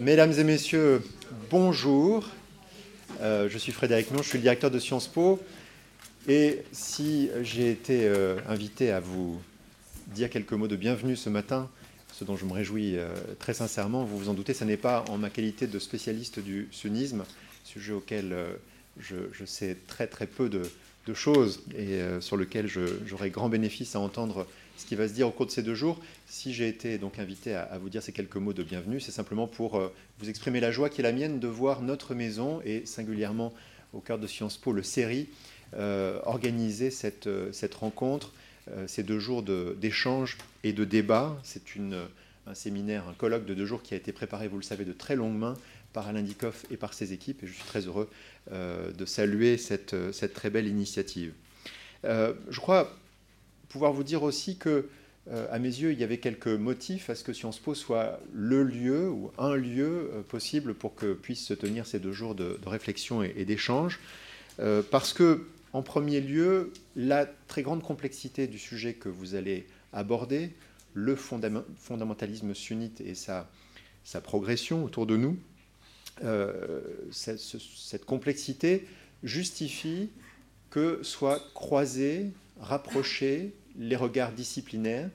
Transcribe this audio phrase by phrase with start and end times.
[0.00, 1.02] Mesdames et messieurs,
[1.50, 2.26] bonjour.
[3.20, 5.38] Euh, je suis Frédéric Non, je suis le directeur de Sciences Po.
[6.26, 9.38] Et si j'ai été euh, invité à vous
[10.06, 11.68] dire quelques mots de bienvenue ce matin,
[12.14, 13.10] ce dont je me réjouis euh,
[13.40, 16.68] très sincèrement, vous vous en doutez, ce n'est pas en ma qualité de spécialiste du
[16.70, 17.24] sunnisme,
[17.64, 18.34] sujet auquel
[18.98, 20.62] je, sais très très peu de,
[21.12, 22.68] choses et sur lequel
[23.04, 24.46] j'aurai grand bénéfice à entendre
[24.80, 26.00] ce qui va se dire au cours de ces deux jours.
[26.26, 29.46] Si j'ai été donc invité à, vous dire ces quelques mots de bienvenue, c'est simplement
[29.46, 32.86] pour euh, vous exprimer la joie qui est la mienne de voir notre maison et
[32.86, 33.52] singulièrement
[33.92, 35.28] au cœur de Sciences Po, le série,
[35.74, 38.32] euh, organiser cette, euh, cette rencontre,
[38.86, 41.36] ces deux jours d'échange et de débat.
[41.42, 41.62] C'est
[42.46, 44.92] un séminaire, un colloque de deux jours qui a été préparé, vous le savez, de
[44.92, 45.54] très longue main
[45.92, 47.42] par Alain Dikoff et par ses équipes.
[47.42, 48.08] Et je suis très heureux
[48.52, 51.32] de saluer cette, cette, très belle initiative.
[52.04, 52.96] je crois
[53.70, 54.88] pouvoir vous dire aussi que,
[55.30, 58.20] euh, à mes yeux, il y avait quelques motifs à ce que Sciences Po soit
[58.34, 62.34] le lieu ou un lieu euh, possible pour que puissent se tenir ces deux jours
[62.34, 64.00] de, réflexion et, d'échange.
[64.58, 69.66] Euh, parce que, en premier lieu, la très grande complexité du sujet que vous allez
[69.92, 70.50] aborder,
[70.92, 73.48] le fondamentalisme sunnite et sa,
[74.24, 75.38] progression autour de nous,
[77.12, 78.88] cette, complexité
[79.22, 80.10] justifie
[80.70, 85.10] que soient croisés, rapprochés les regards disciplinaires,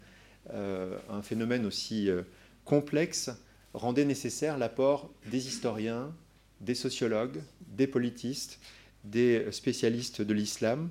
[0.53, 2.23] euh, un phénomène aussi euh,
[2.65, 3.29] complexe,
[3.73, 6.13] rendait nécessaire l'apport des historiens,
[6.61, 8.59] des sociologues, des politistes,
[9.03, 10.89] des spécialistes de l'islam,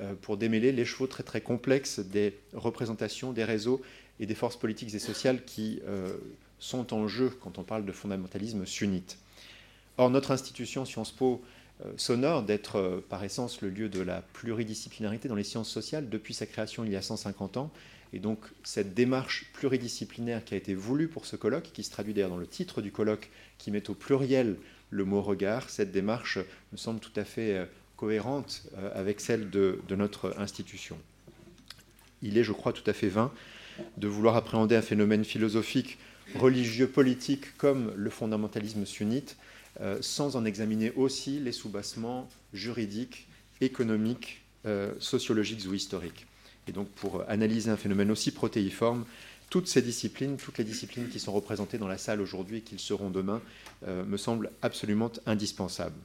[0.00, 3.80] euh, pour démêler les chevaux très très complexes des représentations, des réseaux
[4.20, 5.80] et des forces politiques et sociales qui
[6.60, 9.18] sont en jeu quand on parle de fondamentalisme sunnite.
[9.96, 11.42] Or, notre institution Sciences Po
[11.96, 16.34] sonore d'être euh, par essence le lieu de la pluridisciplinarité dans les sciences sociales depuis
[16.34, 17.70] sa création il y a 150 ans.
[18.12, 22.14] Et donc cette démarche pluridisciplinaire qui a été voulue pour ce colloque, qui se traduit
[22.14, 24.56] d'ailleurs dans le titre du colloque, qui met au pluriel
[24.90, 26.38] le mot regard, cette démarche
[26.72, 27.64] me semble tout à fait euh,
[27.96, 30.98] cohérente avec celle de, de notre institution.
[32.22, 33.32] Il est, je crois, tout à fait vain
[33.98, 35.98] de vouloir appréhender un phénomène philosophique,
[36.34, 39.36] religieux, politique comme le fondamentalisme sunnite
[39.80, 43.26] euh, sans en examiner aussi les soubassements juridiques,
[43.60, 46.26] économiques, euh, sociologiques ou historiques.
[46.68, 49.04] Et donc pour analyser un phénomène aussi protéiforme,
[49.50, 52.76] toutes ces disciplines, toutes les disciplines qui sont représentées dans la salle aujourd'hui et qui
[52.76, 53.42] le seront demain,
[53.86, 55.98] euh, me semblent absolument indispensables.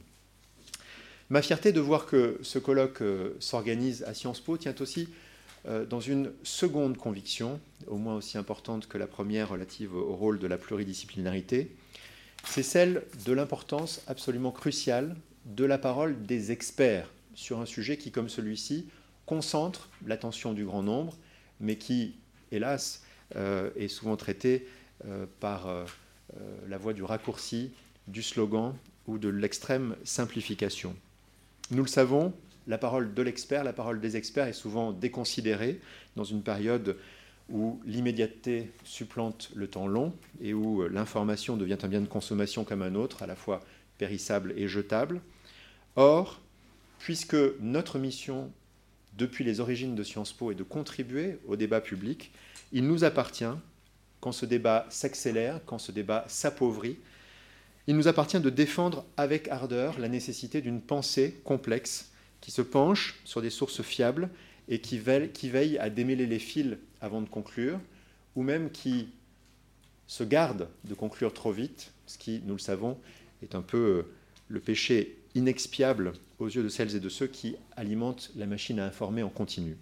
[1.30, 3.04] Ma fierté de voir que ce colloque
[3.38, 5.08] s'organise à Sciences Po tient aussi
[5.88, 10.48] dans une seconde conviction, au moins aussi importante que la première relative au rôle de
[10.48, 11.70] la pluridisciplinarité,
[12.44, 18.10] c'est celle de l'importance absolument cruciale de la parole des experts sur un sujet qui,
[18.10, 18.88] comme celui-ci,
[19.26, 21.16] concentre l'attention du grand nombre,
[21.60, 22.14] mais qui,
[22.50, 23.02] hélas,
[23.36, 24.66] euh, est souvent traité
[25.06, 25.84] euh, par euh,
[26.68, 27.70] la voie du raccourci,
[28.08, 28.74] du slogan
[29.06, 30.96] ou de l'extrême simplification.
[31.70, 32.32] Nous le savons,
[32.66, 35.80] la parole de l'expert, la parole des experts est souvent déconsidérée
[36.16, 36.96] dans une période
[37.50, 42.64] où l'immédiateté supplante le temps long et où euh, l'information devient un bien de consommation
[42.64, 43.60] comme un autre, à la fois
[43.98, 45.20] périssable et jetable.
[45.96, 46.40] Or,
[46.98, 48.50] puisque notre mission
[49.16, 52.30] depuis les origines de Sciences Po est de contribuer au débat public,
[52.72, 53.44] il nous appartient,
[54.20, 56.98] quand ce débat s'accélère, quand ce débat s'appauvrit,
[57.86, 63.18] il nous appartient de défendre avec ardeur la nécessité d'une pensée complexe qui se penche
[63.24, 64.30] sur des sources fiables
[64.70, 67.78] et qui veille, à démêler les fils avant de conclure,
[68.36, 69.08] ou même qui
[70.06, 72.96] se garde de conclure trop vite, ce qui, nous le savons,
[73.42, 74.02] est un peu euh,
[74.48, 78.86] le péché inexpiable aux yeux de celles et de ceux qui alimentent la machine à
[78.86, 79.76] informer en continu.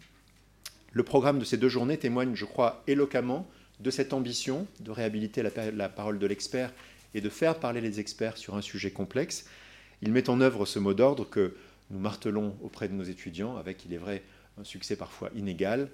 [0.93, 3.47] Le programme de ces deux journées témoigne, je crois, éloquemment
[3.81, 6.73] de cette ambition de réhabiliter la, la parole de l'expert
[7.15, 9.47] et de faire parler les experts sur un sujet complexe.
[10.01, 11.55] Il met en œuvre ce mot d'ordre que
[11.91, 14.23] nous martelons auprès de nos étudiants, avec, il est vrai,
[14.61, 15.91] un succès parfois inégal,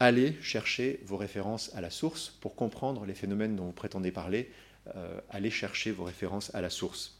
[0.00, 4.50] allez chercher vos références à la source pour comprendre les phénomènes dont vous prétendez parler.
[4.96, 7.18] Euh, allez chercher vos références à la source.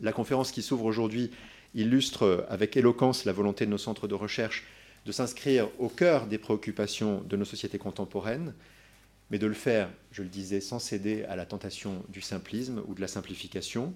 [0.00, 1.30] La conférence qui s'ouvre aujourd'hui
[1.74, 4.64] illustre avec éloquence la volonté de nos centres de recherche
[5.06, 8.54] de s'inscrire au cœur des préoccupations de nos sociétés contemporaines,
[9.30, 12.94] mais de le faire, je le disais, sans céder à la tentation du simplisme ou
[12.94, 13.94] de la simplification.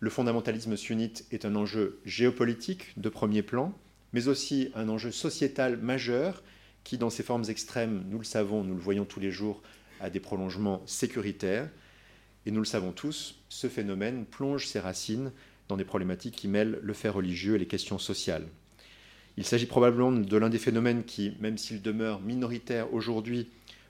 [0.00, 3.72] Le fondamentalisme sunnite est un enjeu géopolitique de premier plan,
[4.14, 6.42] mais aussi un enjeu sociétal majeur
[6.84, 9.60] qui, dans ses formes extrêmes, nous le savons, nous le voyons tous les jours,
[10.00, 11.68] a des prolongements sécuritaires.
[12.46, 15.32] Et nous le savons tous, ce phénomène plonge ses racines
[15.66, 18.46] dans des problématiques qui mêlent le fait religieux et les questions sociales.
[19.36, 23.48] Il s'agit probablement de l'un des phénomènes qui, même s'il demeure minoritaire aujourd'hui,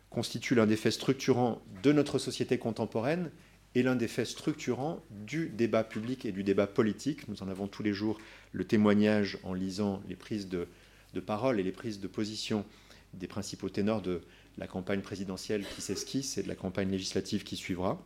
[0.09, 3.31] constitue l'un des faits structurants de notre société contemporaine
[3.75, 7.29] est l'un des faits structurants du débat public et du débat politique.
[7.29, 8.21] Nous en avons tous les jours
[8.53, 10.67] le témoignage en lisant les prises de,
[11.21, 12.65] parole et les prises de position
[13.15, 14.23] des principaux ténors de
[14.59, 18.01] la campagne présidentielle qui s'esquisse et de la campagne législative qui suivra.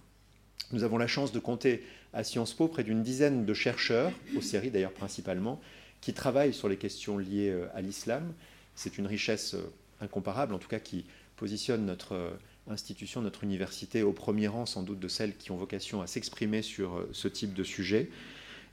[0.73, 1.83] Nous avons la chance de compter
[2.13, 5.61] à Sciences Po près d'une dizaine de chercheurs, aux séries d'ailleurs principalement,
[6.01, 8.33] qui travaillent sur les questions liées euh, à l'islam.
[8.75, 11.05] C'est une richesse euh, incomparable, en tout cas qui
[11.37, 12.31] positionne notre euh,
[12.71, 16.63] institution, notre université au premier rang sans doute de celles qui ont vocation à s'exprimer
[16.63, 18.11] sur euh, ce type de sujet.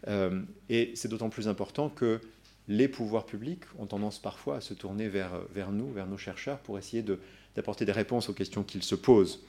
[0.08, 2.20] Euh, et c'est d'autant plus important que
[2.68, 6.60] les pouvoirs publics ont tendance parfois à se tourner vers, vers nous, vers nos chercheurs,
[6.60, 7.04] pour essayer
[7.56, 9.40] d'apporter des réponses aux questions qu'ils se posent.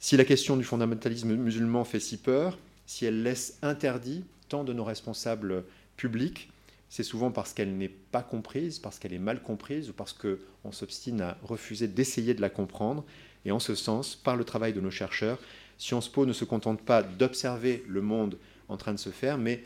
[0.00, 4.72] Si la question du fondamentalisme musulman fait si peur, si elle laisse interdit tant de
[4.72, 5.64] nos responsables
[5.96, 6.50] publics,
[6.92, 10.72] c'est souvent parce qu'elle n'est pas comprise, parce qu'elle est mal comprise, ou parce qu'on
[10.72, 13.02] s'obstine à refuser d'essayer de la comprendre.
[13.46, 15.38] Et en ce sens, par le travail de nos chercheurs,
[15.78, 18.36] Sciences Po ne se contente pas d'observer le monde
[18.68, 19.64] en train de se faire, mais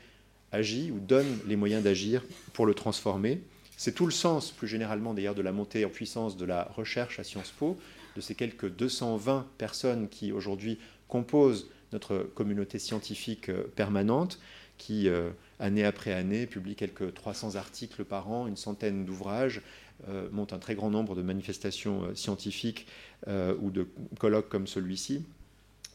[0.52, 3.42] agit ou donne les moyens d'agir pour le transformer.
[3.76, 7.18] C'est tout le sens, plus généralement d'ailleurs, de la montée en puissance de la recherche
[7.18, 7.76] à Sciences Po,
[8.14, 14.38] de ces quelques 220 personnes qui aujourd'hui composent notre communauté scientifique euh, permanente,
[14.78, 19.62] qui, euh, année après année, publie quelques 300 articles par an, une centaine d'ouvrages,
[20.08, 22.86] euh, monte un très grand nombre de manifestations euh, scientifiques
[23.28, 23.88] euh, ou de
[24.18, 25.24] colloques comme celui-ci.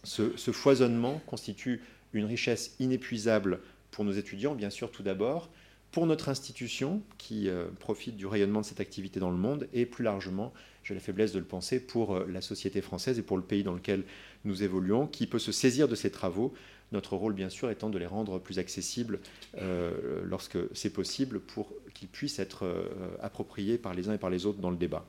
[0.03, 1.81] Ce, foisonnement constitue
[2.13, 3.59] une richesse inépuisable
[3.91, 5.49] pour nos étudiants, bien sûr tout d'abord,
[5.91, 7.49] pour notre institution qui
[7.79, 10.53] profite du rayonnement de cette activité dans le monde et plus largement,
[10.83, 13.73] j'ai la faiblesse de le penser, pour la société française et pour le pays dans
[13.73, 14.05] lequel
[14.45, 16.53] nous évoluons, qui peut se saisir de ces travaux
[16.91, 19.19] notre rôle, bien sûr, étant de les rendre plus accessibles
[19.57, 22.83] euh, lorsque c'est possible pour qu'ils puissent être euh,
[23.21, 25.05] appropriés par les uns et par les autres dans le débat.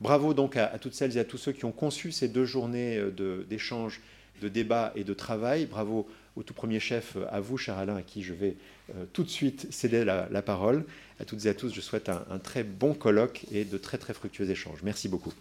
[0.00, 2.96] Bravo donc à, toutes celles et à tous ceux qui ont conçu ces deux journées
[2.96, 4.00] euh, d'échange,
[4.40, 5.66] de, débat et de travail.
[5.66, 8.56] Bravo au tout premier chef, à vous, cher Alain, à qui je vais
[9.12, 10.84] tout de suite céder la, parole.
[11.18, 13.98] À toutes et à tous, je souhaite un, un très bon colloque et de très
[13.98, 14.78] très fructueux échanges.
[14.82, 15.34] Merci beaucoup.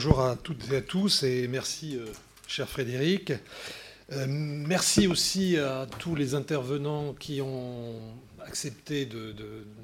[0.00, 2.06] Bonjour à toutes et à tous et merci, euh,
[2.46, 3.32] cher Frédéric.
[4.12, 7.96] Euh, merci aussi à tous les intervenants qui ont
[8.46, 9.34] accepté de,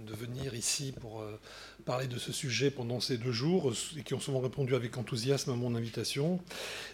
[0.07, 1.37] venir ici pour euh,
[1.85, 5.51] parler de ce sujet pendant ces deux jours et qui ont souvent répondu avec enthousiasme
[5.51, 6.39] à mon invitation.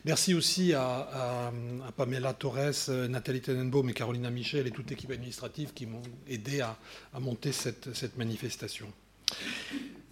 [0.06, 1.52] Merci aussi à,
[1.98, 6.78] Pamela Torres, Nathalie Tenenbaum et Carolina Michel et toute l'équipe administrative qui m'ont aidé à,
[7.20, 8.90] monter cette, cette manifestation.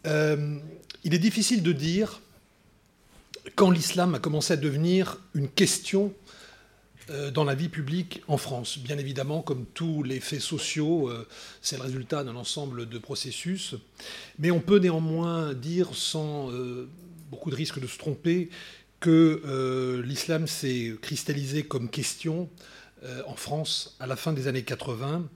[0.05, 2.20] il est difficile de dire
[3.55, 6.15] quand l'islam a commencé à devenir une question
[7.11, 8.79] euh, dans la vie publique en France.
[8.79, 11.27] Bien évidemment, comme tous les faits sociaux, euh,
[11.62, 13.77] c'est le résultat d'un ensemble de processus.
[14.39, 16.87] Mais on peut néanmoins dire, sans euh,
[17.31, 18.50] beaucoup de risque de se tromper,
[19.00, 22.51] que l'islam s'est cristallisé comme question
[23.29, 25.29] en France à la fin des années 80.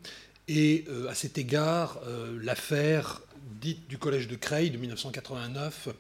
[0.48, 2.00] Et à cet égard,
[2.40, 3.20] l'affaire
[3.60, 5.90] dite du collège de Creil de 1989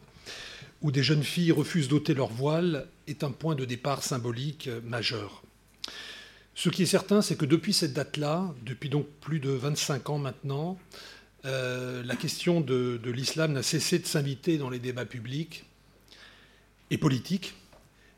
[0.82, 5.42] où des jeunes filles refusent d'ôter leur voile est un point de départ symbolique majeur.
[6.54, 10.18] Ce qui est certain, c'est que depuis cette date-là, depuis donc plus de 25 ans
[10.18, 10.78] maintenant,
[11.44, 15.64] euh, la question de, l'islam n'a cessé de s'inviter dans les débats publics
[16.90, 17.54] et politiques,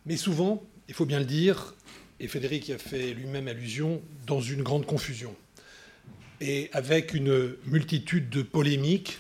[0.05, 1.75] mais souvent, il faut bien le dire,
[2.19, 5.35] et Frédéric y a fait lui-même allusion, dans une grande confusion,
[6.41, 9.19] et avec une multitude de polémiques,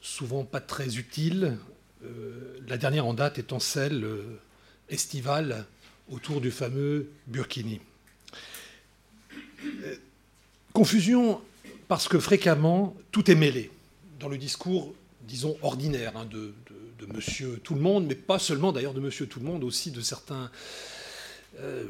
[0.00, 1.56] souvent pas très utiles,
[2.68, 4.40] la dernière en date étant celle euh,
[4.88, 5.66] estivale
[6.10, 7.80] autour du fameux Burkini.
[9.64, 9.96] Euh,
[10.72, 11.40] confusion
[11.88, 13.70] parce que fréquemment, tout est mêlé
[14.18, 16.54] dans le discours, disons, ordinaire hein, de,
[17.12, 20.00] monsieur tout le monde, mais pas seulement d'ailleurs de monsieur tout le monde, aussi de
[20.00, 20.50] certains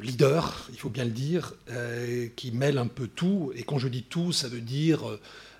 [0.01, 1.53] leaders, il faut bien le dire,
[2.35, 3.53] qui mêlent un peu tout.
[3.55, 5.01] Et quand je dis tout, ça veut dire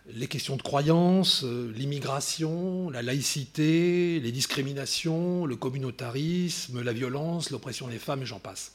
[0.08, 7.88] les questions de croyance, euh, l'immigration, la laïcité, les discriminations, le communautarisme, la violence, l'oppression
[7.88, 8.74] des femmes, et j'en passe.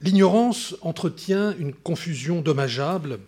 [0.00, 3.18] L'ignorance entretient une confusion dommageable,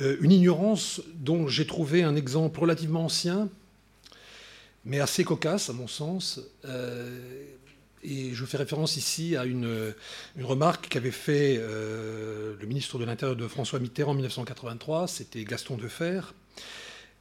[0.00, 3.48] euh, une ignorance dont j'ai trouvé un exemple relativement ancien,
[4.84, 7.18] mais assez cocasse à mon sens, euh,
[8.04, 9.94] et je fais référence ici à une,
[10.40, 15.76] remarque qu'avait fait euh, le ministre de l'Intérieur de François Mitterrand en 1983, c'était Gaston
[15.76, 16.20] Defer.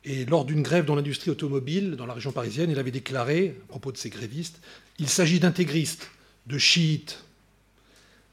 [0.03, 3.67] Et lors d'une grève dans l'industrie automobile dans la région parisienne, il avait déclaré, à
[3.69, 4.59] propos de ces grévistes,
[4.99, 6.11] Il s'agit d'intégristes,
[6.47, 7.23] de chiites,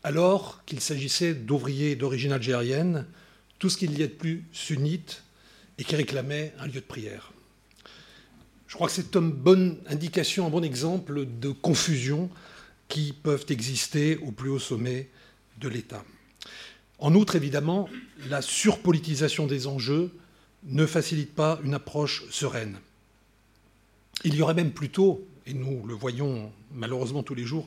[0.02, 3.06] alors qu'il s'agissait d'ouvriers d'origine algérienne,
[3.60, 5.22] tout ce qu'il y a de plus sunnite
[5.78, 7.32] et qui réclamait un lieu de prière.
[8.70, 12.30] Je crois que c'est une bonne indication, un bon exemple de confusion
[12.86, 15.08] qui peuvent exister au plus haut sommet
[15.58, 16.04] de l'État.
[17.00, 17.88] En outre, évidemment,
[18.28, 20.12] la surpolitisation des enjeux
[20.62, 22.78] ne facilite pas une approche sereine.
[24.22, 27.66] Il y aurait même plutôt, et nous le voyons malheureusement tous les jours,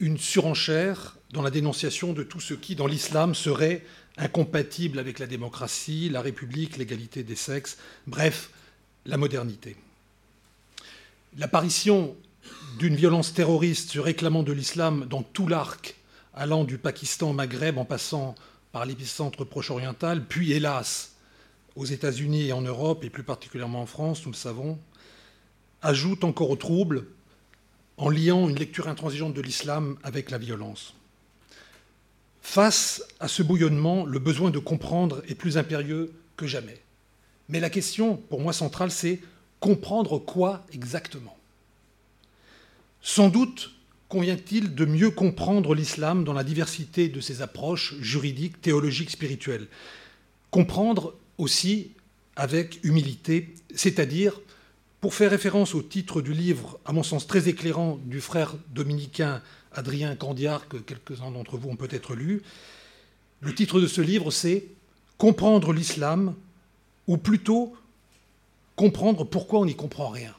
[0.00, 3.84] une surenchère dans la dénonciation de tout ce qui, dans l'islam, serait
[4.16, 7.76] incompatible avec la démocratie, la République, l'égalité des sexes,
[8.06, 8.48] bref,
[9.04, 9.76] la modernité.
[11.38, 12.16] L'apparition
[12.80, 15.94] d'une violence terroriste se réclamant de l'islam dans tout l'arc,
[16.34, 18.34] allant du Pakistan au Maghreb en passant
[18.72, 21.14] par l'épicentre proche-oriental, puis hélas
[21.76, 24.80] aux États-Unis et en Europe, et plus particulièrement en France, nous le savons,
[25.80, 27.06] ajoute encore au trouble
[27.98, 30.94] en liant une lecture intransigeante de l'islam avec la violence.
[32.42, 36.80] Face à ce bouillonnement, le besoin de comprendre est plus impérieux que jamais.
[37.48, 39.20] Mais la question, pour moi centrale, c'est
[39.60, 41.36] comprendre quoi exactement
[43.02, 43.72] Sans doute
[44.08, 49.68] convient-il de mieux comprendre l'islam dans la diversité de ses approches juridiques, théologiques, spirituelles.
[50.50, 51.90] Comprendre aussi
[52.36, 54.40] avec humilité, c'est-à-dire,
[55.00, 59.42] pour faire référence au titre du livre, à mon sens très éclairant, du frère dominicain
[59.72, 62.42] Adrien Candiard, que quelques-uns d'entre vous ont peut-être lu,
[63.40, 64.64] le titre de ce livre, c'est
[65.18, 66.34] Comprendre l'islam,
[67.08, 67.74] ou plutôt
[68.78, 70.32] comprendre pourquoi on n'y comprend rien.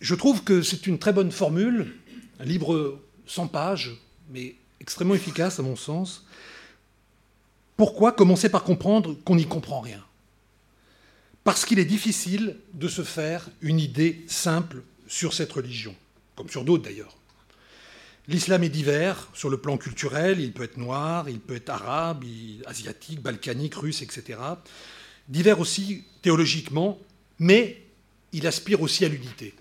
[0.00, 1.94] Je trouve que c'est une très bonne formule,
[2.40, 3.92] un livre sans pages,
[4.30, 6.26] mais extrêmement efficace à mon sens,
[7.76, 10.04] pourquoi commencer par comprendre qu'on n'y comprend rien?
[11.44, 15.94] Parce qu'il est difficile de se faire une idée simple sur cette religion,
[16.34, 17.16] comme sur d'autres d'ailleurs.
[18.26, 22.24] L'islam est divers sur le plan culturel, il peut être noir, il peut être arabe,
[22.66, 24.38] asiatique, balkanique, russe, etc.
[25.30, 26.98] Divers aussi théologiquement,
[27.38, 27.82] mais
[28.32, 29.54] il aspire aussi à l'unité.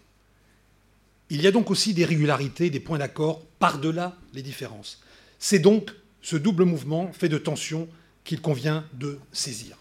[1.29, 5.01] Il y a donc aussi des régularités, des points d'accord par-delà les différences.
[5.37, 7.87] C'est donc ce double mouvement fait de tensions
[8.25, 9.77] qu'il convient de saisir.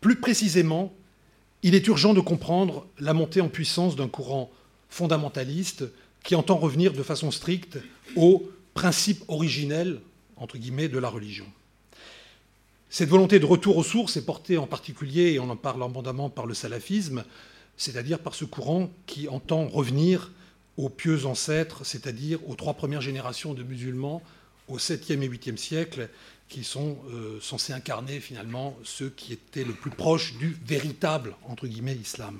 [0.00, 0.94] Plus précisément,
[1.62, 4.52] il est urgent de comprendre la montée en puissance d'un courant
[4.88, 5.84] fondamentaliste
[6.22, 7.78] qui entend revenir de façon stricte
[8.14, 10.00] aux principes originels
[10.36, 11.46] entre guillemets, de la religion.
[12.88, 16.30] Cette volonté de retour aux sources est portée en particulier, et on en parle abondamment,
[16.30, 17.24] par le salafisme,
[17.76, 20.30] c'est-à-dire par ce courant qui entend revenir
[20.76, 24.22] aux pieux ancêtres, c'est-à-dire aux trois premières générations de musulmans
[24.68, 26.08] au 7e et 8e siècle,
[26.48, 31.66] qui sont euh, censés incarner finalement ceux qui étaient le plus proches du véritable, entre
[31.66, 32.38] guillemets, islam.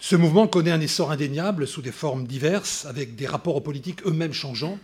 [0.00, 4.04] Ce mouvement connaît un essor indéniable sous des formes diverses, avec des rapports aux politiques
[4.06, 4.78] eux-mêmes changeants,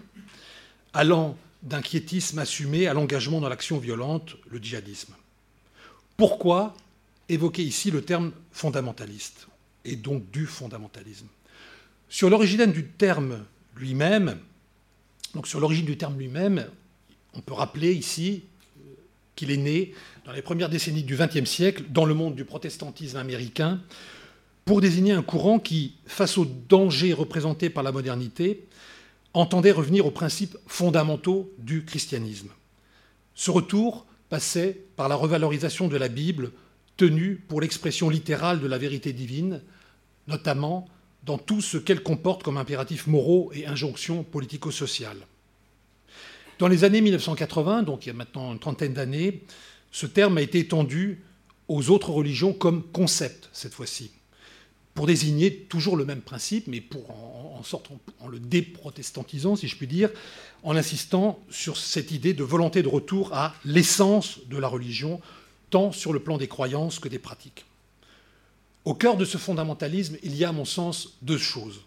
[0.93, 5.15] allant d'un quiétisme assumé à l'engagement dans l'action violente, le djihadisme.
[6.17, 6.75] Pourquoi
[7.29, 9.49] évoquer ici le terme fondamentaliste,
[9.85, 11.27] et donc du fondamentalisme?
[12.09, 13.45] Sur l'origine du terme
[13.77, 14.39] lui-même,
[15.35, 16.67] donc sur l'origine du terme lui-même,
[17.33, 18.45] on peut rappeler ici
[19.35, 19.95] qu'il est né
[20.25, 23.81] dans les premières décennies du XXe siècle dans le monde du protestantisme américain
[24.65, 28.65] pour désigner un courant qui, face aux dangers représentés par la modernité,
[29.35, 32.51] entendait revenir aux principes fondamentaux du christianisme.
[33.35, 36.53] Ce retour passait par la revalorisation de la Bible
[36.97, 39.61] tenue pour l'expression littérale de la vérité divine,
[40.29, 40.89] notamment
[41.25, 45.27] dans tout ce qu'elle comporte comme impératifs moraux et injonctions politico-sociales.
[46.59, 49.43] Dans les années 1980, donc il y a maintenant une trentaine d'années,
[49.91, 51.23] ce terme a été étendu
[51.67, 54.13] aux autres religions comme concept cette fois-ci,
[54.95, 59.89] pour désigner toujours le même principe, mais en, sorte en, le déprotestantisant, si je puis
[59.89, 60.11] dire,
[60.63, 65.21] en insistant sur cette idée de volonté de retour à l'essence de la religion,
[65.71, 67.65] tant sur le plan des croyances que des pratiques.
[68.85, 71.81] Au cœur de ce fondamentalisme, il y a, à mon sens, deux choses.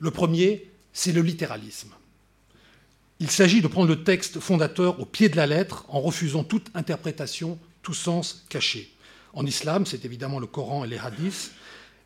[0.00, 1.92] Le premier, c'est le littéralisme.
[3.20, 6.68] Il s'agit de prendre le texte fondateur au pied de la lettre en refusant toute
[6.74, 8.92] interprétation, tout sens caché.
[9.32, 11.52] En islam, c'est évidemment le Coran et les hadiths,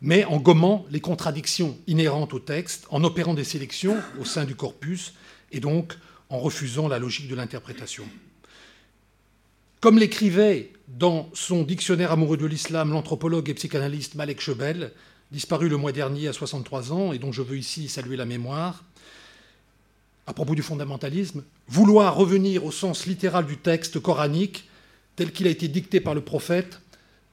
[0.03, 4.57] mais en gommant les contradictions inhérentes au texte, en opérant des sélections au sein du
[4.57, 5.15] corpus
[5.53, 5.97] et donc
[6.29, 8.05] en refusant la logique de l'interprétation.
[9.81, 14.93] Comme l'écrivait dans son dictionnaire amoureux de l'islam l'anthropologue et psychanalyste Malek Chebel,
[15.31, 18.85] disparu le mois dernier à 63 ans et dont je veux ici saluer la mémoire,
[20.27, 24.69] à propos du fondamentalisme, vouloir revenir au sens littéral du texte coranique
[25.15, 26.81] tel qu'il a été dicté par le prophète,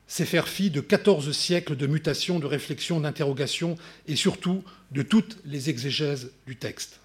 [0.09, 5.37] c'est faire fi de 14 siècles de mutation, de réflexion, d'interrogation et surtout de toutes
[5.45, 6.99] les exégèses du texte.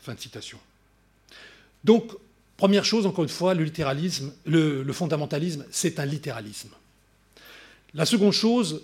[1.85, 2.13] Donc,
[2.57, 6.71] Première chose, encore une fois, le littéralisme, le, fondamentalisme, c'est un littéralisme.
[7.95, 8.83] La seconde chose,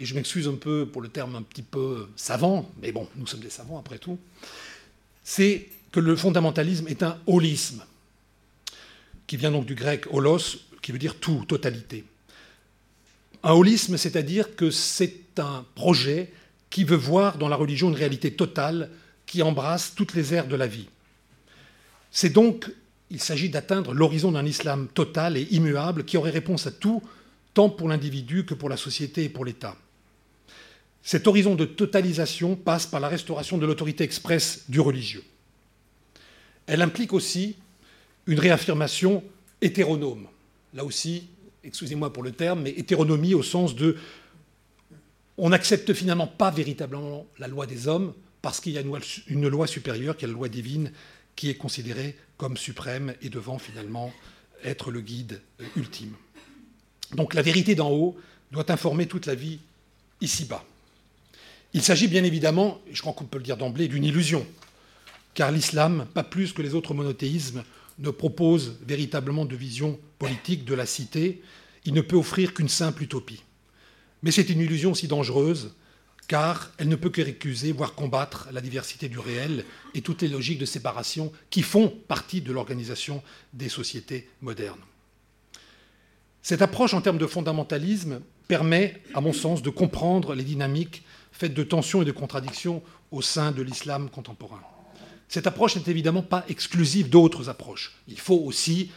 [0.00, 3.26] et je m'excuse un peu pour le terme un petit peu savant, mais bon, nous
[3.26, 4.18] sommes des savants après tout,
[5.22, 7.84] c'est que le fondamentalisme est un holisme,
[9.26, 12.04] qui vient donc du grec holos, qui veut dire tout, totalité.
[13.46, 16.32] Un holisme, c'est-à-dire que c'est un projet
[16.68, 18.90] qui veut voir dans la religion une réalité totale
[19.24, 20.88] qui embrasse toutes les aires de la vie.
[22.10, 22.68] C'est donc,
[23.08, 27.04] il s'agit d'atteindre l'horizon d'un islam total et immuable qui aurait réponse à tout,
[27.54, 29.76] tant pour l'individu que pour la société et pour l'État.
[31.04, 35.22] Cet horizon de totalisation passe par la restauration de l'autorité expresse du religieux.
[36.66, 37.54] Elle implique aussi
[38.26, 39.22] une réaffirmation
[39.60, 40.26] hétéronome.
[40.74, 41.28] Là aussi,
[41.66, 43.96] excusez-moi pour le terme, mais hétéronomie au sens de
[45.38, 48.82] on n'accepte finalement pas véritablement la loi des hommes parce qu'il y a
[49.28, 50.92] une loi, supérieure, qui est la loi divine,
[51.34, 54.12] qui est considérée comme suprême et devant finalement
[54.64, 56.14] être le guide euh, ultime.
[57.14, 58.16] Donc la vérité d'en haut
[58.52, 59.58] doit informer toute la vie
[60.20, 60.64] ici-bas.
[61.74, 64.46] Il s'agit bien évidemment, je crois qu'on peut le dire d'emblée, d'une illusion,
[65.34, 67.64] car l'islam, pas plus que les autres monothéismes,
[67.98, 71.42] ne propose véritablement de vision politique de la cité,
[71.84, 73.42] il ne peut offrir qu'une simple utopie.
[74.22, 75.74] Mais c'est une illusion si dangereuse,
[76.28, 80.28] car elle ne peut que récuser, voire combattre la diversité du réel et toutes les
[80.28, 84.80] logiques de séparation qui font partie de l'organisation des sociétés modernes.
[86.42, 91.54] Cette approche en termes de fondamentalisme permet, à mon sens, de comprendre les dynamiques faites
[91.54, 94.62] de tensions et de contradictions au sein de l'islam contemporain.
[95.28, 97.96] Cette approche n'est évidemment pas exclusive d'autres approches.
[98.08, 98.90] Il faut aussi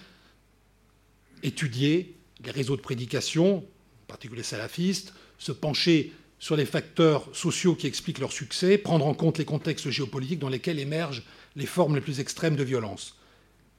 [1.44, 7.88] étudier les réseaux de prédication, en particulier salafistes, se pencher sur les facteurs sociaux qui
[7.88, 11.24] expliquent leur succès, prendre en compte les contextes géopolitiques dans lesquels émergent
[11.56, 13.18] les formes les plus extrêmes de violence.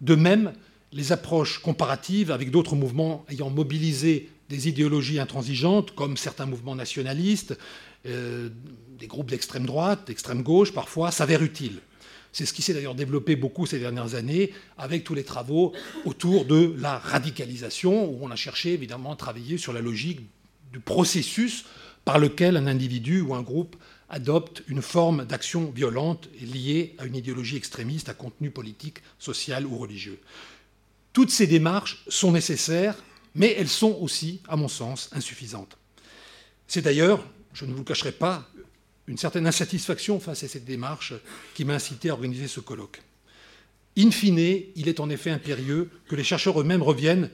[0.00, 0.52] De même,
[0.92, 7.56] les approches comparatives avec d'autres mouvements ayant mobilisé des idéologies intransigeantes, comme certains mouvements nationalistes,
[8.06, 8.48] euh,
[8.98, 11.80] des groupes d'extrême droite, d'extrême gauche parfois, s'avèrent utiles.
[12.32, 15.72] C'est ce qui s'est d'ailleurs développé beaucoup ces dernières années avec tous les travaux
[16.04, 20.20] autour de la radicalisation, où on a cherché évidemment à travailler sur la logique
[20.72, 21.64] du processus
[22.04, 23.76] par lequel un individu ou un groupe
[24.08, 29.76] adopte une forme d'action violente liée à une idéologie extrémiste à contenu politique, social ou
[29.76, 30.18] religieux.
[31.12, 32.96] Toutes ces démarches sont nécessaires,
[33.34, 35.76] mais elles sont aussi, à mon sens, insuffisantes.
[36.66, 38.48] C'est d'ailleurs, je ne vous le cacherai pas,
[39.10, 41.14] une certaine insatisfaction face à cette démarche
[41.54, 43.02] qui m'a incité à organiser ce colloque.
[43.98, 44.38] In fine,
[44.76, 47.28] il est en effet impérieux que les chercheurs eux-mêmes reviennent,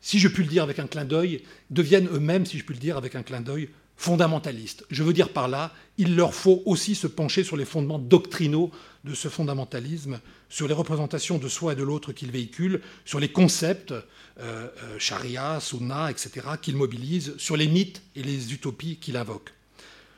[0.00, 2.80] si je puis le dire avec un clin d'œil, deviennent eux-mêmes, si je puis le
[2.80, 4.84] dire avec un clin d'œil, fondamentalistes.
[4.90, 8.72] Je veux dire par là, il leur faut aussi se pencher sur les fondements doctrinaux
[9.04, 13.30] de ce fondamentalisme, sur les représentations de soi et de l'autre qu'ils véhiculent, sur les
[13.30, 14.00] concepts, euh,
[14.40, 19.52] euh, charia, sunna, etc., qu'ils mobilisent, sur les mythes et les utopies qu'ils invoquent.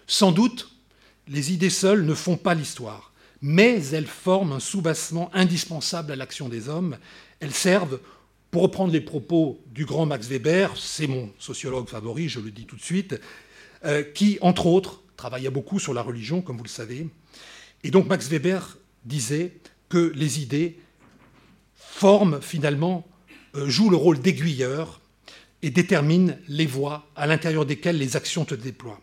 [0.07, 0.72] Sans doute,
[1.29, 6.49] les idées seules ne font pas l'histoire, mais elles forment un soubassement indispensable à l'action
[6.49, 6.97] des hommes.
[7.41, 8.01] Elles servent,
[8.51, 12.67] pour reprendre les propos du grand Max Weber, c'est mon sociologue favori, je le dis
[12.67, 13.19] tout de suite,
[13.85, 17.09] euh, qui, entre autres, travailla beaucoup sur la religion, comme vous le savez.
[17.85, 19.53] Et donc Max Weber disait
[19.89, 20.79] que les idées
[21.75, 23.07] forment finalement,
[23.55, 25.01] euh, jouent le rôle d'aiguilleur
[25.63, 29.01] et déterminent les voies à l'intérieur desquelles les actions se déploient.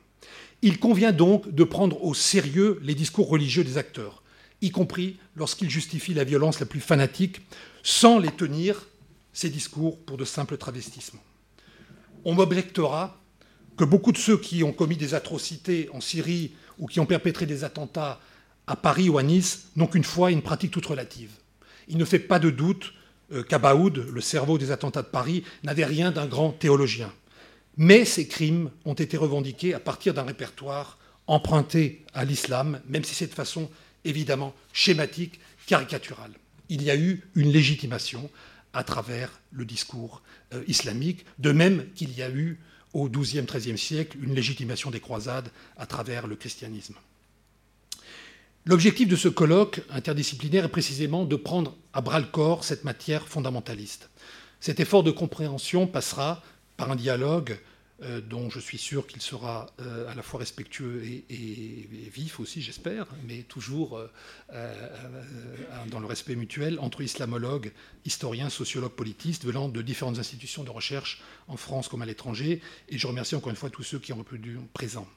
[0.61, 4.23] Il convient donc de prendre au sérieux les discours religieux des acteurs,
[4.61, 7.41] y compris lorsqu'ils justifient la violence la plus fanatique,
[7.81, 8.87] sans les tenir,
[9.31, 11.23] ces discours, pour de simples travestissements.
[12.25, 13.21] On m'objectera
[13.77, 17.45] que beaucoup de ceux qui ont commis des atrocités en Syrie ou qui ont perpétré
[17.45, 18.19] des attentats
[18.67, 21.31] à Paris ou à Nice n'ont qu'une foi et une pratique toute relative.
[21.87, 22.93] Il ne fait pas de doute
[23.31, 27.11] euh, qu'Abaoud, le cerveau des attentats de Paris, n'avait rien d'un grand théologien.
[27.79, 33.15] Mais ces crimes ont été revendiqués à partir d'un répertoire emprunté à l'islam, même si
[33.15, 33.69] c'est de façon
[34.03, 36.33] évidemment schématique, caricaturale.
[36.67, 38.29] Il y a eu une légitimation
[38.73, 40.21] à travers le discours
[40.53, 42.59] euh, islamique, de même qu'il y a eu
[42.91, 46.95] au XIIe, XIIIe siècle une légitimation des croisades à travers le christianisme.
[48.65, 53.29] L'objectif de ce colloque interdisciplinaire est précisément de prendre à bras le corps cette matière
[53.29, 54.09] fondamentaliste.
[54.59, 56.43] Cet effort de compréhension passera
[56.75, 57.57] par un dialogue
[58.01, 62.61] euh, dont je suis sûr qu'il sera euh, à la fois respectueux et, vif aussi,
[62.61, 63.99] j'espère, mais toujours
[64.53, 64.73] euh,
[65.91, 67.73] dans le respect mutuel entre islamologues,
[68.05, 72.61] historiens, sociologues, politistes, venant de différentes institutions de recherche en France comme à l'étranger.
[72.87, 75.07] Et je remercie encore une fois tous ceux qui ont répondu présents.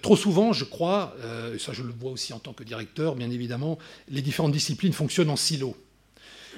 [0.00, 1.16] trop souvent, je crois,
[1.58, 5.30] ça je le vois aussi en tant que directeur, bien évidemment, les différentes disciplines fonctionnent
[5.30, 5.76] en silo.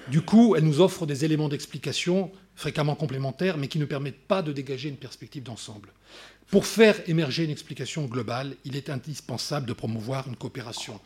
[0.08, 4.42] Du coup, elle nous offre des éléments d'explication fréquemment complémentaires, mais qui ne permettent pas
[4.42, 5.90] de dégager une perspective d'ensemble.
[6.50, 11.00] Pour faire émerger une explication globale, il est indispensable de promouvoir une coopération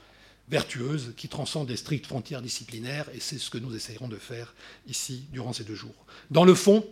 [0.49, 4.55] vertueuse qui transcende les strictes frontières disciplinaires, et c'est ce que nous essayerons de faire
[4.87, 6.07] ici durant ces deux jours.
[6.31, 6.85] Dans le fond,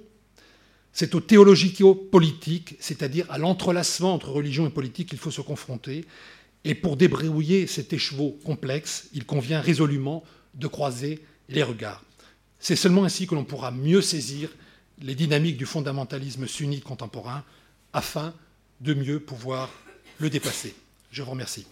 [0.93, 6.05] c'est au théologico-politique, c'est-à-dire à, l'entrelacement entre religion et politique qu'il faut se confronter,
[6.65, 12.03] et pour débrouiller cet écheveau complexe, il convient résolument de croiser les regards.
[12.59, 14.51] C'est seulement ainsi que l'on pourra mieux saisir
[15.01, 17.45] les dynamiques du fondamentalisme sunnite contemporain
[17.93, 18.35] afin
[18.81, 19.71] de mieux pouvoir
[20.19, 20.75] le dépasser.
[21.11, 21.67] Je vous remercie.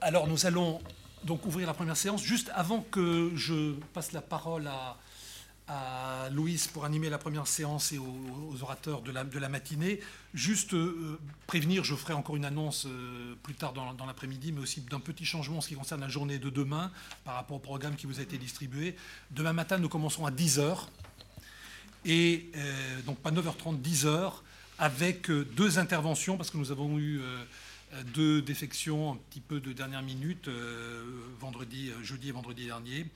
[0.00, 0.82] Alors nous allons
[1.24, 2.22] donc ouvrir la première séance.
[2.22, 4.98] Juste avant que je passe la parole à,
[5.66, 10.00] à Louise pour animer la première séance et aux, orateurs de la, matinée.
[10.34, 14.82] Juste euh, prévenir, je ferai encore une annonce euh, plus tard dans, l'après-midi, mais aussi
[14.82, 16.90] d'un petit changement en ce qui concerne la journée de demain
[17.24, 18.94] par rapport au programme qui vous a été distribué.
[19.30, 20.76] Demain matin, nous commencerons à 10h.
[22.04, 24.32] Et euh, donc pas 9h30, 10h,
[24.78, 27.22] avec deux interventions, parce que nous avons eu
[28.02, 31.04] deux défections un petit peu de dernière minute, euh,
[31.38, 33.06] vendredi, euh, jeudi et vendredi dernier.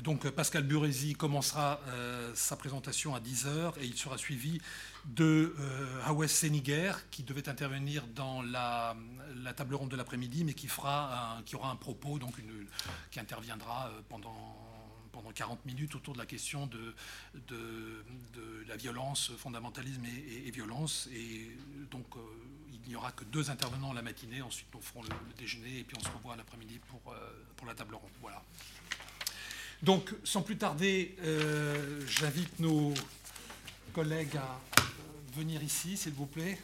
[0.00, 4.60] Donc Pascal Burési commencera euh, sa présentation à 10h et il sera suivi
[5.04, 5.54] de
[6.06, 8.96] Hawes Seniger qui devait intervenir dans la,
[9.54, 12.34] table ronde de l'après-midi mais qui, fera qui aura un propos donc
[13.10, 14.56] qui interviendra pendant
[15.14, 16.94] pendant 40 minutes autour de la question de,
[17.46, 21.08] de, la violence, fondamentalisme et, violence.
[21.14, 21.56] Et
[21.90, 22.06] donc,
[22.86, 24.42] il n'y aura que deux intervenants la matinée.
[24.42, 27.16] Ensuite, nous ferons le, déjeuner et puis on se revoit l'après-midi pour, euh,
[27.56, 28.10] pour la table ronde.
[28.20, 28.42] Voilà.
[29.82, 32.94] Donc, sans plus tarder, euh, j'invite nos
[33.92, 34.82] collègues à euh,
[35.36, 36.58] venir ici, s'il vous plaît.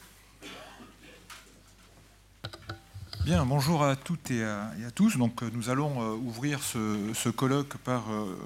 [3.25, 5.19] Bien, bonjour à toutes et à, tous.
[5.19, 8.05] Donc, nous allons ouvrir ce, colloque par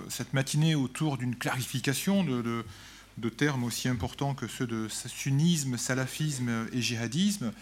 [0.09, 2.65] cette matinée autour d'une clarification de de
[3.31, 7.53] termes aussi importants que ceux de sunnisme, salafisme et djihadisme.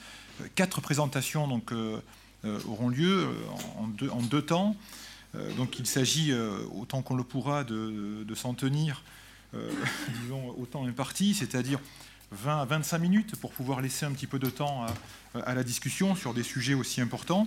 [0.54, 2.00] Quatre présentations euh,
[2.44, 3.32] euh, auront lieu euh,
[3.78, 4.76] en deux, en deux temps.
[5.56, 6.32] donc il s'agit,
[6.74, 9.02] autant qu'on le pourra, de, s'en tenir,
[10.22, 11.80] disons, au temps imparti, c'est-à-dire
[12.32, 14.86] 20 à 25 minutes pour pouvoir laisser un petit peu de temps
[15.34, 17.46] à la discussion sur des sujets aussi importants.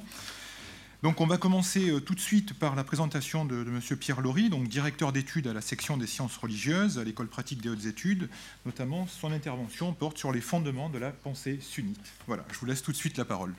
[1.03, 3.97] Donc on va commencer euh, tout de suite par la présentation de, M.
[3.97, 7.69] Pierre Laurie, donc directeur d'études à la section des sciences religieuses à l'école pratique des
[7.69, 8.29] hautes études.
[8.65, 11.99] Notamment, son intervention porte sur les fondements de la pensée sunnite.
[12.27, 13.53] Voilà, je vous laisse tout de suite la parole.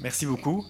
[0.00, 0.64] Merci beaucoup.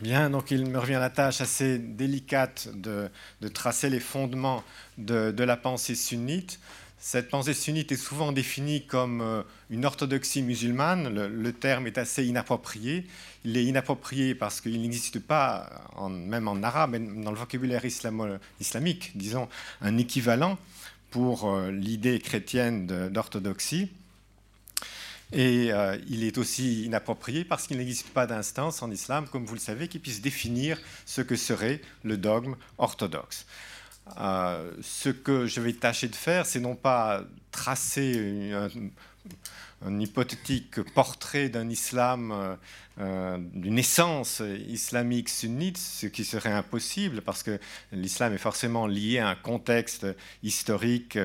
[0.00, 3.10] Bien, donc il me revient la tâche assez délicate de,
[3.48, 4.62] tracer les fondements
[4.98, 6.60] de, de la pensée sunnite.
[7.08, 11.08] Cette pensée sunnite est souvent définie comme euh, une orthodoxie musulmane.
[11.08, 13.06] Le, terme est assez inapproprié.
[13.44, 15.70] Il est inapproprié parce qu'il n'existe pas,
[16.10, 19.48] même en arabe, dans le vocabulaire islamique, disons,
[19.82, 20.58] un équivalent
[21.12, 23.88] pour euh, l'idée chrétienne d'orthodoxie.
[25.32, 29.54] Et euh, il est aussi inapproprié parce qu'il n'existe pas d'instance en islam, comme vous
[29.54, 33.46] le savez, qui puisse définir ce que serait le dogme orthodoxe.
[34.18, 38.52] Euh, ce que je vais tâcher de faire, c'est non pas tracer
[39.84, 42.56] un, hypothétique portrait d'un islam, euh,
[42.98, 47.58] euh, d'une essence islamique sunnite, ce qui serait impossible parce que
[47.92, 50.06] l'islam est forcément lié à un contexte
[50.42, 51.18] historique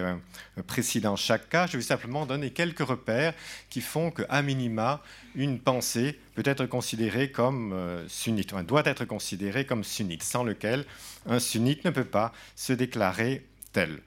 [0.68, 1.68] précis dans chaque cas.
[1.68, 3.34] Je vais simplement donner quelques repères
[3.70, 5.02] qui font qu'à minima,
[5.36, 10.86] une pensée peut être considérée comme sunnite, ou doit être considérée comme sunnite, sans lequel
[11.26, 14.02] un sunnite ne peut pas se déclarer tel.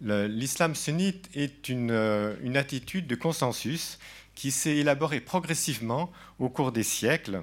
[0.00, 3.98] L'islam sunnite est euh, une, attitude de consensus
[4.34, 7.42] qui s'est élaborée progressivement au cours des siècles.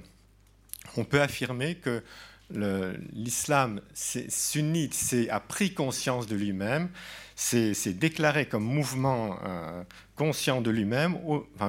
[0.95, 2.03] On peut affirmer que
[2.49, 6.89] l'islam sunnite a pris conscience de lui-même,
[7.35, 9.83] s'est déclaré comme mouvement euh,
[10.15, 11.17] conscient de lui-même,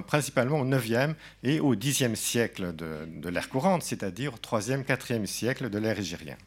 [0.07, 5.27] principalement au 9e et au 10e siècle de, de l'ère courante, c'est-à-dire au 3e, 4e
[5.27, 6.39] siècle de l'ère égérienne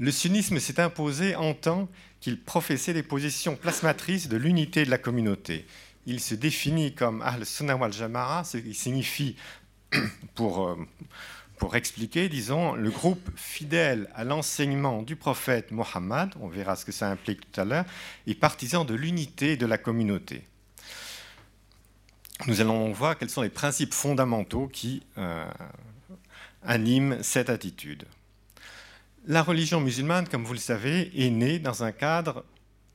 [0.00, 1.86] le sunnisme s'est imposé en tant
[2.20, 5.66] qu'il professait des positions plasmatrices de l'unité de la communauté.
[6.06, 9.36] Il se définit comme Ahl-Sunnah wal-Jama'a, ce qui signifie,
[10.34, 10.76] pour, euh,
[11.58, 16.92] pour expliquer, disons, le groupe fidèle à l'enseignement du prophète Mohammed, on verra ce que
[16.92, 17.84] ça implique tout à l'heure,
[18.26, 20.44] et partisan de l'unité de la communauté.
[22.46, 25.44] Nous allons voir quels sont les principes fondamentaux qui euh,
[26.62, 28.06] animent cette attitude.
[29.26, 32.44] La religion musulmane, comme vous le savez, est née dans un cadre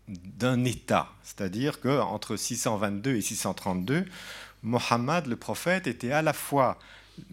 [0.07, 1.09] d'un État.
[1.23, 4.05] C'est-à-dire qu'entre 622 et 632,
[4.63, 6.79] Mohammed, le prophète, était à la fois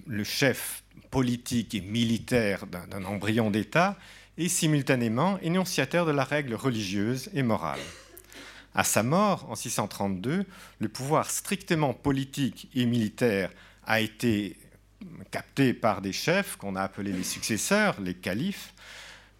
[0.06, 3.96] le chef politique et militaire d'un embryon d'État
[4.36, 7.80] et simultanément énonciateur de la règle religieuse et morale.
[8.74, 10.44] À sa mort, en 632,
[10.78, 13.50] le pouvoir strictement politique et militaire
[13.86, 14.56] a été
[15.30, 18.72] capté par des chefs qu'on a appelés les successeurs, les califes.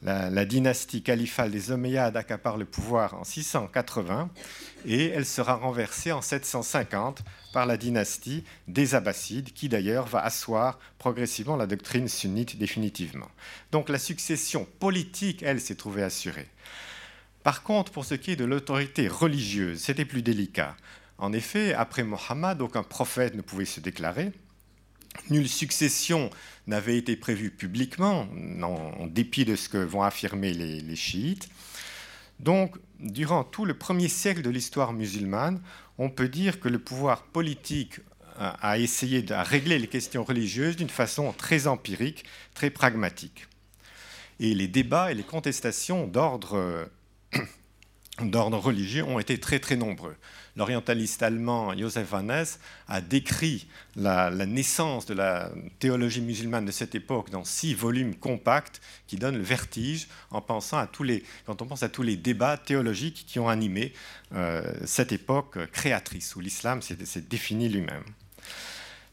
[0.05, 4.31] La, dynastie califale des Omeyyades accapare le pouvoir en 680
[4.85, 10.81] et elle sera renversée en 750 par la dynastie des Abbassides, qui d'ailleurs va asseoir
[10.99, 13.29] progressivement la doctrine sunnite définitivement.
[13.71, 16.49] Donc la succession politique, elle, s'est trouvée assurée.
[17.45, 20.77] Par contre, pour ce qui est de l'autorité religieuse, c'était plus délicat.
[21.19, 24.33] En effet, après Mohammed, aucun prophète ne pouvait se déclarer.
[25.31, 26.31] Nulle succession
[26.67, 28.27] n'avait été prévue publiquement,
[28.63, 31.49] en dépit de ce que vont affirmer les, chiites.
[32.41, 35.61] Donc, durant tout le premier siècle de l'histoire musulmane,
[35.99, 38.01] on peut dire que le pouvoir politique
[38.39, 43.47] a essayé de régler les questions religieuses d'une façon très empirique, très pragmatique.
[44.41, 46.89] Et les débats et les contestations d'ordre
[48.19, 50.17] religieux ont été très nombreux.
[50.57, 52.45] L'orientaliste allemand Joseph Hannes
[52.87, 58.83] a décrit la, naissance de la théologie musulmane de cette époque dans six volumes compacts
[59.07, 63.95] qui donnent le vertige quand on pense à tous les débats théologiques qui ont animé
[64.35, 68.05] euh, cette époque créatrice où l'islam s'est défini lui-même.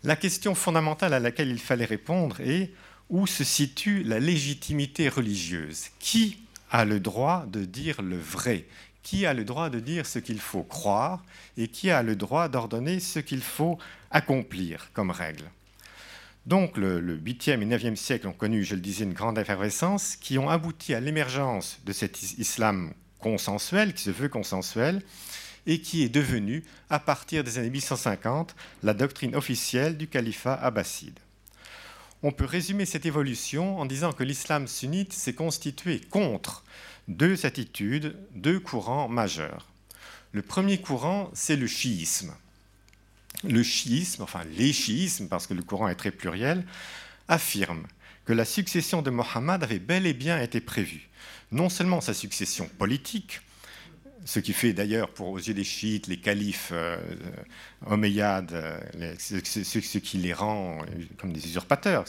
[0.04, 2.72] La question fondamentale à laquelle il fallait répondre est
[3.10, 5.88] où se situe la légitimité religieuse?
[6.00, 6.38] Qui
[6.72, 8.66] a le droit de dire le vrai?
[9.04, 11.24] Qui a le droit de dire ce qu'il faut croire
[11.58, 13.78] et qui a le droit d'ordonner ce qu'il faut
[14.12, 15.46] accomplir comme règle?
[16.46, 20.38] Donc le, 8e et 9e siècle ont connu, je le disais, une grande effervescence qui
[20.38, 25.02] ont abouti à l'émergence de cet islam consensuel, qui se veut consensuel,
[25.68, 31.20] et qui est devenu, à partir des années 850, la doctrine officielle du califat abbasside.
[32.24, 36.64] On peut résumer cette évolution en disant que l'islam sunnite s'est constitué contre
[37.10, 39.68] deux attitudes, deux courants majeurs.
[40.32, 42.34] Le premier courant, c'est le chiisme.
[43.44, 46.66] Le chiisme, enfin les chiismes, parce que le courant est très pluriel,
[47.28, 47.86] affirme
[48.26, 51.10] que la succession de Mohammed avait bel et bien été prévue.
[51.52, 53.42] Non seulement sa succession politique,
[54.26, 56.98] ce qui fait d'ailleurs, pour aux yeux des chiites, les califes euh,
[57.88, 60.86] omeyyades, euh, ce, qui les rend euh,
[61.18, 62.06] comme des usurpateurs,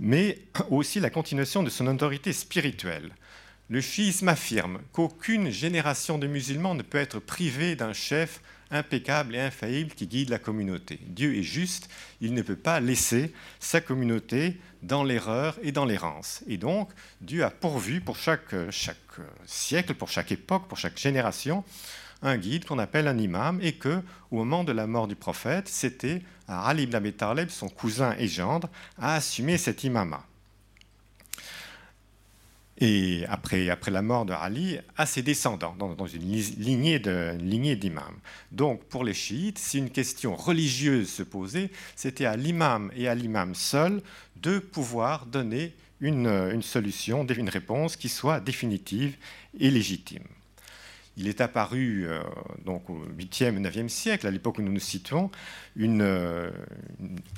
[0.00, 0.38] mais
[0.70, 3.12] aussi la continuation de son autorité spirituelle
[3.72, 9.40] le chiisme affirme qu'aucune génération de musulmans ne peut être privée d'un chef impeccable et
[9.40, 11.00] infaillible qui guide la communauté.
[11.06, 11.88] Dieu est juste,
[12.20, 16.44] il ne peut pas laisser sa communauté dans l'erreur et dans l'errance.
[16.48, 16.90] Et donc,
[17.22, 18.54] Dieu a pourvu pour chaque,
[19.46, 21.64] siècle, pour chaque époque, pour chaque génération,
[22.20, 25.66] un guide qu'on appelle un imam, et que, au moment de la mort du prophète,
[25.66, 30.26] c'était Ali ibn Abi Talib, son cousin et gendre, à assumer cet imama
[32.84, 36.98] et après, la mort de Ali, à ses descendants, dans, une lignée
[37.76, 38.16] d'imams.
[38.50, 43.14] Donc pour les chiites, si une question religieuse se posait, c'était à l'imam et à
[43.14, 44.02] l'imam seul
[44.34, 49.16] de pouvoir donner une solution, une réponse qui soit définitive
[49.60, 50.24] et légitime
[51.16, 52.22] il est apparu euh,
[52.64, 55.30] donc au 8e et 9e siècle, à l'époque où nous nous situons,
[55.76, 56.50] une, euh,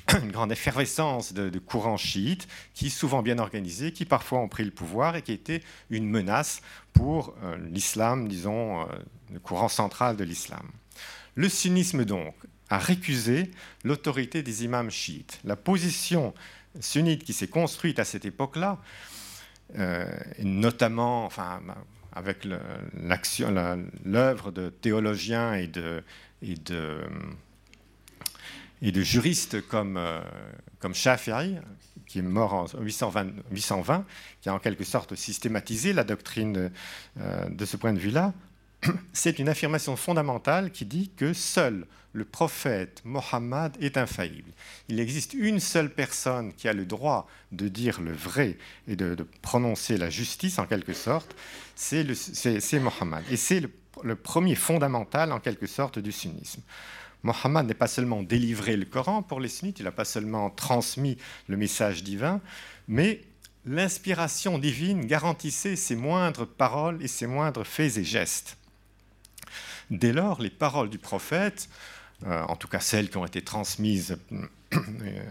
[0.27, 5.17] grande effervescence de, courants chiites qui, souvent bien organisés, qui parfois ont pris le pouvoir
[5.17, 6.61] et qui étaient une menace
[6.93, 8.87] pour euh, l'islam, disons,
[9.33, 10.67] le courant central de l'islam.
[11.35, 12.35] Le sunnisme, donc,
[12.71, 13.51] a récusé
[13.83, 15.41] l'autorité des imams chiites.
[15.45, 16.33] La position
[16.81, 18.79] sunnite qui s'est construite à cette époque-là,
[20.39, 21.61] notamment, enfin,
[22.15, 22.47] avec
[24.05, 26.03] l'œuvre de théologiens et de,
[29.03, 30.21] juristes comme, euh,
[30.79, 31.59] comme Shafi'i,
[32.07, 34.05] qui est mort en 820, 820,
[34.41, 36.71] qui a en quelque sorte systématisé la doctrine
[37.19, 38.33] euh, de ce point de vue-là,
[39.13, 44.53] c'est une affirmation fondamentale qui dit que seul le prophète Mohammed est infaillible.
[44.89, 49.17] Il existe une seule personne qui a le droit de dire le vrai et de,
[49.43, 51.35] prononcer la justice en quelque sorte,
[51.75, 52.05] c'est
[52.79, 53.25] Mohammed.
[53.31, 53.71] Et c'est le,
[54.03, 56.63] le, premier fondamental en quelque sorte du sunnisme.
[57.25, 61.17] Mohammed n'est pas seulement délivré le Coran pour les sunnites, il n'a pas seulement transmis
[61.49, 62.41] le message divin,
[62.87, 63.23] mais
[63.67, 68.59] l'inspiration divine garantissait ses moindres paroles et ses moindres faits et gestes.
[69.95, 71.69] Dès lors, les paroles du prophète,
[72.27, 75.23] euh, en tout cas celles qui ont été transmises euh,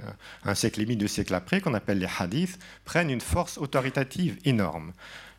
[0.45, 4.38] un siècle et demi, deux siècles après, qu'on appelle les hadiths, prennent une force autoritative
[4.45, 4.93] énorme.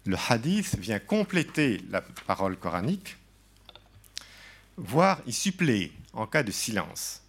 [0.04, 3.16] le hadith vient compléter la parole coranique,
[4.76, 7.22] voire y suppléer en cas de silence.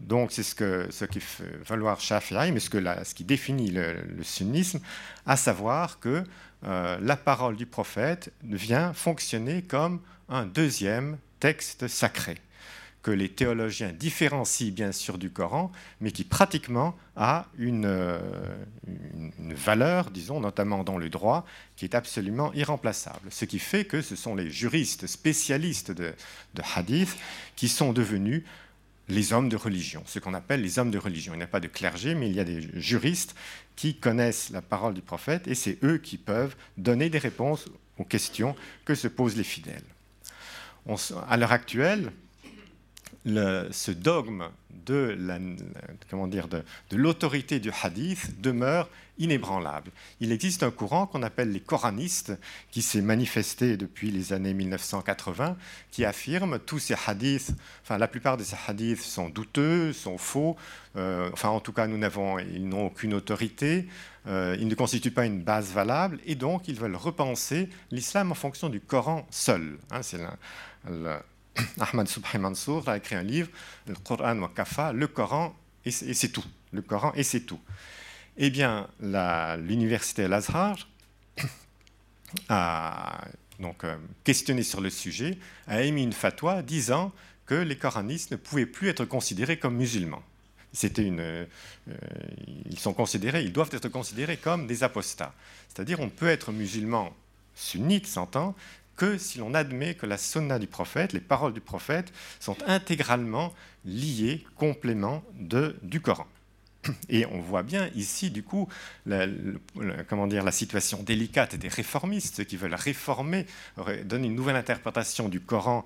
[0.00, 3.70] Donc c'est ce, que, ce qui fait valoir Shafi'i, mais ce, que ce qui définit
[3.70, 4.80] le, sunnisme,
[5.26, 6.24] à savoir que
[6.64, 12.36] euh, la parole du prophète vient fonctionner comme un deuxième texte sacré
[13.02, 18.18] que les théologiens différencient bien sûr du Coran, mais qui pratiquement a une, euh,
[19.38, 23.30] valeur, disons, notamment dans le droit, qui est absolument irremplaçable.
[23.30, 26.12] Ce qui fait que ce sont les juristes spécialistes de,
[26.54, 27.16] de hadith
[27.56, 28.42] qui sont devenus
[29.08, 31.34] les hommes de religion, ce qu'on appelle les hommes de religion.
[31.34, 33.34] Il n'y a pas de clergé, mais il y a des juristes
[33.76, 37.66] qui connaissent la parole du prophète et c'est eux qui peuvent donner des réponses
[37.98, 39.84] aux questions que se posent les fidèles.
[41.28, 42.12] à l'heure actuelle,
[43.24, 44.48] ce dogme
[44.86, 45.16] de,
[46.92, 49.90] l'autorité du hadith demeure inébranlable.
[50.20, 52.32] Il existe un courant qu'on appelle les coranistes,
[52.70, 55.56] qui s'est manifesté depuis les années 1980,
[55.90, 57.50] qui affirme tous ces hadiths,
[57.82, 60.56] enfin la plupart de ces hadiths sont douteux, sont faux,
[60.96, 63.88] euh, enfin en tout cas nous n'avons, ils n'ont aucune autorité,
[64.28, 68.36] euh, ils ne constituent pas une base valable, et donc ils veulent repenser l'islam en
[68.36, 69.78] fonction du Coran seul.
[69.90, 70.18] Hein, c'est
[71.80, 73.48] Ahmad Subhi Mansour a écrit un livre,
[73.86, 76.44] le Coran wa Kafa, le Coran et c'est tout.
[76.72, 77.60] Le Coran et c'est tout.
[78.36, 80.88] Eh bien, l'université Al-Azhar
[82.48, 83.24] a
[83.58, 87.12] donc euh, questionné sur le sujet, a émis une fatwa disant
[87.46, 90.22] que les coranistes ne pouvaient plus être considérés comme musulmans.
[90.98, 91.46] Une, euh,
[92.66, 95.34] ils sont considérés, ils doivent être considérés comme des apostats.
[95.68, 97.12] C'est-à-dire, on peut être musulman
[97.58, 98.54] sunnite, s'entend,
[98.98, 103.54] que si l'on admet que la sunna du prophète, les paroles du prophète, sont intégralement
[103.86, 106.26] liées, complément de, du Coran.
[107.08, 108.68] Et on voit bien ici, du coup,
[109.06, 109.26] la,
[110.08, 113.46] comment dire, la situation délicate des réformistes qui veulent réformer,
[114.04, 115.84] donner une nouvelle interprétation du Coran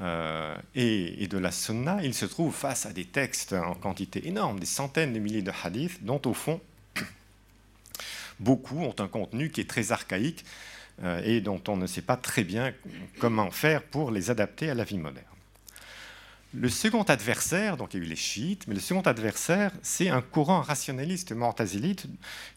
[0.00, 1.98] euh, et, et, de la Sunna.
[2.04, 5.52] Ils se trouvent face à des textes en quantité énorme, des centaines de milliers de
[5.64, 6.60] hadiths, dont au fond,
[8.40, 10.44] beaucoup ont un contenu qui est très archaïque
[11.24, 12.72] et dont on ne sait pas très bien
[13.18, 15.26] comment faire pour les adapter à la vie moderne.
[16.54, 20.10] Le second adversaire, donc il y a eu les chiites, mais le second adversaire, c'est
[20.10, 22.04] un courant rationaliste mortazilite.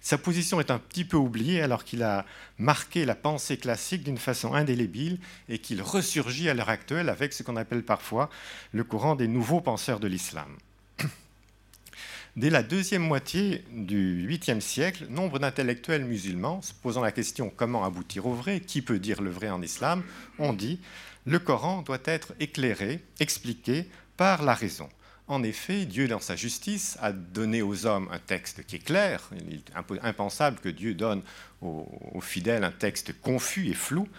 [0.01, 2.25] Sa position est un petit peu oubliée alors qu'il a
[2.57, 5.17] marqué la pensée classique d'une façon indélébile
[5.47, 8.29] et qu'il ressurgit à l'heure actuelle avec ce qu'on appelle parfois
[8.73, 10.57] le courant des nouveaux penseurs de l'islam.
[12.35, 17.85] Dès la deuxième moitié du 8e siècle, nombre d'intellectuels musulmans, se posant la question comment
[17.85, 20.03] aboutir au vrai, qui peut dire le vrai en islam,
[20.37, 20.81] ont dit
[21.25, 24.89] le Coran doit être éclairé, expliqué par la raison.
[25.27, 29.29] En effet, Dieu, dans sa justice, a donné aux hommes un texte qui est clair.
[29.47, 31.21] Il est impensable que Dieu donne
[31.61, 31.87] aux,
[32.21, 34.09] fidèles un texte confus et flou.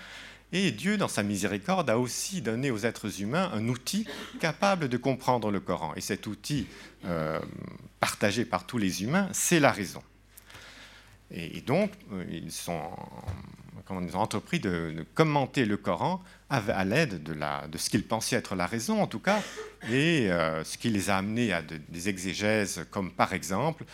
[0.53, 4.07] Et Dieu, dans sa miséricorde, a aussi donné aux êtres humains un outil
[4.41, 5.93] capable de comprendre le Coran.
[5.97, 6.69] Et cet outil
[7.05, 7.41] euh,
[7.99, 10.03] partagé par tous les humains, c'est la raison.
[11.33, 12.91] Et, donc, euh, ils, ont
[14.15, 19.03] entrepris de, commenter le Coran à, l'aide de, de, ce qu'ils pensaient être la raison,
[19.03, 19.43] en tout cas,
[19.91, 23.85] et euh, ce qui les a amenés à des exégèses comme, par exemple,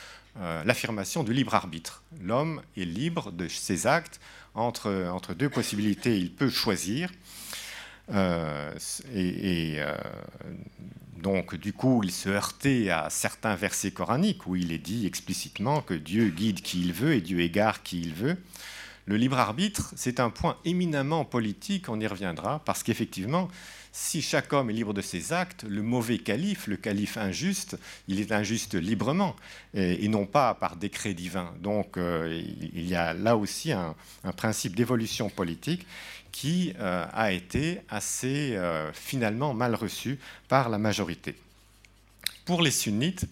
[0.64, 2.02] l'affirmation du libre arbitre.
[2.22, 4.18] L'homme est libre de ses actes
[4.54, 7.10] entre, deux possibilités, il peut choisir.
[8.12, 8.72] Euh,
[9.14, 9.96] et, euh,
[11.16, 15.80] donc, du coup, il se heurtait à certains versets coraniques où il est dit explicitement
[15.80, 18.36] que Dieu guide qui il veut et Dieu égare qui il veut.
[19.06, 23.48] Le libre arbitre, c'est un point éminemment politique, on y reviendra, parce qu'effectivement,
[23.94, 27.78] si chaque homme est libre de ses actes, le mauvais calife, le calife injuste,
[28.09, 29.37] il est injuste librement
[29.74, 31.52] et, non pas par décret divin.
[31.61, 33.94] Donc euh, il y a là aussi un,
[34.35, 35.87] principe d'évolution politique
[36.33, 41.35] qui euh, a été assez euh, finalement mal reçu par la majorité.
[42.46, 43.26] Pour les sunnites,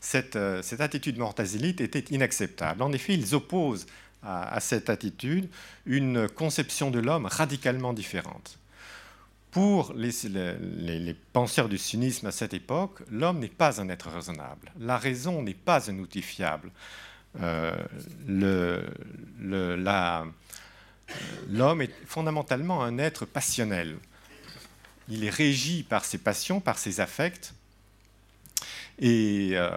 [0.00, 2.80] cette, attitude mortazilite était inacceptable.
[2.82, 3.86] En effet, ils opposent
[4.22, 5.48] à cette attitude
[5.84, 8.58] une conception de l'homme radicalement différente.
[9.50, 14.70] Pour les, penseurs du sunnisme à cette époque, l'homme n'est pas un être raisonnable.
[14.78, 16.70] La raison n'est pas un outil fiable.
[17.40, 17.74] Euh,
[21.48, 23.96] l'homme est fondamentalement un être passionnel.
[25.08, 27.54] Il est régi par ses passions, par ses affects,
[28.98, 29.70] et euh,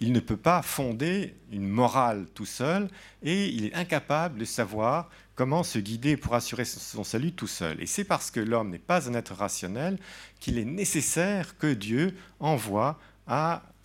[0.00, 2.88] il ne peut pas fonder une morale tout seul,
[3.22, 7.80] et il est incapable de savoir comment se guider pour assurer son salut tout seul.
[7.80, 9.98] Et c'est parce que l'homme n'est pas un être rationnel
[10.40, 12.98] qu'il est nécessaire que Dieu envoie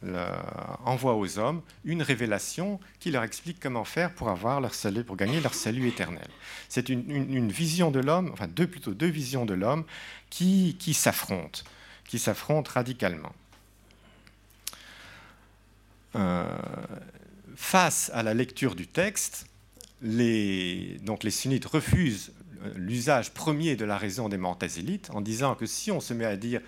[0.03, 4.35] aux hommes une révélation qui leur explique comment faire pour
[5.15, 6.27] gagner leur salut éternel.
[6.69, 9.85] C'est une, vision de l'homme, enfin deux, plutôt deux visions de l'homme
[10.29, 11.61] qui, qui s'affrontent,
[12.05, 13.33] qui s'affrontent radicalement.
[16.15, 16.45] Euh,
[17.55, 19.47] face à la lecture du texte,
[20.01, 22.33] les, donc les sunnites refusent
[22.75, 26.35] l'usage premier de la raison des Mortazélites en disant que si on se met à
[26.35, 26.61] dire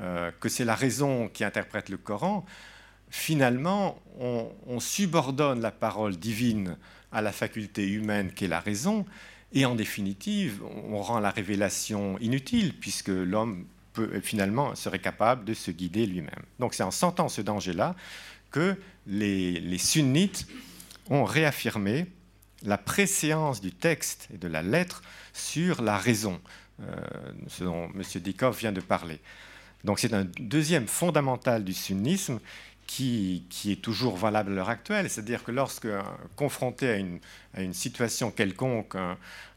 [0.00, 2.44] euh, que c'est la raison qui interprète le Coran,
[3.10, 6.76] finalement, on, subordonne la parole divine
[7.12, 9.06] à la faculté humaine qu'est la raison,
[9.52, 13.66] et en définitive, on rend la révélation inutile, puisque l'homme
[14.22, 16.42] finalement serait capable de se guider lui-même.
[16.58, 17.96] Donc c'est en sentant ce danger-là
[18.50, 20.46] que les, sunnites
[21.08, 22.06] ont réaffirmé
[22.64, 25.02] la préséance du texte et de la lettre
[25.32, 26.40] sur la raison,
[26.80, 26.94] euh,
[27.48, 28.02] ce dont M.
[28.22, 29.20] Dikov vient de parler.
[29.84, 32.40] Donc c'est un deuxième fondamental du sunnisme
[32.86, 36.02] qui, est toujours valable à l'heure actuelle, c'est-à-dire que lorsque, euh,
[36.36, 39.16] confronté à une, situation quelconque, un,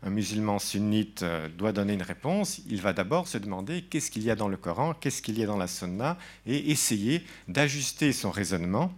[0.10, 4.32] musulman sunnite euh, doit donner une réponse, il va d'abord se demander qu'est-ce qu'il y
[4.32, 8.32] a dans le Coran, qu'est-ce qu'il y a dans la Sunna, et essayer d'ajuster son
[8.32, 8.92] raisonnement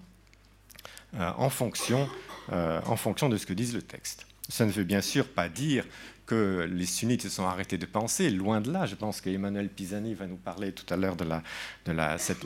[1.17, 2.09] en, fonction,
[2.51, 4.25] en fonction de ce que dit le texte.
[4.49, 5.85] Ça ne veut bien sûr pas dire
[6.31, 8.85] que les sunnites se sont arrêtés de penser, loin de là.
[8.85, 11.43] Je pense qu'Emmanuel Pisani va nous parler tout à l'heure de, la,
[11.85, 12.45] de la, cette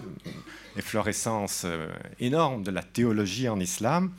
[0.75, 1.87] efflorescence euh,
[2.19, 4.11] énorme de la théologie en islam.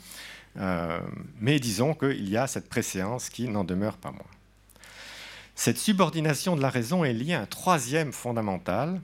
[0.59, 1.01] Euh,
[1.41, 4.21] mais disons qu'il y a cette préséance qui n'en demeure pas moins.
[5.55, 9.01] Cette subordination de la raison est liée à un troisième fondamental,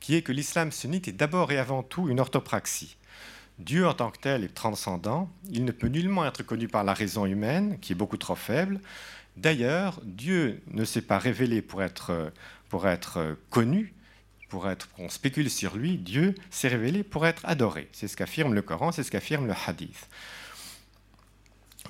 [0.00, 2.96] qui est que l'islam sunnite est d'abord et avant tout une orthopraxie.
[3.58, 6.94] Dieu en tant que tel est transcendant, il ne peut nullement être connu par la
[6.94, 8.80] raison humaine, qui est beaucoup trop faible,
[9.38, 12.32] D'ailleurs, Dieu ne s'est pas révélé pour être,
[12.68, 13.94] pour être connu,
[14.48, 15.96] pour être qu'on spécule sur lui.
[15.96, 17.88] Dieu s'est révélé pour être adoré.
[17.92, 20.08] C'est ce qu'affirme le Coran, c'est ce qu'affirme le Hadith.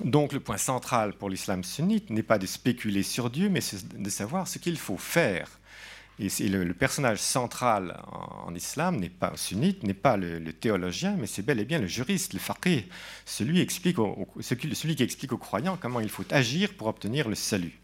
[0.03, 3.61] Donc le point central pour l'islam sunnite n'est pas de spéculer sur Dieu, mais
[3.95, 5.58] de savoir ce qu'il faut faire
[6.19, 11.41] et le, personnage central en, islam n'est pas sunnite, n'est pas le, théologien, mais c'est
[11.41, 12.85] bel et bien le juriste, le faqih,
[13.25, 17.79] celui qui explique aux croyants comment il faut agir pour obtenir le salut.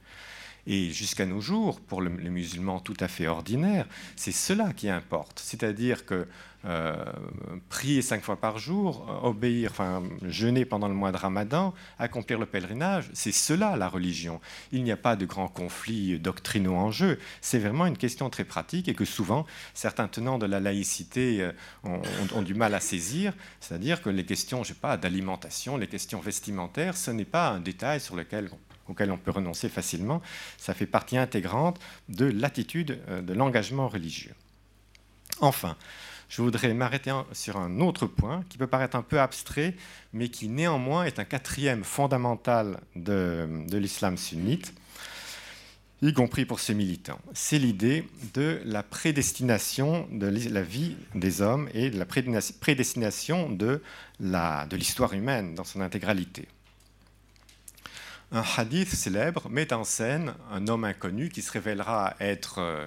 [0.67, 5.39] Et jusqu'à nos jours, pour le, musulman tout à fait ordinaire, c'est cela qui importe.
[5.43, 6.27] C'est-à-dire que
[6.67, 6.95] euh,
[7.69, 12.39] prier cinq fois par jour, euh, obéir, enfin jeûner pendant le mois de Ramadan, accomplir
[12.39, 14.41] le pèlerinage, c'est cela la religion.
[14.71, 17.19] Il n'y a pas de grands conflits doctrinaux en jeu.
[17.39, 19.45] C'est vraiment une question très pratique et que souvent
[19.75, 21.51] certains tenants de la laïcité euh,
[22.33, 23.33] ont, du mal à saisir.
[23.59, 27.59] C'est-à-dire que les questions, je sais pas, d'alimentation, les questions vestimentaires, ce n'est pas un
[27.59, 28.49] détail sur lequel
[28.87, 30.21] auquel on peut renoncer facilement,
[30.57, 31.79] ça fait partie intégrante
[32.09, 34.35] de l'attitude euh, de l'engagement religieux.
[35.41, 35.75] Enfin,
[36.29, 39.75] je voudrais m'arrêter sur un autre point qui peut paraître un peu abstrait,
[40.13, 44.73] mais qui néanmoins est un quatrième fondamental de, l'islam sunnite,
[46.01, 47.19] y compris pour ses militants.
[47.33, 53.81] C'est l'idée de la prédestination de la vie des hommes et de la prédestination de
[54.19, 56.47] l'histoire humaine dans son intégralité
[58.31, 62.85] un hadith célèbre met en scène un homme inconnu qui se révélera être euh,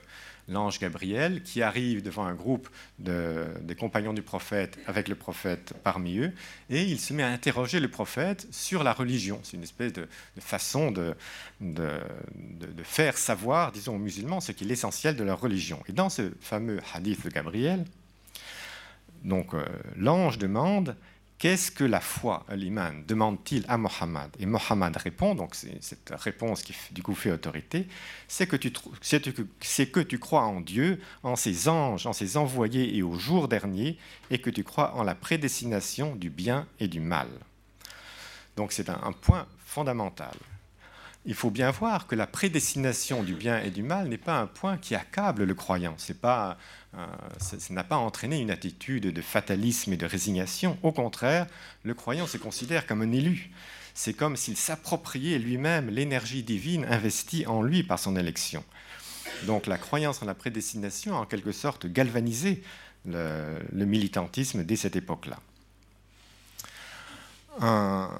[0.48, 2.68] l'ange Gabriel, qui arrive devant un groupe
[2.98, 6.32] de, des compagnons du prophète avec le prophète parmi eux,
[6.70, 9.40] et il se met à interroger le prophète sur la religion.
[9.42, 10.08] C'est une espèce de,
[10.40, 11.14] façon de,
[12.82, 15.82] faire savoir, disons, aux musulmans ce qui est l'essentiel de leur religion.
[15.88, 17.84] Et dans ce fameux hadith de Gabriel,
[19.24, 19.64] donc euh,
[19.96, 20.96] l'ange demande
[21.38, 26.64] Qu'est-ce que la foi, l'iman demande-t-il à Mohammed Et Mohammed répond, donc c'est cette réponse
[26.64, 27.86] qui du coup fait autorité,
[28.26, 33.02] c'est que, tu, que tu crois en Dieu, en ses anges, en ses envoyés et
[33.02, 33.98] au jour dernier,
[34.30, 37.28] et que tu crois en la prédestination du bien et du mal.
[38.56, 40.34] Donc c'est un point fondamental
[41.28, 44.46] il faut bien voir que la prédestination du bien et du mal n'est pas un
[44.46, 45.94] point qui accable le croyant.
[46.22, 46.54] Pas, euh,
[47.38, 50.78] ça n'a pas entraîné une attitude de fatalisme et de résignation.
[50.82, 51.46] Au contraire,
[51.84, 53.50] le croyant se considère comme un élu.
[53.94, 58.64] C'est comme s'il s'appropriait lui-même l'énergie divine investie en lui par son élection.
[59.46, 62.62] Donc la croyance en la prédestination a en quelque sorte galvanisé
[63.04, 65.38] le militantisme dès cette époque-là
[67.60, 68.10] un,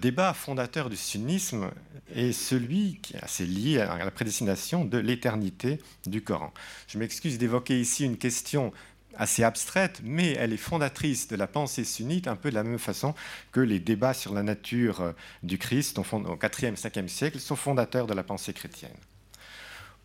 [0.00, 1.70] débat fondateur du sunnisme
[2.14, 6.52] est celui qui est assez lié à la prédestination de l'éternité du Coran.
[6.86, 8.72] Je m'excuse d'évoquer ici une question
[9.14, 12.78] assez abstraite, mais elle est fondatrice de la pensée sunnite, un peu de la même
[12.78, 13.14] façon
[13.50, 18.14] que les débats sur la nature du Christ au 4e, 5e siècle sont fondateurs de
[18.14, 18.96] la pensée chrétienne.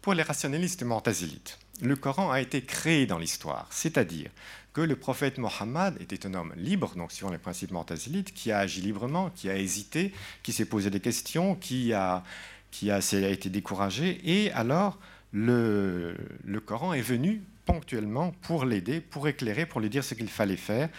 [0.01, 4.31] Pour les rationalistes mortazilites, le Coran a été créé dans l'histoire, c'est-à-dire
[4.77, 8.59] que le prophète Mohammed était un homme libre, donc suivant les principes mortazilites, qui a
[8.59, 10.13] agi librement, qui a hésité,
[10.43, 12.23] qui s'est posé des questions, qui a,
[12.69, 14.99] qui a, été découragé, et alors
[15.31, 20.29] le, le Coran est venu ponctuellement pour l'aider, pour éclairer, pour lui dire ce qu'il
[20.29, 20.89] fallait faire,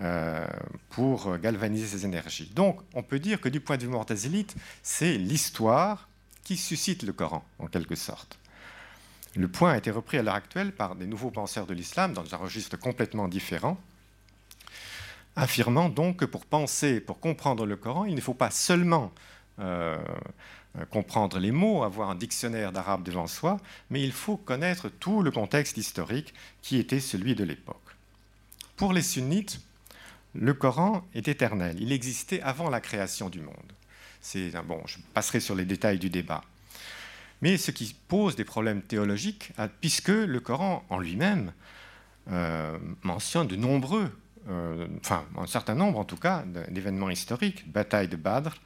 [0.00, 0.44] euh,
[0.88, 2.50] pour galvaniser ses énergies.
[2.56, 6.08] Donc, on peut dire que du point de vue mortazilite, c'est l'histoire
[6.42, 8.39] qui suscite le Coran, en quelque sorte.
[9.36, 12.34] Le point a été repris à l'heure actuelle par des nouveaux penseurs de l'islam dans
[12.34, 13.78] un registre complètement différent,
[15.36, 19.12] affirmant donc que pour penser, pour comprendre le Coran, il ne faut pas seulement
[19.60, 19.98] euh,
[20.90, 23.58] comprendre les mots, avoir un dictionnaire d'arabe devant soi,
[23.88, 27.76] mais il faut connaître tout le contexte historique qui était celui de l'époque.
[28.76, 29.60] Pour les sunnites,
[30.34, 33.54] le Coran est éternel, il existait avant la création du monde.
[34.66, 36.42] Bon, je passerai sur les détails du débat
[37.42, 41.52] mais ce qui pose des problèmes théologiques, euh, puisque le Coran en lui-même
[42.30, 44.10] euh, mentionne de nombreux,
[44.48, 48.56] euh, enfin un certain nombre en tout cas, d'événements historiques, bataille de Badr,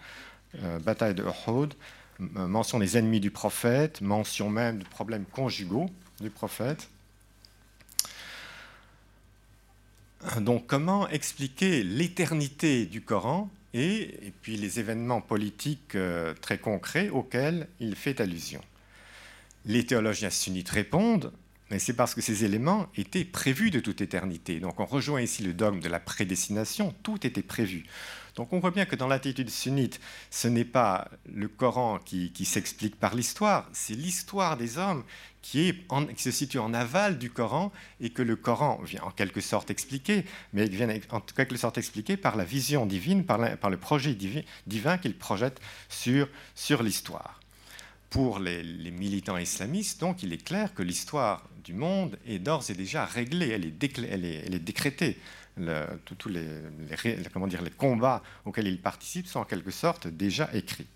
[0.84, 1.74] bataille de Uhud,
[2.20, 6.88] mention des ennemis du prophète, mention même de problèmes conjugaux du prophète.
[10.40, 17.68] Donc comment expliquer l'éternité du Coran et, puis les événements politiques euh, très concrets auxquels
[17.80, 18.62] il fait allusion.
[19.66, 21.32] Les théologiens sunnites répondent,
[21.70, 24.60] mais c'est parce que ces éléments étaient prévus de toute éternité.
[24.60, 27.84] Donc on rejoint ici le dogme de la prédestination, tout était prévu.
[28.35, 32.99] Donc on voit bien que dans l'attitude sunnite, ce n'est pas le Coran qui, s'explique
[32.99, 35.05] par l'histoire, c'est l'histoire des hommes
[35.41, 37.70] qui, est qui, se situe en aval du Coran
[38.01, 42.16] et que le Coran vient en quelque sorte expliquer, mais vient en quelque sorte expliquer
[42.16, 47.41] par la vision divine, par, le projet divin, qu'il projette sur, sur l'histoire.
[48.11, 52.74] Pour les, militants islamistes, donc, il est clair que l'histoire du monde est d'ores et
[52.74, 53.64] déjà réglée, elle
[54.24, 55.18] est décrétée
[56.05, 60.86] tous les, combats auxquels il participe sont en quelque sorte déjà écrits.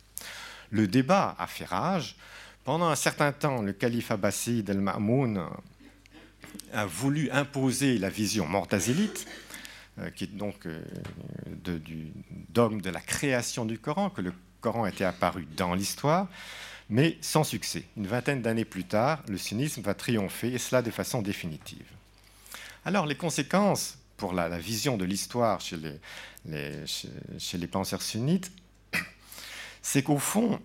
[0.71, 2.17] Le débat a fait rage.
[2.65, 5.43] Pendant un certain temps, le calife abbasside el-Ma'moun
[6.73, 9.27] a voulu imposer la vision mortazilite,
[9.99, 10.83] euh, qui est donc euh,
[11.65, 12.09] du
[12.51, 16.29] dogme de la création du Coran, que le Coran était apparu dans l'histoire,
[16.91, 17.85] mais sans succès.
[17.97, 21.87] Une vingtaine d'années plus tard, le sunnisme va triompher, et cela de façon définitive.
[22.85, 25.79] Alors les conséquences pour la, vision de l'histoire chez
[26.45, 28.53] les, chez, les, penseurs sunnites,
[29.81, 30.61] c'est qu'au fond,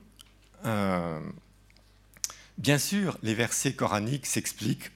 [0.66, 1.22] euh,
[2.58, 4.91] bien sûr, les versets coraniques s'expliquent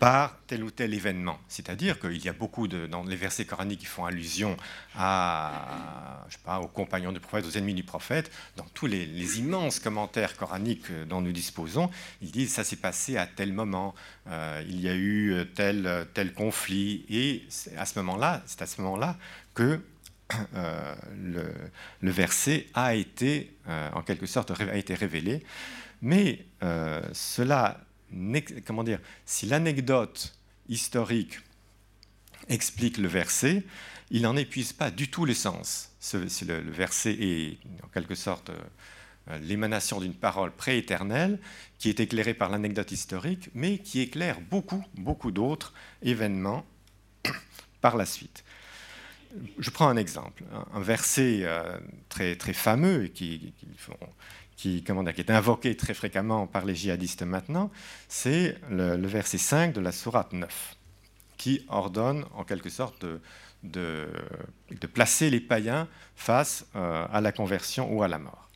[0.00, 1.38] par tel ou tel événement.
[1.46, 4.56] C'est-à-dire qu'il y a beaucoup de, dans les versets coraniques qui font allusion
[4.96, 8.32] à, je sais pas, aux compagnons du prophète, aux ennemis du prophète.
[8.56, 11.90] Dans tous les, immenses commentaires coraniques dont nous disposons,
[12.22, 13.94] ils disent ça s'est passé à tel moment,
[14.26, 17.44] euh, il y a eu tel, tel conflit, et
[17.76, 19.18] à ce moment-là, c'est à ce moment-là
[19.54, 19.80] que
[20.54, 20.94] euh,
[22.00, 25.44] le, verset a été, euh, en quelque sorte, a été révélé.
[26.00, 26.46] Mais
[27.12, 27.78] cela
[28.66, 30.34] comment dire, si l'anecdote
[30.68, 31.40] historique
[32.48, 33.62] explique le verset,
[34.10, 35.92] il n'en épuise pas du tout le sens.
[36.12, 41.38] le, verset est en quelque sorte euh, l'émanation d'une parole prééternelle
[41.78, 46.66] qui est éclairée par l'anecdote historique, mais qui éclaire beaucoup, beaucoup d'autres événements
[47.80, 48.44] par la suite.
[49.58, 50.42] Je prends un exemple,
[50.74, 53.54] un verset euh, très, très fameux qui,
[54.60, 54.84] qui,
[55.16, 57.70] est invoqué très fréquemment par les djihadistes maintenant,
[58.08, 60.76] c'est le, verset 5 de la sourate 9,
[61.38, 63.20] qui ordonne en quelque sorte de,
[63.62, 68.50] de, placer les païens face euh, à la conversion ou à la mort.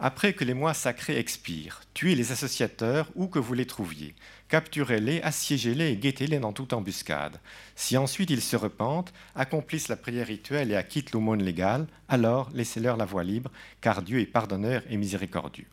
[0.00, 4.16] Après que les mois sacrés expirent, tuez les associateurs où que vous les trouviez,
[4.48, 7.38] capturez-les, assiégez-les et guettez-les dans toute embuscade.
[7.74, 12.96] Si ensuite ils se repentent, accomplissent la prière rituelle et acquittent l'aumône légale, alors laissez-leur
[12.96, 15.66] la voie libre, car Dieu est pardonneur et miséricordieux.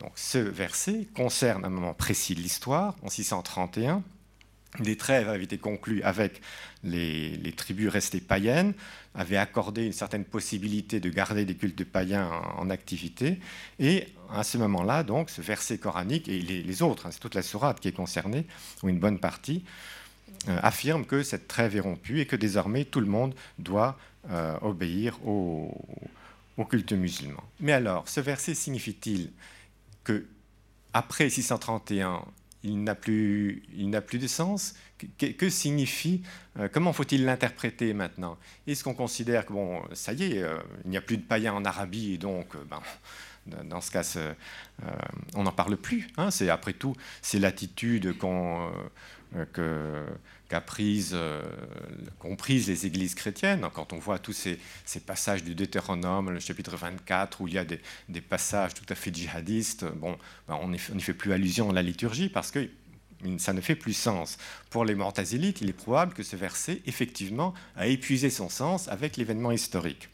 [0.00, 4.02] Donc ce verset concerne un moment précis de l'histoire, en 631,
[4.80, 6.40] des trêves avaient été conclues avec
[6.82, 8.74] les, tribus restées païennes,
[9.14, 13.38] avaient accordé une certaine possibilité de garder des cultes païens en, activité.
[13.78, 17.42] Et à ce moment-là, donc, ce verset coranique et les, autres, hein, c'est toute la
[17.42, 18.46] sourate qui est concernée,
[18.82, 19.64] ou une bonne partie,
[20.48, 23.96] euh, affirment que cette trêve est rompue et que désormais tout le monde doit
[24.30, 25.76] euh, obéir au,
[26.68, 27.42] culte musulman.
[27.60, 29.30] Mais alors, ce verset signifie-t-il
[30.02, 30.26] que
[30.92, 32.24] après 631,
[32.62, 34.74] il n'a plus de sens
[35.18, 36.22] que, signifie,
[36.58, 38.38] euh, comment faut-il l'interpréter maintenant?
[38.66, 41.54] Est-ce qu'on considère que, bon, ça y est, euh, il n'y a plus de païens
[41.54, 42.80] en Arabie, et donc, euh, ben,
[43.64, 44.16] dans ce cas,
[45.34, 46.08] on n'en parle plus.
[46.16, 46.30] Hein?
[46.30, 48.70] c'est après tout, c'est l'attitude qu'on
[49.52, 50.06] que
[50.48, 51.14] qu'a prise,
[52.48, 53.66] les églises chrétiennes.
[53.74, 54.58] Quand on voit tous ces,
[55.00, 59.14] passages du Deutéronome, le chapitre 24, où il y a des, passages tout à fait
[59.14, 60.16] djihadistes, bon,
[60.48, 62.66] ben, on n'y fait plus allusion à la liturgie parce que
[63.38, 64.38] ça ne fait plus sens.
[64.70, 69.16] Pour les mortazilites, il est probable que ce verset, effectivement, a épuisé son sens avec
[69.16, 70.08] l'événement historique.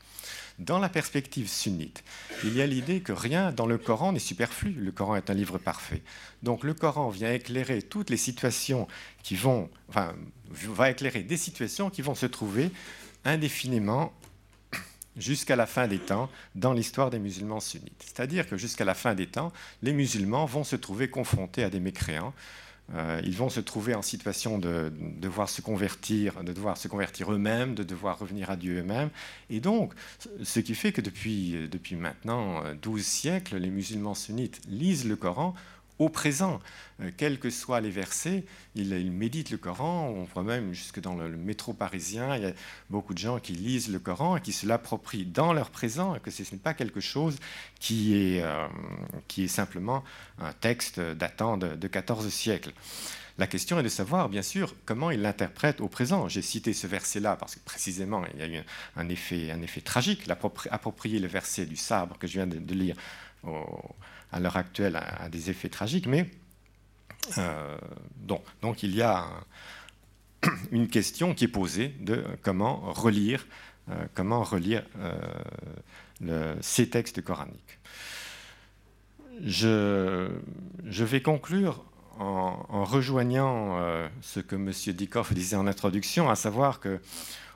[0.59, 2.05] Dans la perspective sunnite,
[2.45, 4.73] il y a l'idée que rien dans le Coran n'est superflu.
[4.73, 6.03] Le Coran est un livre parfait.
[6.43, 8.87] Donc le Coran vient éclairer toutes les situations
[9.23, 10.15] qui vont, enfin,
[10.51, 12.71] va éclairer des situations qui vont se trouver
[13.25, 14.13] indéfiniment
[15.17, 18.03] jusqu'à la fin des temps dans l'histoire des musulmans sunnites.
[18.05, 19.53] C'est-à-dire que jusqu'à la fin des temps,
[19.83, 22.35] les musulmans vont se trouver confrontés à des mécréants
[22.95, 27.33] euh, ils vont se trouver en situation de, devoir se convertir, de devoir se convertir
[27.33, 29.11] eux-mêmes, de devoir revenir à Dieu eux-mêmes.
[29.49, 29.93] Et donc,
[30.43, 35.55] ce qui fait que depuis, depuis maintenant 12 siècles, les musulmans sunnites lisent le Coran
[36.01, 36.61] au présent.
[37.01, 38.45] Euh, quels que soient les versets,
[38.75, 40.09] ils, méditent le Coran.
[40.09, 42.53] On voit même jusque dans le, métro parisien, il y a
[42.89, 46.21] beaucoup de gens qui lisent le Coran et qui se l'approprient dans leur présent, et
[46.21, 47.37] que ce n'est pas quelque chose
[47.79, 48.67] qui est, euh,
[49.47, 50.03] simplement
[50.39, 52.73] un texte datant de, de 14 siècles.
[53.39, 56.29] La question est de savoir, bien sûr, comment ils l'interprètent au présent.
[56.29, 58.63] J'ai cité ce verset-là parce que précisément, il y a eu
[58.97, 60.29] un effet, un effet tragique.
[60.71, 62.97] Approprier le verset du sabre que je viens de, de lire
[63.43, 63.65] au,
[64.33, 66.31] à l'heure actuelle a, des effets tragiques, mais
[67.39, 67.79] euh,
[68.17, 69.27] donc, il y a
[70.71, 73.47] une question qui est posée de comment relire,
[73.91, 74.85] euh, comment relire
[76.23, 77.79] euh, ces textes coraniques.
[79.43, 80.31] Je,
[80.85, 81.85] vais conclure
[82.19, 83.81] en, rejoignant
[84.21, 84.71] ce que M.
[84.95, 87.01] Dikoff disait en introduction, à savoir que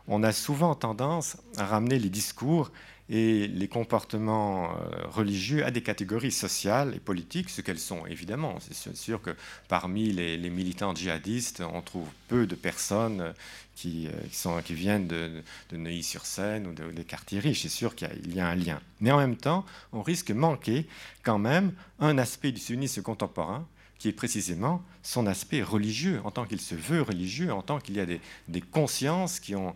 [0.09, 2.71] on a souvent tendance à ramener les discours
[3.11, 8.59] et les comportements euh, religieux à des catégories sociales et politiques, ce qu'elles sont évidemment.
[8.71, 9.37] C'est sûr que
[9.69, 13.35] parmi les, militants djihadistes, on trouve peu de personnes
[13.75, 15.43] qui, euh, qui, viennent de,
[15.73, 17.63] Neuilly-sur-Seine ou des quartiers riches.
[17.63, 18.81] C'est sûr qu'il y, a un lien.
[19.01, 20.87] Mais en même temps, on risque de manquer
[21.23, 23.67] quand même un aspect du sunnisme contemporain
[23.99, 27.97] qui est précisément son aspect religieux, en tant qu'il se veut religieux, en tant qu'il
[27.97, 29.75] y a des, consciences qui ont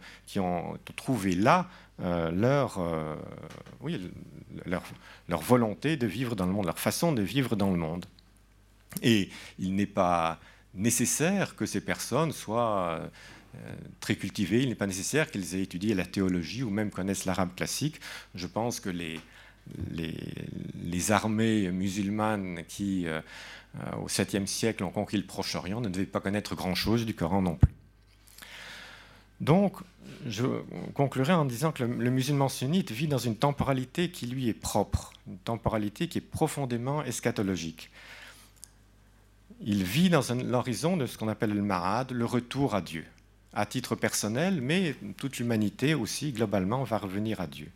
[0.96, 1.68] trouvé là
[2.00, 3.16] euh, leur, euh,
[3.80, 4.10] oui,
[4.66, 4.82] leur,
[5.40, 8.06] volonté de vivre dans le monde, leur façon de vivre dans le monde.
[9.02, 10.38] Et il n'est pas
[10.74, 13.00] nécessaire que ces personnes soient
[13.56, 17.24] euh, très cultivées, il n'est pas nécessaire qu'ils aient étudié la théologie ou même connaissent
[17.24, 18.00] l'arabe classique.
[18.34, 19.18] Je pense que les,
[19.90, 20.14] les,
[20.80, 23.06] les armées musulmanes qui,
[24.00, 27.56] au 7e siècle, ont conquis le Proche-Orient ne devaient pas connaître grand-chose du Coran non
[27.56, 27.72] plus.
[29.40, 29.76] Donc,
[30.26, 30.44] je
[30.94, 35.12] conclurai en disant que le, musulman sunnite vit dans une temporalité qui lui est propre,
[35.26, 37.90] une temporalité qui est profondément eschatologique.
[39.60, 43.04] Il vit dans l'horizon de ce qu'on appelle le marad, le retour à Dieu,
[43.52, 47.70] à titre personnel, mais toute l'humanité aussi, globalement, va revenir à Dieu.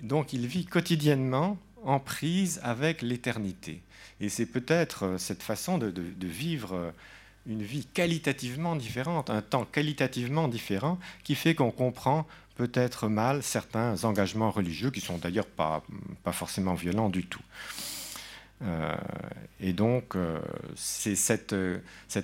[0.00, 3.82] Donc il vit quotidiennement en prise avec l'éternité.
[4.20, 6.92] Et c'est peut-être cette façon de vivre
[7.50, 14.04] une vie qualitativement différente, un temps qualitativement différent, qui fait qu'on comprend peut-être mal certains
[14.04, 15.82] engagements religieux, qui sont d'ailleurs pas,
[16.22, 17.42] pas forcément violents du tout.
[18.62, 18.94] Euh,
[19.60, 20.38] et donc, euh,
[20.76, 21.54] c'est cet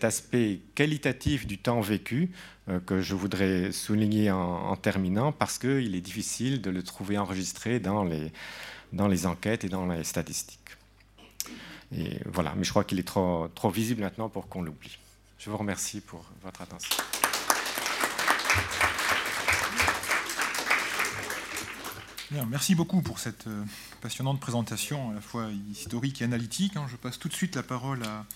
[0.04, 2.30] aspect qualitatif du temps vécu
[2.68, 7.16] euh, que je voudrais souligner en, en terminant, parce qu'il est difficile de le trouver
[7.16, 8.32] enregistré dans les,
[8.92, 10.60] dans les enquêtes et dans les statistiques.
[11.96, 14.98] Et voilà, mais je crois qu'il est trop, trop visible maintenant pour qu'on l'oublie.
[15.46, 16.96] Je vous remercie pour votre attention.
[22.48, 23.64] merci beaucoup pour cette euh,
[24.00, 26.76] passionnante présentation à la fois historique et analytique.
[26.76, 26.86] Hein.
[26.90, 28.26] Je passe tout de suite la parole à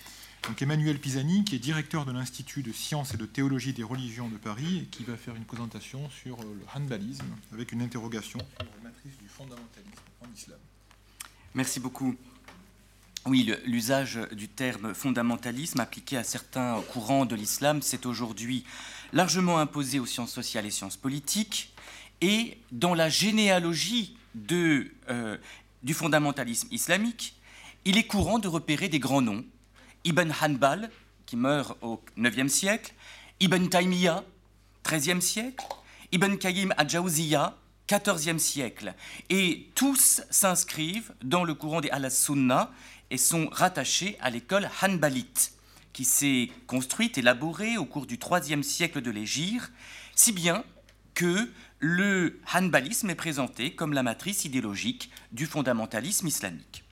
[0.61, 4.37] Emmanuel Pisani, qui est directeur de l'Institut de sciences et de théologie des religions de
[4.37, 8.69] Paris et qui va faire une présentation sur euh, le hanbalisme avec une interrogation sur
[8.77, 10.61] la matrice du fondamentalisme en islam.
[11.57, 12.15] Merci beaucoup.
[13.27, 18.65] Oui, l'usage du terme fondamentalisme appliqué à certains courants de l'islam s'est aujourd'hui
[19.13, 21.75] largement imposé aux sciences sociales et sciences politiques.
[22.23, 24.17] Et dans la généalogie
[24.51, 25.37] euh,
[25.83, 27.35] du fondamentalisme islamique,
[27.85, 29.45] il est courant de repérer des grands noms.
[30.05, 30.91] Ibn Hanbal,
[31.27, 32.95] qui meurt au IXe siècle,
[33.41, 34.25] Ibn Taymiyyah,
[34.83, 35.65] XIIIe siècle,
[36.13, 37.55] Ibn Qayyim al-Jawziyya,
[37.87, 38.95] XIVe siècle.
[39.29, 42.71] Et tous s'inscrivent dans le courant des al-Sunnah
[43.11, 45.53] et sont rattachés à l'école hanbalite,
[45.93, 49.71] qui s'est construite, élaborée au cours du IIIe siècle de l'Égypte,
[50.15, 50.65] si bien
[51.15, 51.51] que
[51.81, 56.85] le hanbalisme est présenté comme la matrice idéologique du fondamentalisme islamique.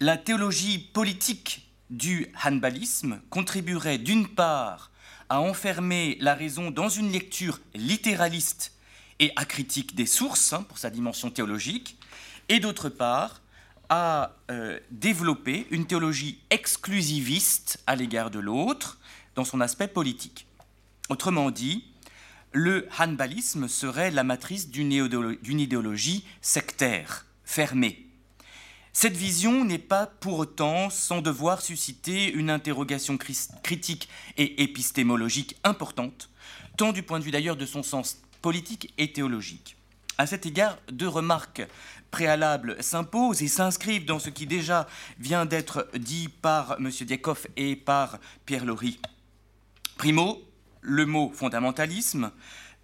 [0.00, 4.90] La théologie politique du hanbalisme contribuerait d'une part
[5.28, 8.72] à enfermer la raison dans une lecture littéraliste
[9.18, 11.96] et acritique des sources, hein, pour sa dimension théologique,
[12.48, 13.40] et d'autre part
[13.88, 18.98] à euh, développer une théologie exclusiviste à l'égard de l'autre
[19.34, 20.46] dans son aspect politique.
[21.08, 21.84] Autrement dit,
[22.52, 28.06] le hanbalisme serait la matrice d'une idéologie sectaire, fermée.
[28.92, 34.08] Cette vision n'est pas pour autant sans devoir susciter une interrogation critique
[34.38, 36.30] et épistémologique importante,
[36.78, 39.76] tant du point de vue d'ailleurs de son sens politique et théologique.
[40.18, 41.62] À cet égard, deux remarques
[42.10, 44.86] préalables s'imposent et s'inscrivent dans ce qui déjà
[45.18, 46.90] vient d'être dit par M.
[46.90, 49.00] Dieckhoff et par Pierre Laurie.
[49.96, 50.42] Primo,
[50.82, 52.30] le mot fondamentalisme,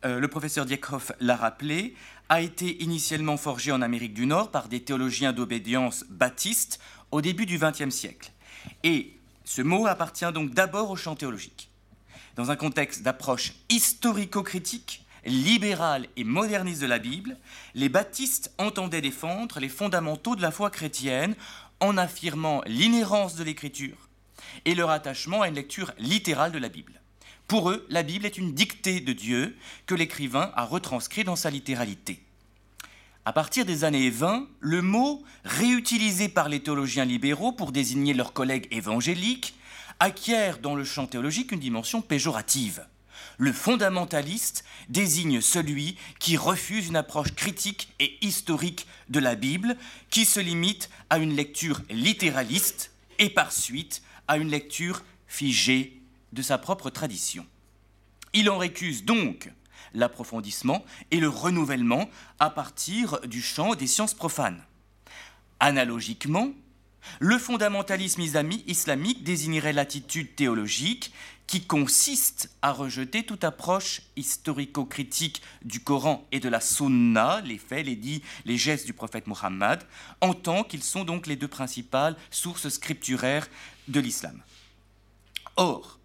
[0.05, 1.95] euh, le professeur Dieckhoff l'a rappelé,
[2.29, 7.47] a été initialement forgé en Amérique du Nord par des théologiens d'obédience baptistes au début
[7.47, 8.33] du XXe siècle.
[8.83, 11.71] Et ce mot appartient donc d'abord au champ théologique.
[12.37, 17.37] Dans un contexte d'approche historico-critique, libérale et moderniste de la Bible,
[17.75, 21.35] les baptistes entendaient défendre les fondamentaux de la foi chrétienne
[21.81, 24.09] en affirmant l'inhérence de l'écriture
[24.65, 27.01] et leur attachement à une lecture littérale de la Bible.
[27.49, 29.57] Pour eux, la Bible est une dictée de Dieu
[29.87, 32.23] que l'écrivain a retranscrit dans sa littéralité.
[33.25, 38.33] À partir des années 20, le mot, réutilisé par les théologiens libéraux pour désigner leurs
[38.33, 39.55] collègues évangéliques,
[40.01, 42.85] acquiert dans le champ théologique une dimension péjorative.
[43.39, 49.77] Le fondamentaliste désigne celui qui refuse une approche critique et historique de la Bible,
[50.11, 56.01] qui se limite à une lecture littéraliste et par suite à une lecture figée
[56.33, 57.47] de sa propre tradition.
[58.33, 59.51] Il en récuse donc
[59.95, 62.09] l'approfondissement et le renouvellement
[62.39, 64.63] à partir du champ des sciences profanes.
[65.61, 66.53] Analogiquement,
[67.21, 71.13] le fondamentalisme islamique désignerait l'attitude théologique
[71.47, 77.87] qui consiste à rejeter toute approche historico-critique du Coran et de la Sunna, les faits,
[77.87, 79.81] les dits, les gestes du prophète Mohammed,
[80.21, 83.49] en tant qu'ils sont donc les deux principales sources scripturaires
[83.89, 84.41] de l'islam.
[85.57, 85.99] Or,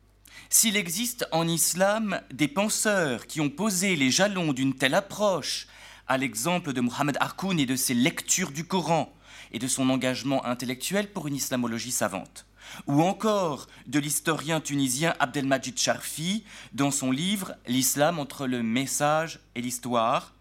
[0.49, 5.67] s'il existe en islam des penseurs qui ont posé les jalons d'une telle approche,
[6.07, 9.13] à l'exemple de Mohamed Harkoun et de ses lectures du Coran
[9.51, 12.45] et de son engagement intellectuel pour une islamologie savante,
[12.87, 16.43] ou encore de l'historien tunisien Abdelmajid Sharfi
[16.73, 20.33] dans son livre L'islam entre le message et l'histoire,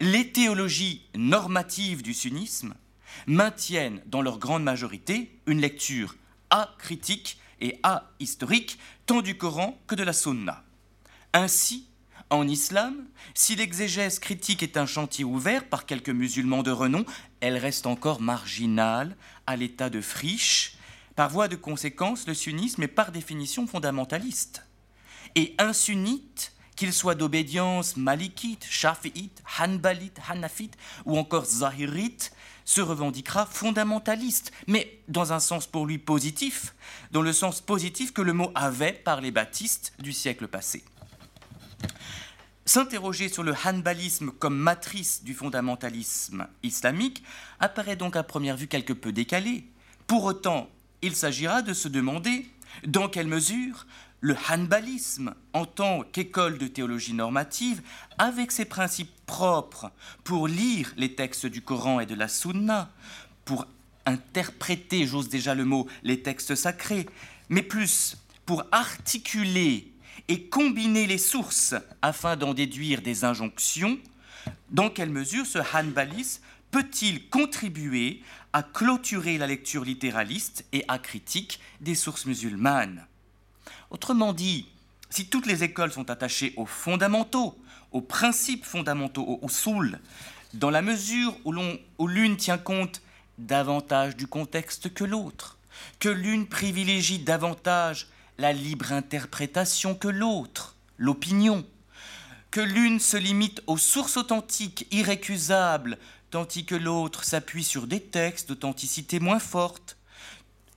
[0.00, 2.74] les théologies normatives du sunnisme
[3.26, 6.16] maintiennent dans leur grande majorité une lecture
[6.50, 10.64] acritique et ahistorique tant du Coran que de la Sunna.
[11.32, 11.86] Ainsi,
[12.30, 17.04] en islam, si l'exégèse critique est un chantier ouvert par quelques musulmans de renom,
[17.40, 20.76] elle reste encore marginale à l'état de friche.
[21.16, 24.66] Par voie de conséquence, le sunnisme est par définition fondamentaliste.
[25.34, 32.32] Et un sunnite, qu'il soit d'obédience malikite, shafiite, hanbalite, hanafite ou encore zahirite,
[32.64, 36.74] se revendiquera fondamentaliste, mais dans un sens pour lui positif,
[37.10, 40.84] dans le sens positif que le mot avait par les baptistes du siècle passé.
[42.64, 47.22] S'interroger sur le hanbalisme comme matrice du fondamentalisme islamique
[47.58, 49.64] apparaît donc à première vue quelque peu décalé.
[50.06, 50.70] Pour autant,
[51.02, 52.46] il s'agira de se demander
[52.86, 53.86] dans quelle mesure
[54.20, 57.82] le hanbalisme en tant qu'école de théologie normative,
[58.18, 59.90] avec ses principes propres
[60.22, 62.90] pour lire les textes du Coran et de la Sunna,
[63.44, 63.66] pour
[64.06, 67.06] interpréter, j'ose déjà le mot, les textes sacrés,
[67.48, 69.92] mais plus pour articuler
[70.28, 73.98] et combiner les sources afin d'en déduire des injonctions,
[74.70, 76.42] dans quelle mesure ce hanbalisme
[76.72, 83.06] peut-il contribuer à clôturer la lecture littéraliste et acritique des sources musulmanes?
[83.90, 84.66] Autrement dit,
[85.10, 87.56] si toutes les écoles sont attachées aux fondamentaux,
[87.92, 90.00] aux principes fondamentaux, aux soul,
[90.54, 93.02] dans la mesure où l'une tient compte
[93.38, 95.58] davantage du contexte que l'autre,
[95.98, 98.08] que l'une privilégie davantage
[98.38, 101.66] la libre interprétation que l'autre, l'opinion,
[102.50, 105.98] que l'une se limite aux sources authentiques irrécusables,
[106.32, 109.98] tandis que l'autre s'appuie sur des textes d'authenticité moins forte,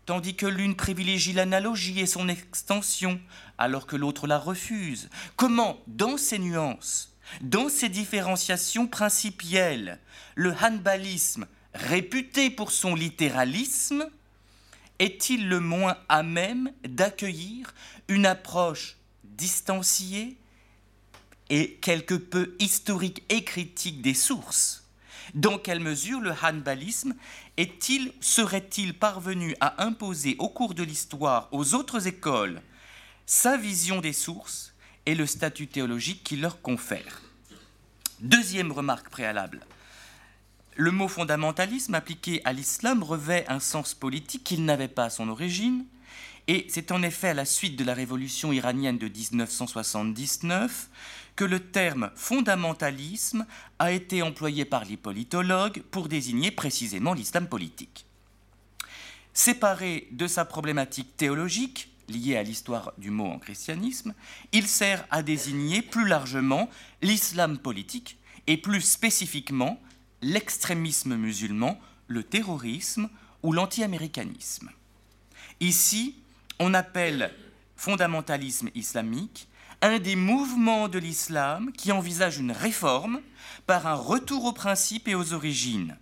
[0.05, 3.19] tandis que l'une privilégie l'analogie et son extension,
[3.57, 5.09] alors que l'autre la refuse.
[5.37, 9.99] Comment, dans ces nuances, dans ces différenciations principielles,
[10.35, 14.09] le hanbalisme, réputé pour son littéralisme,
[14.99, 17.73] est-il le moins à même d'accueillir
[18.09, 20.37] une approche distanciée,
[21.49, 24.84] et quelque peu historique et critique des sources,
[25.35, 27.13] dans quelle mesure le hanbalisme
[28.21, 32.61] serait-il parvenu à imposer au cours de l'histoire aux autres écoles
[33.25, 34.73] sa vision des sources
[35.05, 37.21] et le statut théologique qu'il leur confère?
[38.21, 39.61] Deuxième remarque préalable.
[40.77, 45.27] Le mot fondamentalisme appliqué à l'islam revêt un sens politique qu'il n'avait pas à son
[45.29, 45.85] origine,
[46.47, 50.89] et c'est en effet à la suite de la révolution iranienne de 1979
[51.35, 53.45] que le terme fondamentalisme
[53.79, 58.05] a été employé par les politologues pour désigner précisément l'islam politique.
[59.33, 64.13] Séparé de sa problématique théologique, liée à l'histoire du mot en christianisme,
[64.53, 66.69] il sert à désigner plus largement
[67.01, 68.17] l'islam politique
[68.47, 69.79] et plus spécifiquement
[70.21, 73.09] l'extrémisme musulman, le terrorisme
[73.43, 74.69] ou l'anti-américanisme.
[75.59, 76.15] Ici,
[76.59, 77.33] on appelle
[77.75, 79.47] fondamentalisme islamique
[79.81, 83.21] un des mouvements de l'islam qui envisage une réforme
[83.67, 85.97] par un retour aux principes et aux origines.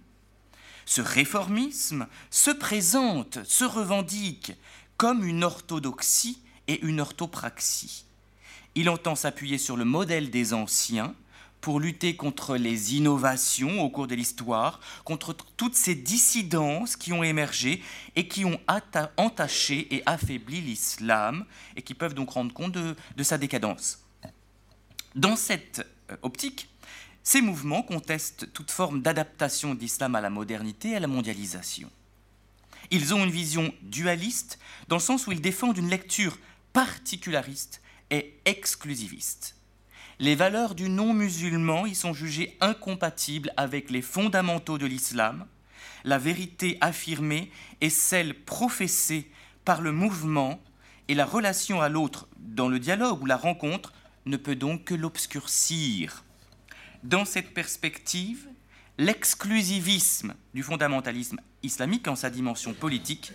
[0.86, 4.53] Ce réformisme se présente, se revendique
[4.97, 8.05] comme une orthodoxie et une orthopraxie.
[8.76, 11.15] Il entend s'appuyer sur le modèle des anciens
[11.64, 17.24] pour lutter contre les innovations au cours de l'histoire, contre toutes ces dissidences qui ont
[17.24, 17.82] émergé
[18.18, 18.59] et qui ont
[19.16, 21.45] entaché et affaibli l'islam
[21.78, 24.03] et qui peuvent donc rendre compte de, sa décadence.
[25.16, 26.68] Dans cette euh, optique,
[27.24, 31.89] ces mouvements contestent toute forme d'adaptation de l'islam à la modernité et à la mondialisation.
[32.91, 34.59] Ils ont une vision dualiste
[34.89, 36.38] dans le sens où ils défendent une lecture
[36.74, 39.55] particulariste et exclusiviste.
[40.20, 45.45] Les valeurs du non-musulman y sont jugées incompatibles avec les fondamentaux de l'islam.
[46.03, 47.51] La vérité affirmée
[47.82, 49.30] est celle professée
[49.66, 50.61] par le mouvement
[51.07, 53.91] et la relation à l'autre dans le dialogue ou la rencontre
[54.26, 56.24] ne peut donc que l'obscurcir.
[57.03, 58.47] Dans cette perspective,
[58.97, 63.32] l'exclusivisme du fondamentalisme islamique en sa dimension politique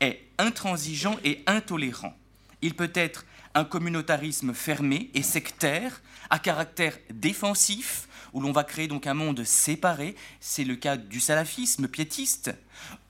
[0.00, 2.14] est intransigeant et intolérant.
[2.60, 3.24] Il peut être
[3.58, 6.00] un communautarisme fermé et sectaire
[6.30, 11.18] à caractère défensif, où l'on va créer donc un monde séparé, c'est le cas du
[11.18, 12.54] salafisme piétiste,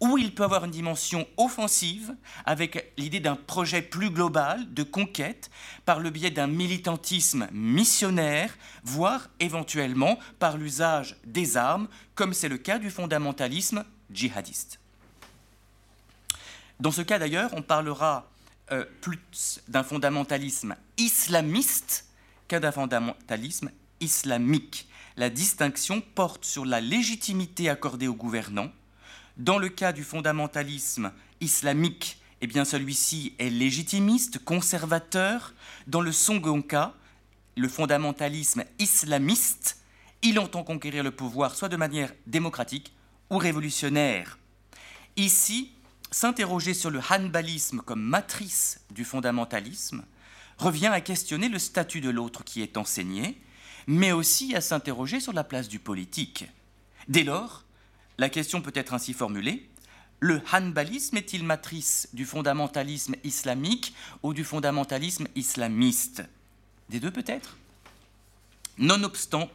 [0.01, 2.14] ou il peut avoir une dimension offensive
[2.46, 5.51] avec l'idée d'un projet plus global de conquête
[5.84, 12.59] par le biais d'un militantisme missionnaire, voire éventuellement par l'usage des armes, comme c'est le
[12.59, 14.80] cas du fondamentalisme djihadiste.
[16.80, 18.30] Dans ce cas d'ailleurs, on parlera
[18.73, 22.07] euh, plus d'un fondamentalisme islamiste
[22.49, 24.89] qu'un fondamentalisme islamique.
[25.16, 28.71] La distinction porte sur la légitimité accordée aux gouvernants.
[29.37, 35.55] Dans le cas du fondamentalisme islamique, eh bien celui-ci est légitimiste, conservateur.
[35.87, 36.95] Dans le second cas,
[37.57, 39.79] le fondamentalisme islamiste,
[40.23, 42.93] il entend conquérir le pouvoir soit de manière démocratique
[43.31, 44.39] ou révolutionnaire.
[45.16, 45.73] Ici,
[46.11, 50.04] s'interroger sur le hanbalisme comme matrice du fondamentalisme
[50.59, 53.40] revient à questionner le statut de l'autre qui est enseigné,
[53.86, 56.46] mais aussi à s'interroger sur la place du politique.
[57.09, 57.64] Dès lors,
[58.18, 59.68] la question peut être ainsi formulée.
[60.20, 66.24] Le hanbalisme est-il matrice du fondamentalisme islamique ou du fondamentalisme islamiste?
[66.88, 67.56] Des deux peut-être?
[68.78, 69.48] Nonobstant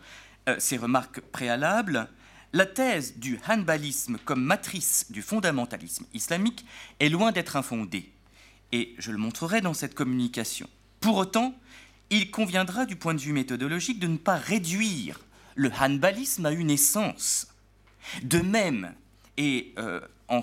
[0.48, 2.10] euh, ces remarques préalables,
[2.54, 6.66] la thèse du hanbalisme comme matrice du fondamentalisme islamique
[7.00, 8.12] est loin d'être infondée,
[8.72, 10.70] et je le montrerai dans cette communication.
[11.00, 11.56] Pour autant,
[12.12, 15.20] il conviendra du point de vue méthodologique de ne pas réduire
[15.56, 17.48] le hanbalisme à une essence.
[18.22, 18.94] De même,
[19.38, 20.42] et euh, en,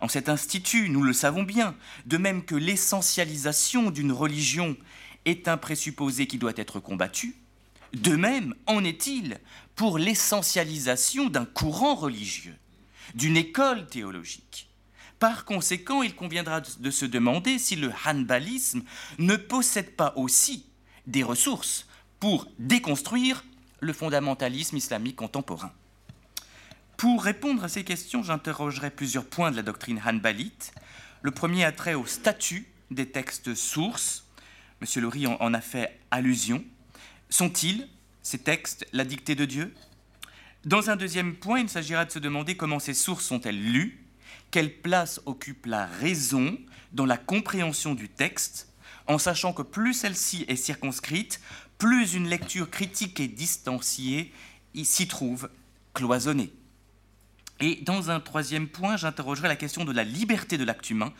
[0.00, 1.74] en cet institut, nous le savons bien,
[2.06, 4.76] de même que l'essentialisation d'une religion
[5.26, 7.36] est un présupposé qui doit être combattu,
[7.94, 9.38] de même en est-il
[9.76, 12.56] pour l'essentialisation d'un courant religieux,
[13.14, 14.68] d'une école théologique?
[15.18, 18.82] Par conséquent, il conviendra de se demander si le hanbalisme
[19.18, 20.66] ne possède pas aussi
[21.06, 21.86] des ressources
[22.20, 23.44] pour déconstruire
[23.80, 25.72] le fondamentalisme islamique contemporain.
[26.96, 30.72] Pour répondre à ces questions, j'interrogerai plusieurs points de la doctrine hanbalite.
[31.22, 34.26] Le premier a trait au statut des textes sources.
[34.80, 36.64] Monsieur Laurie en a fait allusion.
[37.34, 37.88] Sont-ils
[38.22, 39.74] ces textes la dictée de Dieu?
[40.64, 44.06] Dans un deuxième point, il s'agira de se demander comment ces sources sont-elles lues,
[44.52, 46.56] quelle place occupe la raison
[46.92, 48.68] dans la compréhension du texte,
[49.08, 51.40] en sachant que plus celle-ci est circonscrite,
[51.76, 54.32] plus une lecture critique et distanciée
[54.84, 55.50] s'y trouve
[55.92, 56.52] cloisonnée.
[57.58, 61.12] Et dans un troisième point, j'interrogerai la question de la liberté de l'acte humain,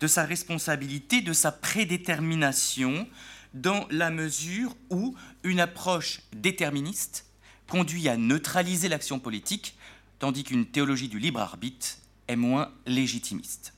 [0.00, 3.08] de sa responsabilité, de sa prédétermination,
[3.54, 7.26] dans la mesure où une approche déterministe
[7.68, 9.76] conduit à neutraliser l'action politique,
[10.18, 11.96] tandis qu'une théologie du libre arbitre
[12.28, 13.72] est moins légitimiste.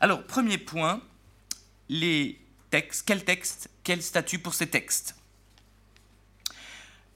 [0.00, 1.00] Alors, premier point,
[1.88, 2.40] les
[2.70, 5.16] textes, quel texte, quel statut pour ces textes?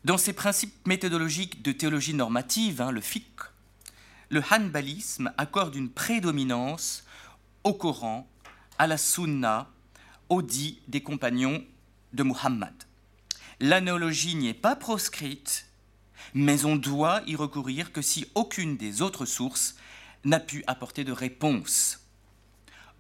[0.05, 3.40] Dans ces principes méthodologiques de théologie normative, hein, le fiqh,
[4.30, 7.05] le hanbalisme accorde une prédominance
[7.64, 8.28] au Coran,
[8.78, 9.68] à la sunna,
[10.28, 11.64] au dit des compagnons
[12.12, 12.74] de Muhammad.
[13.61, 15.66] L'anologie n'y est pas proscrite,
[16.34, 19.76] mais on doit y recourir que si aucune des autres sources
[20.24, 22.06] n'a pu apporter de réponse.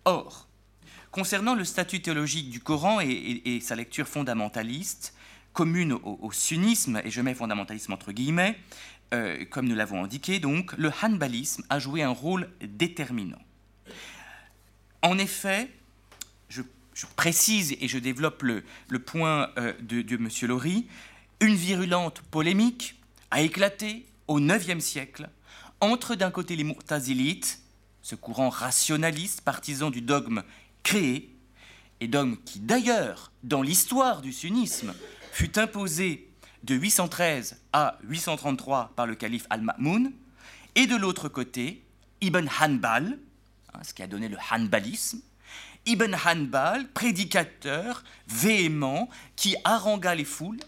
[0.04, 0.48] Or,
[1.10, 5.14] concernant le statut théologique du Coran et, sa lecture fondamentaliste,
[5.52, 8.58] commune au, sunnisme, et je mets fondamentalisme entre guillemets,
[9.14, 13.40] euh, comme nous l'avons indiqué, donc, le hanbalisme a joué un rôle déterminant.
[15.02, 15.70] En effet,
[16.98, 18.64] je, précise et je développe le,
[18.98, 20.28] point euh, de, M.
[20.48, 20.88] Laurie,
[21.40, 25.30] une virulente polémique a éclaté au IXe siècle
[25.80, 27.60] entre d'un côté les Mu'tazilites,
[28.02, 30.42] ce courant rationaliste partisan du dogme
[30.82, 31.32] créé,
[32.00, 34.92] et dogme qui d'ailleurs, dans l'histoire du sunnisme,
[35.30, 36.28] fut imposé
[36.64, 40.12] de 813 à 833 par le calife Al-Ma'moun,
[40.74, 41.84] et de l'autre côté,
[42.22, 43.18] Ibn Hanbal,
[43.72, 45.20] hein, ce qui a donné le Hanbalisme,
[45.88, 50.60] Ibn Hanbal, prédicateur véhément, qui harangua les foules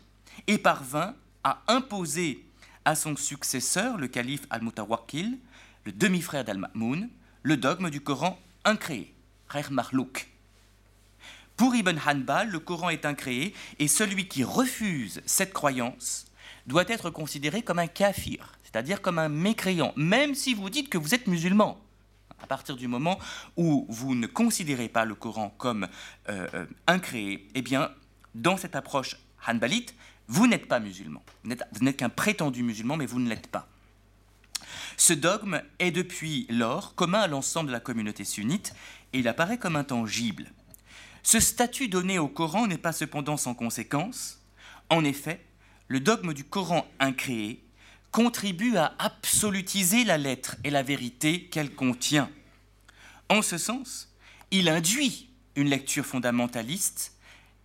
[0.47, 1.15] et parvint
[1.45, 2.47] à imposer
[2.87, 5.39] à son successeur, le calife Al-Mutawakkil,
[5.85, 7.11] le demi-frère d'Al-Ma'moun,
[7.43, 9.15] le dogme du Coran incréé,
[9.53, 10.31] Khair Marlouk.
[11.55, 16.25] Pour Ibn Hanbal, le Coran est incréé et celui qui refuse cette croyance
[16.67, 20.97] doit être considéré comme un kafir, c'est-à-dire comme un mécréant, même si vous dites que
[20.97, 21.79] vous êtes musulman.
[22.43, 23.19] À partir du moment
[23.57, 25.89] où vous ne considérez pas le Coran comme
[26.29, 27.91] euh, euh, incréé, eh bien,
[28.35, 29.17] dans cette approche
[29.47, 29.95] hanbalite,
[30.29, 31.23] vous n'êtes pas musulman.
[31.45, 33.69] Vous n'êtes qu'un prétendu musulman, mais vous ne l'êtes pas.
[34.97, 38.75] Ce dogme est depuis lors commun à l'ensemble de la communauté sunnite
[39.13, 40.53] et il apparaît comme intangible.
[41.23, 44.41] Ce statut donné au Coran n'est pas cependant sans conséquence.
[44.89, 45.45] En effet,
[45.89, 47.65] le dogme du Coran incréé
[48.11, 52.31] contribue à absolutiser la lettre et la vérité qu'elle contient.
[53.29, 54.13] En ce sens,
[54.51, 57.17] il induit une lecture fondamentaliste,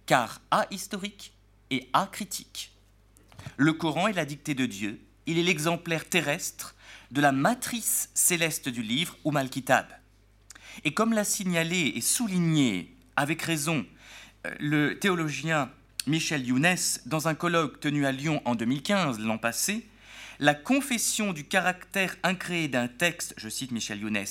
[0.05, 1.33] car ahistorique
[1.71, 2.71] et critique.
[3.57, 6.75] Le Coran est la dictée de Dieu, il est l'exemplaire terrestre
[7.11, 9.87] de la matrice céleste du livre ou Mal-Kitab.
[10.83, 13.85] Et comme l'a signalé et souligné avec raison
[14.45, 15.71] euh, le théologien
[16.07, 16.75] Michel Younes
[17.05, 19.87] dans un colloque tenu à Lyon en 2015, l'an passé,
[20.39, 24.25] la confession du caractère incréé d'un texte, je cite Michel Younes,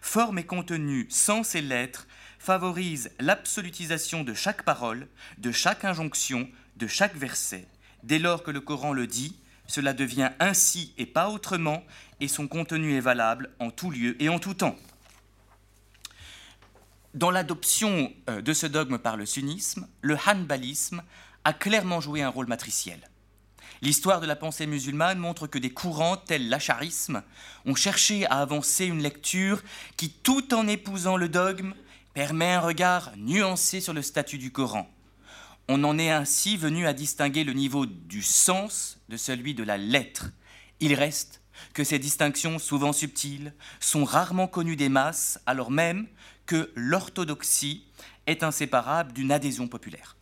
[0.00, 2.06] forme et contenu, sens et lettres,
[2.38, 7.66] favorise l'absolutisation de chaque parole, de chaque injonction, de chaque verset.
[8.02, 9.36] Dès lors que le Coran le dit,
[9.66, 11.84] cela devient ainsi et pas autrement,
[12.20, 14.76] et son contenu est valable en tout lieu et en tout temps.
[17.14, 21.02] Dans l'adoption euh, de ce dogme par le sunnisme, le hanbalisme
[21.44, 23.00] a clairement joué un rôle matriciel.
[23.82, 27.24] L'histoire de la pensée musulmane montre que des courants tels l'acharisme
[27.64, 29.60] ont cherché à avancer une lecture
[29.96, 31.74] qui, tout en épousant le dogme,
[32.14, 34.88] permet un regard nuancé sur le statut du Coran.
[35.66, 39.78] On en est ainsi venu à distinguer le niveau du sens de celui de la
[39.78, 40.30] lettre.
[40.78, 41.42] Il reste
[41.74, 46.06] que ces distinctions, souvent subtiles, sont rarement connues des masses, alors même
[46.46, 47.84] que l'orthodoxie
[48.28, 50.16] est inséparable d'une adhésion populaire.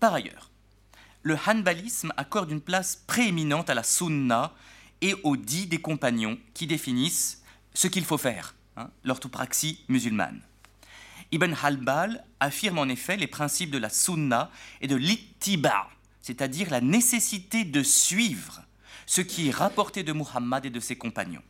[0.00, 0.50] Par ailleurs,
[1.26, 4.52] le hanbalisme accorde une place prééminente à la sunna
[5.00, 7.42] et aux dits des compagnons qui définissent
[7.74, 10.40] ce qu'il faut faire, hein, l'orthopraxie musulmane.
[11.32, 15.88] Ibn Halbal affirme en effet les principes de la sunna et de l'ittiba,
[16.22, 18.62] c'est-à-dire la nécessité de suivre
[19.04, 21.42] ce qui est rapporté de Muhammad et de ses compagnons.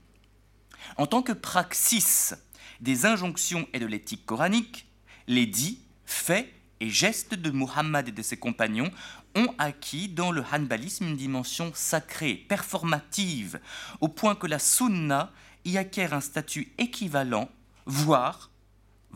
[0.96, 2.34] En tant que praxis
[2.80, 4.86] des injonctions et de l'éthique coranique,
[5.26, 6.50] les dits, faits
[6.80, 8.90] et gestes de Muhammad et de ses compagnons
[9.34, 13.60] ont acquis dans le hanbalisme une dimension sacrée, performative,
[14.00, 15.32] au point que la sunna
[15.64, 17.50] y acquiert un statut équivalent,
[17.86, 18.50] voire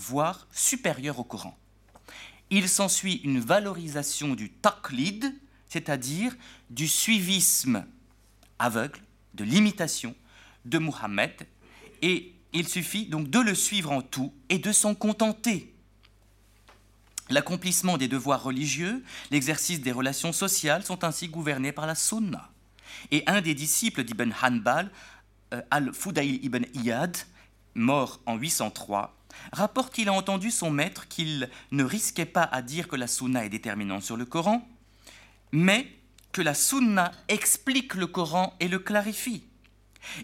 [0.01, 1.57] voire supérieur au Coran.
[2.51, 5.35] Il s'ensuit une valorisation du taqlid,
[5.69, 6.35] c'est-à-dire
[6.71, 7.87] du suivisme
[8.59, 9.01] aveugle,
[9.35, 10.15] de l'imitation
[10.65, 11.33] de Muhammad,
[12.03, 15.73] et il suffit donc de le suivre en tout et de s'en contenter.
[17.31, 22.51] L'accomplissement des devoirs religieux, l'exercice des relations sociales sont ainsi gouvernés par la sunna.
[23.11, 24.91] Et un des disciples d'Ibn Hanbal,
[25.55, 27.17] euh, Al-Fudail ibn Iyad,
[27.75, 29.17] mort en 803,
[29.53, 33.45] rapporte qu'il a entendu son maître qu'il ne risquait pas à dire que la sunna
[33.45, 34.67] est déterminante sur le Coran,
[35.53, 35.87] mais
[36.33, 39.45] que la sunna explique le Coran et le clarifie.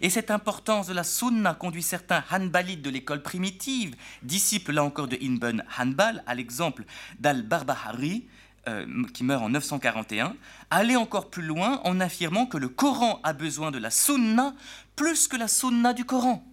[0.01, 5.07] Et cette importance de la sunna conduit certains Hanbalites de l'école primitive, disciples là encore
[5.07, 6.85] de Ibn Hanbal, à l'exemple
[7.19, 8.25] d'Al-Barbahari,
[8.67, 10.35] euh, qui meurt en 941,
[10.69, 14.53] à aller encore plus loin en affirmant que le Coran a besoin de la sunna
[14.95, 16.43] plus que la sunna du Coran.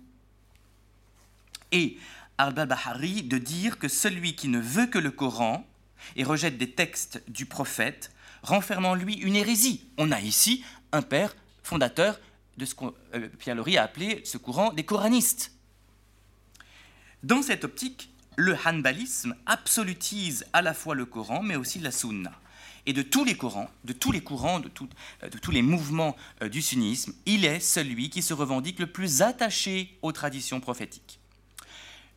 [1.72, 1.98] Et
[2.38, 5.66] Al-Barbahari de dire que celui qui ne veut que le Coran
[6.16, 8.12] et rejette des textes du prophète
[8.42, 9.84] renferme en lui une hérésie.
[9.98, 12.20] On a ici un père fondateur
[12.56, 12.84] de ce que
[13.14, 15.52] euh, Pierre Lori a appelé ce courant des coranistes.
[17.22, 22.32] Dans cette optique, le hanbalisme absolutise à la fois le Coran, mais aussi la sunna.
[22.86, 24.70] Et de tous les courants, de tous les courants, de,
[25.22, 29.22] euh, tous les mouvements euh, du sunnisme, il est celui qui se revendique le plus
[29.22, 31.18] attaché aux traditions prophétiques.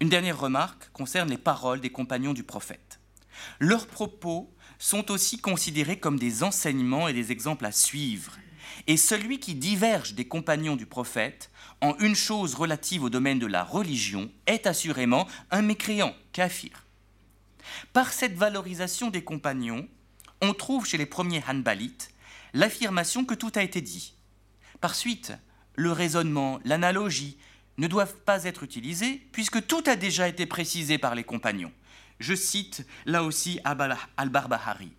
[0.02, 3.00] Une dernière remarque concerne les paroles des compagnons du prophète.
[3.60, 8.34] Leurs propos sont aussi considérés comme des enseignements et des exemples à suivre.
[8.86, 11.50] Et celui qui diverge des compagnons du prophète
[11.82, 16.86] en une chose relative au domaine de la religion est assurément un mécréant, kafir.
[17.94, 19.88] Par cette valorisation des compagnons,
[20.42, 22.12] on trouve chez les premiers Hanbalites
[22.54, 24.16] l'affirmation que tout a été dit.
[24.80, 25.34] Par suite,
[25.76, 27.38] le raisonnement, l'analogie
[27.78, 31.72] ne doivent pas être utilisés puisque tout a déjà été précisé par les compagnons.
[32.20, 34.92] Je cite là aussi Al-Barbahari.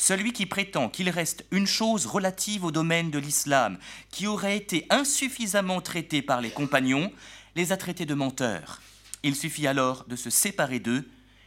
[0.00, 3.78] Celui qui prétend qu'il reste une chose relative au domaine de l'islam
[4.10, 7.12] qui aurait été insuffisamment traitée par les compagnons,
[7.56, 8.80] les a traités de menteurs.
[9.24, 11.06] Il suffit alors de se séparer d'eux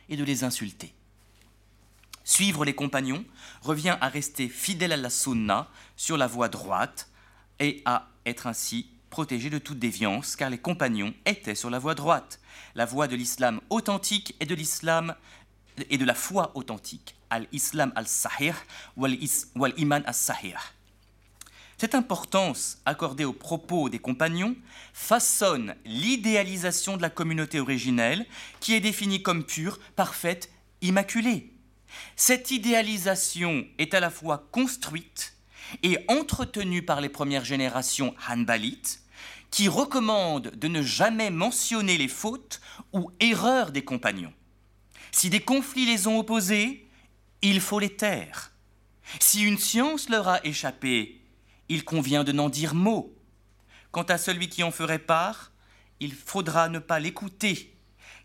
[0.09, 0.93] et de les insulter.
[2.25, 3.23] Suivre les compagnons
[3.61, 7.09] revient à rester fidèle à la sunna sur la voie droite
[7.59, 11.95] et à être ainsi protégé de toute déviance, car les compagnons étaient sur la voie
[11.95, 12.41] droite
[12.75, 15.15] la voie de l'islam authentique et de l'islam
[15.89, 18.53] et de la foi authentique, al-islam al-sahih
[18.97, 20.55] wal-iman al-sahih.
[21.77, 24.55] Cette importance accordée aux propos des compagnons
[24.93, 28.27] façonne l'idéalisation de la communauté originelle
[28.59, 30.51] qui est définie comme pure, parfaite,
[30.83, 31.51] immaculée.
[32.15, 35.35] Cette idéalisation est à la fois construite
[35.81, 39.01] et entretenue par les premières générations hanbalites,
[39.49, 42.61] qui recommande de ne jamais mentionner les fautes
[42.93, 44.33] ou erreurs des compagnons.
[45.11, 46.87] Si des conflits les ont opposés,
[47.41, 48.51] il faut les taire.
[49.19, 51.21] Si une science leur a échappé,
[51.69, 53.13] il convient de n'en dire mot.
[53.91, 55.51] Quant à celui qui en ferait part,
[55.99, 57.75] il faudra ne pas l'écouter,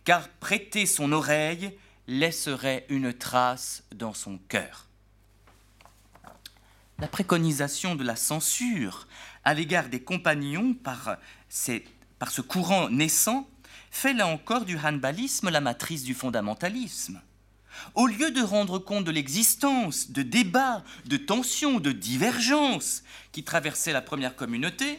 [0.04, 1.76] car prêter son oreille
[2.06, 4.86] laisserait une trace dans son cœur.
[6.98, 9.06] La préconisation de la censure
[9.44, 11.18] à l'égard des compagnons par,
[11.50, 13.48] ce courant naissant
[13.96, 17.22] fait là encore du hanbalisme la matrice du fondamentalisme.
[17.94, 23.94] Au lieu de rendre compte de l'existence de débats, de tensions, de divergences qui traversaient
[23.94, 24.98] la première communauté,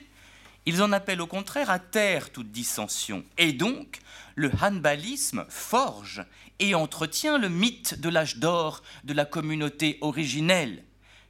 [0.66, 3.24] ils en appellent au contraire à taire toute dissension.
[3.38, 4.00] Et donc,
[4.34, 6.26] le hanbalisme forge
[6.58, 10.84] et entretient le mythe de l'âge d'or de la communauté originelle,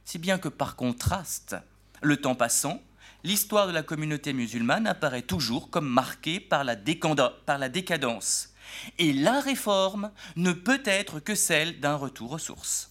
[0.06, 1.54] si bien que par contraste,
[2.00, 2.80] le temps passant,
[3.28, 8.54] l'histoire de la communauté musulmane apparaît toujours comme marquée par la, décadence.
[8.98, 12.90] Et la réforme ne peut être que celle d'un retour aux sources.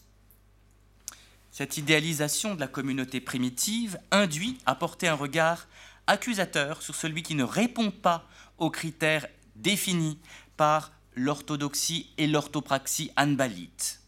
[1.49, 5.67] Cette idéalisation de la communauté primitive induit à porter un regard
[6.05, 8.27] accusateur sur celui qui ne répond pas
[8.59, 9.25] aux critères
[9.55, 10.19] définis
[10.55, 14.01] par l'orthodoxie et l'orthopraxie anbalite.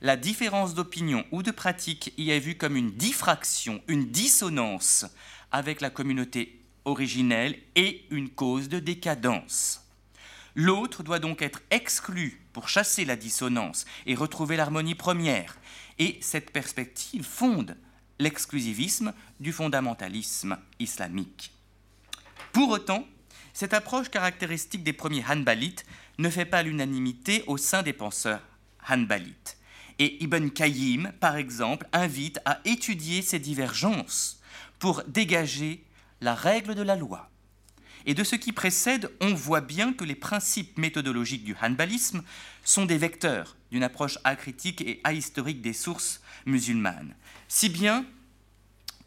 [0.00, 5.06] La différence d'opinion ou de pratique y est vue comme une diffraction, une dissonance
[5.52, 9.86] avec la communauté originelle et une cause de décadence.
[10.54, 15.56] L'autre doit donc être exclu pour chasser la dissonance et retrouver l'harmonie première.
[15.98, 17.76] Et cette perspective fonde
[18.18, 21.52] l'exclusivisme du fondamentalisme islamique.
[22.52, 23.06] Pour autant,
[23.54, 25.84] cette approche caractéristique des premiers Hanbalites
[26.18, 28.42] ne fait pas l'unanimité au sein des penseurs
[28.88, 29.56] Hanbalites.
[29.98, 34.41] Et Ibn Qayyim, par exemple, invite à étudier ces divergences
[34.82, 35.84] pour dégager
[36.20, 37.30] la règle de la loi.
[38.04, 42.24] Et de ce qui précède, on voit bien que les principes méthodologiques du hanbalisme
[42.64, 47.14] sont des vecteurs d'une approche acritique et ahistorique des sources musulmanes.
[47.46, 48.04] Si bien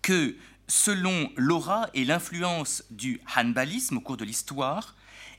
[0.02, 0.38] que,
[0.69, 4.95] selon l'aura et l'influence du hanbalisme au cours de l'histoire,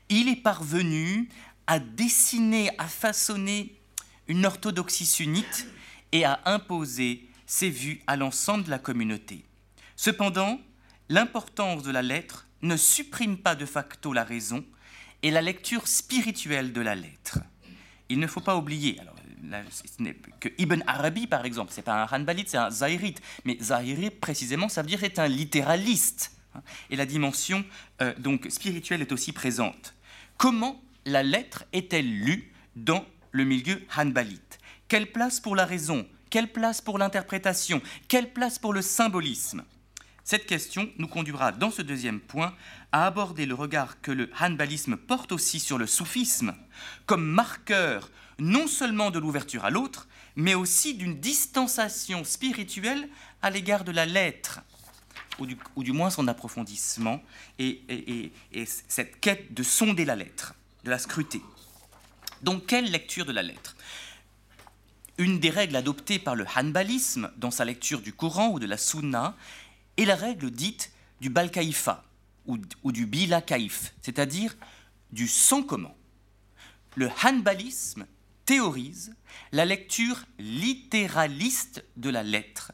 [0.09, 1.29] il est parvenu
[1.65, 3.73] à dessiner, à façonner
[4.27, 5.65] une orthodoxie sunnite
[6.11, 9.46] et à imposer ses vues à l'ensemble de la communauté.
[9.97, 10.61] Cependant,
[11.09, 14.63] l'importance de la lettre ne supprime pas de facto la raison
[15.23, 17.39] et la lecture spirituelle de la lettre.
[18.07, 19.15] Il ne faut pas oublier, alors
[19.71, 23.57] ce n'est que Ibn Arabi par exemple, c'est pas un Hanbalite, c'est un Zahirite, mais
[23.59, 26.61] Zahirite précisément, ça veut dire est un littéraliste, hein.
[26.91, 27.65] et la dimension
[28.01, 29.95] euh, donc spirituelle est aussi présente.
[30.37, 34.59] Comment la lettre est-elle lue dans le milieu Hanbalite?
[34.87, 36.07] Quelle place pour la raison?
[36.29, 37.81] Quelle place pour l'interprétation?
[38.07, 39.63] Quelle place pour le symbolisme?
[40.27, 42.53] Cette question nous conduira dans ce deuxième point
[42.91, 46.53] à aborder le regard que le hanbalisme porte aussi sur le soufisme
[47.05, 53.07] comme marqueur non seulement de l'ouverture à l'autre, mais aussi d'une distanciation spirituelle
[53.41, 54.59] à l'égard de la lettre,
[55.39, 57.23] ou du, moins son approfondissement
[57.57, 57.79] et,
[58.51, 61.41] et cette quête de sonder la lettre, de la scruter.
[62.41, 63.77] Donc quelle lecture de la lettre?
[65.19, 68.77] Une des règles adoptées par le hanbalisme dans sa lecture du Coran ou de la
[68.77, 69.37] Sunna
[69.97, 70.91] est la règle dite
[71.21, 72.03] du Balkaïfa,
[72.45, 74.55] ou, du bila kaif, c'est-à-dire
[75.11, 75.95] du sans comment.
[76.95, 78.07] Le hanbalisme
[78.45, 79.13] théorise
[79.51, 82.71] la lecture littéraliste de la lettre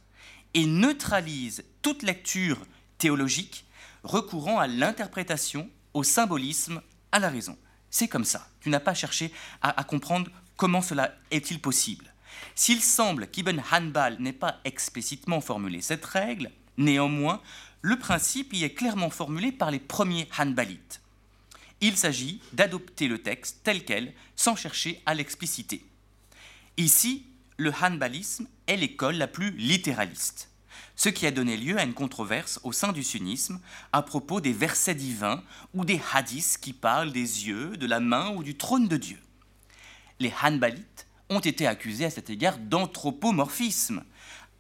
[0.54, 2.60] et neutralise toute lecture
[2.98, 3.66] théologique
[4.04, 6.82] recourant à l'interprétation, au symbolisme,
[7.12, 7.58] à la raison.
[7.90, 8.48] C'est comme ça.
[8.60, 9.32] Tu n'as pas cherché
[9.62, 12.14] à comprendre comment cela est-il possible.
[12.56, 17.42] S'il semble qu'Ibn Hanbal n'ait pas explicitement formulé cette règle, néanmoins,
[17.82, 21.02] le principe y est clairement formulé par les premiers Hanbalites.
[21.82, 25.86] Il s'agit d'adopter le texte tel quel sans chercher à l'expliciter.
[26.78, 27.26] Ici,
[27.58, 30.50] le Hanbalisme est l'école la plus littéraliste,
[30.96, 33.60] ce qui a donné lieu à une controverse au sein du sunnisme
[33.92, 35.44] à propos des versets divins
[35.74, 39.20] ou des hadiths qui parlent des yeux, de la main ou du trône de Dieu.
[40.20, 44.04] Les Hanbalites ont été accusés à cet égard d'anthropomorphisme,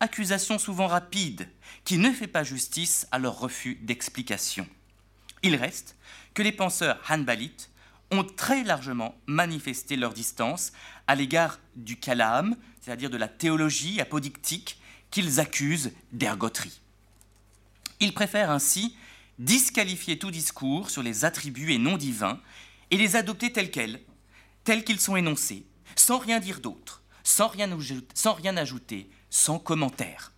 [0.04, 1.50] accusation souvent rapide
[1.86, 4.68] qui ne fait pas justice à leur refus d'explication.
[5.42, 5.96] Il reste
[6.34, 7.72] que les penseurs hanbalites
[8.12, 10.74] ont très largement manifesté leur distance
[11.08, 14.78] à l'égard du kalam, c'est-à-dire de la théologie apodictique
[15.10, 16.82] qu'ils accusent d'ergoterie.
[18.00, 18.96] Ils préfèrent ainsi
[19.40, 22.40] disqualifier tout discours sur les attributs et non divins
[22.92, 24.02] et les adopter tels quels,
[24.66, 25.66] tels qu'ils sont énoncés,
[25.96, 27.70] sans rien dire d'autre, sans rien,
[28.14, 30.32] sans rien ajouter, sans commentaire.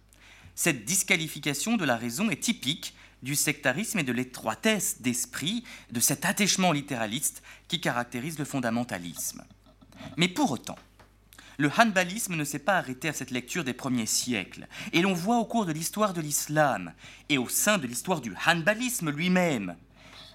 [0.55, 6.23] Cette disqualification de la raison est typique du sectarisme et de l'étroitesse d'esprit, de cet
[6.23, 9.43] attachement littéraliste qui caractérise le fondamentalisme.
[10.15, 10.77] Mais pour autant,
[11.57, 15.39] le hanbalisme ne s'est pas arrêté à cette lecture des premiers siècles, et l'on voit
[15.39, 16.93] au cours de l'histoire de l'islam,
[17.27, 19.75] et au sein de l'histoire du hanbalisme lui-même,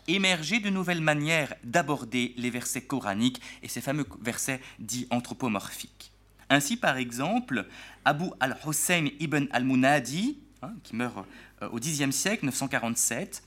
[0.07, 6.10] émerger de nouvelles manières d'aborder les versets coraniques et ces fameux versets dits anthropomorphiques.
[6.51, 7.67] Ainsi, par exemple,
[8.05, 11.25] Abu al-Hussein ibn al-Munadi, hein, qui meurt
[11.63, 13.43] euh, au Xe siècle, 947,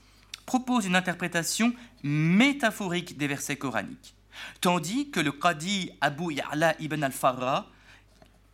[0.46, 4.14] propose une interprétation métaphorique des versets coraniques,
[4.62, 7.70] tandis que le Qadi Abu Ya'la ibn al-Farra,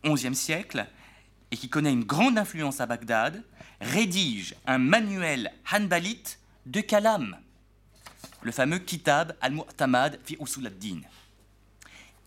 [0.03, 0.85] 11e siècle,
[1.51, 3.43] et qui connaît une grande influence à Bagdad,
[3.79, 7.37] rédige un manuel hanbalite de kalam,
[8.41, 11.01] le fameux Kitab al-Mu'tamad fi usul ad-din.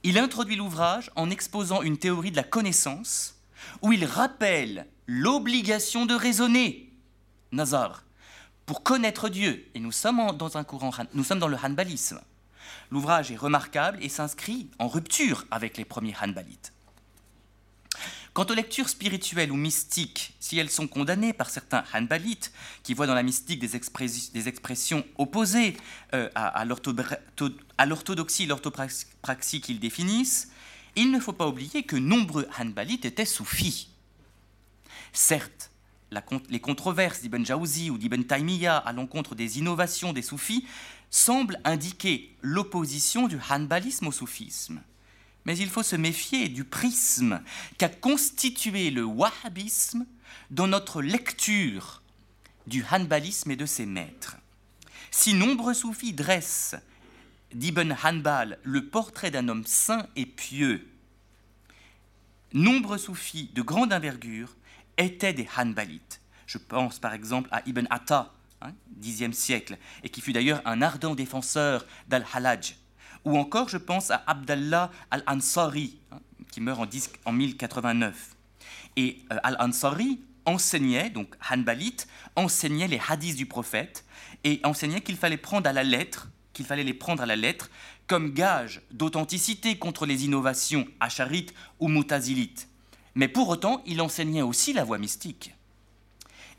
[0.07, 3.37] Il introduit l'ouvrage en exposant une théorie de la connaissance
[3.81, 6.93] où il rappelle l'obligation de raisonner,
[7.53, 8.05] Nazar,
[8.67, 9.67] pour connaître Dieu.
[9.75, 10.51] Et nous sommes dans
[11.15, 12.21] nous sommes dans le hanbalisme.
[12.91, 16.75] L'ouvrage est remarquable et s'inscrit en rupture avec les premiers hanbalites.
[18.35, 22.51] Quant aux lectures spirituelles ou mystiques, si elles sont condamnées par certains hanbalites,
[22.83, 23.77] qui voient dans la mystique des,
[24.49, 25.77] expressions opposées
[26.15, 30.51] euh, à, l'orthodoxie et l'orthopraxie qu'ils définissent,
[30.97, 33.89] il ne faut pas oublier que nombreux hanbalites étaient soufis.
[35.13, 35.71] Certes,
[36.51, 40.67] les controverses d'Ibn Jawzi ou d'Ibn Taymiyyah à l'encontre des innovations des soufis
[41.09, 44.83] semblent indiquer l'opposition du hanbalisme au soufisme
[45.45, 47.43] mais il faut se méfier du prisme
[47.79, 50.07] qu'a constitué le wahhabisme
[50.51, 52.03] dans notre lecture
[52.67, 54.37] du hanbalisme et de ses maîtres.
[55.11, 56.77] Si nombreux soufis dressent
[57.53, 60.89] d'Ibn Hanbal le portrait d'un homme saint et pieux,
[62.53, 64.57] nombreux soufis de grande envergure
[64.97, 66.21] étaient des hanbalites.
[66.47, 70.83] Je pense par exemple à Ibn Atta, hein, Xe siècle, et qui fut d'ailleurs un
[70.83, 72.77] ardent défenseur d'Al-Halaj,
[73.25, 76.19] ou encore, je pense à Abdallah al-Ansari, hein,
[76.51, 76.87] qui meurt en,
[77.31, 78.37] en 1089.
[78.97, 82.07] Et euh, al-Ansari enseignait, donc Hanbalite,
[82.37, 84.05] enseignait les hadiths du prophète
[84.45, 87.71] et enseignait qu'il fallait prendre à la lettre, qu'il fallait les prendre à la lettre
[88.07, 92.69] comme gage d'authenticité contre les innovations acharites ou mutazilites.
[93.15, 95.55] Mais pour autant, il enseignait aussi la voie mystique.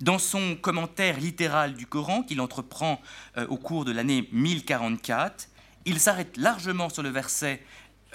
[0.01, 2.99] Dans son commentaire littéral du Coran qu'il entreprend
[3.37, 5.47] euh, au cours de l'année 1044,
[5.85, 7.63] il s'arrête largement sur le verset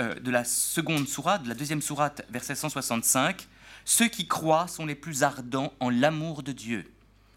[0.01, 3.49] euh, de la seconde sourate, de la deuxième sourate, verset 165.
[3.85, 6.91] Ceux qui croient sont les plus ardents en l'amour de Dieu.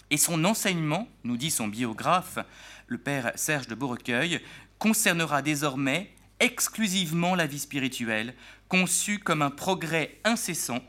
[0.09, 2.39] Et son enseignement, nous dit son biographe,
[2.87, 4.41] le père Serge de Beaurecueil,
[4.77, 8.33] concernera désormais exclusivement la vie spirituelle,
[8.67, 10.81] conçue comme un progrès incessant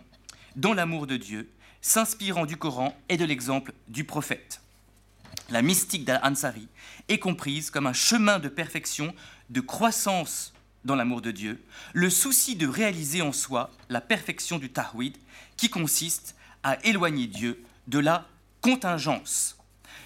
[0.56, 1.50] dans l'amour de Dieu,
[1.80, 4.60] s'inspirant du Coran et de l'exemple du prophète.
[5.50, 6.68] La mystique d'Al-Ansari
[7.08, 9.14] est comprise comme un chemin de perfection,
[9.50, 10.52] de croissance
[10.84, 11.62] dans l'amour de Dieu,
[11.92, 15.16] le souci de réaliser en soi la perfection du Tahwid,
[15.56, 18.26] qui consiste à éloigner Dieu de la
[18.60, 19.56] contingence.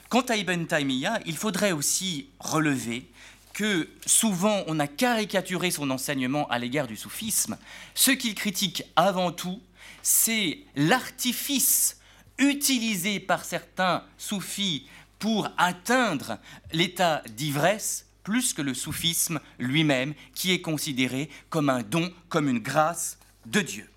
[0.08, 3.10] Quant à Ibn Taymiyyah, il faudrait aussi relever
[3.52, 7.58] que souvent on a caricaturé son enseignement à l'égard du soufisme.
[7.94, 9.60] Ce qu'il critique avant tout,
[10.02, 12.00] c'est l'artifice
[12.38, 14.86] utilisé par certains soufis
[15.18, 16.38] pour atteindre
[16.72, 22.58] l'état d'ivresse plus que le soufisme lui-même, qui est considéré comme un don, comme une
[22.58, 23.88] grâce de Dieu.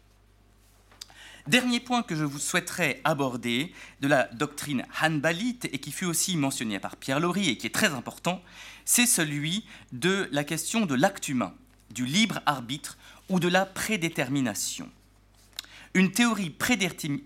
[1.47, 6.37] Dernier point que je vous souhaiterais aborder de la doctrine hanbalite et qui fut aussi
[6.37, 8.41] mentionné par Pierre Laurie et qui est très important,
[8.85, 11.53] c'est celui de la question de l'acte humain,
[11.89, 12.97] du libre arbitre
[13.27, 14.89] ou de la prédétermination.
[15.93, 16.51] Une théorie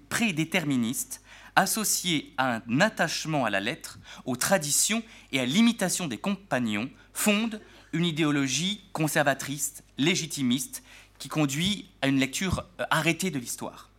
[0.09, 1.21] prédéterministe
[1.55, 7.61] associée à un attachement à la lettre, aux traditions et à l'imitation des compagnons, fonde
[7.93, 10.83] une idéologie conservatrice, légitimiste,
[11.17, 13.89] qui conduit à une lecture euh, arrêtée de l'histoire.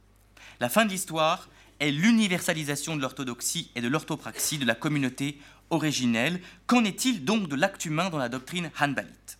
[0.61, 1.49] La fin de l'histoire
[1.81, 5.39] est l'universalisation de l'orthodoxie et de l'orthopraxie de la communauté
[5.71, 6.41] originelle.
[6.67, 9.39] Qu'en est-il donc de l'acte humain dans la doctrine hanbalite?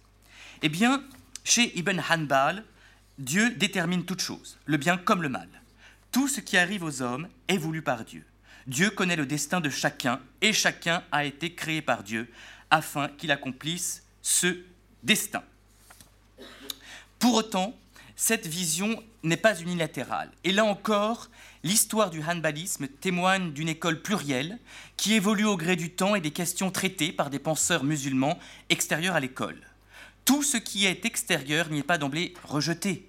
[0.63, 1.03] Eh bien,
[1.45, 2.65] chez Ibn Hanbal,
[3.19, 5.49] Dieu détermine toute chose, le bien comme le mal.
[6.13, 8.25] Tout ce qui arrive aux hommes est voulu par Dieu.
[8.67, 12.29] Dieu connaît le destin de chacun et chacun a été créé par Dieu
[12.71, 14.59] afin qu'il accomplisse ce
[15.03, 15.43] destin.
[17.19, 17.77] Pour autant,
[18.17, 20.31] cette vision n'est pas unilatérale.
[20.43, 21.29] Et là encore,
[21.63, 24.59] l'histoire du hanbalisme témoigne d'une école plurielle
[24.97, 28.39] qui évolue au gré du temps et des questions traitées par des penseurs musulmans
[28.71, 29.61] extérieurs à l'école.
[30.25, 33.09] Tout ce qui est extérieur n'y est pas d'emblée rejeté.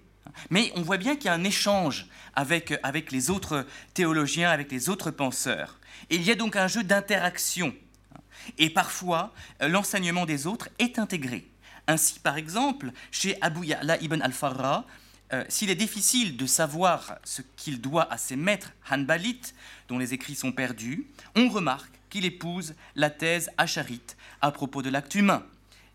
[0.50, 4.72] Mais on voit bien qu'il y a un échange avec, avec les autres théologiens, avec
[4.72, 5.80] les autres penseurs.
[6.10, 7.74] Il y a donc un jeu d'interaction.
[8.58, 11.48] Et parfois, l'enseignement des autres est intégré.
[11.88, 14.86] Ainsi, par exemple, chez Abu Ya'la ibn al-Farra,
[15.34, 19.54] euh, s'il est difficile de savoir ce qu'il doit à ses maîtres hanbalites,
[19.90, 24.90] dont les écrits sont perdus, on remarque qu'il épouse la thèse acharite à propos de
[24.90, 25.46] l'acte humain,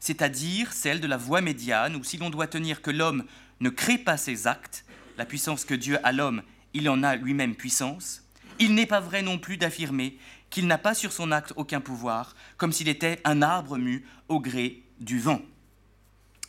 [0.01, 3.25] c'est-à-dire celle de la voie médiane, où si l'on doit tenir que l'homme
[3.63, 4.85] ne crée pas ses actes,
[5.17, 6.43] la puissance que Dieu a l'homme,
[6.75, 8.23] il en a lui-même puissance,
[8.59, 10.19] il n'est pas vrai non plus d'affirmer
[10.51, 14.41] qu'il n'a pas sur son acte aucun pouvoir, comme s'il était un arbre mu au
[14.41, 15.41] gré du vent.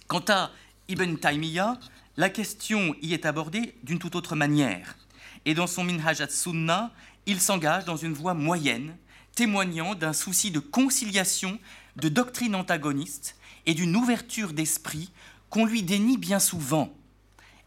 [0.07, 0.51] Quant à
[0.89, 1.79] Ibn Taymiyyah,
[2.17, 4.97] la question y est abordée d'une toute autre manière.
[5.45, 6.91] Et dans son Minhaj al-Sunnah,
[7.25, 8.95] il s'engage dans une voie moyenne,
[9.35, 11.59] témoignant d'un souci de conciliation
[11.95, 15.11] de doctrines antagonistes et d'une ouverture d'esprit
[15.49, 16.93] qu'on lui dénie bien souvent.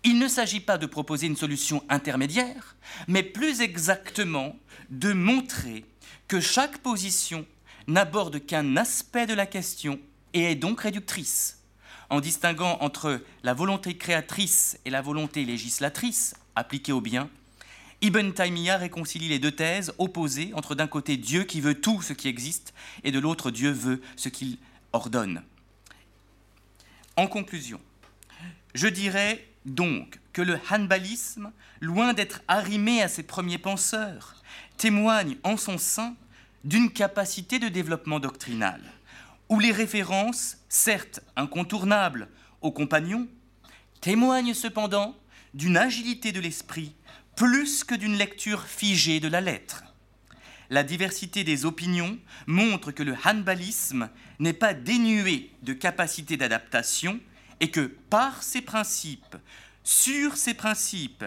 [0.05, 2.77] Il ne s'agit pas de proposer une solution intermédiaire,
[3.09, 4.57] mais plus exactement
[4.91, 5.85] de montrer
[6.29, 7.47] que chaque position
[7.87, 9.99] n'aborde qu'un aspect de la question
[10.33, 11.63] et est donc réductrice.
[12.09, 17.29] En distinguant entre la volonté créatrice et la volonté législatrice appliquée au bien,
[18.03, 22.13] Ibn Taymiyyah réconcilie les deux thèses opposées entre d'un côté Dieu qui veut tout ce
[22.13, 24.59] qui existe et de l'autre Dieu veut ce qu'il
[24.93, 25.43] ordonne.
[27.17, 27.81] En conclusion,
[28.75, 34.43] je dirais donc que le hanbalisme, loin d'être arrimé à ses premiers penseurs,
[34.77, 36.15] témoigne en son sein
[36.65, 38.81] d'une capacité de développement doctrinal,
[39.49, 42.29] où les références, certes incontournables
[42.63, 43.29] aux compagnons,
[44.01, 45.17] témoignent cependant
[45.53, 46.95] d'une agilité de l'esprit
[47.35, 49.85] plus que d'une lecture figée de la lettre.
[50.71, 57.21] La diversité des opinions montre que le hanbalisme n'est pas dénué de capacité d'adaptation
[57.61, 59.37] et que par ses principes,
[59.85, 61.25] sur ces principes,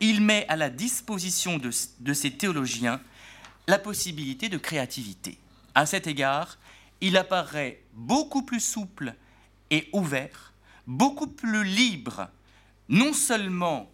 [0.00, 3.00] il met à la disposition de, de ses théologiens
[3.66, 5.38] la possibilité de créativité.
[5.74, 6.58] À cet égard,
[7.00, 9.14] il apparaît beaucoup plus souple
[9.70, 10.52] et ouvert,
[10.86, 12.28] beaucoup plus libre,
[12.88, 13.90] non seulement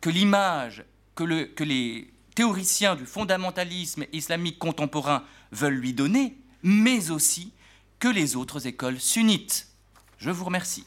[0.00, 0.84] que l'image
[1.14, 7.52] que, les théoriciens du fondamentalisme islamique contemporain veulent lui donner, mais aussi
[7.98, 9.68] que les autres écoles sunnites.
[10.20, 10.84] Je vous remercie.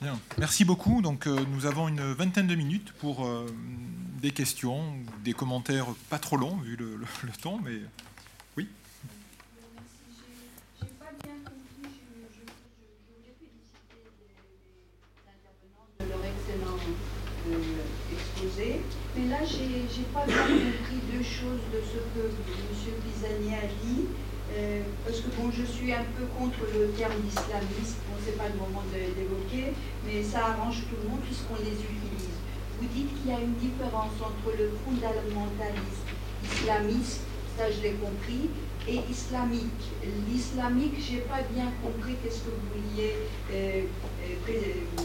[0.00, 0.20] Bien.
[0.38, 1.02] Merci beaucoup.
[1.02, 3.46] Donc, euh, nous avons une vingtaine de minutes pour euh,
[4.22, 7.80] des questions, des commentaires pas trop longs vu le, le, le temps, mais
[8.56, 8.68] oui.
[19.18, 22.94] Mais là j'ai pas bien compris deux choses de ce que M.
[23.02, 24.06] Pisani a dit,
[24.54, 28.48] euh, parce que bon, je suis un peu contre le terme d'islamiste, bon, c'est pas
[28.48, 29.74] le moment d'évoquer,
[30.06, 32.38] mais ça arrange tout le monde puisqu'on les utilise.
[32.80, 36.06] Vous dites qu'il y a une différence entre le fondamentalisme
[36.44, 37.22] islamiste,
[37.56, 38.50] ça je l'ai compris,
[38.86, 39.84] et islamique.
[40.30, 43.14] L'islamique, j'ai pas bien compris qu'est-ce que vous vouliez,
[43.52, 43.82] euh,
[44.22, 45.02] euh, euh,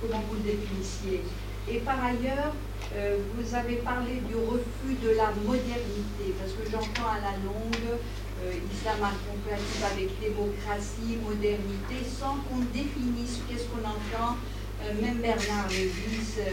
[0.00, 1.20] comment vous le définissiez.
[1.68, 2.54] Et par ailleurs,
[2.96, 7.98] euh, vous avez parlé du refus de la modernité, parce que j'entends à la longue
[8.44, 14.36] euh, islam incompatible avec démocratie, modernité, sans qu'on définisse qu'est-ce qu'on entend.
[14.82, 16.50] Euh, même Bernard Lévis euh,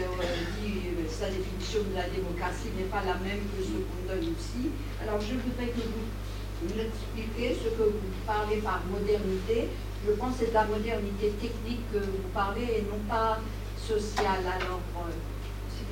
[0.62, 4.70] dit sa définition de la démocratie n'est pas la même que ce qu'on donne ici.
[5.02, 6.06] Alors je voudrais que vous
[6.62, 9.68] m'expliquiez ce que vous parlez par modernité.
[10.06, 13.40] Je pense que c'est de la modernité technique que vous parlez et non pas
[13.76, 14.46] sociale.
[14.46, 14.80] Alors,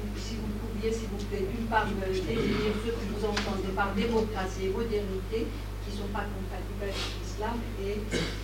[0.02, 3.72] vous, si vous pouviez, s'il vous plaît, d'une part me définir ce que vous entendez
[3.74, 5.46] par démocratie et modernité,
[5.84, 7.94] qui ne sont pas compatibles avec l'islam et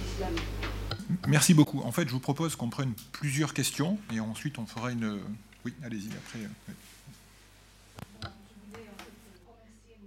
[0.02, 0.34] l'islam.
[1.28, 1.80] Merci beaucoup.
[1.82, 5.20] En fait, je vous propose qu'on prenne plusieurs questions et ensuite on fera une.
[5.64, 6.40] Oui, allez-y après.
[6.40, 6.74] euh, oui.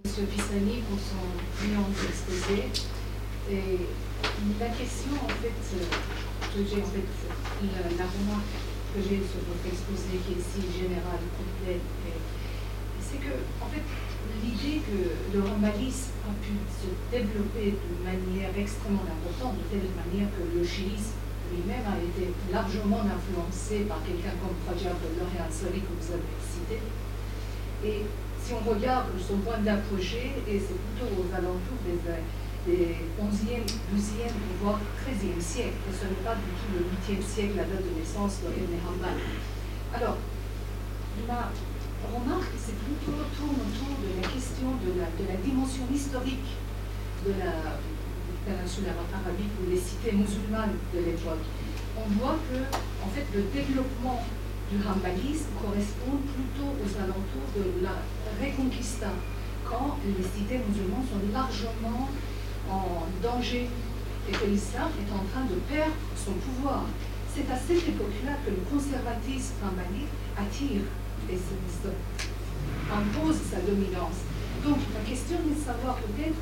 [0.04, 1.24] Monsieur Pisani pour son
[1.58, 2.64] brillant exposé.
[3.50, 3.78] Et
[4.60, 5.84] la question, en fait, euh,
[6.54, 7.08] que j'ai, en fait,
[7.62, 8.54] la, la remarque
[8.94, 12.22] que j'ai sur votre exposé, qui est si générale, complète, et-
[13.04, 13.84] c'est que, en fait,
[14.44, 14.98] l'idée que
[15.32, 20.60] le rambalisme a pu se développer de manière extrêmement importante, de telle manière que le
[20.64, 21.16] chiisme
[21.48, 26.76] lui-même a été largement influencé par quelqu'un comme Fajar de Ansari que vous avez cité.
[27.84, 28.04] Et
[28.42, 31.96] si on regarde son point d'apogée, et c'est plutôt aux alentours des,
[32.66, 33.64] des 11e,
[33.94, 37.84] 12e, voire 13e siècle, et ce n'est pas du tout le 8e siècle, la date
[37.84, 39.18] de naissance de Ibn Hanbal.
[39.94, 40.16] Alors,
[41.26, 41.50] ma
[42.12, 46.56] remarque, c'est plutôt tourne autour de la question de la, dimension historique
[47.26, 47.80] de la
[48.44, 51.44] péninsule arabique ou des cités musulmanes de l'époque.
[51.96, 52.58] On voit que,
[53.04, 54.22] en fait, le développement
[54.70, 57.96] du rambalisme correspond plutôt aux alentours de la
[58.40, 59.10] Reconquista,
[59.64, 62.08] quand les cités musulmanes sont largement
[62.70, 63.68] en danger
[64.28, 66.84] et que l'islam est en train de perdre son pouvoir.
[67.34, 70.82] C'est à cette époque-là que le conservatisme rambaliste attire
[71.28, 71.88] se-
[72.92, 74.20] impose sa dominance.
[74.64, 76.36] Donc la question est de savoir peut-être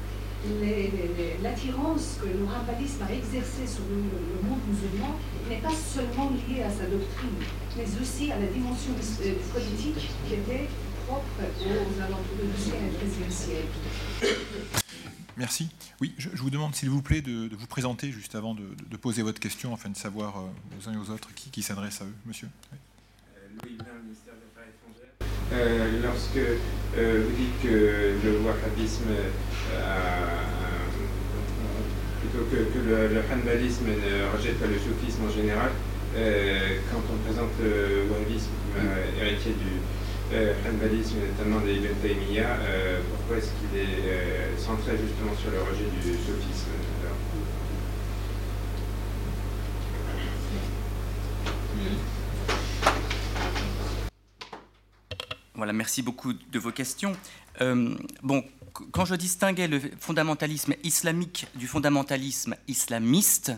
[0.60, 3.98] les- les- les- l'attirance que le rambalisme a exercée sur le,
[4.48, 5.14] monde musulman
[5.48, 7.38] n'est pas seulement liée à sa doctrine,
[7.76, 10.68] mais aussi à la dimension euh, politique qui était
[11.06, 14.85] propre aux alentours du XIIIe siècle.
[15.36, 15.68] Merci.
[16.00, 18.64] Oui, je, je vous demande s'il vous plaît de, de vous présenter juste avant de,
[18.96, 20.48] poser votre question afin de savoir euh,
[20.78, 22.48] aux uns et aux autres qui, qui s'adresse à eux, monsieur.
[22.72, 22.78] Oui.
[23.62, 25.14] Louis Blin, ministère des Affaires étrangères.
[25.52, 26.38] Euh, lorsque
[26.96, 29.10] euh, vous dites que le wahhabisme,
[29.74, 30.26] euh,
[32.20, 35.70] plutôt que, que le, le hanbalisme ne rejette pas le soufisme en général,
[36.16, 39.84] euh, quand on présente le wahhabisme comme euh, héritier du euh,
[40.32, 45.62] hanbalisme, notamment des Ibn Taymiyyah, euh, pourquoi est-ce qu'il est, euh, centré justement sur le
[45.62, 47.16] rejet du alors?
[55.54, 57.12] Voilà, merci beaucoup de vos questions.
[57.62, 58.42] Euh, bon,
[58.74, 63.52] qu- quand je distinguais le fondamentalisme islamique du fondamentalisme islamiste,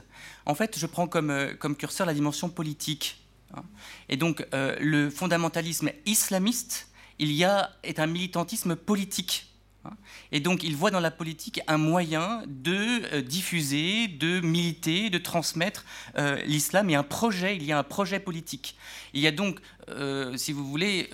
[0.47, 3.20] en fait, je prends comme, comme curseur la dimension politique.
[3.55, 3.62] Hein.
[4.09, 6.89] Et donc, euh, le fondamentalisme islamiste,
[7.19, 9.47] il y a, est un militantisme politique.
[9.85, 9.97] hein.
[10.33, 15.19] Et donc, il voit dans la politique un moyen de euh, diffuser, de militer, de
[15.19, 15.85] transmettre
[16.16, 18.77] euh, l'islam et un projet, il y a un projet politique.
[19.15, 19.61] Il y a donc,
[20.37, 21.09] si vous voulez,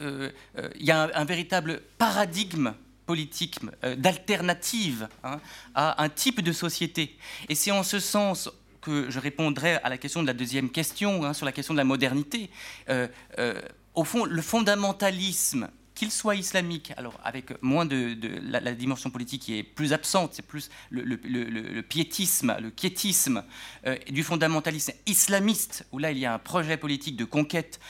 [0.81, 2.74] il y a un, véritable paradigme
[3.06, 3.61] politique
[3.97, 5.40] d'alternative hein,
[5.77, 7.16] à un type de société.
[7.48, 8.51] Et c'est en ce sens
[8.85, 11.78] que je répondrai à la question de la deuxième question, hein, sur la question de
[11.78, 12.51] la modernité.
[12.90, 13.09] Euh,
[13.39, 13.61] euh,
[13.94, 19.56] au fond, le fondamentalisme, qu'il soit islamique, alors avec moins de, la, dimension politique qui
[19.59, 23.44] est plus absente, c'est plus le, le- le- piétisme, le quiétisme
[23.86, 27.81] euh, du fondamentalisme islamiste, où là il y a un projet politique de conquête,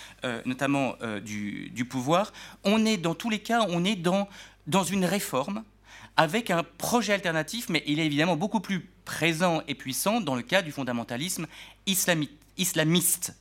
[0.45, 0.95] notamment
[1.25, 2.33] du, du pouvoir.
[2.63, 4.29] On est dans tous les cas, on est dans,
[4.67, 5.65] dans une réforme
[6.17, 10.43] avec un projet alternatif, mais il est évidemment beaucoup plus présent et puissant dans le
[10.43, 11.47] cas du fondamentalisme
[11.87, 13.37] islamiste.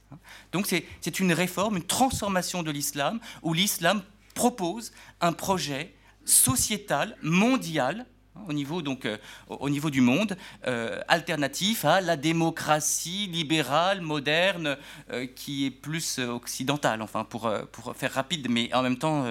[0.51, 4.03] Donc c'est une réforme, une transformation de l'islam, où l'islam
[4.33, 4.91] propose
[5.21, 5.93] un projet
[6.25, 8.05] sociétal, mondial,
[8.47, 9.17] au niveau, donc, euh,
[9.47, 10.37] au niveau du monde,
[10.67, 14.77] euh, alternatif à la démocratie libérale, moderne,
[15.11, 19.25] euh, qui est plus occidentale, enfin, pour, pour faire rapide, mais en même temps,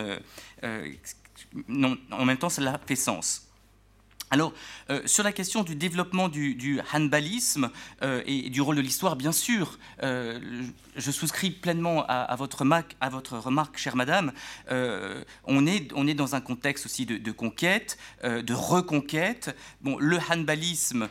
[1.68, 3.48] non, en même temps, cela fait sens.
[4.32, 4.54] Alors,
[4.88, 7.68] euh, sur la question du développement du, hanbalisme
[8.00, 10.40] euh, et du rôle de l'histoire, bien sûr, euh,
[10.96, 12.62] je souscris pleinement à, votre
[13.36, 14.32] remarque, chère madame.
[14.70, 19.54] on, est, dans un contexte aussi de, conquête, de reconquête.
[19.82, 21.10] Bon, le hanbalisme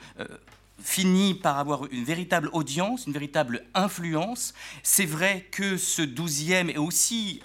[0.80, 4.56] finit par avoir une véritable audience, une véritable influence.
[4.82, 7.42] C'est vrai que ce 12e et aussi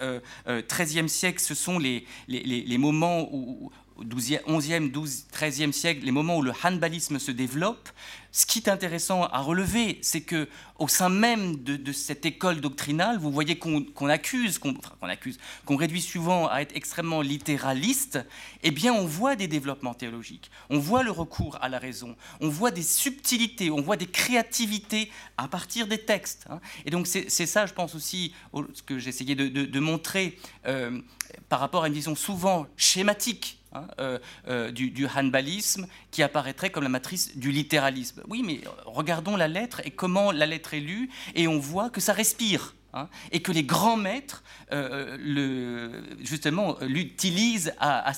[0.46, 6.36] 13e siècle, ce sont les, les moments où, au 11e, 12, 13e siècle, les moments
[6.38, 7.88] où le hanbalisme se développe,
[8.36, 10.46] ce qui est intéressant à relever, c'est que
[10.78, 16.02] au sein même de, cette école doctrinale, vous voyez qu'on accuse, qu'on accuse, qu'on réduit
[16.02, 18.18] souvent à être extrêmement littéraliste.
[18.62, 22.50] Eh bien, on voit des développements théologiques, on voit le recours à la raison, on
[22.50, 26.44] voit des subtilités, on voit des créativités à partir des textes.
[26.50, 26.60] Hein.
[26.84, 28.34] Et donc, c'est ça, je pense aussi,
[28.74, 31.00] ce que j'essayais de, de, montrer euh,
[31.48, 36.84] par rapport à une vision souvent schématique Hein, euh, euh, du, hanbalisme qui apparaîtrait comme
[36.84, 38.22] la matrice du littéralisme.
[38.26, 42.00] Oui, mais regardons la lettre et comment la lettre est lue, et on voit que
[42.00, 42.74] ça respire.
[42.94, 44.42] Hein, et que les grands maîtres,
[44.72, 48.10] euh, justement, l'utilisent à,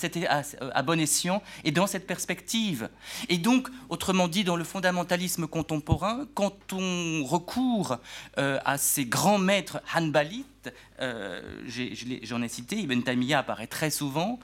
[0.85, 2.89] bon escient et dans cette perspective.
[3.29, 7.97] Et donc, autrement dit, dans le fondamentalisme contemporain, quand on recourt
[8.37, 10.71] à ces grands maîtres hanbalites,
[11.01, 14.39] j'en ai, cité, Ibn Taymiyyah apparaît très souvent,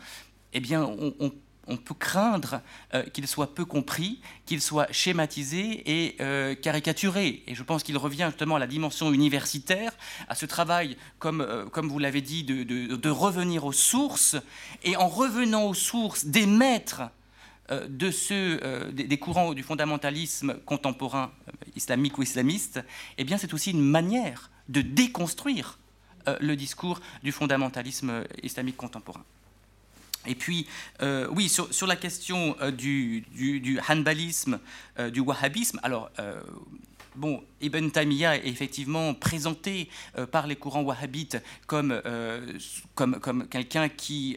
[0.55, 0.89] eh bien,
[1.67, 2.61] on, peut craindre
[2.93, 7.43] euh, qu'il soit peu compris, qu'il soit schématisé et euh, caricaturé.
[7.47, 9.93] Et je pense qu'il revient justement à la dimension universitaire,
[10.29, 14.37] à ce travail, comme, euh, vous l'avez dit, de, revenir aux sources,
[14.85, 17.03] et en revenant aux sources des maîtres
[17.71, 18.61] de ceux,
[18.93, 21.33] des, courants du fondamentalisme contemporain,
[21.75, 22.85] islamique ou islamiste,
[23.17, 25.79] eh bien c'est aussi une manière de déconstruire
[26.41, 29.25] le discours du fondamentalisme islamique contemporain.
[30.27, 30.67] Et puis,
[31.03, 33.25] euh, oui, sur, la question euh, du,
[33.89, 34.59] hanbalisme,
[34.99, 36.11] euh, du wahhabisme, alors,
[37.17, 39.89] bon, Ibn Taymiyyah est effectivement présenté
[40.33, 41.37] par les courants wahhabites
[41.67, 42.01] comme,
[42.95, 44.37] comme, quelqu'un qui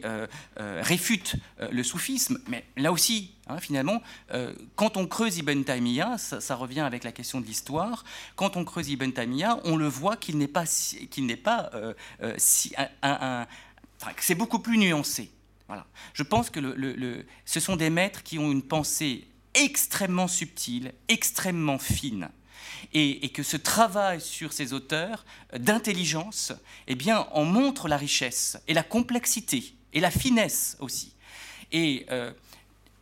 [0.56, 1.36] réfute
[1.70, 4.02] le soufisme, mais là aussi, hein, finalement,
[4.76, 8.04] quand on creuse Ibn Taymiyyah, ça, revient avec la question de l'histoire,
[8.36, 10.64] quand on creuse Ibn Taymiyyah, on le voit qu'il n'est pas,
[11.10, 11.70] qu'il n'est pas
[13.02, 13.46] un,
[14.20, 15.30] c'est beaucoup plus nuancé.
[16.14, 22.28] Je pense que ce sont des maîtres qui ont une pensée extrêmement subtile, extrêmement fine.
[22.94, 25.24] Et, que ce travail sur ces auteurs
[25.56, 26.52] d'intelligence
[26.86, 31.12] eh bien, en montre la richesse et la complexité et la finesse aussi.
[31.72, 32.32] Et euh,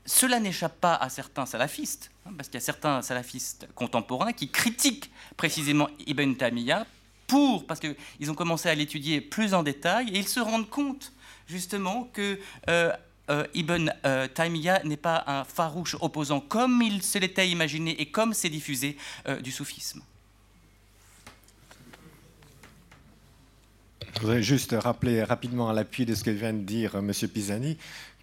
[0.05, 4.51] cela n'échappe pas à certains salafistes, hein, parce qu'il y a certains salafistes contemporains qui
[4.51, 6.87] critiquent précisément Ibn Taymiyyah
[7.27, 11.13] pour, parce qu'ils ont commencé à l'étudier plus en détail, et ils se rendent compte
[11.47, 12.93] justement que euh,
[13.31, 18.07] euh, Ibn euh, Taymiyyah n'est pas un farouche opposant comme il se l'était imaginé et
[18.11, 18.97] comme c'est diffusé
[19.43, 20.03] du soufisme.
[24.15, 27.13] Je voudrais juste rappeler rapidement à l'appui de ce que vient de dire M.
[27.13, 27.77] Pisani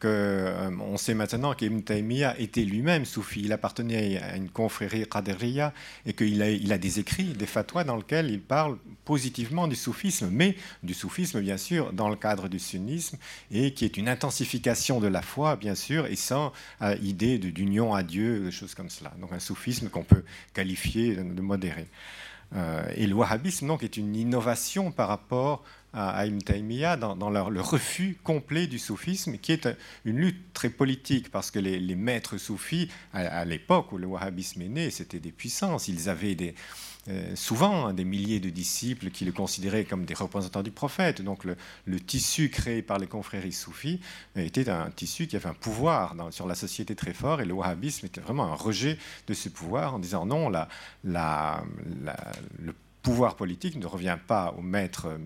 [0.06, 3.42] euh, sait maintenant qu'Ibn Taymiyyah était lui-même soufi.
[3.42, 5.74] Il appartenait à une confrérie qadriya
[6.06, 9.76] et qu'il a, il a des écrits, des fatwas dans lesquels il parle positivement du
[9.76, 13.18] soufisme, mais du soufisme, bien sûr, dans le cadre du sunnisme,
[13.52, 17.94] et qui est une intensification de la foi, bien sûr, et sans euh, idée d'union
[17.94, 19.14] à Dieu, des choses comme cela.
[19.20, 20.24] Donc un soufisme qu'on peut
[20.54, 21.88] qualifier de modéré.
[22.56, 25.64] Euh, et le wahhabisme donc, est une innovation par rapport
[25.94, 29.70] à Ibn Taymiyyah dans, le refus complet du soufisme, qui est
[30.06, 34.70] une lutte très politique, parce que les, maîtres soufis, à l'époque où le wahhabisme est
[34.70, 35.88] né, c'était des puissances.
[35.88, 36.36] Ils avaient
[37.10, 41.22] euh, souvent hein, des milliers de disciples qui le considéraient comme des représentants du prophète.
[41.22, 41.58] Donc le,
[42.00, 44.00] tissu créé par les confréries soufis
[44.36, 48.06] était un tissu qui avait un pouvoir sur la société très fort et le wahhabisme
[48.06, 48.98] était vraiment un rejet
[49.28, 50.70] de ce pouvoir en disant non, la,
[51.04, 51.64] la,
[52.60, 52.74] le
[53.04, 55.20] pouvoir politique ne revient pas aux maîtres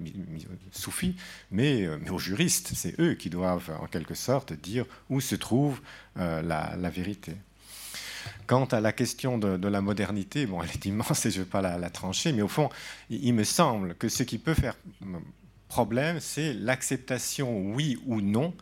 [0.71, 1.15] soufis,
[1.51, 2.71] mais, euh, mais aux juristes.
[2.75, 5.79] C'est eux qui doivent en quelque sorte dire où se trouve
[6.17, 7.33] euh, la vérité.
[8.45, 11.49] Quant à la question de, la modernité, bon, elle est immense et je ne vais
[11.49, 12.69] pas la, trancher, mais au fond,
[13.09, 14.75] il, me semble que ce qui peut faire
[15.67, 18.53] problème, c'est l'acceptation, oui ou non,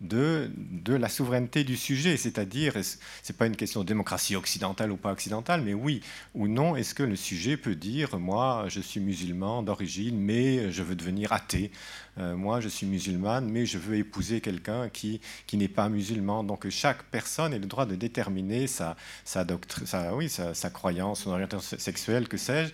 [0.00, 0.50] de,
[0.86, 2.16] la souveraineté du sujet.
[2.16, 2.96] C'est-à-dire, ce
[3.32, 6.00] n'est pas une question de démocratie occidentale ou pas occidentale, mais oui
[6.34, 10.82] ou non, est-ce que le sujet peut dire, moi, je suis musulman d'origine, mais je
[10.82, 11.70] veux devenir athée
[12.18, 16.44] euh, moi, je suis musulmane, mais je veux épouser quelqu'un qui, qui n'est pas musulman.
[16.44, 19.46] Donc chaque personne a le droit de déterminer sa, sa,
[19.84, 22.72] sa, oui, sa, sa croyance, son orientation sexuelle, que sais-je.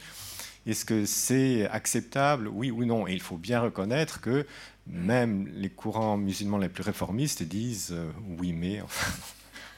[0.69, 2.49] Est-ce que c'est acceptable?
[2.49, 4.45] Oui ou non Et il faut bien reconnaître que
[4.87, 8.81] même les courants musulmans les plus réformistes disent euh, oui, mais.
[8.87, 9.13] Enfin,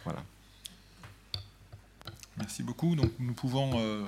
[0.05, 0.22] voilà.
[2.36, 2.94] Merci beaucoup.
[2.94, 3.72] Donc nous pouvons.
[3.78, 4.06] Euh,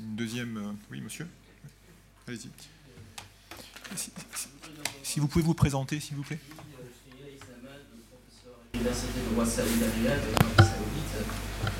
[0.00, 0.56] une deuxième.
[0.56, 1.28] Euh, oui, monsieur
[2.26, 2.48] Allez-y.
[3.96, 4.48] Si, si,
[5.02, 6.38] si, vous pouvez vous présenter, s'il vous plaît.
[8.72, 11.12] L'université de Wassaïd à Saoudite.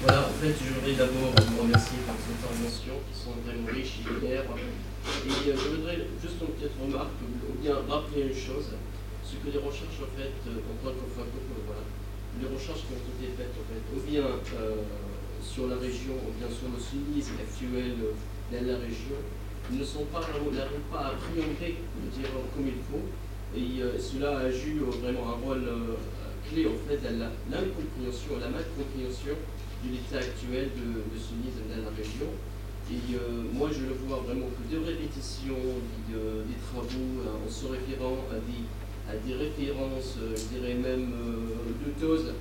[0.04, 4.04] Voilà, en fait, je voudrais d'abord vous remercier pour ces interventions qui sont vraiment riches
[4.04, 4.44] et claires.
[4.44, 8.76] Et euh, je voudrais juste une petite remarque, ou bien rappeler une chose,
[9.24, 11.80] ce que les recherches, en fait, euh, en tant que voilà,
[12.36, 14.84] les recherches qui ont été faites, en fait, ou bien euh,
[15.40, 17.96] sur la région, ou bien sur le sunnisme actuel
[18.52, 19.16] dans la région,
[19.72, 21.80] ne sont pas, n'arrivent pas à prioriser,
[22.12, 23.08] dire comme il faut.
[23.56, 25.68] Et cela a joué vraiment un rôle
[26.60, 29.32] en fait dans l'incompréhension, la malcompréhension
[29.84, 32.28] de l'état actuel de, de sunnisme dans la région.
[32.92, 35.56] Et euh, moi, je le vois vraiment que de répétitions
[36.08, 38.68] des, euh, travaux hein, en se référant à des,
[39.08, 41.08] à des références, euh, je dirais même
[41.80, 42.34] douteuses,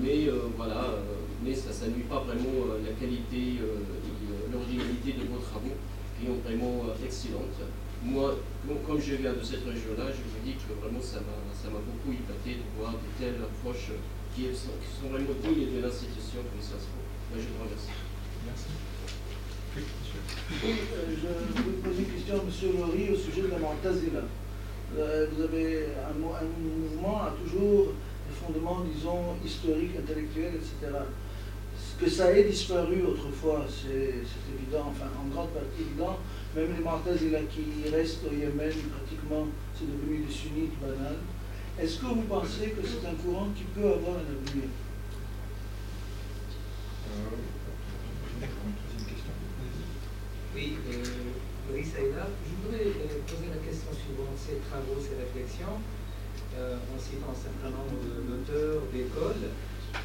[0.00, 1.02] mais voilà,
[1.42, 5.74] mais ça ne nuit pas vraiment la qualité et l'originalité de vos travaux,
[6.20, 7.58] qui sont vraiment excellentes.
[8.04, 8.36] Moi,
[8.86, 12.62] comme je viens de cette région-là, je vous dis que vraiment ça m'a beaucoup épaté
[12.62, 13.90] de voir de telles approches
[14.34, 16.78] qui sont, qui sont vraiment dignes de l'institution comme ça.
[17.30, 17.90] Moi, je vous remercie.
[18.46, 18.70] Merci.
[19.76, 20.74] Oui,
[21.10, 22.78] je vous poser une question à M.
[22.78, 24.22] Lori au sujet de la Montazila.
[24.96, 27.92] Euh, vous avez un, un, mouvement a toujours
[28.28, 30.98] des fondements, disons, historiques, intellectuels, etc.
[32.00, 34.22] Que ça ait disparu autrefois, c'est
[34.54, 36.18] évident, enfin en grande partie évident.
[36.56, 41.18] Même les Montazila qui restent au Yémen, pratiquement, c'est devenu des sunnites banals.
[41.78, 44.68] Est-ce que vous pensez que c'est un courant qui peut avoir un avenir?
[47.06, 47.36] Euh,
[50.54, 52.26] oui, euh, Aïda.
[52.42, 54.34] Je voudrais euh, poser la question suivante.
[54.34, 55.78] Ces travaux, ces réflexions,
[56.56, 59.52] euh, en citant un certain nombre d'auteurs, d'écoles,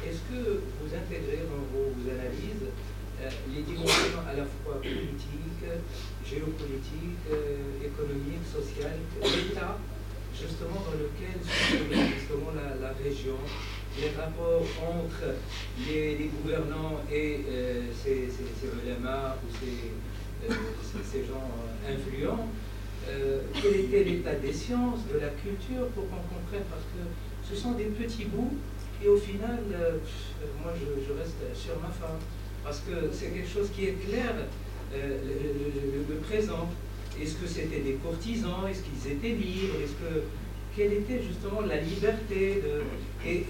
[0.06, 2.68] est-ce que vous intégrez dans vos analyses
[3.50, 5.64] les dimensions à la fois politiques,
[6.24, 9.78] géopolitiques, euh, économiques, sociales, l'État,
[10.34, 11.76] justement dans lequel se
[12.18, 13.38] justement la, région,
[14.00, 15.36] les rapports entre
[15.86, 20.04] les, gouvernants et euh, ces, ces, ou ces
[20.48, 22.48] ces gens euh, influents,
[23.08, 27.02] euh, quel était l'état des sciences, de la culture, pour qu'on comprenne, parce que
[27.48, 28.54] ce sont des petits bouts,
[29.02, 29.98] et au final, euh,
[30.62, 32.14] moi je, reste sur ma fin,
[32.62, 34.34] parce que c'est quelque chose qui éclaire
[34.94, 36.68] le, le, présent.
[37.20, 38.66] Est-ce que c'était des courtisans?
[38.68, 39.74] Est-ce qu'ils étaient libres?
[39.82, 40.22] Est-ce que
[40.76, 42.62] quelle était justement la liberté
[43.24, 43.44] et,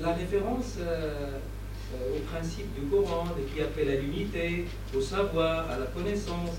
[0.00, 1.38] la référence euh,
[2.14, 6.50] au principe du Coran, qui appelle à l'unité, au savoir, à la connaissance?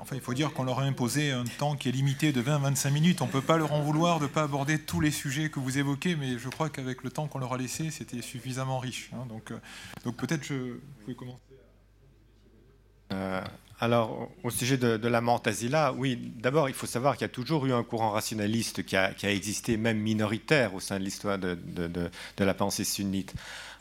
[0.00, 2.56] Enfin, il faut dire qu'on leur a imposé un temps qui est limité de 20
[2.56, 3.22] à 25 minutes.
[3.22, 5.60] On ne peut pas leur en vouloir de ne pas aborder tous les sujets que
[5.60, 9.10] vous évoquez, mais je crois qu'avec le temps qu'on leur a laissé, c'était suffisamment riche.
[9.14, 9.26] Hein.
[9.28, 11.53] Donc, euh, peut-être je peux commencer.
[13.14, 13.40] Euh,
[13.80, 17.66] alors, au sujet de, la Montazila, oui, d'abord, il faut savoir qu'il y a toujours
[17.66, 22.54] eu un courant rationaliste qui a, existé, même minoritaire, au sein de l'histoire de, la
[22.54, 23.34] pensée sunnite.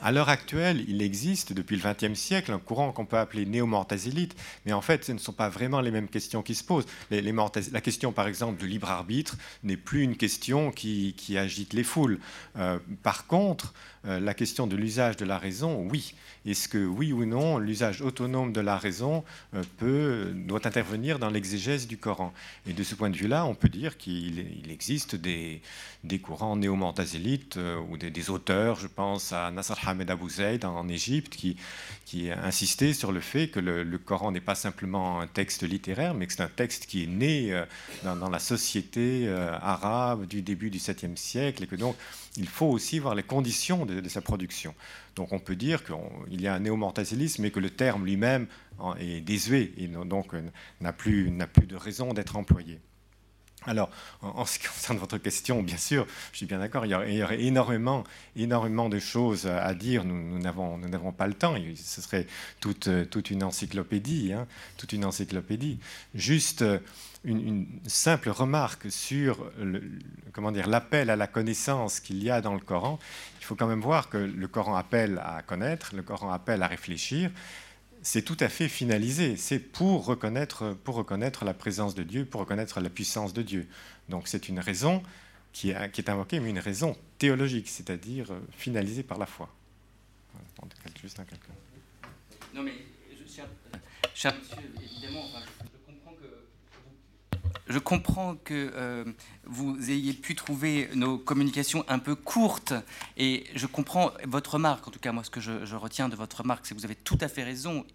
[0.06, 4.36] À l'heure actuelle, il existe depuis le XXe siècle un courant qu'on peut appeler néo-mortazilite,
[4.66, 6.86] mais en fait, ce ne sont pas vraiment les mêmes questions qui se posent.
[7.10, 11.86] La question, par exemple, du libre arbitre n'est plus une question qui, qui agite les
[11.86, 12.20] foules.
[12.58, 13.74] Euh, par contre,
[14.06, 16.16] euh, la question de l'usage de la raison, oui.
[16.46, 19.24] Est-ce que oui ou non, l'usage autonome de la raison
[19.54, 22.34] euh, peut, doit intervenir dans l'exégèse du Coran?
[22.68, 25.62] Et de ce point de vue-là, on peut dire qu'il existe des,
[26.04, 30.88] des courants néo-mortazélites euh, ou des, auteurs, je pense à Nasser Hamed Abou Zaid en
[30.90, 31.56] Égypte, qui,
[32.06, 36.28] qui insistait sur le fait que le, Coran n'est pas simplement un texte littéraire, mais
[36.28, 37.66] que c'est un texte qui est né euh,
[38.04, 41.96] dans, la société arabe du début du 7e siècle, et que donc
[42.36, 44.76] il faut aussi voir les conditions de, sa production.
[45.16, 48.48] Donc on peut dire qu'il y a un néomortazilisme, mais que le terme lui-même
[49.00, 50.34] est désuet et donc
[50.82, 52.80] n'a plus de raison d'être employé.
[53.66, 53.90] Alors,
[54.22, 57.42] en, ce qui concerne votre question, bien sûr, je suis bien d'accord, il, y aurait
[57.42, 58.04] énormément,
[58.36, 60.04] énormément de choses à dire.
[60.04, 61.56] Nous n'avons nous pas le temps.
[61.76, 62.28] Ce serait
[62.60, 64.34] toute, toute une encyclopédie.
[64.34, 65.80] Hein, toute une encyclopédie.
[66.14, 66.64] Juste
[67.24, 69.50] une, simple remarque sur
[70.34, 73.00] comment dire l'appel à la connaissance qu'il y a dans le Coran.
[73.40, 76.68] Il faut quand même voir que le Coran appelle à connaître, le Coran appelle à
[76.68, 77.32] réfléchir
[78.04, 79.38] c'est tout à fait finalisé.
[79.38, 83.68] C'est pour reconnaître, pour reconnaître la présence de Dieu, pour reconnaître la puissance de Dieu.
[84.10, 85.02] Donc c'est une raison
[85.54, 89.50] qui est, invoquée, mais une raison théologique, c'est-à-dire euh, finalisée par la foi.
[91.02, 91.26] Juste un
[92.54, 92.74] Non mais,
[93.28, 93.46] cher,
[94.16, 95.26] cher monsieur, évidemment,
[97.80, 99.06] comprends que euh,
[99.46, 102.74] vous ayez pu trouver nos communications un peu courtes
[103.16, 104.86] et je comprends votre remarque.
[104.88, 106.96] En tout cas, moi, ce que je, retiens de votre remarque, c'est que vous avez
[106.96, 107.86] tout à fait raison.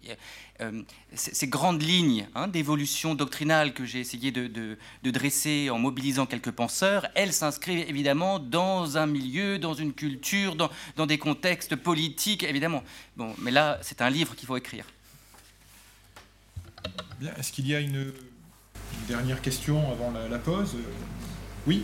[0.61, 0.81] Euh,
[1.13, 7.07] ces grandes lignes hein, d'évolution doctrinale que j'ai essayé de, dresser en mobilisant quelques penseurs,
[7.13, 12.83] elles s'inscrivent évidemment dans un milieu, dans une culture, dans, des contextes politiques, évidemment.
[13.17, 14.85] Bon, mais là, c'est un livre qu'il faut écrire.
[17.37, 18.13] Est-ce qu'il y a une
[18.93, 20.77] une dernière question avant la, pause.
[21.67, 21.83] Oui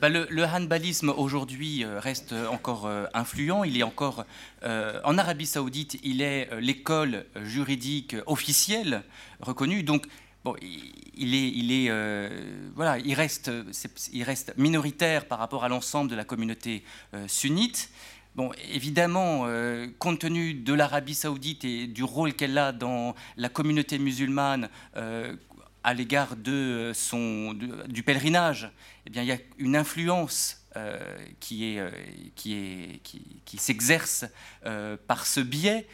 [0.00, 3.64] bah, le, le, handballisme aujourd'hui euh, reste encore euh, influent.
[3.64, 4.26] Il est encore
[4.62, 9.02] euh, en Arabie Saoudite, il est l'école juridique officielle
[9.40, 9.82] reconnue.
[9.82, 10.06] Donc
[11.16, 13.50] il, est, euh, voilà, il, reste,
[14.56, 16.84] minoritaire par rapport à l'ensemble de la communauté
[17.14, 17.90] euh, sunnite.
[18.34, 23.48] Bon, évidemment, euh, compte tenu de l'Arabie saoudite et du rôle qu'elle a dans la
[23.48, 24.68] communauté musulmane
[25.84, 28.70] à l'égard du pèlerinage,
[29.06, 30.66] eh bien, il y a une influence
[31.38, 31.78] qui
[33.56, 34.24] s'exerce
[35.06, 35.86] par ce biais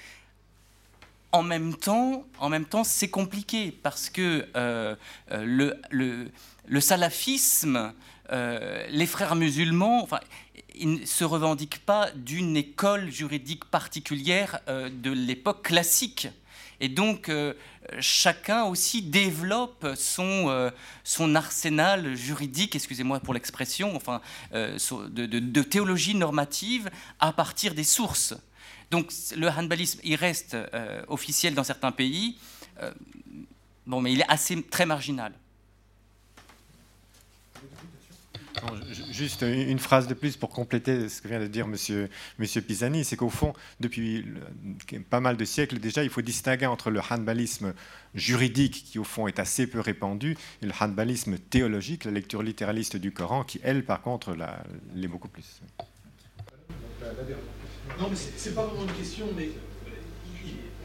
[1.33, 4.97] en même temps, en même temps, c'est compliqué parce que euh,
[5.31, 7.93] euh, le, salafisme,
[8.33, 10.21] euh, les frères musulmans, enfin,
[10.75, 16.29] ils ne se revendiquent pas d'une école juridique particulière de l'époque classique.
[16.83, 17.31] Et donc,
[17.99, 20.71] chacun aussi développe son,
[21.35, 26.89] arsenal juridique, excusez-moi pour l'expression, enfin, de, théologie normative
[27.19, 28.35] à partir des sources.
[28.91, 32.37] Donc le handballisme, il reste euh, officiel dans certains pays,
[32.83, 32.93] euh,
[33.87, 35.33] bon, mais il est assez très marginal.
[39.13, 43.05] juste une phrase de plus pour compléter ce que vient de dire Monsieur, Monsieur Pisani,
[43.05, 44.27] c'est qu'au fond, depuis
[45.09, 47.75] pas mal de siècles déjà, il faut distinguer entre le handballisme
[48.15, 52.97] juridique, qui au fond est assez peu répandu, et le handballisme théologique, la lecture littéraliste
[52.97, 54.37] du Coran, qui elle, par contre,
[54.95, 55.61] l'est beaucoup plus.
[57.99, 59.51] Non, mais c'est pas vraiment une question, mais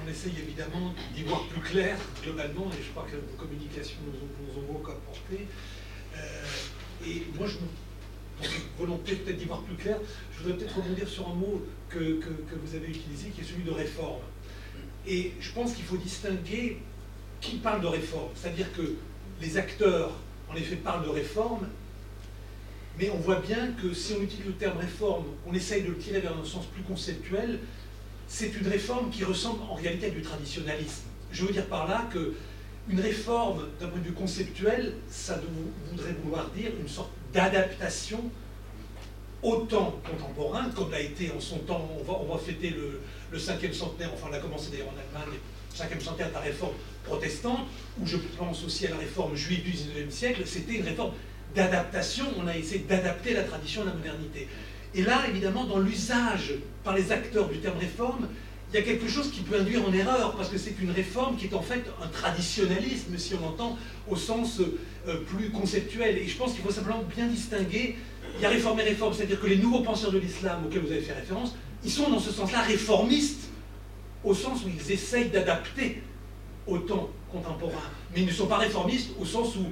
[0.03, 4.59] on essaye évidemment d'y voir plus clair globalement, et je crois que vos communications nous
[4.59, 5.47] ont, beaucoup apporté.
[6.15, 9.97] Euh, et moi, je me volonté peut-être d'y voir plus clair,
[10.33, 13.63] je voudrais peut-être rebondir sur un mot que, que, vous avez utilisé, qui est celui
[13.63, 14.21] de réforme.
[15.07, 16.79] Et je pense qu'il faut distinguer
[17.41, 18.29] qui parle de réforme.
[18.35, 18.95] C'est-à-dire que
[19.41, 20.11] les acteurs,
[20.49, 21.67] en effet, parlent de réforme,
[22.97, 25.97] mais on voit bien que si on utilise le terme réforme, on essaye de le
[25.97, 27.59] tirer vers un sens plus conceptuel,
[28.27, 31.03] c'est une réforme qui ressemble en réalité à du traditionnalisme.
[31.31, 32.33] Je veux dire par là que
[32.89, 35.39] une réforme d'un point de vue conceptuel, ça
[35.91, 38.19] voudrait vouloir dire une sorte d'adaptation
[39.41, 43.01] au temps contemporain, comme l'a été en son temps, on va, fêter le,
[43.31, 45.35] le, cinquième centenaire, enfin on l'a commencé d'ailleurs en Allemagne,
[45.71, 46.73] le cinquième centenaire de la réforme
[47.03, 47.67] protestante,
[47.99, 51.11] où je pense aussi à la réforme juive du XIXe siècle, c'était une réforme
[51.55, 54.47] d'adaptation, on a essayé d'adapter la tradition à la modernité.
[54.93, 56.53] Et là, évidemment, dans l'usage
[56.83, 58.27] par les acteurs du terme réforme,
[58.71, 61.37] il y a quelque chose qui peut induire en erreur, parce que c'est une réforme
[61.37, 63.77] qui est en fait un traditionnalisme, si on entend
[64.09, 64.59] au sens
[65.07, 66.17] euh, plus conceptuel.
[66.17, 67.95] Et je pense qu'il faut simplement bien distinguer,
[68.37, 70.91] il y a réforme et réforme, c'est-à-dire que les nouveaux penseurs de l'islam auxquels vous
[70.91, 73.49] avez fait référence, ils sont dans ce sens-là réformistes,
[74.23, 76.01] au sens où ils essayent d'adapter
[76.67, 77.83] au temps contemporain.
[78.13, 79.65] Mais ils ne sont pas réformistes au sens où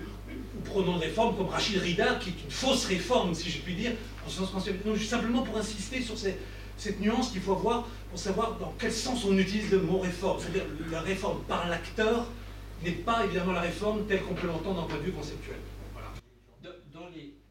[0.64, 3.92] prenons réforme comme Rachid Rida, qui est une fausse réforme, si je puis dire,
[4.26, 4.96] en ce sens conceptuel.
[4.96, 9.26] juste simplement pour insister sur cette nuance qu'il faut avoir pour savoir dans quel sens
[9.26, 10.40] on utilise le mot réforme.
[10.40, 12.28] C'est-à-dire la réforme par l'acteur
[12.84, 15.58] n'est pas évidemment la réforme telle qu'on peut l'entendre d'un point de vue conceptuel.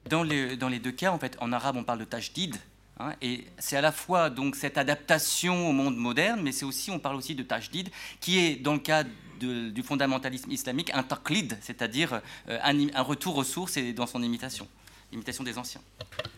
[0.09, 2.57] Dans, les, dans les deux cas, en fait, en arabe, on parle de tajdid,
[3.01, 6.91] hein, et c'est à la fois donc cette adaptation au monde moderne, mais c'est aussi,
[6.91, 7.89] on parle aussi de tajdid,
[8.21, 9.05] qui est dans le cas
[9.43, 14.69] du fondamentalisme islamique un taqlid, c'est-à-dire euh, un, retour aux sources et dans son imitation,
[15.13, 15.81] imitation des anciens.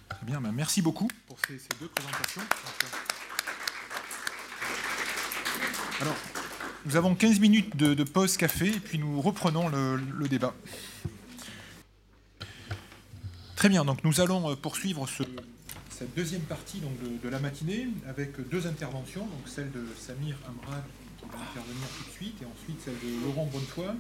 [0.09, 2.43] Très bien, ben, merci beaucoup pour ces, deux présentations.
[6.01, 6.17] Alors,
[6.87, 10.55] nous avons 15 minutes de, pause café et puis nous reprenons le, débat.
[13.57, 16.83] Très bien, donc nous allons euh, poursuivre cette deuxième partie
[17.23, 20.83] de, la matinée avec deux interventions, donc celle de Samir Amral
[21.25, 23.95] qui va intervenir tout de suite et ensuite celle de Laurent Bonnefoy.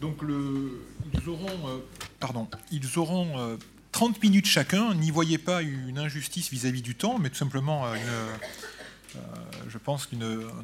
[0.00, 1.78] Donc ils auront, euh,
[2.20, 3.58] pardon, ils auront
[3.92, 4.94] 30 euh, minutes chacun.
[4.94, 9.20] N'y voyez pas une injustice vis-à-vis du temps, mais tout simplement une, euh,
[9.68, 10.18] je pense qu'un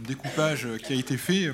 [0.07, 1.51] découpage qui a été fait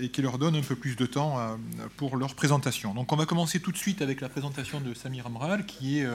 [0.00, 1.58] et qui leur donne un peu plus de temps
[1.98, 2.94] pour leur présentation.
[2.94, 6.06] Donc on va commencer tout de suite avec la présentation de Samir Amral, qui est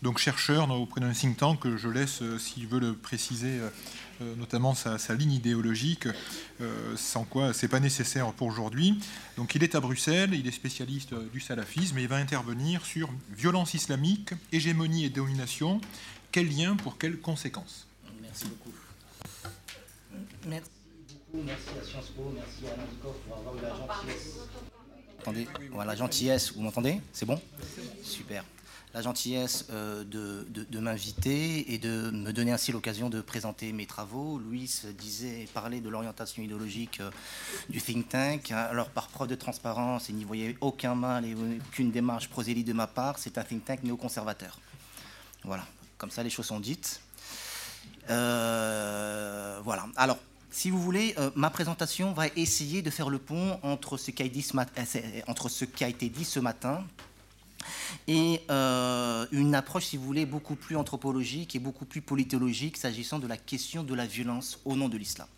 [0.00, 3.60] donc chercheur auprès d'un think tank que je laisse, s'il veut le préciser,
[4.36, 6.06] notamment sa, ligne idéologique,
[6.60, 8.98] euh, sans quoi c'est pas nécessaire pour aujourd'hui.
[9.36, 13.10] Donc il est à Bruxelles, il est spécialiste du salafisme et il va intervenir sur
[13.30, 15.80] violence islamique, hégémonie et domination.
[16.30, 17.86] Quel lien pour quelles conséquences?
[18.20, 18.72] Merci beaucoup.
[20.46, 20.70] Merci
[21.30, 24.38] beaucoup, merci à Sciences Po, merci à pour avoir eu la gentillesse.
[25.20, 27.00] Attendez, voilà, gentillesse, vous m'entendez?
[27.12, 27.40] C'est bon
[28.02, 28.44] Super
[28.94, 34.38] la gentillesse euh, de, m'inviter et de me donner ainsi l'occasion de présenter mes travaux.
[34.38, 37.10] Louis disait, parlait de l'orientation idéologique euh,
[37.70, 38.50] du think tank.
[38.50, 42.72] Alors, par preuve de transparence, il n'y voyait aucun mal et aucune démarche prosélyte de
[42.72, 44.58] ma part, c'est un think tank néoconservateur.
[45.44, 45.66] Voilà,
[45.96, 47.00] comme ça les choses sont dites.
[48.10, 49.86] Euh, voilà.
[49.96, 50.18] Alors,
[50.50, 54.26] si vous voulez, ma présentation va essayer de faire le pont entre ce qui a,
[55.26, 56.84] entre ce qui a été dit ce matin
[58.08, 63.18] et euh, une approche, si vous voulez, beaucoup plus anthropologique et beaucoup plus politologique s'agissant
[63.18, 65.28] de la question de la violence au nom de l'islam.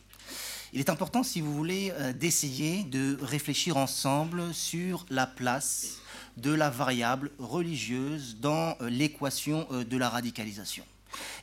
[0.73, 5.99] Il est important, si vous voulez, euh, d'essayer de réfléchir ensemble sur la place
[6.37, 10.85] de la variable religieuse dans euh, l'équation de la radicalisation.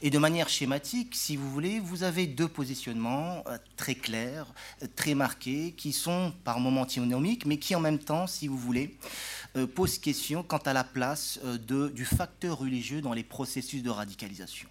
[0.02, 3.44] Et de manière schématique, si vous voulez, vous avez deux positionnements
[3.78, 4.48] très clairs,
[4.96, 8.98] très marqués, qui sont par moments antinomiques, mais qui en même temps, si vous voulez,
[9.58, 13.90] euh, pose question quant à la place euh, du facteur religieux dans les processus de
[13.90, 14.70] radicalisation.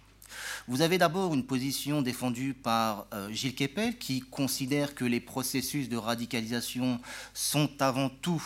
[0.67, 5.89] Vous avez d'abord une position défendue par euh, Gilles Kepel qui considère que les processus
[5.89, 6.99] de radicalisation
[7.33, 8.43] sont avant tout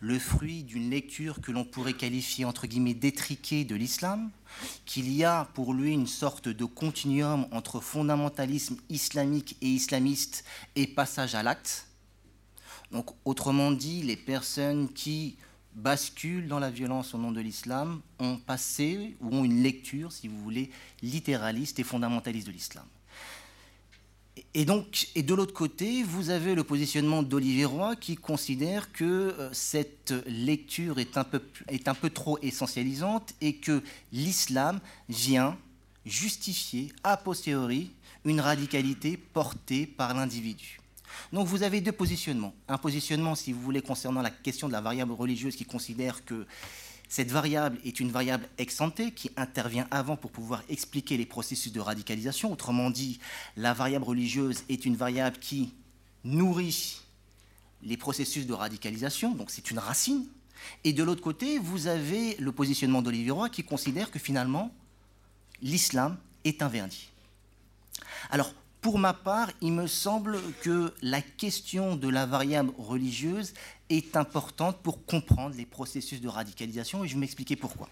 [0.00, 4.30] le fruit d'une lecture que l'on pourrait qualifier entre guillemets d'étriquée de l'islam,
[4.84, 10.44] qu'il y a pour lui une sorte de continuum entre fondamentalisme islamique et islamiste
[10.76, 11.86] et passage à l'acte.
[12.90, 15.36] Donc autrement dit, les personnes qui
[15.74, 20.28] basculent dans la violence au nom de l'islam ont passé ou ont une lecture, si
[20.28, 20.70] vous voulez,
[21.02, 22.86] littéraliste et fondamentaliste de l'islam.
[24.54, 29.04] Et donc, et de l'autre côté, vous avez le positionnement d'Olivier Roy qui considère que
[29.04, 33.82] euh, cette lecture est un, peu, est un peu trop essentialisante et que
[34.12, 35.56] l'islam vient
[36.04, 37.90] justifier a posteriori
[38.24, 40.80] une radicalité portée par l'individu.
[41.32, 42.54] Donc vous avez deux positionnements.
[42.68, 46.46] Un positionnement, si vous voulez, concernant la question de la variable religieuse qui considère que
[47.08, 51.72] cette variable est une variable ex ante qui intervient avant pour pouvoir expliquer les processus
[51.72, 52.52] de radicalisation.
[52.52, 53.18] Autrement dit,
[53.56, 55.72] la variable religieuse est une variable qui
[56.24, 57.00] nourrit
[57.82, 60.26] les processus de radicalisation, donc c'est une racine.
[60.84, 64.74] Et de l'autre côté, vous avez le positionnement d'Olivier Roy qui considère que finalement,
[65.62, 67.10] l'islam est un vernis.
[68.30, 73.54] Alors, pour ma part, il me semble que la question de la variable religieuse
[73.90, 77.88] est importante pour comprendre les processus de radicalisation et je vais m'expliquer pourquoi.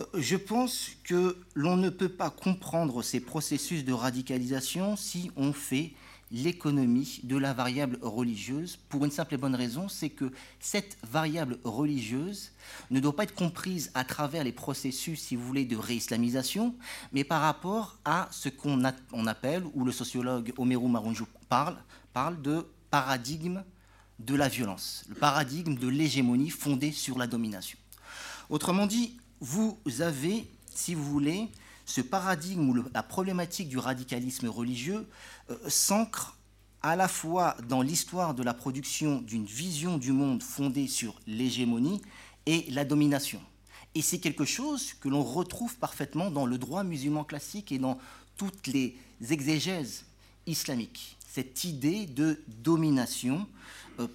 [0.00, 5.52] Euh, je pense que l'on ne peut pas comprendre ces processus de radicalisation si on
[5.52, 5.92] fait
[6.32, 11.58] l'économie de la variable religieuse pour une simple et bonne raison, c'est que cette variable
[11.62, 12.52] religieuse
[12.90, 16.74] ne doit pas être comprise à travers les processus, si vous voulez, de réislamisation,
[17.12, 18.82] mais par rapport à ce qu'on
[19.26, 21.76] appelle, ou le sociologue Omeru Marunju parle,
[22.14, 23.62] parle de paradigme
[24.18, 27.78] de la violence, le paradigme de l'hégémonie fondée sur la domination.
[28.50, 31.48] Autrement dit, vous avez, si vous voulez,
[31.86, 35.06] ce paradigme ou la problématique du radicalisme religieux
[35.50, 36.36] euh, s'ancre
[36.82, 42.02] à la fois dans l'histoire de la production d'une vision du monde fondée sur l'hégémonie
[42.46, 43.40] et la domination.
[43.94, 47.98] Et c'est quelque chose que l'on retrouve parfaitement dans le droit musulman classique et dans
[48.36, 48.96] toutes les
[49.30, 50.04] exégèses
[50.46, 51.18] islamiques.
[51.28, 53.46] Cette idée de domination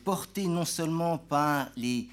[0.04, 2.08] portée non seulement par les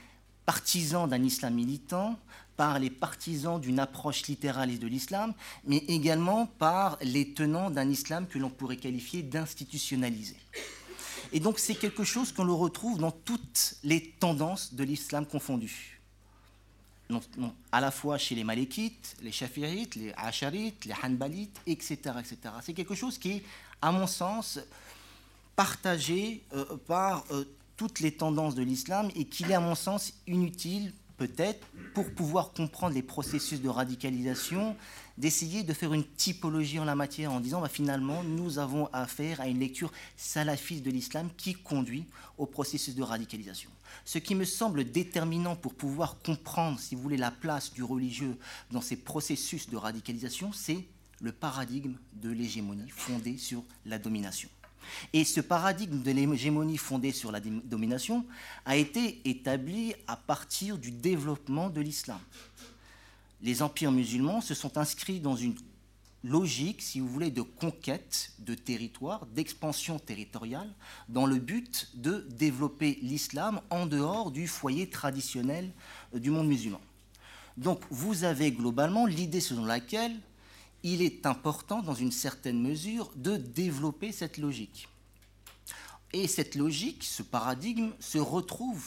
[0.46, 2.18] partisans d'un islam militant,
[2.56, 5.34] par les partisans d'une approche littéraliste de l'islam,
[5.64, 10.36] mais également par les tenants d'un islam que l'on pourrait qualifier d'institutionnalisé.
[11.32, 15.98] Et donc c'est quelque chose qu'on le retrouve dans toutes les tendances de l'islam confondu.
[17.72, 21.96] à la fois chez les Malékites, les Shafirites, les Asharites, les Hanbalites, etc.
[22.20, 22.36] etc.
[22.62, 23.42] C'est quelque chose qui
[23.84, 24.58] à mon sens,
[25.56, 27.44] partagé euh, par euh,
[27.76, 32.52] toutes les tendances de l'islam et qu'il est, à mon sens, inutile, peut-être, pour pouvoir
[32.52, 34.76] comprendre les processus de radicalisation,
[35.16, 39.40] d'essayer de faire une typologie en la matière en disant bah, finalement, nous avons affaire
[39.40, 42.06] à une lecture salafiste de l'islam qui conduit
[42.36, 43.70] au processus de radicalisation.
[44.04, 48.36] Ce qui me semble déterminant pour pouvoir comprendre, si vous voulez, la place du religieux
[48.72, 50.84] dans ces processus de radicalisation, c'est
[51.20, 54.48] le paradigme de l'hégémonie fondée sur la domination.
[55.12, 58.24] Et ce paradigme de l'hégémonie fondée sur la domination
[58.64, 62.20] a été établi à partir du développement de l'islam.
[63.42, 65.54] Les empires musulmans se sont inscrits dans une
[66.24, 70.72] logique, si vous voulez, de conquête de territoire, d'expansion territoriale,
[71.08, 75.70] dans le but de développer l'islam en dehors du foyer traditionnel
[76.14, 76.80] euh, du monde musulman.
[77.56, 80.16] Donc vous avez globalement l'idée selon laquelle
[80.84, 84.88] il est important, dans une certaine mesure, de développer cette logique.
[86.12, 88.86] Et cette logique, ce paradigme, se retrouve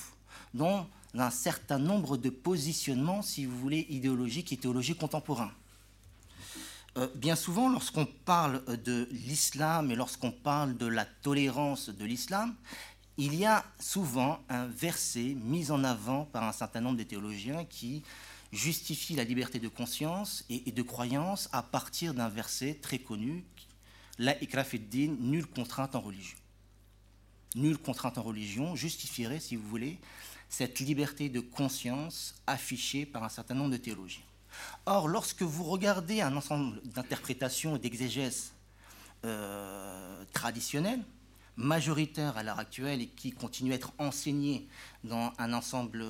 [0.53, 5.51] dans un certain nombre de positionnements, si vous voulez, idéologiques et théologiques contemporains.
[6.97, 12.55] Euh, bien souvent, lorsqu'on parle de l'islam et lorsqu'on parle de la tolérance de l'islam,
[13.17, 17.65] il y a souvent un verset mis en avant par un certain nombre de théologiens
[17.65, 18.03] qui
[18.51, 23.43] justifie la liberté de conscience et, de croyance à partir d'un verset très connu,
[24.17, 26.37] la ikrafiddin, nulle contrainte en religion.
[27.55, 29.99] Nulle contrainte en religion justifierait, si vous voulez,
[30.49, 34.23] cette liberté de conscience affichée par un certain nombre de théologiens.
[34.85, 38.53] Or, lorsque vous regardez un ensemble d'interprétations et d'exégèses
[39.25, 41.03] euh, traditionnelles,
[41.57, 44.67] majoritaires à l'heure actuelle et qui continuent à être enseignées
[45.03, 46.05] dans un ensemble,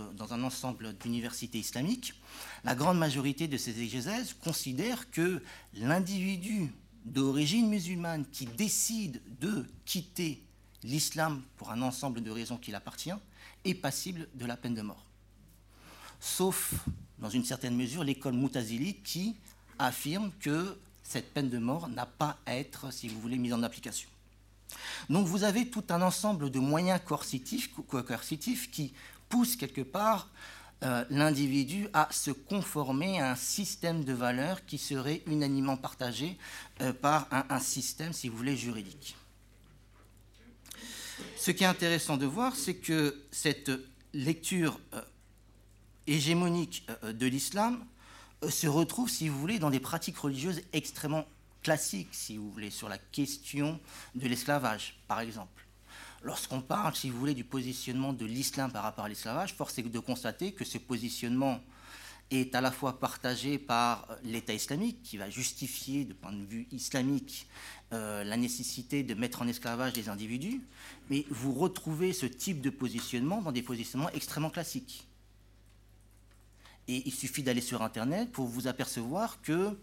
[0.99, 2.13] d'universités islamiques,
[2.63, 5.41] la grande majorité de ces exégèses considèrent que
[5.73, 6.71] l'individu
[7.05, 10.43] d'origine musulmane qui décide de quitter
[10.83, 13.11] l'islam pour un ensemble de raisons qui l'appartient
[13.63, 15.05] est passible de la peine de mort.
[16.19, 16.73] Sauf
[17.19, 19.35] dans une certaine mesure, l'école Moutazili qui
[19.79, 23.63] affirme que cette peine de mort n'a pas à être, si vous voulez, mise en
[23.63, 24.09] application.
[25.09, 27.71] Donc vous avez tout un ensemble de moyens coercitifs,
[28.71, 28.93] qui
[29.29, 30.29] poussent quelque part
[30.83, 36.37] euh, l'individu à se conformer à un système de valeurs qui serait unanimement partagé
[36.81, 39.15] euh, par un, système, si vous voulez, juridique.
[41.35, 43.71] Ce qui est intéressant de voir, c'est que cette
[44.13, 45.01] lecture euh,
[46.05, 47.83] hégémonique de l'islam
[48.47, 51.25] se retrouve, si vous voulez, dans des pratiques religieuses extrêmement
[51.67, 53.77] classiques, si vous voulez, sur la question
[54.15, 55.65] de l'esclavage, par exemple.
[56.23, 59.83] Lorsqu'on parle, si vous voulez, du positionnement de l'islam par rapport à l'esclavage, force est
[59.83, 61.59] de constater que ce positionnement
[62.31, 66.69] est à la fois partagé par l'État islamique, qui va justifier, de point de vue
[66.71, 67.47] islamique,
[67.91, 70.61] euh, la nécessité de mettre en esclavage les individus,
[71.09, 75.05] mais vous retrouvez ce type de positionnement dans des positionnements extrêmement classiques.
[76.87, 79.77] Et il suffit d'aller sur Internet pour vous apercevoir que,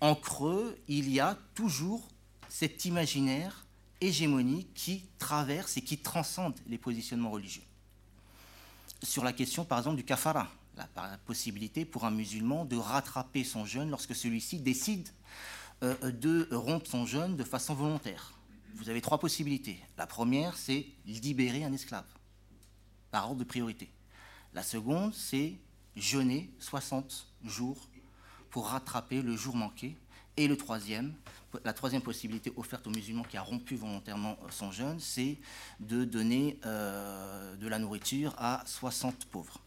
[0.00, 2.08] en creux, il y a toujours
[2.48, 3.64] cet imaginaire
[4.00, 7.62] hégémonique qui traverse et qui transcende les positionnements religieux.
[9.02, 13.64] Sur la question, par exemple, du kafara, la possibilité pour un musulman de rattraper son
[13.64, 15.08] jeûne lorsque celui-ci décide
[15.82, 18.32] euh, de rompre son jeûne de façon volontaire.
[18.74, 19.80] Vous avez trois possibilités.
[19.96, 22.06] La première, c'est libérer un esclave,
[23.10, 23.90] par ordre de priorité.
[24.52, 25.54] La seconde, c'est
[25.96, 27.88] jeûner 60 jours
[28.54, 29.96] pour rattraper le jour manqué.
[30.36, 31.12] Et le troisième,
[31.64, 35.38] la troisième possibilité offerte aux musulmans qui a rompu volontairement son jeûne, c'est
[35.80, 39.58] de donner euh, de la nourriture à 60 pauvres.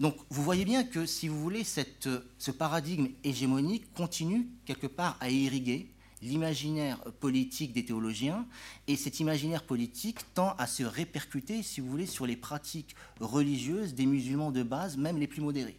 [0.00, 2.08] Donc vous voyez bien que, si vous voulez, cette,
[2.38, 5.88] ce paradigme hégémonique continue quelque part à irriguer
[6.20, 8.48] l'imaginaire politique des théologiens,
[8.88, 13.94] et cet imaginaire politique tend à se répercuter, si vous voulez, sur les pratiques religieuses
[13.94, 15.78] des musulmans de base, même les plus modérés.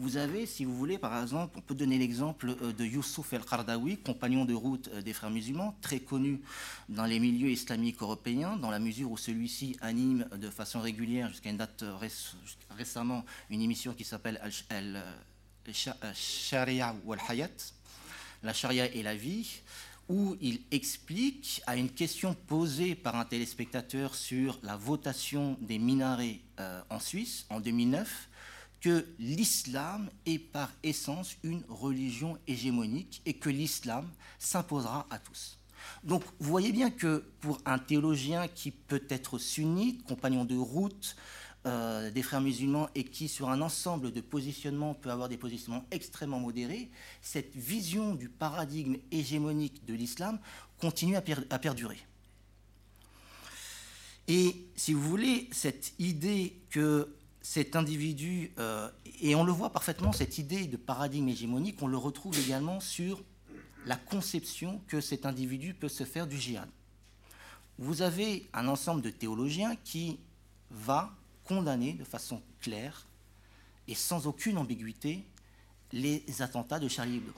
[0.00, 3.98] Vous avez, si vous voulez, par exemple, on peut donner l'exemple euh, de Youssouf el-Qardawi,
[3.98, 6.40] compagnon de route euh, des frères musulmans, très connu
[6.88, 11.50] dans les milieux islamiques européens, dans la mesure où celui-ci anime de façon régulière, jusqu'à
[11.50, 11.84] une date
[12.78, 14.40] récemment, une émission qui s'appelle
[16.14, 17.50] Sharia ou Al-Hayat,
[18.42, 19.60] la charia et la vie,
[20.08, 26.40] où il explique à une question posée par un téléspectateur sur la votation des minarets
[26.58, 28.29] euh, en Suisse en 2009
[28.80, 34.08] que l'islam est par essence une religion hégémonique et que l'islam
[34.38, 35.58] s'imposera à tous.
[36.04, 41.16] Donc vous voyez bien que pour un théologien qui peut être sunnite, compagnon de route,
[41.66, 45.84] euh, des frères musulmans et qui, sur un ensemble de positionnements, peut avoir des positionnements
[45.90, 46.90] extrêmement modérés,
[47.20, 50.38] cette vision du paradigme hégémonique de l'islam
[50.78, 51.98] continue à, à, perdurer.
[54.26, 58.90] Et si vous voulez, cette idée que cet individu, euh,
[59.20, 63.22] et on le voit parfaitement, cette idée de paradigme hégémonique, on le retrouve également sur
[63.86, 66.68] la conception que cet individu peut se faire du djihad.
[67.78, 70.18] Vous avez un ensemble de théologiens qui
[70.70, 71.10] va
[71.44, 73.06] condamner de façon claire
[73.88, 75.24] et sans aucune ambiguïté
[75.92, 77.32] les attentats de Charlie Hebdo.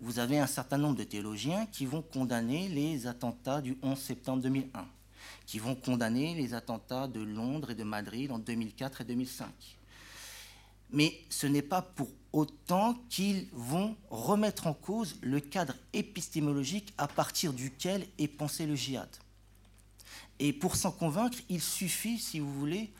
[0.00, 4.42] Vous avez un certain nombre de théologiens qui vont condamner les attentats du 11 septembre
[4.42, 4.86] 2001,
[5.46, 9.48] qui vont condamner les attentats de Londres et de Madrid en 2004 et 2005.
[10.90, 17.08] Mais ce n'est pas pour autant qu'ils vont remettre en cause le cadre épistémologique à
[17.08, 19.08] partir duquel est pensé le djihad.
[20.38, 22.92] Et pour s'en convaincre, il suffit, si vous voulez,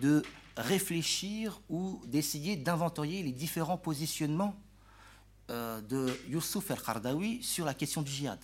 [0.00, 0.22] de
[0.56, 4.54] réfléchir ou d'essayer d'inventorier les différents positionnements
[5.50, 8.38] euh, de Youssouf el-Khardawi sur la question du djihad.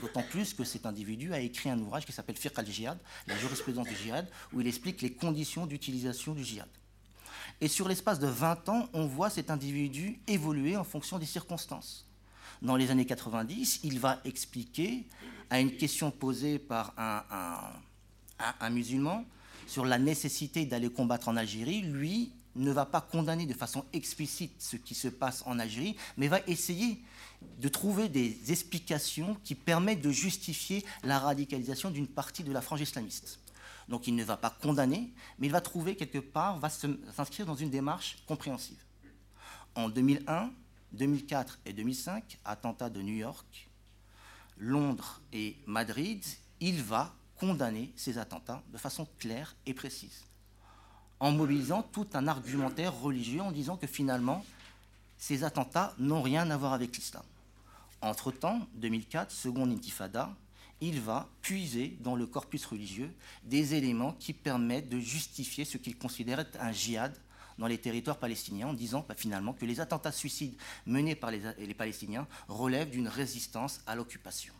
[0.00, 3.88] D'autant plus que cet individu a écrit un ouvrage qui s'appelle Fiqh al-Jihad, la jurisprudence
[3.88, 6.68] du djihad, où il explique les conditions d'utilisation du djihad.
[7.60, 12.06] Et sur l'espace de 20 ans, on voit cet individu évoluer en fonction des circonstances.
[12.62, 15.06] Dans les années 90, il va expliquer
[15.50, 19.24] à une question posée par un, musulman
[19.66, 24.52] sur la nécessité d'aller combattre en Algérie, lui ne va pas condamner de façon explicite
[24.58, 27.00] ce qui se passe en Algérie, mais va essayer
[27.42, 32.80] de trouver des explications qui permettent de justifier la radicalisation d'une partie de la frange
[32.80, 33.38] islamiste.
[33.88, 37.54] Donc il ne va pas condamner, mais il va trouver quelque part, va s'inscrire dans
[37.54, 38.78] une démarche compréhensive.
[39.74, 40.50] En 2001,
[40.92, 43.68] 2004 et 2005, attentats de New York,
[44.58, 46.24] Londres et Madrid,
[46.60, 50.24] il va condamner ces attentats de façon claire et précise,
[51.18, 54.44] en mobilisant tout un argumentaire religieux en disant que finalement,
[55.20, 57.22] ces attentats n'ont rien à voir avec l'islam.
[58.00, 60.34] Entre-temps, 2004, seconde intifada,
[60.80, 63.14] il va puiser dans le corpus religieux
[63.44, 67.14] des éléments qui permettent de justifier ce qu'il considère être un djihad
[67.58, 70.56] dans les territoires palestiniens en disant bah, finalement que les attentats suicides
[70.86, 74.54] menés par les, les Palestiniens relèvent d'une résistance à l'occupation.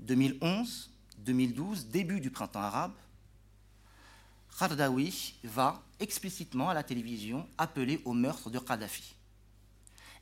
[0.00, 0.90] 2011,
[1.20, 2.92] 2012, début du printemps arabe,
[4.58, 9.14] Khardawi va explicitement à la télévision appeler au meurtre de Kadhafi.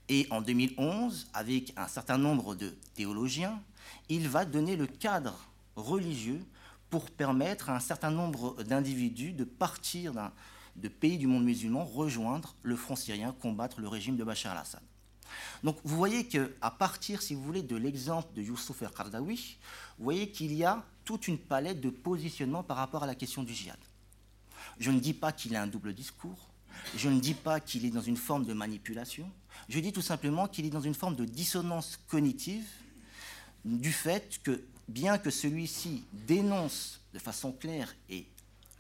[0.09, 3.61] Et en 2011, avec un certain nombre de théologiens,
[4.09, 5.37] il va donner le cadre
[5.77, 6.45] religieux
[6.91, 10.13] pour permettre à un certain nombre d'individus de partir
[10.77, 14.83] de pays du monde musulman, rejoindre le front syrien, combattre le régime de Bachar al-Assad.
[15.63, 19.59] Donc vous voyez qu'à partir, si vous voulez, de l'exemple de Youssouf el-Qardawi,
[19.99, 23.43] vous voyez qu'il y a toute une palette de positionnement par rapport à la question
[23.43, 23.79] du djihad.
[24.81, 26.49] Je ne dis pas qu'il a un double discours,
[26.97, 29.31] je ne dis pas qu'il est dans une forme de manipulation,
[29.69, 32.67] je dis tout simplement qu'il est dans une forme de dissonance cognitive
[33.65, 38.27] du fait que, bien que celui-ci dénonce de façon claire et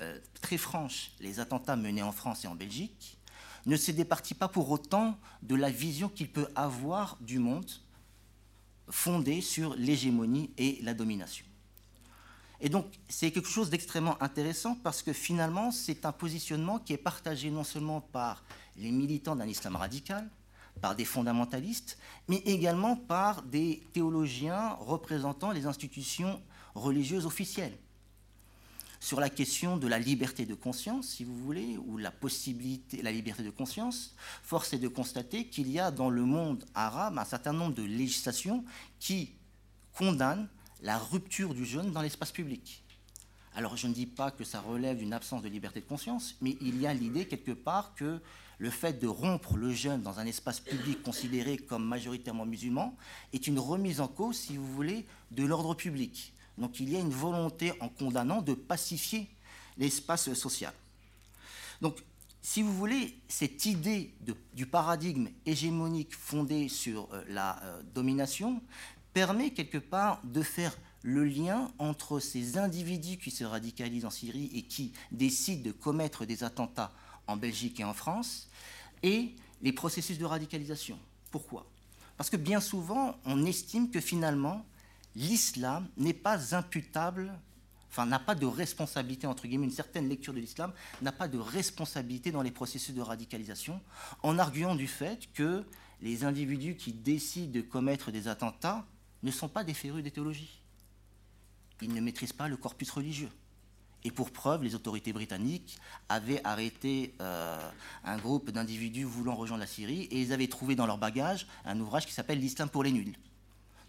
[0.00, 3.18] euh, très franche les attentats menés en France et en Belgique,
[3.66, 7.70] ne se départit pas pour autant de la vision qu'il peut avoir du monde
[8.88, 11.44] fondée sur l'hégémonie et la domination.
[12.60, 16.98] Et donc, c'est quelque chose d'extrêmement intéressant parce que finalement, c'est un positionnement qui est
[16.98, 18.44] partagé non seulement par
[18.76, 20.28] les militants d'un islam radical,
[20.80, 26.40] par des fondamentalistes, mais également par des théologiens représentant les institutions
[26.74, 27.76] religieuses officielles.
[29.02, 33.10] Sur la question de la liberté de conscience, si vous voulez, ou la possibilité, la
[33.10, 37.24] liberté de conscience, force est de constater qu'il y a dans le monde arabe un
[37.24, 38.62] certain nombre de législations
[38.98, 39.32] qui
[39.94, 40.48] condamnent
[40.82, 42.82] la rupture du jeûne dans l'espace public.
[43.54, 46.56] Alors je ne dis pas que ça relève d'une absence de liberté de conscience, mais
[46.60, 48.20] il y a l'idée quelque part que
[48.58, 52.96] le fait de rompre le jeûne dans un espace public considéré comme majoritairement musulman
[53.32, 56.32] est une remise en cause, si vous voulez, de l'ordre public.
[56.58, 59.28] Donc il y a une volonté en condamnant de pacifier
[59.78, 60.74] l'espace social.
[61.80, 62.02] Donc
[62.42, 64.12] si vous voulez, cette idée
[64.54, 68.62] du paradigme hégémonique fondé sur euh, la euh, domination
[69.12, 74.50] permet quelque part de faire le lien entre ces individus qui se radicalisent en Syrie
[74.54, 76.92] et qui décident de commettre des attentats
[77.26, 78.48] en Belgique et en France
[79.02, 80.98] et les processus de radicalisation.
[81.30, 81.66] Pourquoi?
[82.16, 84.64] Parce que bien souvent, on estime que finalement,
[85.16, 87.32] l'islam n'est pas imputable,
[87.88, 91.38] enfin n'a pas de responsabilité, entre guillemets, une certaine lecture de l'islam n'a pas de
[91.38, 93.80] responsabilité dans les processus de radicalisation,
[94.22, 95.64] en arguant du fait que
[96.02, 98.86] les individus qui décident de commettre des attentats
[99.22, 100.60] ne sont pas des férus des théologies.
[101.82, 103.30] Ils ne maîtrisent pas le corpus religieux.
[104.02, 105.78] Et pour preuve, les autorités britanniques
[106.08, 107.70] avaient arrêté euh,
[108.04, 111.78] un groupe d'individus voulant rejoindre la Syrie et ils avaient trouvé dans leur bagage un
[111.80, 113.14] ouvrage qui s'appelle L'Islam pour les nuls.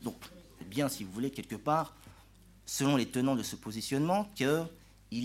[0.02, 0.18] Donc,
[0.66, 1.96] bien, si vous voulez, quelque part,
[2.66, 4.68] selon les tenants de ce positionnement, qu'il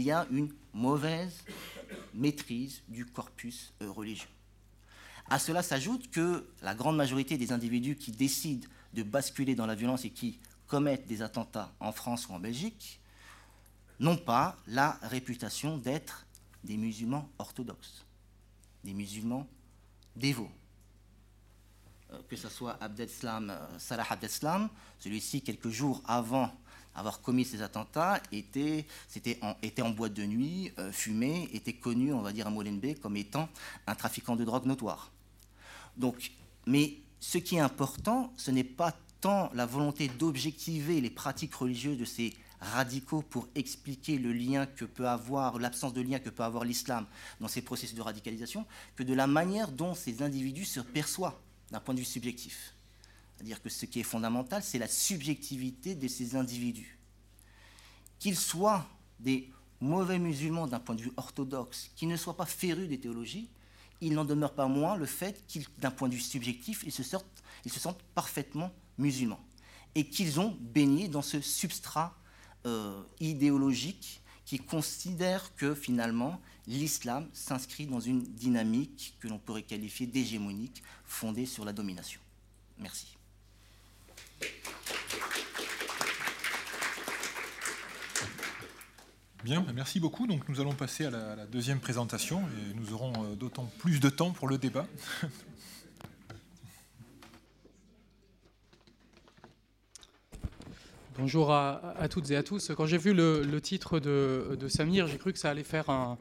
[0.02, 1.42] y a une mauvaise
[2.14, 4.28] maîtrise du corpus euh, religieux.
[5.28, 9.74] À cela s'ajoute que la grande majorité des individus qui décident de basculer dans la
[9.74, 12.98] violence et qui commettent des attentats en France ou en Belgique
[14.00, 16.26] n'ont pas la réputation d'être
[16.64, 18.04] des musulmans orthodoxes,
[18.82, 19.46] des musulmans
[20.16, 20.50] dévots.
[22.12, 24.68] Euh, que ce soit Abdeslam, euh, Salah Abdeslam,
[24.98, 26.52] celui-ci, quelques jours avant
[26.94, 28.86] avoir commis ces attentats, était,
[29.42, 33.00] en, était en boîte de nuit, euh, fumé, était connu, on va dire à Molenbeek,
[33.00, 33.50] comme étant
[33.86, 35.12] un trafiquant de drogue notoire.
[35.98, 36.32] Donc,
[36.66, 41.98] mais ce qui est important, ce n'est pas tant la volonté d'objectiver les pratiques religieuses
[41.98, 46.42] de ces radicaux pour expliquer le lien que peut avoir, l'absence de lien que peut
[46.42, 47.06] avoir l'islam
[47.40, 51.36] dans ces processus de radicalisation, que de la manière dont ces individus se perçoivent
[51.70, 52.74] d'un point de vue subjectif.
[53.36, 56.98] C'est-à-dire que ce qui est fondamental, c'est la subjectivité de ces individus.
[58.18, 58.86] Qu'ils soient
[59.20, 63.50] des mauvais musulmans d'un point de vue orthodoxe, qu'ils ne soient pas férus des théologies,
[64.00, 67.02] il n'en demeure pas moins le fait qu'ils, d'un point de vue subjectif, ils se,
[67.02, 69.40] sentent parfaitement musulmans
[69.94, 72.14] et qu'ils ont baigné dans ce substrat
[72.66, 80.06] euh, idéologique qui considère que finalement l'islam s'inscrit dans une dynamique que l'on pourrait qualifier
[80.06, 82.20] d'hégémonique fondée sur la domination.
[82.78, 83.16] Merci.
[89.74, 90.26] Merci beaucoup.
[90.26, 94.08] Donc nous allons passer à la, deuxième présentation et nous aurons euh, d'autant plus de
[94.08, 94.86] temps pour le débat.
[101.18, 102.72] Bonjour à, toutes et à tous.
[102.76, 106.18] Quand j'ai vu le, titre de, Samir, j'ai cru que ça allait faire un,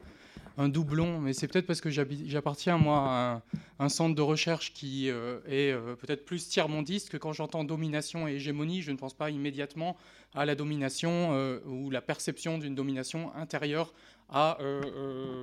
[0.56, 3.42] doublon, mais c'est peut-être parce que j'appartiens moi à
[3.78, 8.26] un, centre de recherche qui euh, est euh, peut-être plus tiers-mondiste que quand j'entends domination
[8.26, 9.96] et hégémonie, je ne pense pas immédiatement
[10.34, 13.92] à la domination euh, ou la perception d'une domination intérieure
[14.30, 14.58] à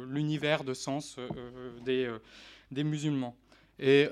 [0.10, 1.18] l'univers de sens
[1.85, 3.34] des musulmans.
[3.80, 4.10] Et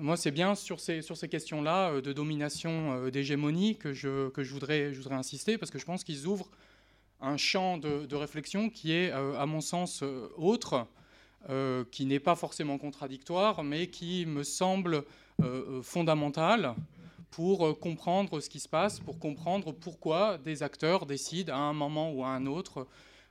[0.00, 4.52] moi, c'est bien sur ces, sur ces questions-là de domination, d'hégémonie que, je, que je,
[4.52, 6.50] voudrais, je voudrais insister, parce que je pense qu'ils ouvrent
[7.20, 10.02] un champ de, réflexion qui est, à mon sens,
[10.36, 10.86] autre,
[11.90, 15.04] qui n'est pas forcément contradictoire, mais qui me semble
[15.82, 16.74] fondamental
[17.30, 22.12] pour comprendre ce qui se passe, pour comprendre pourquoi des acteurs décident à un moment
[22.12, 22.86] ou à un autre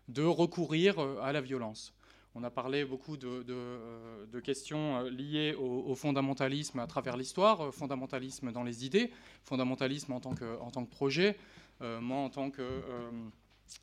[0.08, 1.94] de recourir à la violence.
[2.40, 7.72] On a parlé beaucoup de, euh, questions euh, liées au, fondamentalisme à travers l'histoire, euh,
[7.72, 9.10] fondamentalisme dans les idées,
[9.44, 11.36] fondamentalisme en tant que projet.
[11.82, 12.64] moi, en tant que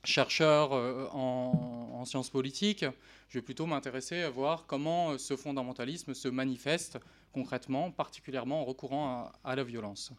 [0.05, 0.73] chercheur
[1.15, 2.85] en, sciences politiques,
[3.31, 6.99] je vais plutôt m'intéresser à voir comment ce fondamentalisme se manifeste
[7.33, 10.13] concrètement, particulièrement en recourant à, la violence.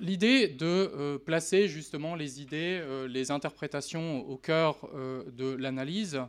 [0.00, 6.20] L'idée de placer justement les idées, les interprétations au cœur de l'analyse,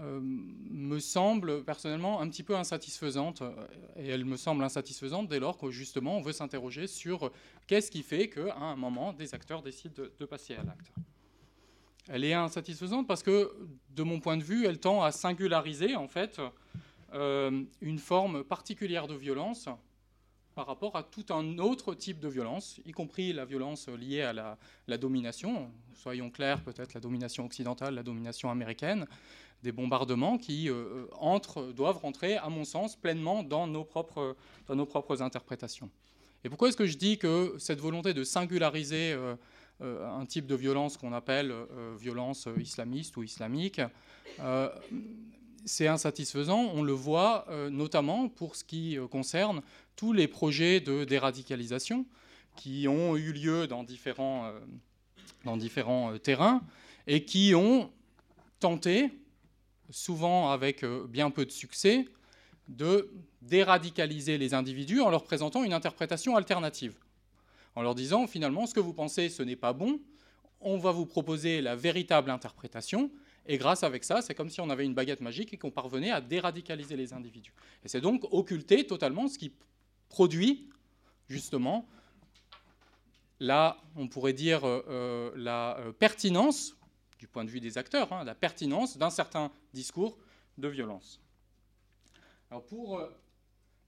[0.00, 3.40] euh, me semble personnellement un petit peu insatisfaisante.
[3.40, 7.32] Euh, et elle me semble insatisfaisante dès lors que justement on veut s'interroger sur
[7.66, 10.92] qu'est-ce qui fait qu'à un moment des acteurs décident de, passer à l'acte.
[12.08, 13.52] Elle est insatisfaisante parce que,
[13.90, 16.40] de mon point de vue, elle tend à singulariser en fait
[17.14, 19.68] euh, une forme particulière de violence
[20.54, 24.32] par rapport à tout un autre type de violence, y compris la violence liée à
[24.32, 29.06] la, domination, soyons clairs, peut-être la domination occidentale, la domination américaine,
[29.62, 34.34] des bombardements qui euh, entrent, doivent rentrer, à mon sens, pleinement dans nos propres,
[34.66, 35.90] dans nos propres interprétations.
[36.42, 39.36] Et pourquoi est-ce que je dis que cette volonté de singulariser euh, euh,
[39.80, 41.54] un type de violence qu'on appelle
[41.98, 43.80] violence islamiste ou islamique,
[45.64, 46.70] c'est insatisfaisant.
[46.74, 49.60] On le voit notamment pour ce qui concerne
[49.94, 52.06] tous les projets de déradicalisation
[52.56, 54.50] qui ont eu lieu dans différents,
[55.44, 56.62] dans différents terrains
[57.06, 57.90] et qui ont
[58.58, 59.10] tenté,
[59.90, 62.06] souvent avec euh, bien peu de succès,
[62.68, 63.10] de
[63.42, 66.94] déradicaliser les individus en leur présentant une interprétation alternative.
[67.76, 70.00] En leur disant finalement ce que vous pensez ce n'est pas bon,
[70.60, 73.10] on va vous proposer la véritable interprétation,
[73.46, 76.10] et grâce avec ça, c'est comme si on avait une baguette magique et qu'on parvenait
[76.10, 77.52] à déradicaliser les individus.
[77.84, 79.52] Et c'est donc occulter totalement ce qui
[80.08, 80.68] produit
[81.28, 81.86] justement
[83.40, 86.74] là, on pourrait dire euh, euh, la pertinence
[87.18, 90.18] du point de vue des acteurs, hein, la pertinence d'un certain discours
[90.58, 91.20] de violence.
[92.50, 93.08] Alors pour euh,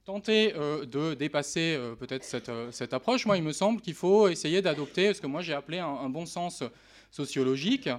[0.08, 4.62] tenter euh, de dépasser euh, peut-être cette, approche, moi il me semble qu'il faut essayer
[4.62, 6.64] d'adopter ce que moi j'ai appelé un, bon sens
[7.10, 7.90] sociologique,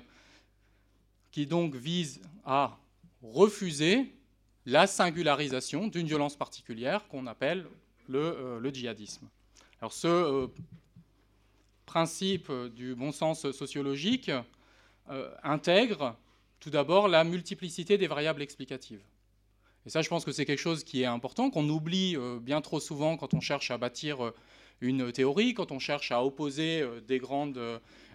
[1.29, 2.79] qui donc vise à
[3.21, 4.11] refuser
[4.65, 7.67] la singularisation d'une violence particulière qu'on appelle
[8.07, 9.27] le, euh, le, djihadisme.
[9.79, 10.47] Alors ce euh,
[11.85, 14.31] principe du bon sens sociologique
[15.11, 16.17] euh, intègre
[16.59, 19.03] tout d'abord la multiplicité des variables explicatives.
[19.85, 22.79] Et ça, je pense que c'est quelque chose qui est important, qu'on oublie bien trop
[22.79, 24.33] souvent quand on cherche à bâtir
[24.81, 27.59] une théorie, quand on cherche à opposer des grandes,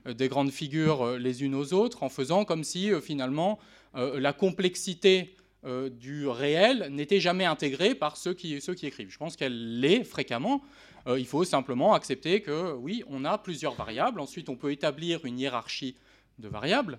[0.07, 3.59] des grandes figures les unes aux autres, en faisant comme si finalement
[3.95, 5.35] la complexité
[5.67, 9.11] euh, du réel n'était jamais intégrée par ceux qui, ceux qui écrivent.
[9.11, 10.63] Je pense qu'elle l'est fréquemment.
[11.07, 14.21] Euh, il faut simplement accepter que oui, on a plusieurs variables.
[14.21, 15.97] Ensuite, on peut établir une hiérarchie
[16.39, 16.99] de variables,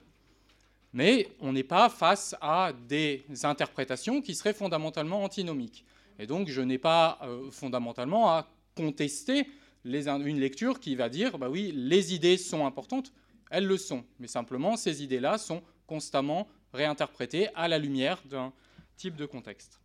[0.95, 5.83] mais on n'est pas face à des interprétations qui seraient fondamentalement antinomiques.
[6.17, 8.47] Et donc, je n'ai pas euh, fondamentalement à
[8.77, 9.45] contester
[9.83, 13.11] une lecture qui va dire, bah oui, les idées sont importantes,
[13.51, 18.53] elles le sont, mais simplement ces idées-là sont constamment réinterpréter à la lumière d'un
[18.95, 19.81] type de contexte.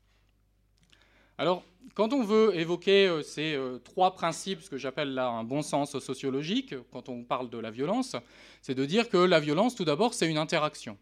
[1.40, 1.64] Alors,
[1.94, 5.62] quand on veut évoquer euh, ces euh, trois principes, ce que j'appelle là un bon
[5.62, 8.14] sens sociologique, quand on parle de la violence,
[8.60, 10.98] c'est de dire que la violence, tout d'abord, c'est une interaction.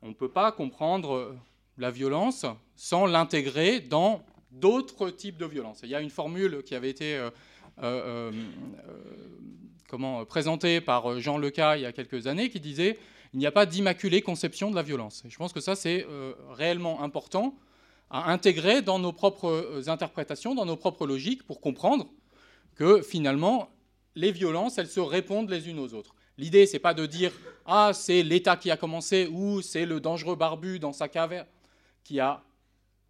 [0.00, 1.36] On ne peut pas comprendre euh,
[1.76, 2.46] la violence
[2.76, 5.80] sans l'intégrer dans d'autres types de violence.
[5.82, 7.22] Il y a une formule qui avait été
[9.86, 12.98] comment, présentée par Jean Leca il y a quelques années qui disait
[13.34, 15.24] il n'y a pas d'immaculée conception de la violence.
[15.28, 16.06] Je pense que ça, c'est
[16.56, 17.54] réellement important
[18.10, 22.08] à intégrer dans nos propres euh, interprétations, dans nos propres logiques, pour comprendre
[22.74, 23.70] que finalement,
[24.14, 26.14] les violences, elles se répondent les unes aux autres.
[26.38, 27.32] L'idée, c'est pas de dire
[27.66, 31.44] ah c'est l'État qui a commencé ou c'est le dangereux barbu dans sa cave
[32.04, 32.42] qui a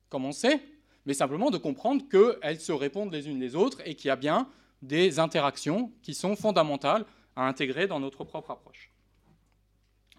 [0.09, 0.61] commencé,
[1.05, 4.16] mais simplement de comprendre qu'elles se répondent les unes les autres et qu'il y a
[4.16, 4.49] bien
[4.83, 7.05] des interactions qui sont fondamentales
[7.37, 8.91] à intégrer dans notre propre approche.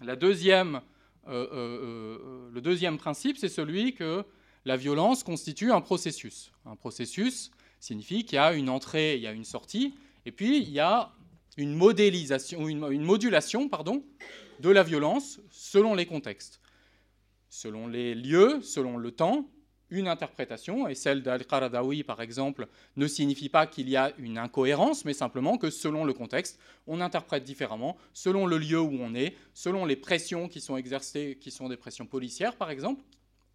[0.02, 0.82] La deuxième,
[1.28, 4.24] euh, euh, le deuxième principe, c'est celui que
[4.66, 6.52] la violence constitue un processus.
[6.66, 9.94] Un processus signifie qu'il y a une entrée, il y a une sortie,
[10.26, 11.12] et puis il y a
[11.58, 14.04] une modélisation, une, une modulation pardon,
[14.60, 16.60] de la violence selon les contextes,
[17.50, 19.50] selon les lieux, selon le temps,
[19.92, 25.04] une interprétation, et celle d'Al-Qaradawi, par exemple, ne signifie pas qu'il y a une incohérence,
[25.04, 29.36] mais simplement que selon le contexte, on interprète différemment, selon le lieu où on est,
[29.54, 33.04] selon les pressions qui sont exercées, qui sont des pressions policières, par exemple,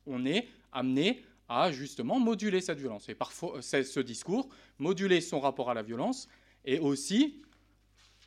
[0.07, 3.09] on est amené à justement moduler cette violence.
[3.09, 4.49] Et parfois, ce discours,
[4.79, 6.29] moduler son rapport à la violence,
[6.65, 7.43] et aussi,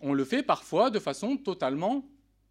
[0.01, 2.05] on le fait parfois de façon totalement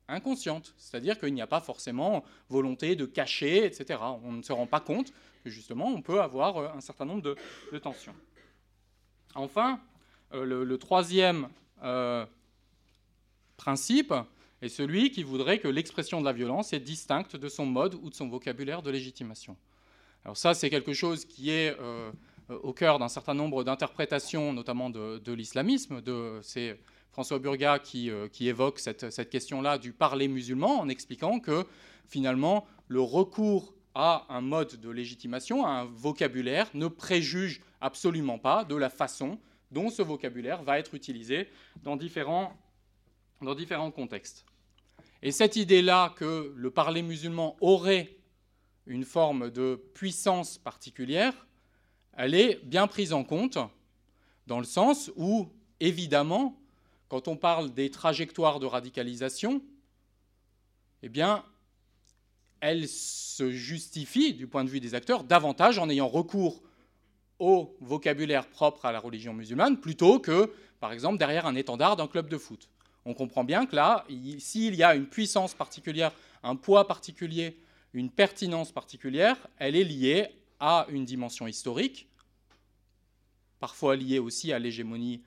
[0.09, 3.99] inconsciente, c'est-à-dire qu'il n'y a pas forcément volonté de cacher, etc.
[4.23, 5.13] On ne se rend pas compte
[5.51, 8.15] justement, on peut avoir euh, un certain nombre de, tensions.
[9.35, 9.81] Enfin,
[10.33, 11.49] euh, le, troisième
[11.83, 12.25] euh,
[13.57, 14.15] principe
[14.63, 18.11] est celui qui voudrait que l'expression de la violence est distincte de son mode ou
[18.11, 19.57] de son vocabulaire de légitimation.
[20.27, 21.73] Alors ça, c'est quelque chose qui est
[22.49, 26.03] au cœur d'un certain nombre d'interprétations, notamment de, l'islamisme.
[26.43, 26.81] C'est
[27.13, 31.65] François Burga qui, évoque cette, cette question-là du parler musulman en expliquant que
[32.09, 38.65] finalement le recours à un mode de légitimation, à un vocabulaire, ne préjuge absolument pas
[38.65, 39.39] de la façon
[39.71, 41.49] dont ce vocabulaire va être utilisé
[41.85, 42.53] dans différents,
[43.43, 44.45] dans différents contextes.
[45.23, 48.16] Et cette idée-là que le parler musulman aurait
[48.87, 51.47] une forme de puissance particulière,
[52.17, 53.59] elle est bien prise en compte
[54.47, 55.49] dans le sens où,
[55.81, 56.59] évidemment,
[57.09, 59.61] quand on parle des trajectoires de radicalisation,
[61.03, 61.45] eh bien,
[62.61, 66.63] elle se justifie, du point de vue des acteurs, davantage en ayant recours
[67.39, 72.07] au vocabulaire propre à la religion musulmane, plutôt que, par exemple, derrière un étendard d'un
[72.07, 72.69] club de foot.
[73.05, 74.05] On comprend bien que là,
[74.39, 77.59] s'il y a une puissance particulière, un poids particulier,
[77.93, 80.29] une pertinence particulière, elle est liée
[80.61, 82.09] à une dimension historique,
[83.59, 85.23] parfois liée aussi à l'hégémonie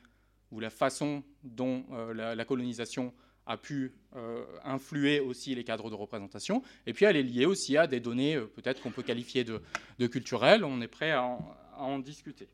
[0.51, 3.13] ou la façon dont euh, la, colonisation
[3.45, 6.63] a pu euh, influer aussi les cadres de représentation.
[6.85, 10.07] Et puis elle est liée aussi à des données euh, peut-être qu'on peut qualifier de,
[10.07, 10.63] culturelles.
[10.63, 11.37] On est prêt à
[11.77, 12.47] en, discuter.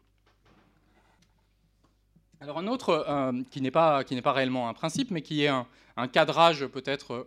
[2.41, 6.67] Alors un autre qui n'est pas, pas, réellement un principe, mais qui est un, cadrage
[6.67, 7.25] peut-être,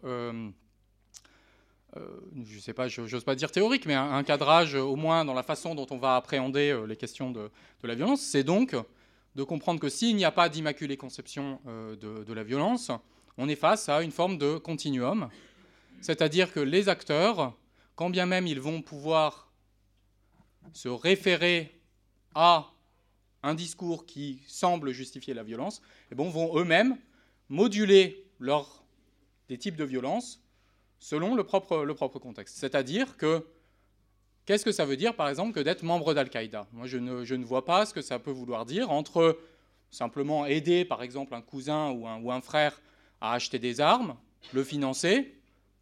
[1.97, 5.43] je ne sais pas, j'ose pas dire théorique, mais un, cadrage au moins dans la
[5.43, 7.51] façon dont on va appréhender les questions de,
[7.83, 8.77] la violence, c'est donc
[9.35, 12.91] de comprendre que s'il n'y a pas d'immaculée conception de, la violence,
[13.37, 15.29] on est face à une forme de continuum,
[16.01, 17.57] c'est-à-dire que les acteurs,
[17.97, 19.51] quand bien même ils vont pouvoir
[20.73, 21.81] se référer
[22.35, 22.71] à
[23.43, 26.97] un discours qui semble justifier la violence, eh vont eux-mêmes
[27.49, 28.27] moduler
[29.49, 30.43] des types de violence
[30.99, 32.57] selon le propre, le propre contexte.
[32.57, 33.47] C'est-à-dire que
[34.45, 36.67] qu'est-ce que ça veut dire, par exemple, que d'être membre d'Al-Qaïda?
[36.73, 39.39] Moi, je ne, je ne, vois pas ce que ça peut vouloir dire entre
[39.91, 42.81] simplement aider, par exemple, un cousin ou un, ou un frère
[43.21, 44.17] à acheter des armes,
[44.53, 45.35] le financer,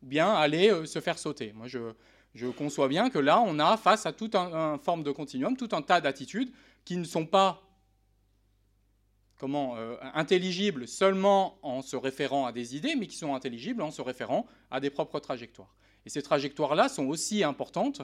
[0.02, 1.52] ou bien aller euh, se faire sauter.
[1.54, 1.92] Moi, je,
[2.34, 5.56] je, conçois bien que là, on a face à toute une un forme de continuum,
[5.56, 6.52] tout un tas d'attitudes
[6.84, 7.65] qui ne sont pas
[9.38, 13.90] comment, euh, intelligibles seulement en se référant à des idées, mais qui sont intelligibles en
[13.90, 15.74] se référant à des propres trajectoires.
[16.04, 18.02] Et ces trajectoires-là sont aussi importantes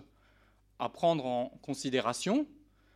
[0.79, 2.47] à prendre en considération,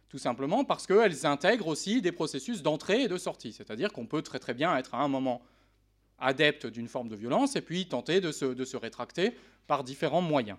[0.09, 3.53] tout simplement parce qu'elles intègrent aussi des processus d'entrée et de sortie.
[3.53, 5.43] C'est-à-dire qu'on peut très bien être à un moment
[6.19, 9.37] adepte d'une forme de violence et puis tenter de se, de se rétracter
[9.67, 10.59] par différents moyens.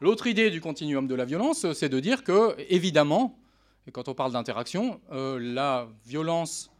[0.00, 3.38] L'autre idée du continuum de la violence, c'est de dire que, évidemment,
[3.86, 6.70] et quand on parle d'interaction, euh, la violence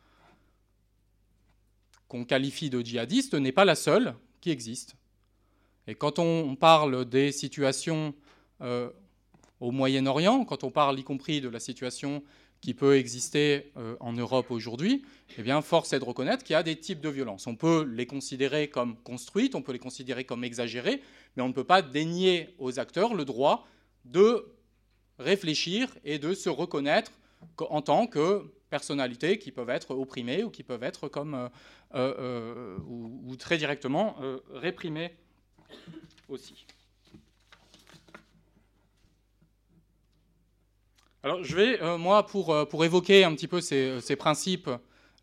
[2.09, 4.97] qu'on qualifie de djihadiste n'est pas la seule qui existe.
[5.87, 8.15] Et quand on parle des situations
[8.63, 8.91] euh,
[9.61, 12.23] au Moyen-Orient, quand on parle y compris de la situation
[12.63, 15.05] qui peut exister euh, en Europe aujourd'hui,
[15.37, 17.47] eh bien, force est de reconnaître qu'il y a des types de violences.
[17.47, 21.03] On peut les considérer comme construites, on peut les considérer comme exagérées,
[21.37, 23.67] mais on ne peut pas dénier aux acteurs le droit
[24.07, 24.47] de
[25.19, 27.13] réfléchir et de se reconnaître
[27.59, 31.49] en tant que personnalités qui peuvent être opprimées ou qui peuvent être comme euh,
[31.95, 34.17] euh, euh, ou, très directement
[34.53, 35.15] réprimées
[36.29, 36.67] aussi.
[41.23, 44.71] Alors je vais, moi, pour, pour évoquer un petit peu ces, ces principes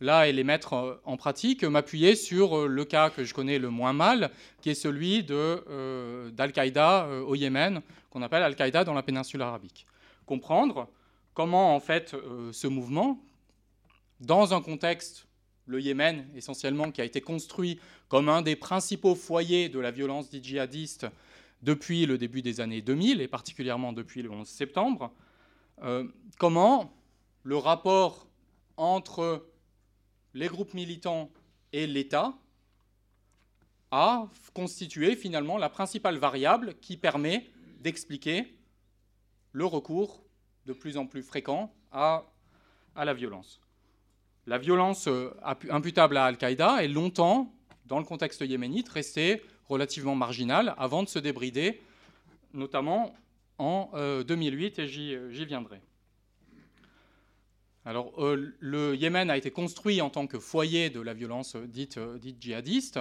[0.02, 3.70] là et les mettre euh, en pratique, m'appuyer sur le cas que je connais le
[3.70, 9.86] moins mal, qui est celui d'Al-Qaïda au Yémen, qu'on appelle Al-Qaïda dans la péninsule arabique.
[10.26, 10.90] Comprendre
[11.34, 12.16] comment en fait
[12.52, 13.24] ce mouvement,
[14.20, 15.28] dans un contexte,
[15.66, 20.30] le Yémen essentiellement, qui a été construit comme un des principaux foyers de la violence
[20.30, 21.08] dite djihadiste
[21.62, 25.12] depuis le début des années 2000, et particulièrement depuis le 11 septembre,
[25.84, 26.08] euh,
[26.38, 26.94] comment
[27.44, 28.28] le rapport
[28.78, 29.46] entre
[30.34, 31.30] les groupes militants
[31.74, 32.34] et l'État
[33.92, 37.50] a constitué finalement la principale variable qui permet
[37.80, 38.54] d'expliquer
[39.52, 40.24] le recours
[40.66, 42.24] de plus en plus fréquent à,
[42.96, 43.60] à la violence.
[44.48, 45.32] La violence euh,
[45.70, 47.54] imputable à Al-Qaïda est longtemps,
[47.86, 51.82] dans le contexte yéménite, restée relativement marginale avant de se débrider,
[52.54, 53.14] notamment
[53.58, 55.82] en euh, 2008, et j'y viendrai.
[57.84, 61.98] Alors, euh, le Yémen a été construit en tant que foyer de la violence dite,
[61.98, 63.00] euh, djihadiste.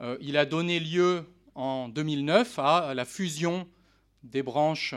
[0.00, 1.24] Euh, il a donné lieu
[1.54, 3.68] en 2009 à la fusion
[4.22, 4.94] des branches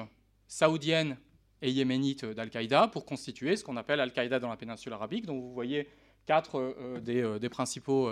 [0.48, 1.18] saoudiennes
[1.62, 5.26] et yéménites d'Al-Qaïda pour constituer ce qu'on appelle Al-Qaïda dans la péninsule arabique.
[5.26, 5.90] Donc, vous voyez
[6.26, 8.12] quatre des, principaux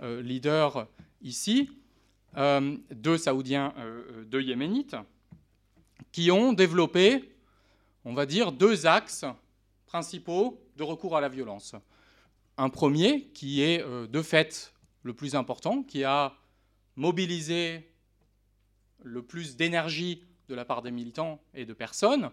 [0.00, 0.86] leaders
[1.22, 1.70] ici,
[2.36, 3.74] deux saoudiens,
[4.26, 4.96] deux yéménites,
[6.12, 7.32] qui ont développé,
[8.04, 9.26] on va dire, deux axes
[9.86, 11.74] principaux de recours à la violence.
[12.58, 16.34] Un premier, qui est euh, de fait le plus important, qui a
[16.96, 17.90] mobilisé
[19.02, 22.30] le plus d'énergie de la part des militants et de personnes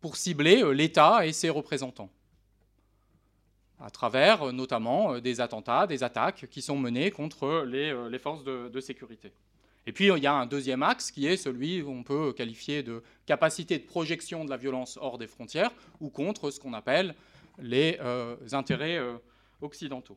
[0.00, 2.10] pour cibler euh, l'État et ses représentants,
[3.80, 8.80] à travers euh, notamment des attentats, des attaques qui sont menées contre les, forces de
[8.80, 9.32] sécurité.
[9.86, 13.02] Et puis, il y a un deuxième axe qui est celui qu'on peut qualifier de
[13.26, 17.14] capacité de projection de la violence hors des frontières ou contre ce qu'on appelle
[17.58, 19.16] les euh, intérêts euh,
[19.62, 20.16] occidentaux.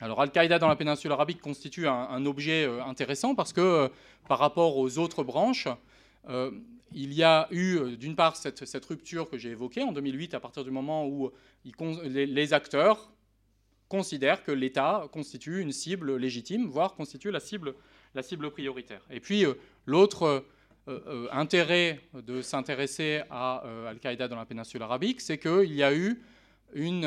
[0.00, 3.90] Alors, Al-Qaïda dans la péninsule arabique constitue un, objet euh, intéressant parce que,
[4.28, 5.68] par rapport aux autres branches,
[6.92, 10.64] il y a eu, d'une part, cette, rupture que j'ai évoquée en 2008, à partir
[10.64, 11.30] du moment où
[12.04, 13.12] les, les acteurs
[13.88, 17.74] considèrent que l'État constitue une cible légitime, voire constitue la cible
[18.16, 19.02] la cible prioritaire.
[19.10, 20.40] Et puis euh, l'autre euh,
[20.88, 26.20] euh, intérêt de s'intéresser à Al-Qaïda dans la péninsule arabique, c'est qu'il y a eu
[26.74, 27.06] une,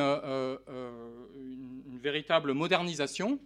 [2.02, 3.40] véritable modernisation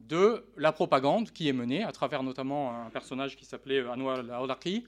[0.00, 4.84] de la propagande qui est menée à travers notamment un personnage qui s'appelait Anwar al-Awlaqi,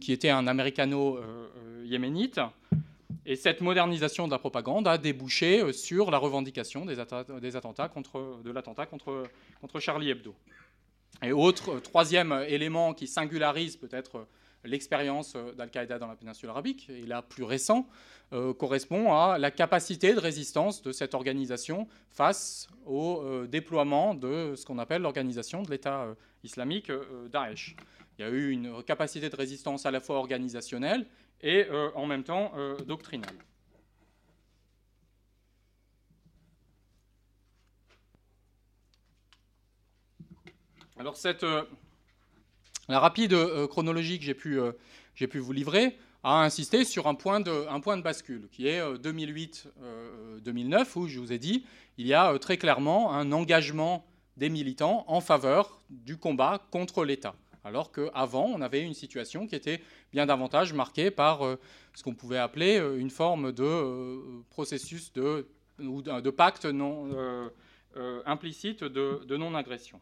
[0.00, 2.40] qui était un américano-yéménite.
[3.26, 6.96] Et cette modernisation de la propagande a débouché sur la revendication des,
[7.40, 9.24] des attentats contre, de l'attentat contre,
[9.60, 10.34] contre Charlie Hebdo.
[11.22, 14.24] Et autre euh, troisième élément qui singularise peut-être euh,
[14.64, 17.88] l'expérience euh, d'Al-Qaïda dans la péninsule arabique, et là plus récent,
[18.32, 24.54] euh, correspond à la capacité de résistance de cette organisation face au euh, déploiement de
[24.56, 26.90] ce qu'on appelle l'organisation de l'État euh, islamique
[27.30, 27.76] Daesh.
[28.18, 31.06] Il y a eu une capacité de résistance à la fois organisationnelle
[31.42, 32.52] et en même temps
[32.86, 33.34] doctrinale.
[40.98, 41.44] Alors, cette,
[42.88, 43.36] la rapide
[43.68, 44.58] chronologie que j'ai pu,
[45.14, 51.06] j'ai pu vous livrer a insisté sur un point de, bascule, qui est 2008-2009, où
[51.06, 51.64] je vous ai dit,
[51.98, 54.06] il y a très clairement un engagement
[54.36, 57.34] des militants en faveur du combat contre l'État.
[57.66, 59.82] Alors qu'avant, on avait une situation qui était
[60.12, 61.56] bien davantage marquée par euh,
[61.94, 64.20] ce qu'on pouvait appeler euh, une forme de euh,
[64.50, 65.48] processus de,
[65.80, 67.10] ou de pacte non,
[68.24, 70.00] implicite de non-agression.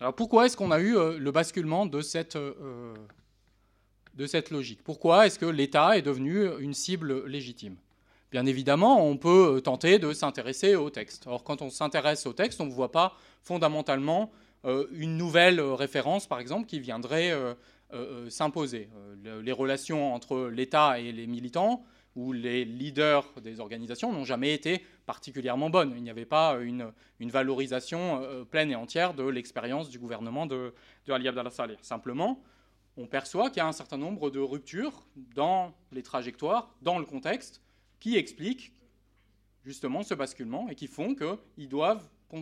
[0.00, 4.82] Alors pourquoi est-ce qu'on a eu le basculement de cette, de cette logique?
[4.84, 7.76] Pourquoi est-ce que l'État est devenu une cible légitime?
[8.30, 11.26] Bien évidemment, on peut euh, tenter de s'intéresser au texte.
[11.26, 14.30] Or, quand on s'intéresse au texte, on ne voit pas fondamentalement
[14.66, 17.32] euh, une nouvelle euh, référence, par exemple, qui viendrait
[18.28, 18.90] s'imposer.
[19.24, 21.86] Les relations entre l'État et les militants
[22.18, 25.92] ou les leaders des organisations n'ont jamais été particulièrement bonnes.
[25.96, 30.74] Il n'y avait pas une, valorisation pleine et entière de l'expérience du gouvernement de,
[31.06, 31.76] de Ali Abdallah Saleh.
[31.80, 32.42] Simplement,
[32.96, 37.04] on perçoit qu'il y a un certain nombre de ruptures dans les trajectoires, dans le
[37.04, 37.62] contexte,
[38.00, 38.72] qui expliquent
[39.64, 41.38] justement ce basculement et qui font que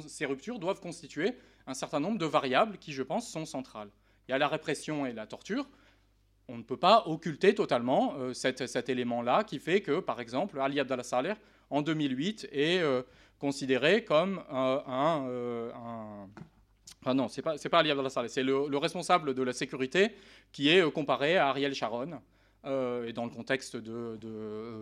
[0.09, 1.37] ces ruptures doivent constituer
[1.67, 3.91] un certain nombre de variables qui, je pense, sont centrales.
[4.27, 5.69] Il y a la répression et la torture.
[6.49, 10.79] On ne peut pas occulter totalement euh, cet, élément-là qui fait que, par exemple, Ali
[10.79, 11.35] Abdallah Saleh,
[11.71, 13.03] en 2008, est euh,
[13.39, 16.29] considéré comme euh, un,
[17.03, 19.53] Enfin non, ce n'est pas, pas Ali Abdallah Saleh, c'est le, le, responsable de la
[19.53, 20.11] sécurité
[20.53, 22.21] qui est comparé à Ariel Sharon.
[22.65, 24.19] Et dans le contexte de,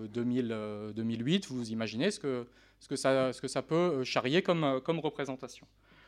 [0.06, 5.66] 2008, euh, vous imaginez ce que, ça, peut charrier comme, comme représentation.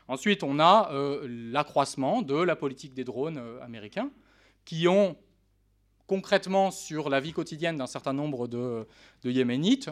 [0.08, 0.90] Ensuite, on a
[1.28, 4.10] l'accroissement de la politique des drones américains
[4.64, 5.16] qui ont
[6.06, 8.86] concrètement sur la vie quotidienne d'un certain nombre de,
[9.24, 9.90] Yéménites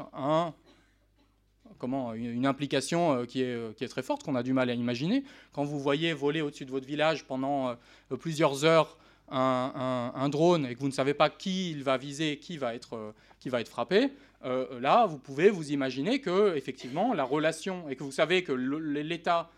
[2.15, 5.23] une implication qui est, qui est très forte, qu'on a du mal à imaginer.
[5.53, 7.77] Quand vous voyez voler au-dessus de votre village pendant
[8.21, 8.97] plusieurs heures
[9.29, 12.97] un, drone et que vous ne savez pas qui il va viser, qui va être,
[12.97, 14.11] euh, frappé,
[14.45, 18.53] euh, là, vous pouvez vous imaginer que effectivement la relation et que vous savez que
[18.53, 19.51] l'État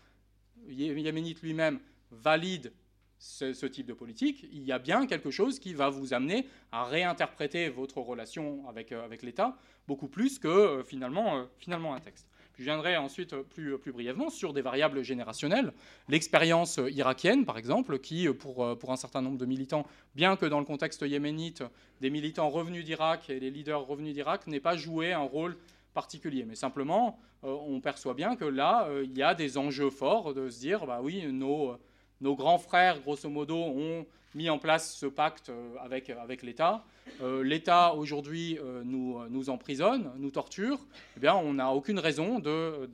[0.69, 1.79] yéménite lui-même
[2.11, 2.71] valide
[3.19, 6.85] ce, type de politique, il y a bien quelque chose qui va vous amener à
[6.85, 9.57] réinterpréter votre relation avec, euh, avec l'État
[9.87, 12.27] beaucoup plus que finalement, finalement un texte.
[12.57, 15.71] Je viendrai ensuite plus, plus brièvement sur des variables générationnelles.
[16.09, 19.85] L'expérience irakienne, par exemple, qui, pour, pour un certain nombre de militants,
[20.15, 21.63] bien que dans le contexte yéménite,
[22.01, 25.55] des militants revenus d'Irak et des leaders revenus d'Irak n'aient pas joué un rôle
[25.93, 26.45] particulier.
[26.45, 30.33] Mais simplement, euh, on perçoit bien que là, euh, il y a des enjeux forts
[30.33, 31.77] de se dire, bah oui, nos,
[32.21, 36.85] nos grands frères, grosso modo, ont mis en place ce pacte euh, avec, avec l'État.
[37.21, 40.79] Euh, L'État, aujourd'hui, euh, nous, emprisonne, nous torture.
[41.17, 42.87] Eh bien, on n'a aucune raison de,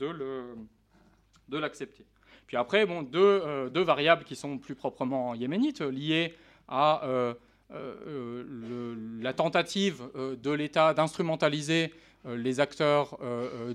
[1.52, 2.06] l'accepter.
[2.48, 6.34] Puis après, bon, deux, deux, variables qui sont plus proprement yéménites, liées
[6.68, 7.36] à
[7.70, 11.94] la tentative de l'État d'instrumentaliser
[12.26, 13.18] les acteurs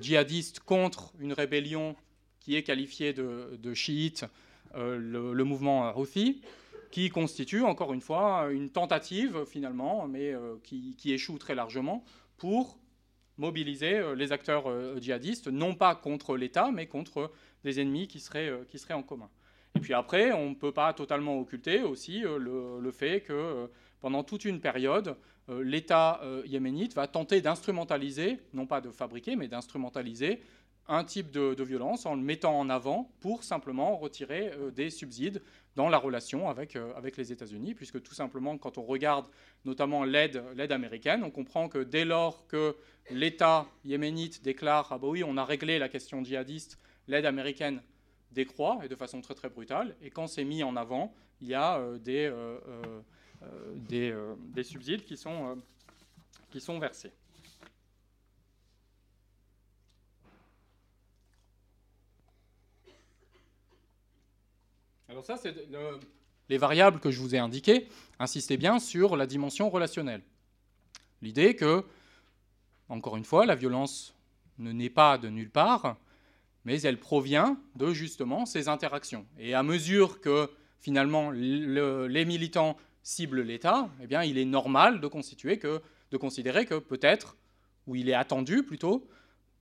[0.00, 1.96] djihadistes contre une rébellion
[2.40, 4.26] qui est qualifiée de chiite,
[4.74, 6.42] le, le, mouvement Houthi
[6.90, 12.04] qui constitue encore une fois une tentative finalement, mais euh, qui, échoue très largement
[12.36, 12.78] pour
[13.36, 17.30] mobiliser euh, les acteurs euh, djihadistes, non pas contre l'État, mais contre
[17.64, 18.50] des ennemis qui seraient
[18.90, 19.28] en commun.
[19.74, 23.68] Et puis après, on ne peut pas totalement occulter aussi le, fait que
[24.00, 25.16] pendant toute une période,
[25.48, 30.40] l'État yéménite va tenter d'instrumentaliser, non pas de fabriquer, mais d'instrumentaliser
[30.88, 35.42] un type de, violence en le mettant en avant pour simplement retirer des subsides
[35.78, 39.26] dans la relation avec, euh, avec les États-Unis, puisque tout simplement, quand on regarde
[39.64, 40.42] notamment l'aide,
[40.72, 42.74] américaine, on comprend que dès lors que
[43.12, 47.80] l'État yéménite déclare Ah bah oui, on a réglé la question djihadiste, l'aide américaine
[48.32, 51.54] décroît, et de façon très très brutale, et quand c'est mis en avant, il y
[51.54, 52.58] a euh, des, euh,
[53.76, 54.12] des,
[54.52, 55.62] des, subsides qui sont,
[56.50, 57.12] qui sont versés.
[65.08, 65.54] Alors ça, c'est
[66.50, 67.88] les variables que je vous ai indiquées.
[68.18, 70.22] Insistez bien sur la dimension relationnelle.
[71.22, 71.84] L'idée que,
[72.90, 74.14] encore une fois, la violence
[74.58, 75.96] ne naît pas de nulle part,
[76.64, 79.26] mais elle provient de justement ces interactions.
[79.38, 85.06] Et à mesure que finalement les militants ciblent l'État, eh bien, il est normal de,
[85.06, 85.80] constituer que,
[86.10, 87.36] de considérer que peut-être,
[87.86, 89.08] ou il est attendu plutôt,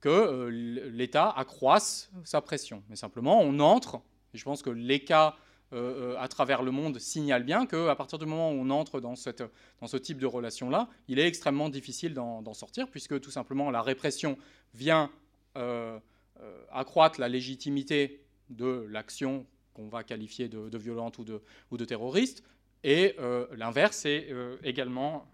[0.00, 0.50] que euh,
[0.90, 2.84] l'État accroisse sa pression.
[2.88, 4.02] Mais simplement, on entre
[4.34, 5.36] je pense que les cas
[5.74, 9.00] euh, euh, à travers le monde signalent bien qu'à partir du moment où on entre
[9.00, 13.82] dans, ce type de relation-là, il est extrêmement difficile d'en sortir, puisque tout simplement la
[13.82, 14.38] répression
[14.72, 15.10] vient
[15.56, 15.98] euh,
[16.70, 19.44] accroître la légitimité de l'action
[19.74, 21.24] qu'on va qualifier de, violentes ou
[21.76, 22.42] de, terroristes,
[22.82, 23.16] et
[23.54, 24.32] l'inverse est
[24.62, 25.26] également,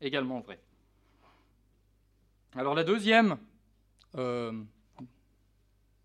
[0.00, 0.58] également vrai.
[2.54, 3.36] Alors la deuxième,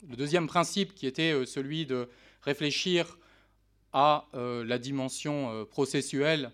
[0.10, 2.10] le deuxième principe qui était celui de
[2.42, 3.18] réfléchir
[3.94, 6.52] à la dimension processuelle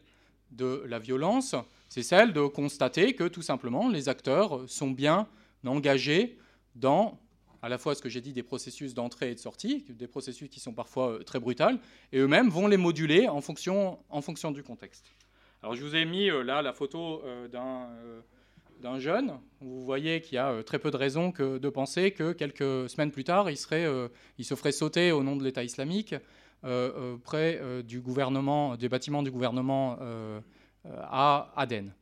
[0.51, 1.55] de la violence,
[1.87, 5.27] c'est celle de constater que tout simplement les acteurs sont bien
[5.65, 6.37] engagés
[6.75, 7.19] dans
[7.61, 10.49] à la fois ce que j'ai dit des processus d'entrée et de sortie, des processus
[10.49, 11.79] qui sont parfois euh, très brutals,
[12.11, 13.99] et eux-mêmes vont les moduler en fonction,
[14.51, 15.11] du contexte.
[15.61, 17.47] Alors je vous ai mis euh, là la photo euh,
[18.79, 19.39] d'un jeune.
[19.61, 23.11] Vous voyez qu'il y a très peu de raisons que de penser que quelques semaines
[23.11, 23.87] plus tard, il, serait,
[24.37, 26.15] il se ferait sauter au nom de l'État islamique
[27.23, 29.97] près du gouvernement, des bâtiments du gouvernement
[30.85, 31.93] à Aden.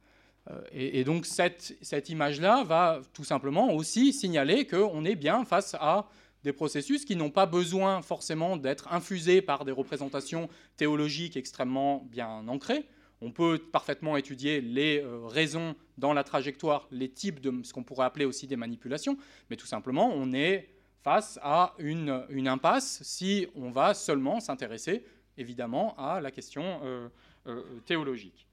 [0.52, 5.76] Euh, et, donc cette, cette image-là va tout simplement aussi signaler qu'on est bien face
[5.80, 6.08] à
[6.44, 12.48] des processus qui n'ont pas besoin forcément d'être infusés par des représentations théologiques extrêmement bien
[12.48, 12.86] ancrées.
[13.22, 17.84] On peut parfaitement étudier les euh, raisons dans la trajectoire, les types de ce qu'on
[17.84, 19.18] pourrait appeler aussi des manipulations,
[19.50, 20.70] mais tout simplement, on est
[21.04, 25.06] face à une, impasse si on va seulement s'intéresser,
[25.38, 27.10] évidemment, à la question
[27.48, 28.48] euh, théologique.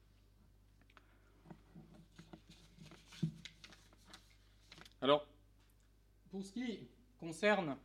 [5.05, 5.27] Alors,
[6.31, 6.79] pour ce qui
[7.19, 7.77] concerne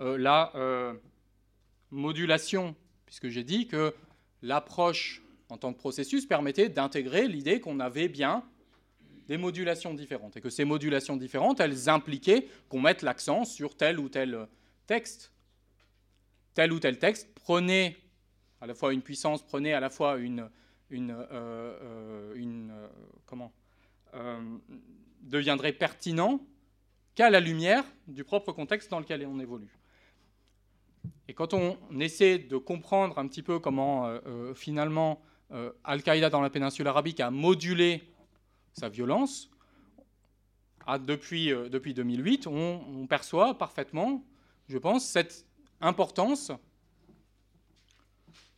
[0.00, 0.92] euh, la euh,
[1.90, 2.76] modulation,
[3.06, 3.94] puisque j'ai dit que
[4.42, 8.44] l'approche en tant que processus permettait d'intégrer l'idée qu'on avait bien
[9.28, 13.98] des modulations différentes, et que ces modulations différentes, elles impliquaient qu'on mette l'accent sur tel
[13.98, 14.46] ou tel
[14.86, 15.32] texte.
[16.54, 17.96] Tel ou tel texte prenait
[18.60, 20.48] à la fois une puissance, prenait à la fois une,
[20.90, 22.72] une, euh, une
[23.26, 23.52] comment,
[25.22, 26.40] deviendrait pertinent
[27.14, 29.78] qu'à la lumière du propre contexte dans lequel on évolue.
[31.28, 35.20] Et quand on essaie de comprendre un petit peu comment euh, euh, finalement
[35.52, 38.02] euh, Al-Qaïda dans la péninsule arabique a modulé
[38.72, 39.50] sa violence,
[41.00, 44.22] depuis, depuis 2008, on, perçoit parfaitement,
[44.68, 45.44] je pense, cette
[45.80, 46.52] importance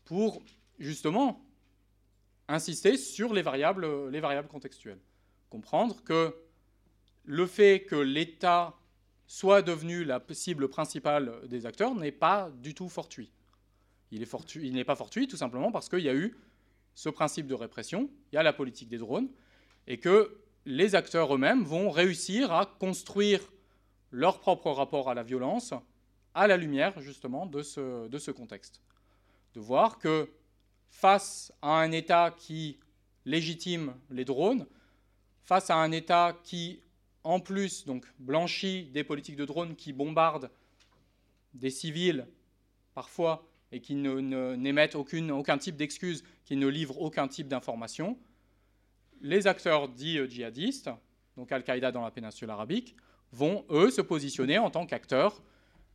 [0.04, 0.42] pour
[0.78, 1.40] justement
[2.48, 5.00] insister sur les variables, les variables contextuelles.
[5.48, 6.34] Comprendre que
[7.24, 8.74] le fait que l'État
[9.26, 13.30] soit devenu la cible principale des acteurs n'est pas du tout fortuit.
[14.10, 14.20] Il
[14.72, 16.34] n'est pas fortuit tout simplement parce qu'il y a eu
[16.98, 19.28] ce principe de répression, il y a la politique des drones,
[19.86, 23.40] et que les acteurs eux-mêmes vont réussir à construire
[24.10, 25.74] leur propre rapport à la violence
[26.34, 28.82] à la lumière justement de ce, contexte.
[29.54, 30.28] De voir que
[30.88, 32.80] face à un État qui
[33.24, 34.66] légitime les drones,
[35.44, 36.82] face à un État qui
[37.22, 40.50] en plus donc blanchi des politiques de drones qui bombardent
[41.54, 42.26] des civils
[42.92, 48.18] parfois et qui n'émettent aucun type d'excuse, qui ne livrent aucun type d'information,
[49.20, 50.90] les acteurs dits euh, djihadistes,
[51.36, 52.96] donc Al-Qaïda dans la péninsule arabique,
[53.32, 55.42] vont, eux, se positionner en tant qu'acteurs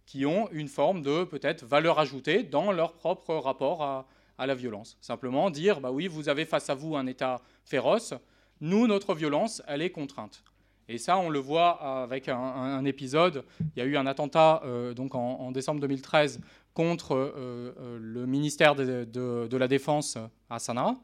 [0.06, 4.56] qui ont une forme de peut-être valeur ajoutée dans leur propre rapport à, à, la
[4.56, 4.98] violence.
[5.02, 8.14] Simplement dire, bah oui, vous avez face à vous un État féroce,
[8.60, 10.43] nous, notre violence, elle est contrainte.
[10.90, 13.45] Et ça, on le voit avec un, épisode.
[13.76, 16.42] Il y a eu un attentat euh, donc en, décembre 2013
[16.74, 20.18] contre euh, euh, le ministère de, la Défense
[20.50, 20.95] à Sanaa.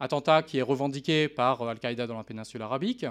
[0.00, 3.06] Attentat qui est revendiqué par Al-Qaïda dans la péninsule arabique.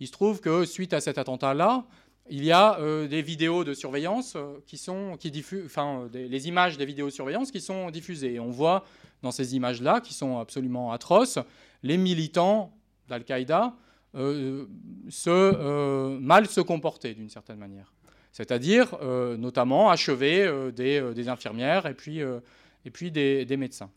[0.00, 1.84] Il se trouve que suite à cet attentat-là,
[2.28, 4.36] il y a des vidéos de surveillance
[4.66, 8.34] qui sont, qui diffusent, enfin, les images des vidéos de surveillance qui sont diffusées.
[8.34, 8.84] Et on voit
[9.22, 11.38] dans ces images-là, qui sont absolument atroces,
[11.84, 12.72] les militants
[13.08, 13.76] d'Al-Qaïda
[14.16, 14.66] euh,
[15.08, 17.93] se, euh, mal se comporter d'une certaine manière.
[18.34, 23.90] C'est-à-dire euh, notamment achever des, infirmières et puis, et puis des, médecins.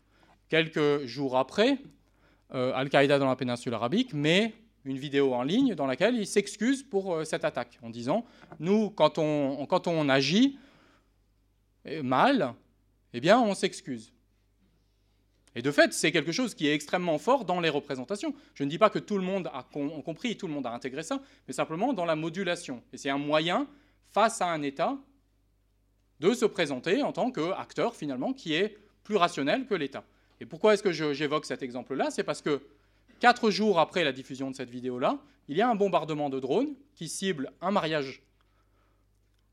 [0.48, 1.76] Quelques jours après,
[2.50, 7.26] Al-Qaïda dans la péninsule arabique met une vidéo en ligne dans laquelle il s'excuse pour
[7.26, 8.24] cette attaque en disant
[8.58, 10.56] Nous, quand on, quand on agit
[12.02, 12.54] mal,
[13.12, 14.12] eh bien, on s'excuse.
[15.58, 18.32] Et de fait, c'est quelque chose qui est extrêmement fort dans les représentations.
[18.54, 19.66] Je ne dis pas que tout le monde a
[20.04, 22.80] compris, tout le monde a intégré ça, mais simplement dans la modulation.
[22.92, 23.66] Et c'est un moyen,
[24.12, 24.98] face à un État,
[26.20, 30.04] de se présenter en tant qu'acteur, finalement, qui est plus rationnel que l'État.
[30.40, 32.10] Et pourquoi est-ce que j'évoque cet exemple-là?
[32.10, 32.60] C'est parce que
[33.20, 36.74] quatre jours après la diffusion de cette vidéo-là, il y a un bombardement de drones
[36.94, 38.22] qui cible un mariage.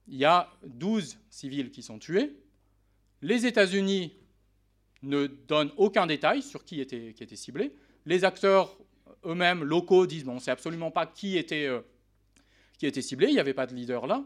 [0.08, 2.36] Il y a 12 civils qui sont tués.
[3.22, 4.14] Les États-Unis
[5.02, 7.76] ne donne aucun détail sur qui était, ciblé.
[8.06, 8.78] Les acteurs
[9.26, 11.82] eux-mêmes locaux disent bon, on ne sait absolument pas qui était, euh,
[12.78, 14.24] qui était ciblé, il n'y avait pas de leader là.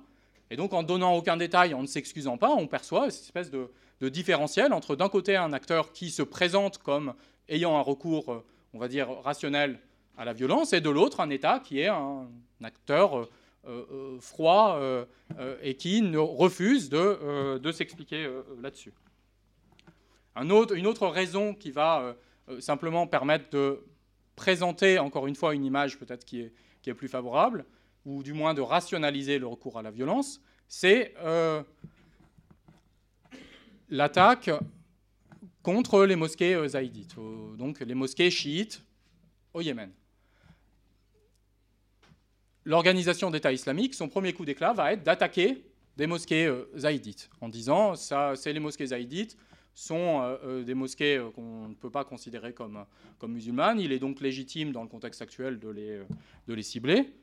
[0.51, 4.09] Et donc en donnant aucun détail, en ne s'excusant pas, on perçoit cette espèce de
[4.09, 7.13] différentiel entre d'un côté un acteur qui se présente comme
[7.47, 9.79] ayant un recours, euh, on va dire, rationnel
[10.17, 12.27] à la violence, et de l'autre un État qui est un
[12.63, 13.29] acteur
[14.19, 14.79] froid
[15.61, 18.29] et qui refuse de, s'expliquer
[18.61, 18.93] là-dessus.
[20.35, 20.51] une
[20.87, 22.15] autre raison qui va
[22.59, 23.85] simplement permettre de
[24.35, 26.51] présenter encore une fois une image peut-être qui
[26.85, 27.65] est plus favorable,
[28.05, 31.63] ou du moins de rationaliser le recours à la violence, c'est euh,
[33.89, 34.51] l'attaque
[35.63, 37.15] contre les mosquées euh, zaïdites,
[37.57, 38.83] donc les mosquées chiites
[39.53, 39.91] au Yémen.
[42.65, 45.65] L'organisation d'État islamique, son premier coup d'éclat va être d'attaquer
[45.97, 49.37] des mosquées euh, zaïdites, en disant ça, c'est les mosquées zaïdites
[49.75, 52.83] sont des mosquées qu'on ne peut pas considérer comme,
[53.17, 53.79] comme musulmanes.
[53.79, 56.01] Il est donc légitime, dans le contexte actuel, de les,
[56.47, 57.13] de les cibler.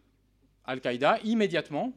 [0.66, 1.92] Al-Qaïda, immédiatement,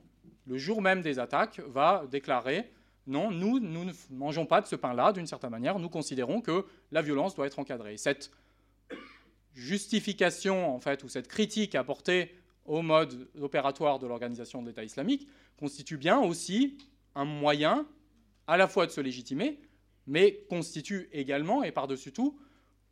[0.48, 2.72] le jour même des attaques, va déclarer
[3.08, 7.02] non, nous, ne mangeons pas de ce pain-là, d'une certaine manière, nous considérons que la
[7.02, 7.98] violence doit être encadrée.
[7.98, 8.30] Cette
[9.56, 15.28] justification, en fait, ou cette critique apportée au mode opératoire de l'organisation de l'État islamique
[15.58, 16.78] constitue bien aussi
[17.16, 17.88] un moyen
[18.46, 19.60] à la fois de se légitimer,
[20.06, 22.40] mais constitue également, et par-dessus tout,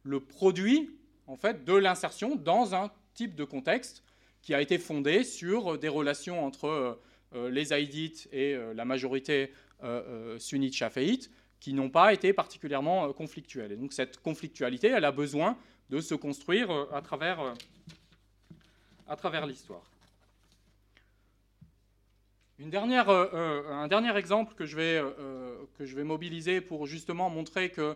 [0.02, 0.98] le produit
[1.28, 4.04] en fait, de l'insertion dans un type de contexte
[4.42, 7.00] qui a été fondé sur des relations entre
[7.36, 9.52] euh, les Haïdites et euh, la majorité
[9.84, 13.72] euh, sunnite chaféite qui n'ont pas été particulièrement conflictuelles.
[13.72, 15.58] Et donc cette conflictualité, elle a besoin
[15.90, 17.56] de se construire à travers,
[19.08, 19.82] à travers l'histoire.
[22.60, 22.68] Un
[23.88, 25.02] dernier exemple que je, vais,
[25.78, 27.96] que je vais mobiliser pour justement montrer que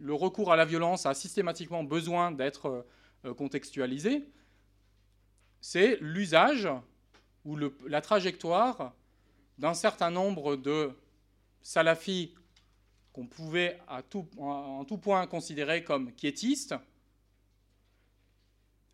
[0.00, 2.84] le recours à la violence a systématiquement besoin d'être
[3.36, 4.24] contextualisé,
[5.60, 6.68] c'est l'usage
[7.44, 7.56] ou
[7.86, 8.94] la trajectoire
[9.58, 10.90] d'un certain nombre de
[11.62, 12.34] salafis
[13.12, 16.74] qu'on pouvait en tout point considérer comme quiétistes,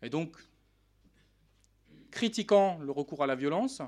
[0.01, 0.35] et donc
[2.11, 3.81] critiquant le recours à la violence,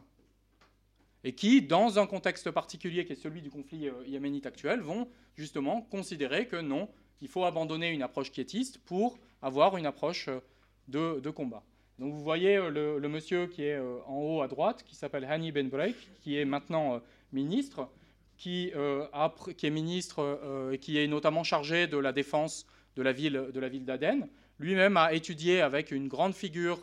[1.24, 5.10] et qui, dans un contexte particulier qui est celui du conflit euh, yéménite actuel, vont
[5.36, 6.90] justement considérer que non,
[7.22, 11.64] il faut abandonner une approche quiétiste pour avoir une approche euh, de combat.
[12.00, 15.26] Donc vous voyez euh, le, monsieur qui est euh, en haut à droite, qui s'appelle
[15.26, 17.00] Hani Ben Breik, qui est maintenant euh,
[17.34, 17.90] ministre,
[18.38, 23.60] qui, est ministre et qui est notamment chargé de la défense de la ville de
[23.60, 24.30] la ville d'Aden.
[24.60, 26.80] Lui-même a étudié avec une grande figure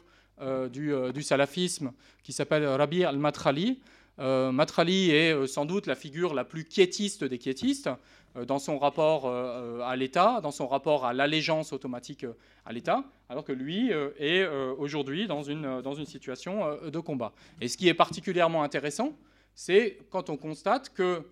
[0.70, 3.80] du, du, salafisme qui s'appelle Rabi al-Matrali.
[4.18, 7.90] Matrali est sans doute la figure la plus quiétiste des quiétistes.
[8.36, 12.72] Euh, dans son rapport euh, à l'État, dans son rapport à l'allégeance automatique euh, à
[12.72, 14.44] l'État, alors que lui est
[14.78, 17.32] aujourd'hui dans une, dans une situation de combat.
[17.60, 19.16] Et ce qui est particulièrement intéressant,
[19.54, 21.28] c'est quand on constate que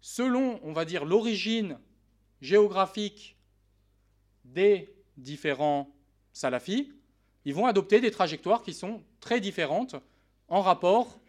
[0.00, 1.78] selon, on va dire, l'origine
[2.40, 3.36] géographique
[4.44, 5.88] des différents
[6.32, 6.92] salafis,
[7.44, 9.94] ils vont adopter des trajectoires qui sont très différentes
[10.48, 11.20] en rapport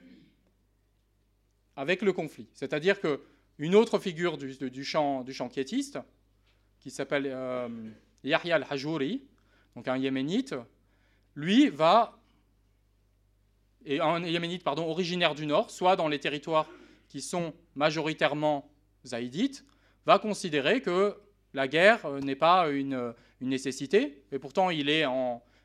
[1.76, 2.48] avec le conflit.
[2.54, 3.22] C'est-à-dire que
[3.60, 6.00] une autre figure du, champ, du quiétiste,
[6.80, 7.70] qui s'appelle euh,
[8.24, 9.24] Yahya al-Hajouri,
[9.76, 10.56] donc un yéménite,
[11.36, 12.20] lui va,
[13.86, 16.68] et un yéménite pardon, originaire du nord, soit dans les territoires
[17.10, 18.70] qui sont majoritairement
[19.06, 19.66] zaïdites,
[20.06, 21.16] va considérer que
[21.54, 25.04] la guerre euh, n'est pas une, nécessité, et pourtant il est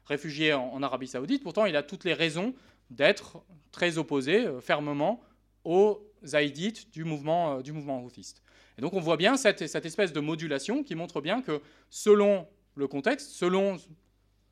[0.04, 2.52] réfugié en, Arabie saoudite, pourtant il a toutes les raisons
[2.90, 5.20] d'être très opposé euh, fermement
[5.68, 8.42] aux zaïdites du mouvement, euh, du mouvement houthiste.
[8.78, 12.88] Et donc on voit bien cette, espèce de modulation qui montre bien que selon le
[12.88, 13.76] contexte, selon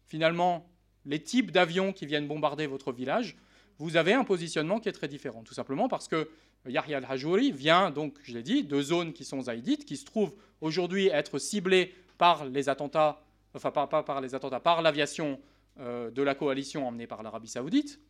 [0.07, 0.69] finalement
[1.07, 3.37] les types d'avions qui viennent bombarder votre village,
[3.79, 5.43] vous avez un positionnement qui est très différent.
[5.43, 6.29] Tout simplement parce que
[6.67, 10.35] Yahya al-Hajouri vient, donc, je l'ai dit, de zones qui sont zaïdites, qui se trouvent
[10.61, 13.23] aujourd'hui être ciblées par les attentats,
[13.55, 15.41] enfin pas, par les attentats, par l'aviation
[15.79, 18.01] euh, de la coalition emmenée par l'Arabie saoudite,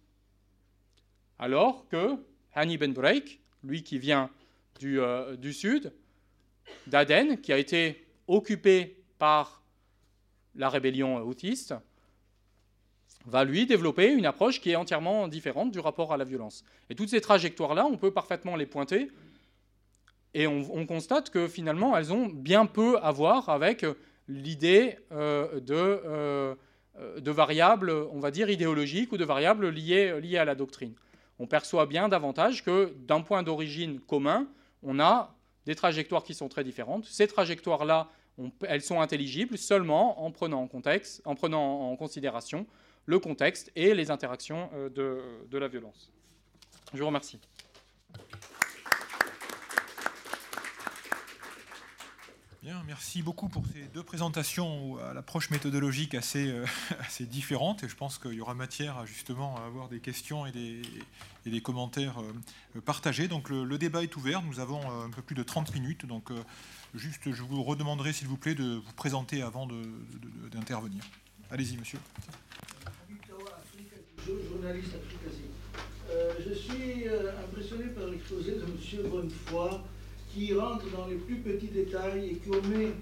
[1.38, 2.16] alors que
[2.56, 4.30] Hani Ben Breik, lui qui vient
[4.80, 5.92] du, euh, du sud,
[6.86, 9.62] d'Aden, qui a été occupé par
[10.54, 11.74] la rébellion houthiste,
[13.26, 16.64] va lui développer une approche qui est entièrement différente du rapport à la violence.
[16.88, 19.10] Et toutes ces trajectoires-là, on peut parfaitement les pointer,
[20.32, 23.86] et on, constate que finalement, elles ont bien peu à voir avec
[24.28, 26.54] l'idée euh, de, euh,
[27.18, 30.94] de variables, on va dire, idéologiques ou de variables liées, liées à la doctrine
[31.38, 34.48] on perçoit bien davantage que d'un point d'origine commun,
[34.82, 35.34] on a
[35.66, 37.04] des trajectoires qui sont très différentes.
[37.04, 38.08] Ces trajectoires-là,
[38.66, 42.66] elles sont intelligibles seulement en prenant en, contexte, en prenant en considération
[43.04, 46.10] le contexte et les interactions euh, de, de la violence.
[46.92, 47.38] Je vous remercie.
[52.86, 56.64] Merci beaucoup pour ces deux présentations à l'approche méthodologique assez, euh,
[57.20, 57.84] différente.
[57.84, 60.52] Et je pense qu'il y aura matière à justement avoir des questions et
[61.44, 63.28] des, commentaires euh, partagés.
[63.28, 64.42] Donc le, débat est ouvert.
[64.42, 66.06] Nous avons euh, un peu plus de 30 minutes.
[66.06, 66.30] Donc
[66.94, 69.68] juste, je vous redemanderai s'il vous plaît de vous présenter avant
[70.52, 71.04] d'intervenir.
[71.50, 72.00] Allez-y, monsieur.
[76.38, 77.04] Je suis
[77.44, 79.10] impressionné par l'exposé de M.
[79.10, 79.80] Bonnefoy
[80.36, 82.92] qui rentre dans les plus petits détails et qui omet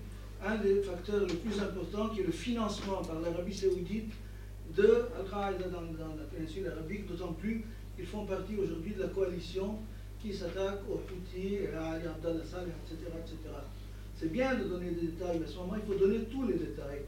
[0.44, 4.12] un des facteurs les plus importants qui est le financement par l'Arabie saoudite
[4.76, 7.64] de Al-Qaïda dans, la péninsule arabique, d'autant plus
[7.96, 9.78] qu'ils font partie aujourd'hui de la coalition
[10.22, 13.10] qui s'attaque aux Houthis, à Ali Abdallah etc.
[13.18, 13.36] etc.
[14.16, 16.54] C'est bien de donner des détails, mais à ce moment, il faut donner tous les
[16.54, 17.02] détails.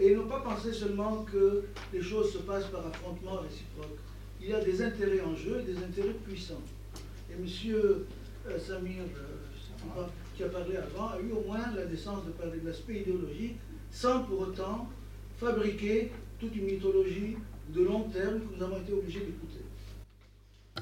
[0.00, 3.98] Et ne pas penser seulement que les choses se passent par affrontement réciproque.
[4.42, 6.62] Il y a des intérêts en jeu et des intérêts puissants.
[7.30, 7.46] Et M.
[8.46, 9.43] Euh, Samir, euh,
[10.36, 13.56] qui a parlé avant, a eu au moins la décence de parler de l'aspect idéologique,
[13.90, 14.88] sans pour autant
[15.38, 17.36] fabriquer toute une mythologie
[17.68, 19.64] de long terme que nous avons été obligés d'écouter.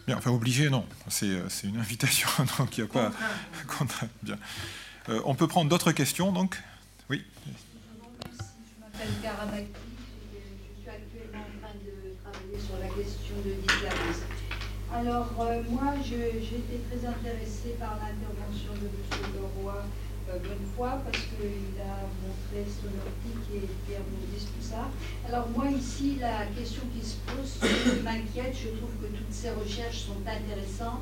[0.06, 0.84] Bien, enfin obligé, non.
[1.08, 3.12] C'est euh, une invitation, donc il n'y a pas...
[4.22, 4.38] Bien.
[5.08, 6.60] Euh, on peut prendre d'autres questions, donc?
[7.10, 7.22] Oui.
[7.46, 9.08] Je m'appelle
[10.32, 14.26] je suis actuellement en train de travailler sur la question de l'islamisme.
[14.94, 19.32] Alors, euh, moi, j'ai été très intéressée par l'intervention de M.
[19.34, 19.72] Leroy
[20.28, 24.90] euh, bonne fois parce qu'il a montré son optique et Pierre tout ça.
[25.26, 27.70] Alors, moi, ici, la question qui se pose,
[28.04, 31.00] m'inquiète, je trouve que toutes ces recherches sont intéressantes,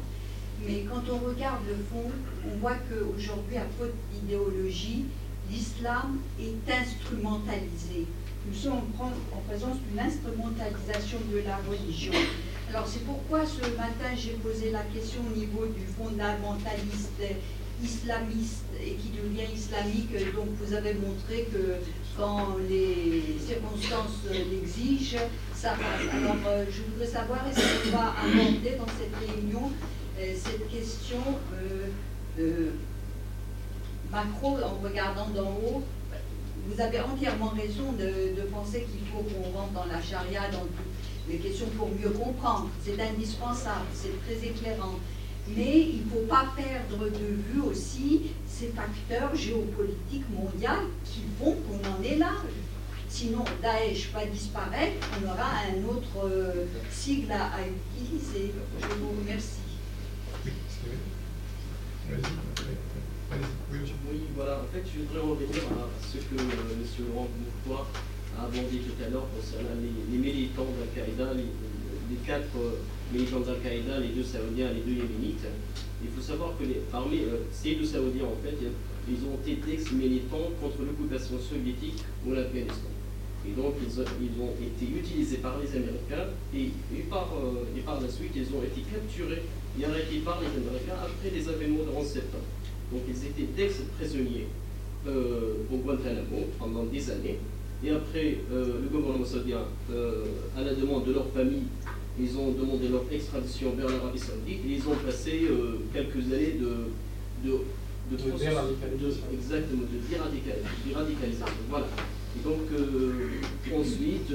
[0.64, 2.10] mais quand on regarde le fond,
[2.46, 5.06] on voit qu'aujourd'hui, à faute d'idéologie,
[5.50, 8.06] l'islam est instrumentalisé.
[8.46, 12.12] Nous sommes en présence d'une instrumentalisation de la religion.
[12.72, 17.20] Alors c'est pourquoi ce matin j'ai posé la question au niveau du fondamentaliste
[17.82, 20.12] islamiste et qui devient islamique.
[20.36, 21.74] Donc vous avez montré que
[22.16, 25.18] quand les circonstances l'exigent,
[25.52, 26.14] ça passe.
[26.14, 29.72] Alors euh, je voudrais savoir est-ce qu'on va aborder dans cette réunion
[30.20, 31.24] euh, cette question
[31.54, 31.88] euh,
[32.38, 32.70] de
[34.12, 35.82] macro en regardant d'en haut?
[36.68, 40.60] Vous avez entièrement raison de, de penser qu'il faut qu'on rentre dans la charia, dans
[40.60, 40.89] toutes
[41.28, 42.68] les questions pour mieux comprendre.
[42.84, 44.98] C'est indispensable, c'est très éclairant.
[45.56, 51.56] Mais il ne faut pas perdre de vue aussi ces facteurs géopolitiques mondiaux qui font
[51.56, 52.32] qu'on en est là.
[53.08, 58.52] Sinon, Daesh va disparaître, on aura un autre euh, sigle à, utiliser.
[58.80, 59.58] Je vous remercie.
[63.72, 67.06] Oui, voilà, en fait, je voudrais revenir à ce que euh, M.
[67.08, 67.28] Laurent
[67.64, 68.09] Bourgois a
[68.44, 72.80] abordé tout à l'heure concernant les, les militants d'Al-Qaïda, les, quatre euh,
[73.12, 75.46] militants d'Al-Qaïda, les deux saoudiens, les deux yéménites.
[76.02, 78.56] Il faut savoir que les, parmi euh, ces deux saoudiens, en fait,
[79.08, 82.90] ils ont été ex-militants contre l'occupation soviétique ou l'Afghanistan.
[83.46, 84.00] Et donc, ils,
[84.40, 88.54] ont été utilisés par les Américains et, et, par, euh, et par la suite, ils
[88.54, 89.42] ont été capturés
[89.78, 92.44] et arrêtés par les Américains après les événements de 11 septembre.
[92.92, 94.48] Donc ils étaient d'ex-prisonniers
[95.06, 97.38] euh, au Guantanamo pendant des années.
[97.82, 100.24] Et après, euh, le gouvernement saoudien, euh,
[100.56, 101.64] à la demande de leur famille,
[102.20, 106.58] ils ont demandé leur extradition vers l'Arabie saoudite et ils ont passé euh, quelques années
[106.60, 107.56] de, de,
[108.10, 109.24] de, de déradicalisation.
[109.32, 109.98] Exactement, de
[110.86, 111.46] déradicalisation.
[111.70, 111.86] Voilà.
[112.36, 113.40] Et donc, euh,
[113.74, 114.30] ensuite,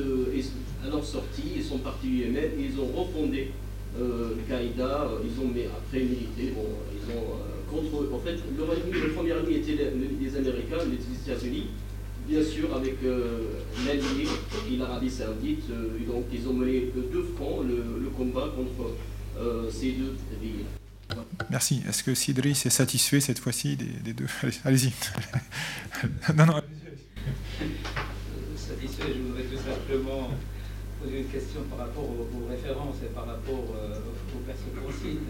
[0.83, 3.51] à leur sortie, ils sont partis du Yémen et ils ont refondé
[3.95, 5.11] Al-Qaïda.
[5.23, 7.23] Ils ont, mais après milité, bon, ils ont
[7.69, 11.67] contre, en fait, leur ennemi, le premier ennemi était les, les Américains, les États-Unis,
[12.27, 14.27] bien sûr avec euh, l'Allié
[14.71, 15.63] et l'Arabie Saoudite.
[15.69, 18.91] Euh, et donc, ils ont mené deux fronts le, le combat contre
[19.37, 20.65] euh, ces deux pays.
[21.49, 21.83] Merci.
[21.87, 24.25] Est-ce que Sidri est satisfait cette fois-ci des, des, deux?
[24.63, 24.91] Allez-y.
[26.35, 26.61] non, non.
[28.57, 30.31] Satisfait, je voudrais tout simplement
[31.01, 35.29] poser une question par rapport aux, aux références et par rapport aux personnes qu'on cite.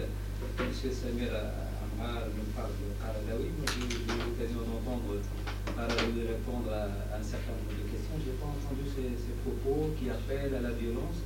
[0.58, 0.72] M.
[0.72, 3.52] Samir Amra nous parle de Qaradawi.
[3.76, 5.20] J'ai eu l'occasion d'entendre
[5.68, 8.16] Qaradawi répondre à, un certain nombre de questions.
[8.24, 11.20] Je n'ai pas entendu ces, propos qui appellent à la violence,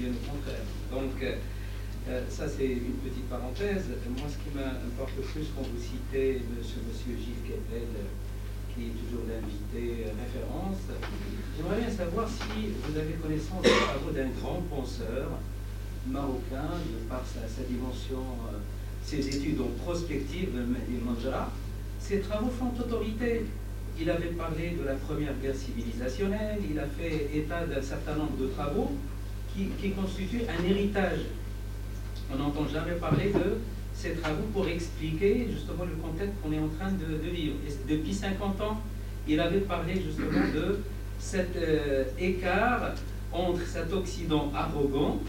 [0.00, 0.64] bien au contraire.
[0.88, 3.84] Donc, euh, ça, c'est une petite parenthèse.
[4.08, 7.92] Moi, ce qui m'importe plus quand vous citez monsieur, monsieur Gilles Kepel,
[8.72, 10.88] qui est toujours l'invité référence,
[11.52, 15.36] j'aimerais bien savoir si vous avez connaissance des travaux d'un grand penseur
[16.06, 18.58] marocain, de par sa, dimension, euh,
[19.02, 21.50] ses études en prospective, Mahdi Manjara,
[21.98, 23.46] ses travaux font autorité.
[23.98, 28.36] Il avait parlé de la première guerre civilisationnelle, il a fait état d'un certain nombre
[28.40, 28.92] de travaux
[29.54, 31.20] qui, constituent un héritage.
[32.32, 33.58] On n'entend jamais parler de
[33.94, 37.54] ces travaux pour expliquer justement le contexte qu'on est en train de, vivre.
[37.88, 38.80] depuis 50 ans,
[39.28, 40.80] il avait parlé justement de
[41.20, 42.94] cet euh, écart
[43.32, 45.20] entre cet Occident arrogant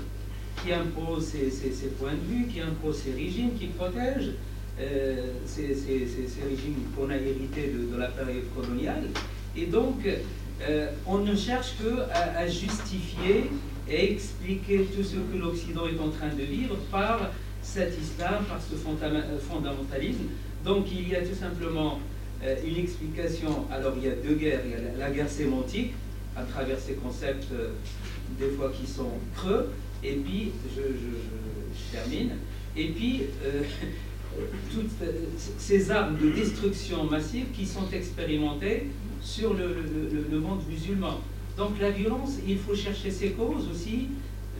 [0.65, 4.31] qui impose ses, points de vue, qui impose ses régimes, qui protège
[4.79, 9.03] euh, ces, régimes qu'on a hérités de, la période coloniale.
[9.55, 10.07] Et donc,
[10.67, 13.51] euh, on ne cherche que à, justifier
[13.87, 18.59] et expliquer tout ce que l'Occident est en train de vivre par cet islam, par
[18.59, 20.25] ce fondamentalisme.
[20.63, 21.99] Donc, il y a tout simplement
[22.43, 23.67] euh, une explication.
[23.71, 24.61] Alors, il y a deux guerres.
[24.65, 25.93] Il y a la, guerre sémantique,
[26.35, 27.51] à travers ces concepts,
[28.39, 29.69] des fois qui sont creux,
[30.05, 30.81] et puis, je,
[31.91, 32.31] termine,
[32.75, 33.23] et puis,
[34.71, 34.91] toutes
[35.57, 38.87] ces armes de destruction massive qui sont expérimentées
[39.21, 41.19] sur le, monde musulman.
[41.57, 44.09] Donc la violence, il faut chercher ses causes aussi,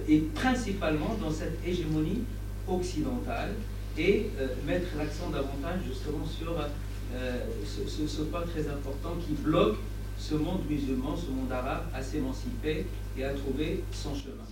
[0.07, 2.24] et principalement dans cette hégémonie
[2.67, 3.53] occidentale,
[3.98, 9.77] et euh, mettre l'accent davantage justement sur euh, ce, ce, point très important qui bloque
[10.17, 12.85] ce monde musulman, ce monde arabe à s'émanciper
[13.17, 14.44] et à trouver son chemin.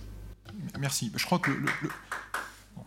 [0.78, 1.12] Merci.
[1.16, 1.66] Je crois que le,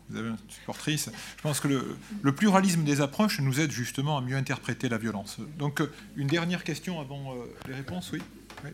[0.10, 1.10] vous avez une supportrice.
[1.38, 5.38] Je pense que le, pluralisme des approches nous aide justement à mieux interpréter la violence.
[5.58, 8.22] Donc, euh, une dernière question avant euh, les réponses, oui
[8.64, 8.70] Oui,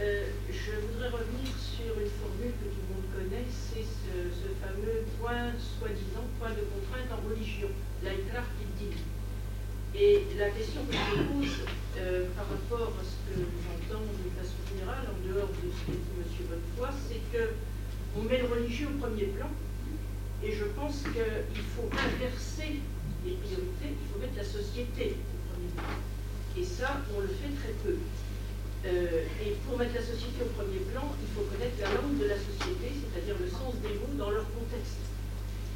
[0.00, 5.06] euh, je voudrais revenir sur une formule que tout le monde connaît, c'est ce, fameux
[5.20, 7.68] point, soi-disant, point de contrainte en religion,
[8.02, 8.96] l'Aïkrar qui dit.
[9.96, 11.62] Et la question que je pose
[11.98, 15.94] euh, par rapport à ce que j'entends de façon générale, en dehors de ce qu'a
[15.94, 16.50] dit M.
[16.50, 19.46] Bonnefoy, c'est qu'on met le religieux au premier plan.
[20.42, 22.82] Et je pense qu'il faut inverser
[23.22, 25.94] les priorités, il faut mettre la société au premier plan.
[26.58, 27.94] Et ça, on le fait très peu.
[27.94, 32.26] Euh, et pour mettre la société au premier plan, il faut connaître la langue de
[32.26, 35.06] la société, c'est-à-dire le sens des mots dans leur contexte.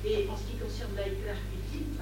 [0.02, 1.97] Et en ce qui concerne exemple, euh,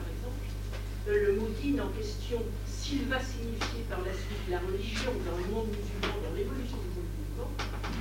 [1.14, 5.46] le mot din en question, s'il va signifier par la suite la religion dans le
[5.54, 7.50] monde musulman, dans l'évolution du monde musulman,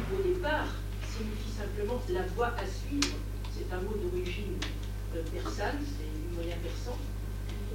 [0.10, 0.74] au départ,
[1.06, 3.18] signifie simplement la voie à suivre.
[3.54, 4.58] C'est un mot d'origine
[5.16, 6.98] euh, persane, c'est du moyen persan,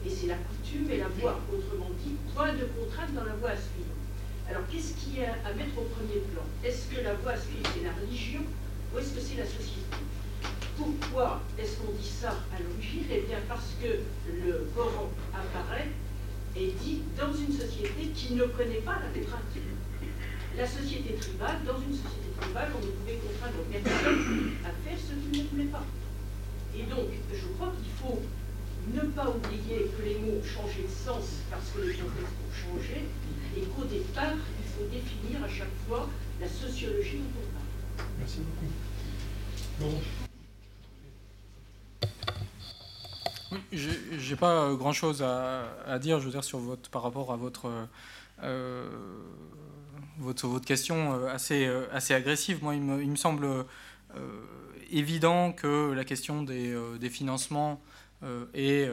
[0.04, 3.50] et c'est la coutume et la voie, autrement dit, point de contrainte dans la voie
[3.50, 3.94] à suivre.
[4.48, 6.42] Alors, qu'est-ce qui est à mettre au premier plan?
[6.64, 8.42] Est-ce que la voie à suivre, c'est la religion,
[8.92, 9.94] ou est-ce que c'est la société?
[10.80, 13.04] Pourquoi est-ce qu'on dit ça à l'origine?
[13.10, 14.00] Eh bien parce que
[14.30, 15.88] le Coran apparaît
[16.56, 19.44] et dit dans une société qui ne connaît pas la contrainte.
[20.56, 25.14] La société tribale, dans une société tribale, on ne pouvait contraindre personne à faire ce
[25.14, 25.84] qu'il ne voulait pas.
[26.76, 28.20] Et donc, je crois qu'il faut
[28.92, 32.52] ne pas oublier que les mots ont changé de sens parce que les contextes ont
[32.52, 33.04] changé
[33.56, 36.08] et qu'au départ, il faut définir à chaque fois
[36.40, 38.08] la sociologie dont on parle.
[38.18, 40.00] Merci beaucoup.
[43.72, 47.70] J'ai pas grand chose à, dire, je veux dire, sur votre, par rapport à votre,
[48.42, 48.88] euh,
[50.18, 52.62] votre, votre, question euh, assez, euh, assez agressive.
[52.62, 53.46] Moi, il me, semble
[54.90, 57.80] évident que la question des financements
[58.54, 58.90] est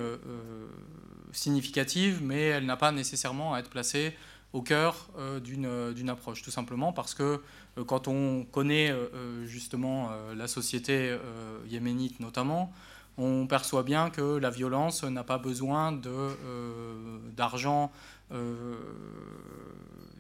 [1.32, 4.16] significative, mais elle n'a pas nécessairement à être placée
[4.54, 5.10] au cœur
[5.44, 7.42] d'une approche, tout simplement parce que
[7.88, 8.94] quand on connaît
[9.46, 11.18] justement la société
[11.68, 12.72] yéménite notamment,
[13.18, 17.92] on perçoit bien que la violence n'a pas besoin euh, d'argent,
[18.32, 18.76] euh,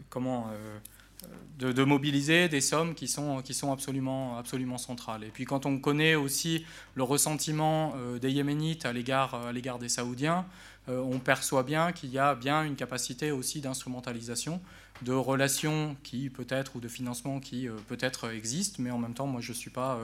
[0.09, 5.23] comment, euh, de, mobiliser des sommes qui sont, qui sont absolument, absolument centrales.
[5.23, 10.45] Et puis quand on connaît aussi le ressentiment des Yéménites à l'égard des Saoudiens,
[10.87, 14.61] on perçoit bien qu'il y a bien une capacité aussi d'instrumentalisation
[15.01, 19.41] de relations qui peut-être ou de financement qui peut-être existent, mais en même temps, moi
[19.41, 19.99] je ne suis pas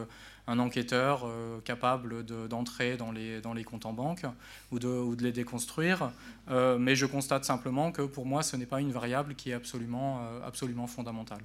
[0.47, 4.25] un enquêteur euh, capable d'entrer dans, les, comptes en banque
[4.71, 6.11] ou de, les déconstruire.
[6.49, 9.53] Euh, mais je constate simplement que pour moi, ce n'est pas une variable qui est
[9.53, 11.41] absolument, euh, fondamentale.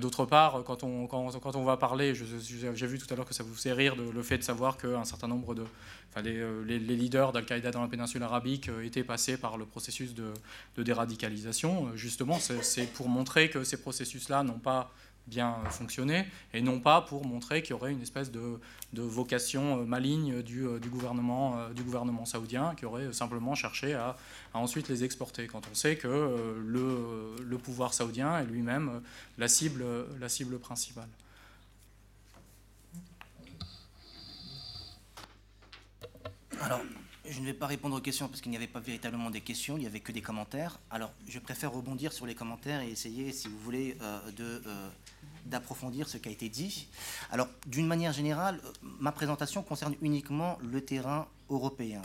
[0.00, 3.72] D'autre part, quand on, va parler, j'ai vu tout à l'heure que ça vous fait
[3.72, 5.64] rire le fait de savoir qu'un certain nombre de...
[6.10, 11.96] Enfin, les, leaders d'Al-Qaïda dans la péninsule arabique étaient passés par le processus de déradicalisation.
[11.96, 14.92] Justement, c'est pour montrer que ces processus-là n'ont pas
[15.28, 18.58] bien fonctionner, et non pas pour montrer qu'il y aurait une espèce de,
[18.94, 24.16] vocation euh, maligne du, euh, gouvernement, euh, du gouvernement saoudien qui aurait simplement cherché à,
[24.54, 29.02] ensuite les exporter, quand on sait que le, le pouvoir saoudien est lui-même
[29.36, 29.84] la cible,
[30.20, 31.08] la cible principale.
[36.60, 36.80] Alors,
[37.30, 39.76] je ne vais pas répondre aux questions parce qu'il n'y avait pas véritablement des questions,
[39.76, 40.78] il n'y avait que des commentaires.
[40.90, 43.96] Alors, je préfère rebondir sur les commentaires et essayer, si vous voulez,
[44.36, 44.62] de
[45.46, 46.88] d'approfondir ce qui a été dit.
[47.30, 52.02] Alors, d'une manière générale, ma présentation concerne uniquement le terrain européen.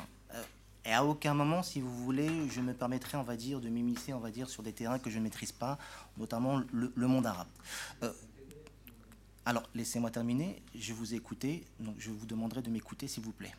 [0.86, 4.14] Et à aucun moment, si vous voulez, je me permettrai, on va dire, de m'immiscer,
[4.14, 5.78] on va dire, sur des terrains que je ne maîtrise pas,
[6.18, 7.48] notamment le, monde arabe.
[8.04, 8.12] Euh,
[9.46, 10.62] alors, laissez-moi terminer.
[10.76, 13.54] Je vous ai écouté, donc je vous demanderai de m'écouter, s'il vous plaît.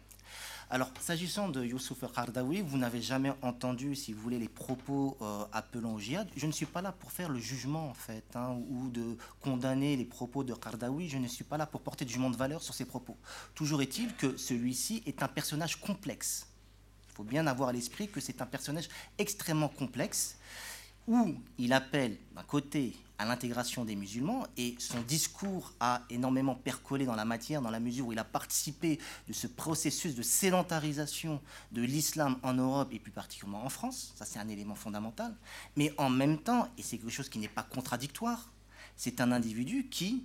[0.70, 5.44] Alors, s'agissant de Youssouf Kardawi, vous n'avez jamais entendu, si vous voulez, les propos euh,
[5.52, 6.28] appelant au djihad.
[6.36, 9.96] Je ne suis pas là pour faire le jugement, en fait, hein, ou de condamner
[9.96, 11.08] les propos de Kardawi.
[11.08, 13.16] Je ne suis pas là pour porter du jugement de valeur sur ses propos.
[13.54, 16.48] Toujours est-il que celui-ci est un personnage complexe
[17.14, 18.88] il faut bien avoir à l'esprit que c'est un personnage
[19.18, 20.36] extrêmement complexe
[21.06, 27.04] où il appelle d'un côté à l'intégration des musulmans et son discours a énormément percolé
[27.06, 31.40] dans la matière dans la mesure où il a participé de ce processus de sédentarisation
[31.72, 35.34] de l'islam en Europe et plus particulièrement en France, ça c'est un élément fondamental,
[35.76, 38.50] mais en même temps, et c'est quelque chose qui n'est pas contradictoire,
[38.96, 40.24] c'est un individu qui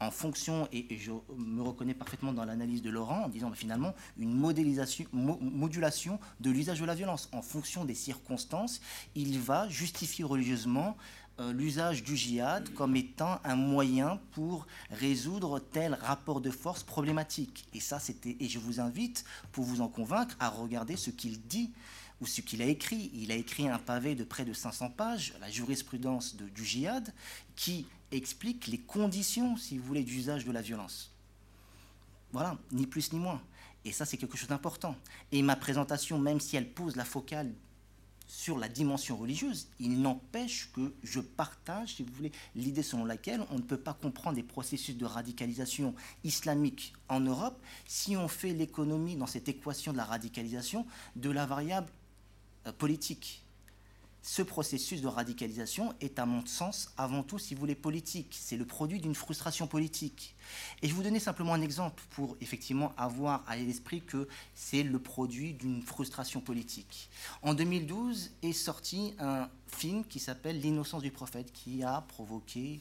[0.00, 4.34] en fonction, et, je me reconnais parfaitement dans l'analyse de Laurent, en disant finalement une
[4.34, 7.28] modélisation, modulation de l'usage de la violence.
[7.32, 8.80] En fonction des circonstances,
[9.14, 10.96] il va justifier religieusement
[11.40, 17.66] euh, l'usage du djihad comme étant un moyen pour résoudre tel rapport de force problématique.
[17.74, 21.40] Et ça, c'était, et je vous invite, pour vous en convaincre, à regarder ce qu'il
[21.40, 21.72] dit
[22.20, 23.10] ou ce qu'il a écrit.
[23.14, 27.12] Il a écrit un pavé de près de 500 pages, la jurisprudence de, du djihad,
[27.56, 31.12] qui explique les conditions, si vous voulez, d'usage de la violence.
[32.32, 33.42] Voilà, ni plus ni moins.
[33.84, 34.94] Et ça, c'est quelque chose d'important.
[35.32, 37.52] Et ma présentation, même si elle pose la focale
[38.26, 43.44] sur la dimension religieuse, il n'empêche que je partage, si vous voulez, l'idée selon laquelle
[43.50, 45.94] on ne peut pas comprendre des processus de radicalisation
[46.24, 50.86] islamique en Europe si on fait l'économie dans cette équation de la radicalisation
[51.16, 51.88] de la variable
[52.66, 53.43] euh, politique
[54.26, 58.34] ce processus de radicalisation est, à mon sens, avant tout, si vous voulez, politique.
[58.40, 60.34] C'est le produit d'une frustration politique.
[60.80, 64.98] Et je vous donner simplement un exemple pour effectivement avoir à l'esprit que c'est le
[64.98, 67.10] produit d'une frustration politique.
[67.42, 72.80] En 2012 est sorti un film qui s'appelle L'innocence du prophète, qui a provoqué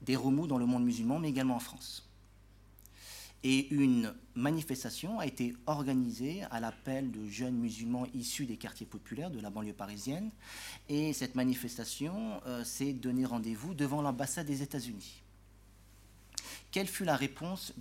[0.00, 2.04] des remous dans le monde musulman, mais également en France.
[3.44, 9.30] Et une manifestation a été organisée à l'appel de jeunes musulmans issus des quartiers populaires
[9.30, 10.30] de la banlieue parisienne.
[10.88, 15.22] Et cette manifestation euh, s'est donnée rendez-vous devant l'ambassade des États-Unis.
[16.70, 17.74] Quelle fut la réponse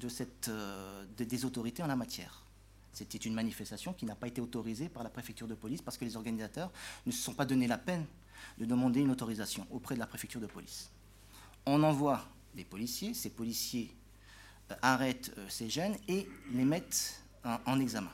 [0.50, 2.44] euh, des autorités en la matière?
[2.92, 6.06] C'était une manifestation qui n'a pas été autorisée par la préfecture de police parce que
[6.06, 6.72] les organisateurs
[7.06, 8.06] ne se sont pas donné la peine
[8.58, 10.90] de demander une autorisation auprès de la préfecture de police.
[11.66, 13.96] On envoie des policiers, ces policiers
[14.82, 18.12] arrêtent euh, ces jeunes et les mettent en, examen.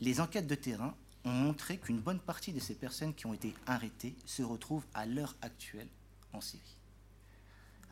[0.00, 3.54] Les enquêtes de terrain ont montré qu'une bonne partie de ces personnes qui ont été
[3.66, 5.88] arrêtées se retrouvent à l'heure actuelle
[6.32, 6.76] en Syrie.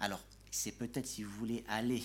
[0.00, 2.02] Alors, c'est peut-être, si vous voulez, aller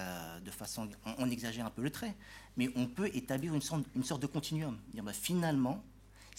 [0.00, 0.88] euh, de façon...
[1.18, 2.14] On, exagère un peu le trait,
[2.56, 4.78] mais on peut établir une sorte, de continuum.
[4.94, 5.82] Bah, finalement,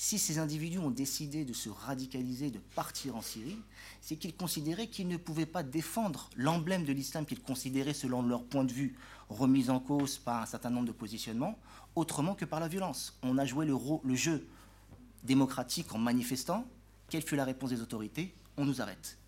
[0.02, 3.60] si ces individus ont décidé de se radicaliser, de partir en Syrie,
[4.02, 8.44] c'est qu'ils considéraient qu'ils ne pouvaient pas défendre l'emblème de l'islam qu'ils considéraient, selon leur
[8.44, 8.96] point de vue,
[9.30, 11.56] remis en cause par un certain nombre de positionnements,
[11.94, 13.16] autrement que par la violence.
[13.22, 14.48] On a joué le, jeu
[15.22, 16.66] démocratique en manifestant.
[17.08, 18.34] Quelle fut la réponse des autorités?
[18.58, 19.20] On nous arrête.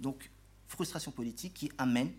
[0.00, 0.30] Donc,
[0.66, 2.10] frustration politique qui amène,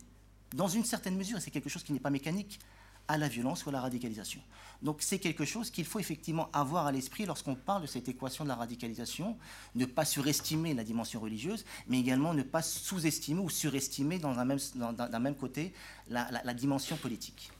[0.53, 2.59] dans une certaine mesure, et c'est quelque chose qui n'est pas mécanique,
[3.07, 4.41] à la violence ou à la radicalisation.
[4.82, 8.43] Donc c'est quelque chose qu'il faut effectivement avoir à l'esprit lorsqu'on parle de cette équation
[8.43, 9.38] de la radicalisation,
[9.75, 14.45] ne pas surestimer la dimension religieuse, mais également ne pas sous-estimer ou surestimer dans un
[14.45, 15.73] même, dans, même côté
[16.09, 17.51] la, dimension politique.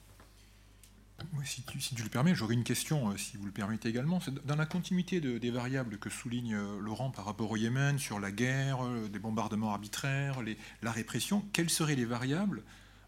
[1.46, 4.20] si, tu, le permets, j'aurais une question, euh, si vous le permettez également.
[4.46, 8.32] Dans la continuité des variables que souligne euh, Laurent par rapport au Yémen, sur la
[8.32, 10.42] guerre, euh, des bombardements arbitraires,
[10.82, 12.64] la répression, quelles seraient les variables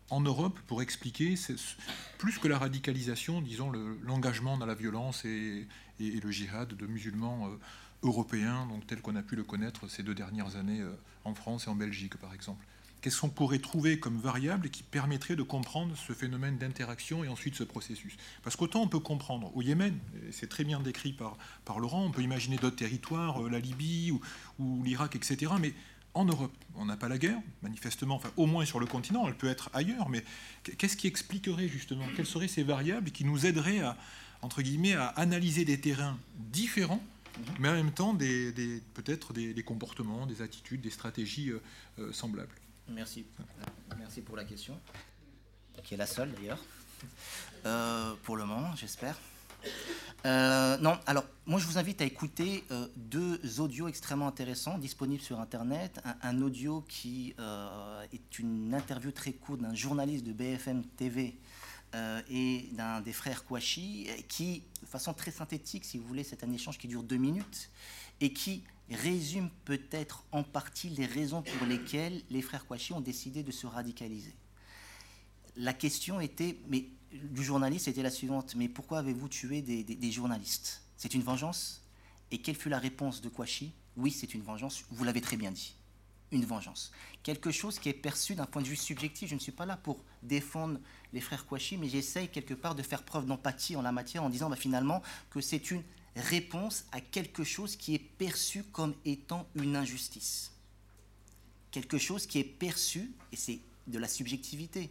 [0.10, 1.36] en Europe pour expliquer,
[2.18, 3.72] plus que la radicalisation, disons
[4.04, 5.68] l'engagement dans la violence et,
[6.00, 7.58] le djihad de musulmans euh,
[8.04, 10.94] européens, donc tel qu'on a pu le connaître ces deux dernières années euh,
[11.24, 12.66] en France et en Belgique, par exemple.
[13.02, 17.56] Qu'est-ce qu'on pourrait trouver comme variable qui permettrait de comprendre ce phénomène d'interaction et ensuite
[17.56, 18.18] ce processus?
[18.44, 19.98] Parce qu'autant on peut comprendre au Yémen,
[20.32, 24.12] c'est très bien décrit par, par Laurent, on peut imaginer d'autres territoires, euh, la Libye
[24.12, 24.22] ou,
[24.60, 25.54] ou l'Irak, etc.
[25.60, 25.74] Mais
[26.16, 26.54] en Europe.
[26.76, 29.70] On n'a pas la guerre, manifestement, enfin, au moins sur le continent, elle peut être
[29.74, 30.24] ailleurs, mais
[30.78, 33.98] qu'est-ce qui expliquerait justement Quelles seraient ces variables qui nous aideraient à,
[34.42, 37.04] entre guillemets, à analyser des terrains différents,
[37.60, 41.62] mais en même temps des, peut-être des, comportements, des attitudes, des stratégies euh,
[42.00, 42.56] euh, semblables?
[42.90, 43.26] Merci.
[43.98, 44.80] Merci pour la question,
[45.84, 46.64] qui est la seule d'ailleurs,
[47.66, 49.20] euh, pour le moment, j'espère.
[50.26, 55.22] Euh, non, alors moi je vous invite à écouter euh, deux audios extrêmement intéressants disponibles
[55.22, 56.02] sur Internet.
[56.24, 61.38] Un, audio qui euh, est une interview très courte d'un journaliste de BFM TV
[62.30, 66.52] et d'un des frères Kouachi, qui, de façon très synthétique, si vous voulez, c'est un
[66.52, 67.70] échange qui dure deux minutes
[68.20, 73.44] et qui résume peut-être en partie les raisons pour lesquelles les frères Kouachi ont décidé
[73.44, 74.36] de se radicaliser.
[75.56, 76.86] La question était, mais
[77.24, 80.82] du journaliste était la suivante, mais pourquoi avez-vous tué des, journalistes?
[80.98, 81.82] C'est une vengeance?
[82.32, 83.74] Et quelle fut la réponse de Kouachi?
[83.98, 85.76] Oui, c'est une vengeance, vous l'avez très bien dit.
[86.32, 86.92] Une vengeance.
[87.24, 89.30] Quelque chose qui est perçu d'un point de vue subjectif.
[89.30, 90.80] Je ne suis pas là pour défendre
[91.14, 94.30] les frères Kouachi, mais j'essaye quelque part de faire preuve d'empathie en la matière en
[94.30, 95.84] disant bah, finalement que c'est une
[96.16, 100.52] réponse à quelque chose qui est perçu comme étant une injustice.
[101.72, 104.90] Quelque chose qui est perçu, et c'est de la subjectivité,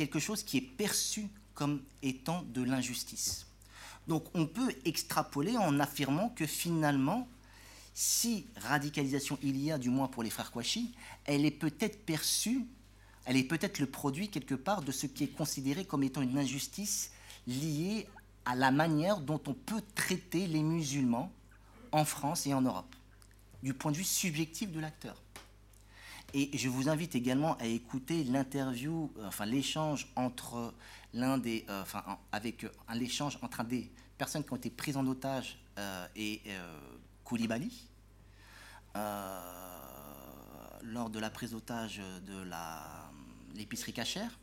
[0.00, 3.44] quelque chose qui est perçu comme étant de l'injustice.
[4.08, 7.28] Donc on peut extrapoler en affirmant que finalement,
[7.92, 10.94] si radicalisation il y a, du moins pour les frères Kouachi,
[11.26, 12.64] elle est peut-être perçue,
[13.26, 16.38] elle est peut-être le produit quelque part de ce qui est considéré comme étant une
[16.38, 17.10] injustice
[17.46, 18.06] liée
[18.46, 21.30] à la manière dont on peut traiter les musulmans
[21.92, 22.96] en France et en Europe,
[23.62, 25.20] du point de vue subjectif de l'acteur.
[26.32, 30.72] Et je vous invite également à écouter l'interview, euh, enfin l'échange entre
[31.12, 34.70] l'un des, euh, enfin avec euh, un échange entre un des personnes qui ont été
[34.70, 35.58] prises en otage
[36.14, 36.42] et
[37.24, 37.88] Koulibaly
[40.82, 42.44] lors de la prise d'otage de
[43.54, 44.38] l'épicerie cachère.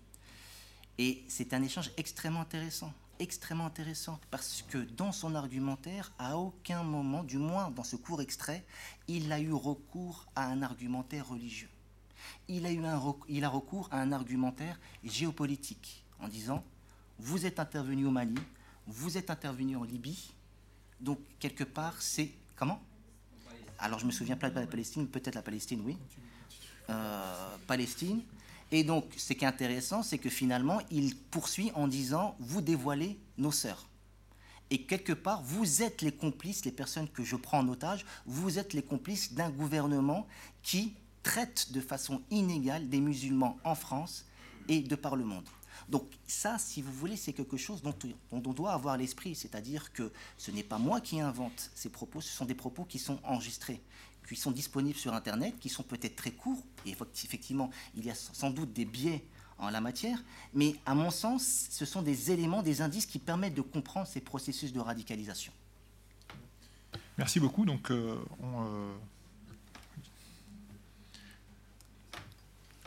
[0.98, 6.82] Et c'est un échange extrêmement intéressant, extrêmement intéressant, parce que dans son argumentaire, à aucun
[6.82, 8.66] moment, du moins dans ce court extrait,
[9.08, 11.70] il a eu recours à un argumentaire religieux
[12.48, 16.64] il a, eu un, recours à un argumentaire géopolitique en disant
[17.20, 18.36] vous êtes intervenu au Mali,
[18.86, 20.32] vous êtes intervenu en Libye,
[21.00, 22.82] donc quelque part c'est comment?
[23.80, 25.98] Alors je me souviens pas de la Palestine, peut-être la Palestine, oui.
[26.90, 28.22] Euh, Palestine.
[28.72, 33.20] Et donc ce qui est intéressant, c'est que finalement il poursuit en disant vous dévoilez
[33.38, 33.88] nos sœurs.
[34.70, 38.60] Et quelque part, vous êtes les complices, les personnes que je prends en otage, vous
[38.60, 40.28] êtes les complices d'un gouvernement
[40.62, 40.94] qui
[41.28, 44.26] traite de façon inégale des musulmans en France
[44.70, 45.44] et de par le monde.
[45.90, 47.94] Donc ça, si vous voulez, c'est quelque chose dont,
[48.32, 52.30] on doit avoir l'esprit, c'est-à-dire que ce n'est pas moi qui invente ces propos, ce
[52.30, 53.82] sont des propos qui sont enregistrés,
[54.28, 58.16] qui sont disponibles sur Internet, qui sont peut-être très courts, et effectivement, il y a
[58.16, 59.26] sans doute des biais
[59.58, 60.24] en la matière,
[60.54, 64.22] mais à mon sens, ce sont des éléments, des indices qui permettent de comprendre ces
[64.22, 65.52] processus de radicalisation.
[67.18, 67.66] Merci beaucoup.
[67.66, 68.94] Donc, euh, on, euh,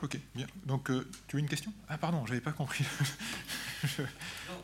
[0.03, 0.47] Ok, bien.
[0.65, 1.73] Donc, euh, tu as une question?
[1.89, 2.85] Ah, pardon, j'avais pas compris.
[3.99, 4.05] non,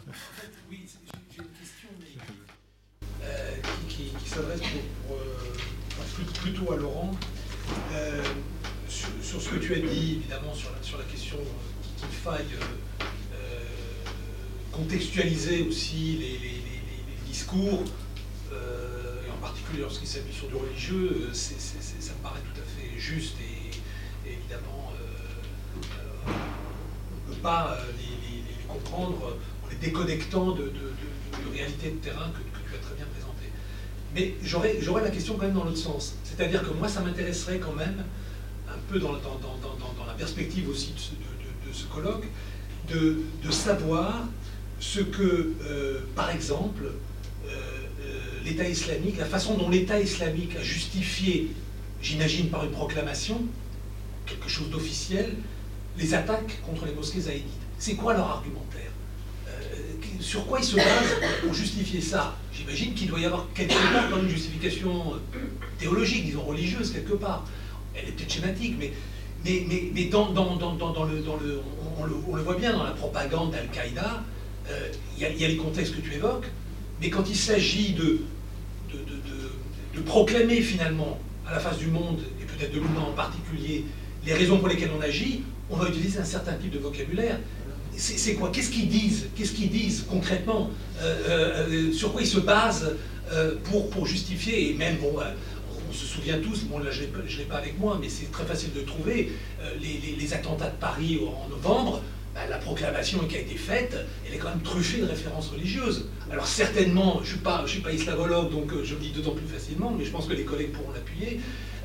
[0.08, 0.86] en fait, oui,
[1.30, 2.06] j'ai une question, mais
[3.22, 3.56] euh,
[3.86, 4.60] qui, s'adresse
[5.10, 7.14] euh, plutôt à Laurent.
[8.88, 11.38] Sur, ce que tu as dit, évidemment, sur la, question
[11.98, 12.46] qu'il faille
[14.72, 16.62] contextualiser aussi les,
[17.26, 17.84] discours,
[18.52, 23.36] et en particulier lorsqu'il s'appuie sur du religieux, ça me paraît tout à fait juste
[23.40, 24.75] et évidemment
[26.26, 32.30] on ne peut pas euh, les, comprendre en les déconnectant de, de, réalité de terrain
[32.30, 33.50] que, tu as très bien présentée.
[34.14, 36.16] Mais j'aurais la question quand même dans l'autre sens.
[36.24, 38.04] C'est-à-dire que moi, ça m'intéresserait quand même,
[38.68, 42.26] un peu dans, la perspective aussi de, ce colloque,
[42.88, 44.24] de, savoir
[44.80, 46.84] ce que, euh, par exemple,
[47.46, 47.60] euh,
[48.44, 51.50] l'État islamique, la façon dont l'État islamique a justifié,
[52.02, 53.42] j'imagine par une proclamation,
[54.26, 55.34] quelque chose d'officiel,
[55.98, 57.46] les attaques contre les mosquées zaïdites.
[57.78, 58.90] C'est quoi leur argumentaire
[59.48, 59.52] euh,
[60.20, 62.36] Sur quoi ils se basent pour justifier ça?
[62.52, 65.38] J'imagine qu'il doit y avoir quelque part une justification euh,
[65.78, 67.44] théologique, disons religieuse quelque part.
[67.94, 68.92] Elle est peut-être schématique, mais,
[69.44, 71.60] mais, mais, dans, dans, dans, dans, le, dans le,
[71.98, 74.22] on, le, voit bien dans la propagande d'Al-Qaïda,
[74.70, 76.46] euh, il y, a les contextes que tu évoques,
[77.00, 78.20] mais quand il s'agit de
[78.92, 83.12] de, de, de, proclamer finalement à la face du monde, et peut-être de l'humain en
[83.12, 83.84] particulier,
[84.24, 87.38] les raisons pour lesquelles on agit, on va utiliser un certain type de vocabulaire.
[87.96, 88.50] C'est quoi?
[88.50, 89.28] Qu'est-ce qu'ils disent?
[89.34, 90.70] Qu'est-ce qu'ils disent concrètement?
[91.00, 92.94] Euh, euh, euh, Sur quoi ils se basent
[93.90, 94.70] pour, justifier?
[94.70, 95.14] Et même, bon,
[95.88, 98.44] on se souvient tous, bon là je ne l'ai pas avec moi, mais c'est très
[98.44, 99.32] facile de trouver,
[99.80, 102.02] les, attentats de Paris en novembre,
[102.34, 103.96] bah, la proclamation qui a été faite,
[104.26, 106.08] elle est quand même truffée de références religieuses.
[106.30, 110.04] Alors certainement, je ne suis, pas, islamologue, donc je le dis d'autant plus facilement, mais
[110.04, 111.40] je pense que les collègues pourront l'appuyer,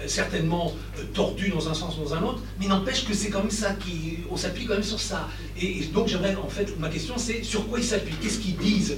[0.07, 3.49] certainement euh, tordu dans un sens ou dans un autre, mais n'empêche que c'est même
[3.49, 4.19] ça qui.
[4.29, 5.27] On s'appuie quand même sur ça.
[5.59, 8.15] Et, donc j'aimerais, en fait, ma question c'est sur quoi ils s'appuient?
[8.21, 8.97] Qu'est-ce qu'ils disent?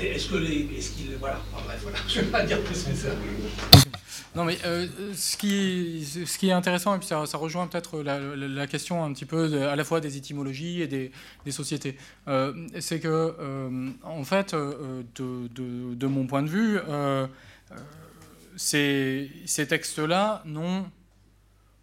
[0.00, 3.08] Est-ce que est-ce qu'il, voilà, bref, voilà, je ne vais pas dire plus que ça.
[4.34, 8.66] Non, mais euh, ce, qui, ce qui est intéressant, et puis ça, rejoint peut-être la,
[8.66, 11.10] question un petit peu à la fois des étymologies et des,
[11.50, 11.98] sociétés,
[12.28, 16.78] euh, c'est que, euh, en fait, de, mon point de vue,
[18.56, 20.86] ces, textes-là n'ont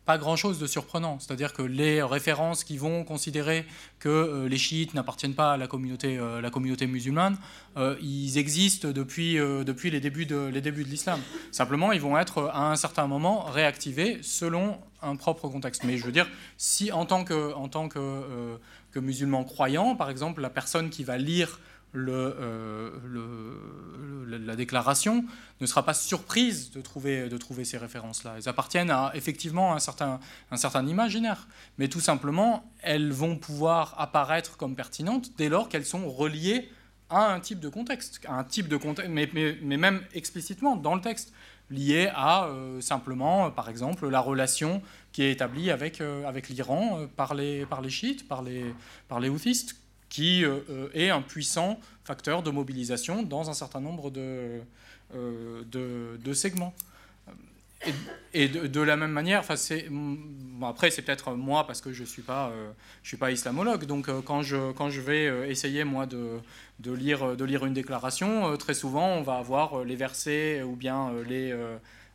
[0.06, 1.20] pas grand-chose de surprenant.
[1.20, 3.66] C'est-à-dire que les références qui vont considérer
[4.00, 7.38] que euh, les chiites n'appartiennent pas à la communauté, euh, musulmane,
[7.78, 11.20] euh, ils existent depuis, les débuts de, l'islam.
[11.52, 15.84] Simplement, ils vont être à un certain moment réactivés selon un propre contexte.
[15.84, 17.54] Mais je veux dire, si en tant que
[18.96, 21.60] musulman croyant, par exemple, la personne qui va lire
[21.92, 22.85] le,
[24.27, 25.26] la déclaration
[25.59, 27.30] ne sera pas surprise de trouver,
[27.66, 28.35] ces références-là.
[28.38, 30.19] Elles appartiennent à effectivement certain,
[30.51, 35.85] un certain imaginaire, mais tout simplement, elles vont pouvoir apparaître comme pertinentes dès lors qu'elles
[35.85, 36.69] sont reliées
[37.09, 38.45] à un type de contexte, à
[39.08, 39.30] mais,
[39.64, 41.34] même explicitement dans le texte,
[41.72, 47.08] lié à euh, simplement, par exemple, la relation qui est établie avec, euh, l'Iran euh,
[47.08, 48.74] par, les, par les chiites, par les,
[49.08, 49.76] par les houthistes,
[50.10, 54.60] qui euh, euh, est un puissant facteur de mobilisation dans un certain nombre de,
[55.16, 56.74] euh, de, segments.
[58.34, 62.52] Et, de, la même manière, après c'est peut-être moi parce que je suis pas
[63.04, 66.40] suis pas islamologue, donc quand je quand je vais essayer moi de,
[66.80, 71.14] de lire de lire une déclaration, très souvent on va avoir les versets ou bien
[71.26, 71.56] les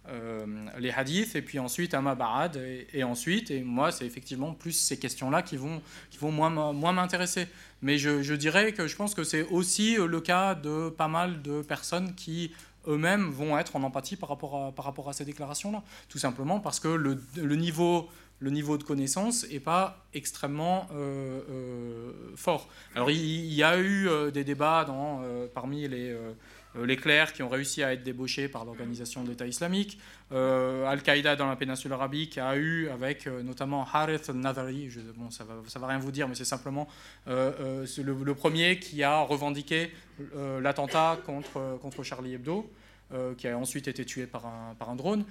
[0.09, 0.45] euh,
[0.79, 2.61] les hadiths, et puis ensuite Amma Barad,
[2.93, 6.93] et, ensuite, et moi, c'est effectivement plus ces questions-là qui vont, qui vont moins, moins
[6.93, 7.47] m'intéresser.
[7.81, 11.63] Mais je, dirais que je pense que c'est aussi le cas de pas mal de
[11.63, 12.53] personnes qui
[12.87, 15.83] eux-mêmes vont être en empathie par rapport à, par rapport à ces déclarations-là.
[16.09, 18.09] Tout simplement parce que le, niveau,
[18.41, 22.69] le niveau de connaissance n'est pas extrêmement euh, euh, fort.
[22.95, 25.23] Alors il, y a eu des débats dans,
[25.55, 26.33] parmi les euh,
[26.83, 29.99] les clercs qui ont réussi à être débauchés par l'organisation de l'État islamique,
[30.33, 35.45] euh, Al-Qaïda dans la péninsule arabique a eu, avec euh, notamment Harith al-Nadari, bon, ça
[35.45, 36.89] va, va rien vous dire, mais c'est simplement
[37.27, 39.93] le, premier qui a revendiqué
[40.61, 42.69] l'attentat contre, contre Charlie Hebdo.
[43.39, 45.25] qui a ensuite été tué par un, par un drone,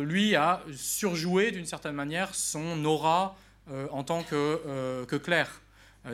[0.00, 3.36] lui a surjoué d'une certaine manière son aura
[3.90, 5.60] en tant que, que clerc.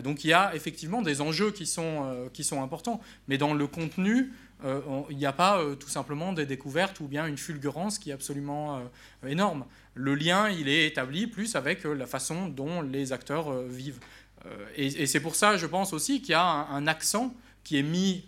[0.02, 3.66] donc il y a effectivement des enjeux qui sont, qui sont importants, mais dans le
[3.66, 7.98] contenu, euh, il n'y a pas euh, tout simplement des découvertes ou bien une fulgurance
[7.98, 9.64] qui est absolument euh, énorme.
[9.94, 14.00] Le lien, il est établi plus avec la façon dont les acteurs vivent.
[14.76, 18.24] et, c'est pour ça, je pense aussi, qu'il y a un, accent qui est mis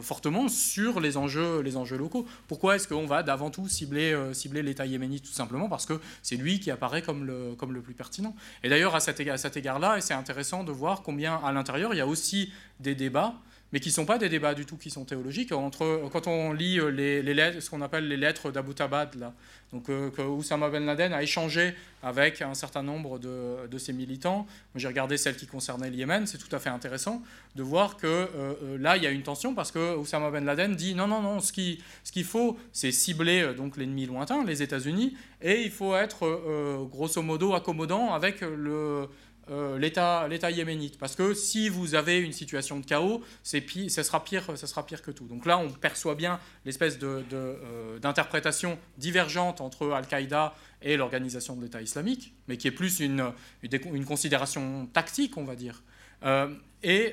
[0.00, 2.26] fortement sur les enjeux, les enjeux locaux.
[2.48, 4.16] Pourquoi est-ce qu'on va d'avant tout cibler,
[4.52, 7.94] l'État yéménite Tout simplement parce que c'est lui qui apparaît comme le, comme le plus
[7.94, 8.34] pertinent.
[8.64, 12.00] Et d'ailleurs, à cet, égard-là, et c'est intéressant de voir combien à l'intérieur, il y
[12.00, 13.34] a aussi des débats
[13.72, 15.52] mais qui ne sont pas des débats du tout qui sont théologiques.
[15.52, 19.32] Entre, quand on lit euh, ce qu'on appelle les lettres d'Abbottabad, là,
[19.72, 24.46] donc euh, que Oussama Ben Laden a échangé avec un certain nombre de, ses militants.
[24.74, 27.22] J'ai regardé celles qui concernaient le Yémen, c'est tout à fait intéressant
[27.54, 30.74] de voir que euh, là, il y a une tension parce que Oussama Ben Laden
[30.74, 34.62] dit non, non, non, ce qu'il ce qu'il faut, c'est cibler donc l'ennemi lointain, les
[34.62, 39.08] États-Unis, et il faut être grosso modo accommodant avec le
[39.50, 40.98] euh, l'État yéménite.
[40.98, 43.22] Parce que si vous avez une situation de chaos,
[43.66, 45.26] pire, ça, sera pire, ça sera pire que tout.
[45.26, 51.62] Donc là, on perçoit bien l'espèce d'interprétation de, euh, divergente entre Al-Qaïda et l'organisation de
[51.62, 55.82] l'État islamique, mais qui est plus une, une, considération tactique, on va dire.
[56.24, 57.12] Euh, et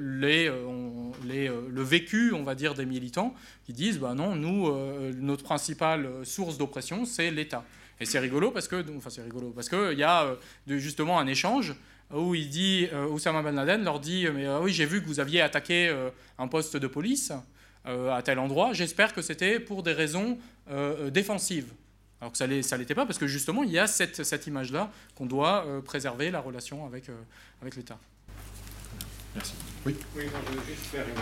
[0.00, 0.50] les,
[1.26, 3.34] les, le vécu, on va dire, des militants
[3.66, 4.72] qui disent, bah non, nous,
[5.20, 7.64] notre principale source d'oppression, c'est l'État.
[8.00, 10.36] Et c'est rigolo parce que, enfin c'est rigolo parce que il y a euh,
[10.78, 11.74] justement un échange
[12.12, 15.06] où il dit, euh, Oussama Ben Laden leur dit, mais euh, oui j'ai vu que
[15.06, 15.94] vous aviez attaqué
[16.38, 17.32] un poste de police
[17.84, 18.72] à tel endroit.
[18.72, 20.38] J'espère que c'était pour des raisons
[21.10, 21.72] défensives.
[22.20, 24.90] Alors que ça ne l'était pas parce que justement il y a cette, cette image-là
[25.14, 27.04] qu'on doit préserver la relation avec,
[27.60, 27.98] avec l'État.
[29.34, 29.54] Merci.
[29.84, 29.96] Oui.
[30.16, 31.14] Oui, je veux juste faire une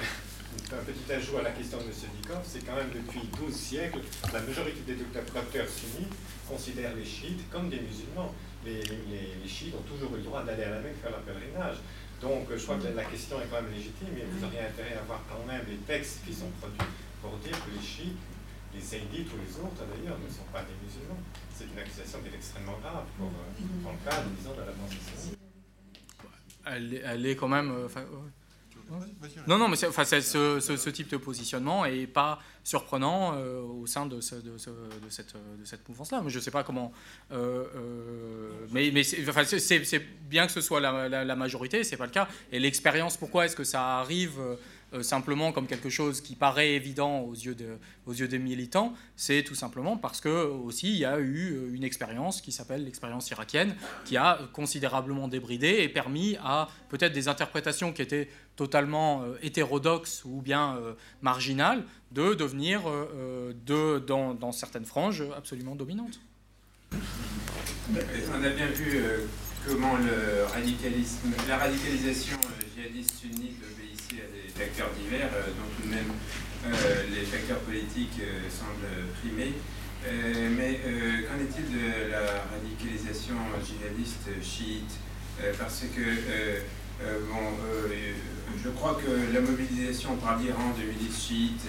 [0.72, 1.90] un petit ajout à la question de M.
[2.20, 4.00] Dikov, c'est quand même depuis 12 siècles,
[4.32, 6.14] la majorité des docteurs sunnites
[6.48, 8.34] considèrent les chiites comme des musulmans.
[8.64, 8.82] Les,
[9.46, 11.76] chiites ont toujours eu le droit d'aller à la Mecque faire leur pèlerinage.
[12.20, 15.02] Donc je crois que la question est quand même légitime et vous auriez intérêt à
[15.02, 16.86] voir quand même les textes qui sont produits
[17.20, 18.22] pour dire que les chiites,
[18.72, 21.18] les zaydites ou les autres d'ailleurs, ne sont pas des musulmans.
[21.52, 24.72] C'est une accusation qui est extrêmement grave pour, euh, dans le cadre, disons, de la
[24.72, 25.36] pensée
[26.64, 27.70] elle, elle, est quand même...
[27.70, 27.88] Euh,
[29.46, 30.20] non, non, mais enfin, ce,
[30.60, 34.56] ce, type de positionnement n'est pas surprenant euh, au sein de, ce, de,
[35.08, 36.22] cette, de cette mouvance-là.
[36.26, 36.92] Je ne sais pas comment.
[37.32, 39.42] Euh, euh, mais mais c'est enfin,
[40.28, 42.28] bien que ce soit la, la, majorité, ce n'est pas le cas.
[42.50, 44.40] Et l'expérience, pourquoi est-ce que ça arrive
[45.00, 47.54] simplement comme quelque chose qui paraît évident aux yeux,
[48.28, 52.40] des militants, c'est tout simplement parce que aussi il y a eu euh, une expérience
[52.42, 58.02] qui s'appelle l'expérience irakienne, qui a considérablement débridé et permis à peut-être des interprétations qui
[58.02, 60.78] étaient totalement euh, hétérodoxes ou bien
[61.22, 62.82] marginales de devenir,
[63.66, 66.20] de, dans, certaines franges, absolument dominantes.
[67.90, 69.02] On a bien vu
[69.66, 72.38] comment le radicalisme, la radicalisation
[72.74, 73.60] djihadiste sunnite
[74.56, 76.12] facteurs divers, euh, dont tout de même
[76.66, 79.54] euh, les facteurs politiques euh, semblent primer.
[80.56, 80.80] mais
[81.26, 84.98] qu'en est-il de la radicalisation djihadiste chiite
[85.56, 86.64] Parce que
[87.30, 87.44] bon,
[88.64, 91.68] je crois que la mobilisation par l'Iran de milices chiites,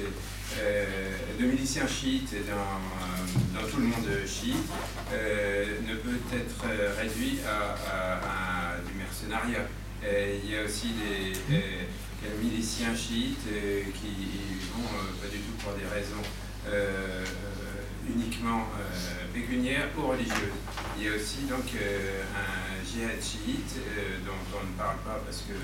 [1.40, 4.68] de miliciens chiites dans, tout le monde chiite,
[5.12, 6.66] ne peut être
[7.00, 9.68] réduit à du mercenariat.
[10.02, 11.34] il y a aussi des,
[12.42, 16.24] miliciens chiites euh, qui vont euh, pas du tout pour des raisons
[16.68, 17.26] euh,
[18.08, 18.68] uniquement
[19.34, 20.60] pécuniaires ou religieuses.
[20.98, 23.80] Il y a aussi donc un djihad chiite
[24.26, 25.56] dont on ne parle pas parce que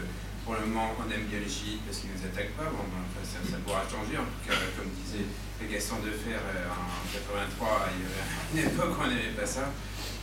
[0.45, 2.71] pour le moment on aime bien les chiites parce qu'ils ne nous attaquent pas.
[2.71, 2.87] Bon,
[3.23, 4.15] ça, pourra changer.
[4.15, 5.27] En tout cas, comme disait
[5.67, 9.67] Gaston Defer en 83, il y avait une époque où on n'aimait pas ça.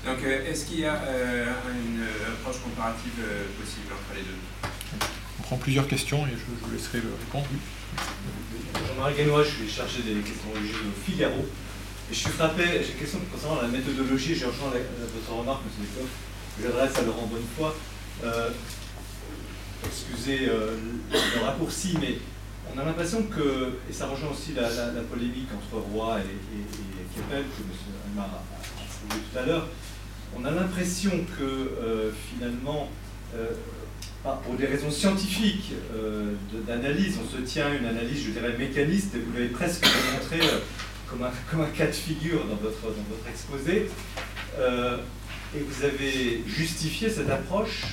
[0.05, 0.97] Donc est-ce qu'il y a
[1.69, 2.01] une
[2.33, 3.21] approche comparative
[3.61, 4.41] possible entre les deux?
[5.47, 7.47] Prend plusieurs questions et je, vous laisserai le répondre.
[8.89, 11.47] Jean-Marie Guénois, je suis chargé des questions religieuses au Figaro.
[12.11, 15.87] Et je suis frappé, j'ai une question concernant la méthodologie, j'ai rejoint votre remarque, M.
[15.87, 16.09] Lecoq,
[16.57, 17.73] que j'adresse à Laurent Bonnefoy.
[18.25, 18.51] Euh,
[19.87, 20.77] excusez euh,
[21.13, 22.19] le raccourci, mais
[22.75, 24.69] on a l'impression que, et ça rejoint aussi la,
[25.03, 27.71] polémique entre Roy et, et, Keppel, que M.
[28.11, 29.69] Almar a, soulevé tout à l'heure,
[30.37, 32.91] on a l'impression que euh, finalement,
[33.35, 33.53] euh,
[34.35, 36.35] pour des raisons scientifiques euh,
[36.67, 40.59] d'analyse, on se tient une analyse, je dirais, mécaniste, et vous l'avez presque montré euh,
[41.09, 41.23] comme,
[41.61, 42.77] un, cas de figure dans votre,
[43.29, 43.89] exposé.
[44.59, 44.99] Euh,
[45.55, 47.85] et vous avez justifié cette approche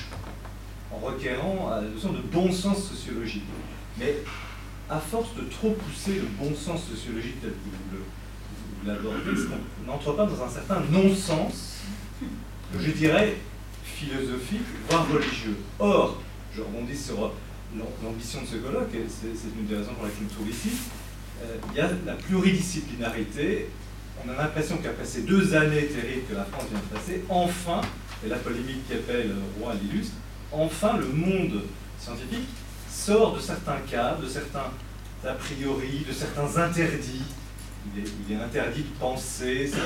[0.90, 3.44] en requérant à la notion de bon sens sociologique.
[3.98, 4.16] Mais
[4.90, 7.56] à force de trop pousser le bon sens sociologique tel que
[8.82, 9.40] vous l'abordez,
[9.82, 11.78] on n'entre pas dans un certain non-sens,
[12.78, 13.36] je dirais,
[14.04, 15.56] philosophique, voire religieux.
[15.78, 16.20] Or,
[16.54, 17.32] je rebondis sur
[18.02, 20.70] l'ambition de ce colloque, et c'est une des raisons pour laquelle je me trouve ici,
[21.42, 23.68] euh, il y a la pluridisciplinarité.
[24.24, 27.80] On a l'impression qu'après ces deux années terribles que la France vient de passer, enfin,
[28.24, 30.14] et la polémique qui appelle Roi l'illustre,
[30.52, 31.62] enfin le monde
[31.98, 32.48] scientifique
[32.88, 34.70] sort de certains cadres, de certains
[35.26, 37.24] a priori, de certains interdits.
[37.96, 39.78] Il est, interdit de penser, etc.,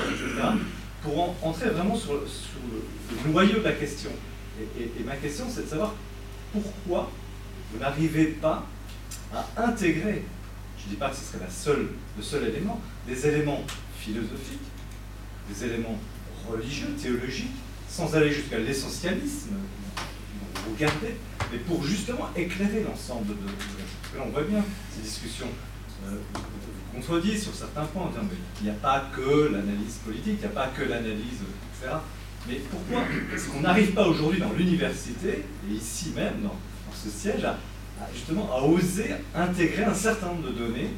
[1.03, 4.11] pour entrer vraiment sur, le, noyau de la question.
[4.77, 5.93] et ma question, c'est de savoir
[6.51, 7.09] pourquoi
[7.71, 8.65] vous n'arrivez pas
[9.33, 10.23] à intégrer,
[10.77, 11.79] je ne dis pas que ce serait
[12.17, 13.63] le seul élément, des éléments
[13.97, 14.59] philosophiques,
[15.49, 15.97] des éléments
[16.49, 17.51] religieux, théologiques,
[17.87, 19.55] sans aller jusqu'à l'essentialisme,
[20.67, 21.15] vous gardez,
[21.51, 24.63] mais pour justement éclairer l'ensemble de, de, Là, on voit bien
[24.95, 25.47] ces discussions
[26.05, 30.45] vous contredisent sur certains points, mais il n'y a pas que l'analyse politique, il n'y
[30.45, 31.41] a pas que l'analyse,
[31.81, 31.95] etc.
[32.47, 33.03] Mais pourquoi
[33.33, 36.55] est-ce qu'on n'arrive pas aujourd'hui dans l'université, et ici même, dans,
[36.93, 37.57] ce siège, à,
[38.13, 40.89] justement à oser intégrer un certain nombre de données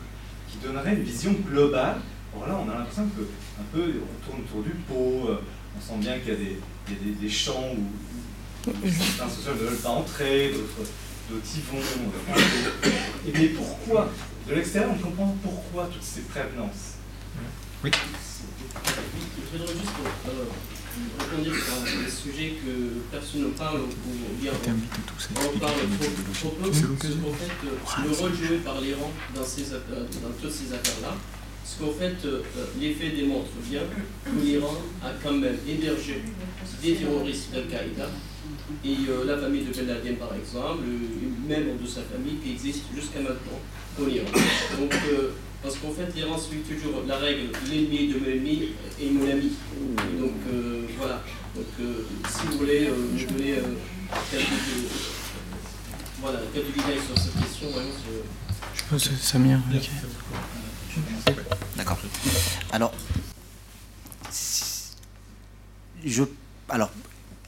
[0.50, 1.98] qui donneraient une vision globale?
[2.34, 5.42] Alors là, on a l'impression que un peu on tourne autour du pot, euh,
[5.78, 9.90] on sent bien qu'il y a des, des, champs où, certains sociaux ne veulent pas
[9.90, 10.54] entrer,
[11.30, 11.84] d'autres y vont.
[13.28, 14.10] Et mais pourquoi
[14.48, 16.98] De l'extérieur, on comprend pourquoi toutes ces prévenances.
[17.84, 17.92] Oui.
[17.94, 19.92] Je voudrais juste
[20.28, 20.46] euh,
[21.20, 25.74] rebondir sur un sujet que personne ne parle ou bien on, parle
[26.34, 30.74] trop, peu, c'est qu'en fait euh, le rôle joué par l'Iran dans, dans toutes ces
[30.74, 31.16] affaires-là,
[31.64, 32.42] parce qu'en fait euh,
[32.80, 36.24] les faits démontrent bien que l'Iran a quand même hébergé
[36.82, 38.10] des terroristes d'Al-Qaïda
[38.84, 42.52] et euh, la famille de Ben Laden par exemple, une membre de sa famille qui
[42.52, 43.60] existe jusqu'à maintenant
[44.00, 44.28] en Iran.
[44.80, 44.94] Donc
[45.64, 49.52] parce qu'en fait, l'Iran suit toujours la règle l'ennemi de mon ennemi est mon ami.
[50.20, 51.22] donc euh, voilà.
[51.56, 53.56] Donc euh, si vous voulez euh, je donner
[54.32, 54.48] quelques,
[56.20, 57.92] voilà, quelques détails sur cette question, vraiment,
[58.74, 59.60] je pense que Samir.
[61.78, 62.00] D'accord.
[62.72, 62.94] Alors,
[66.04, 66.24] je,
[66.70, 66.90] alors,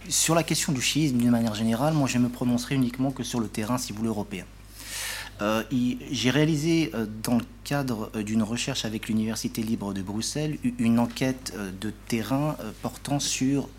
[0.07, 3.39] sur la question du chiisme, d'une manière générale, moi je me prononcerai uniquement que sur
[3.39, 4.45] le terrain, si vous voulez, européen.
[5.41, 5.63] Euh,
[6.11, 10.99] j'ai réalisé euh, dans le cadre euh, d'une recherche avec l'Université libre de Bruxelles une
[10.99, 13.69] enquête de terrain portant sur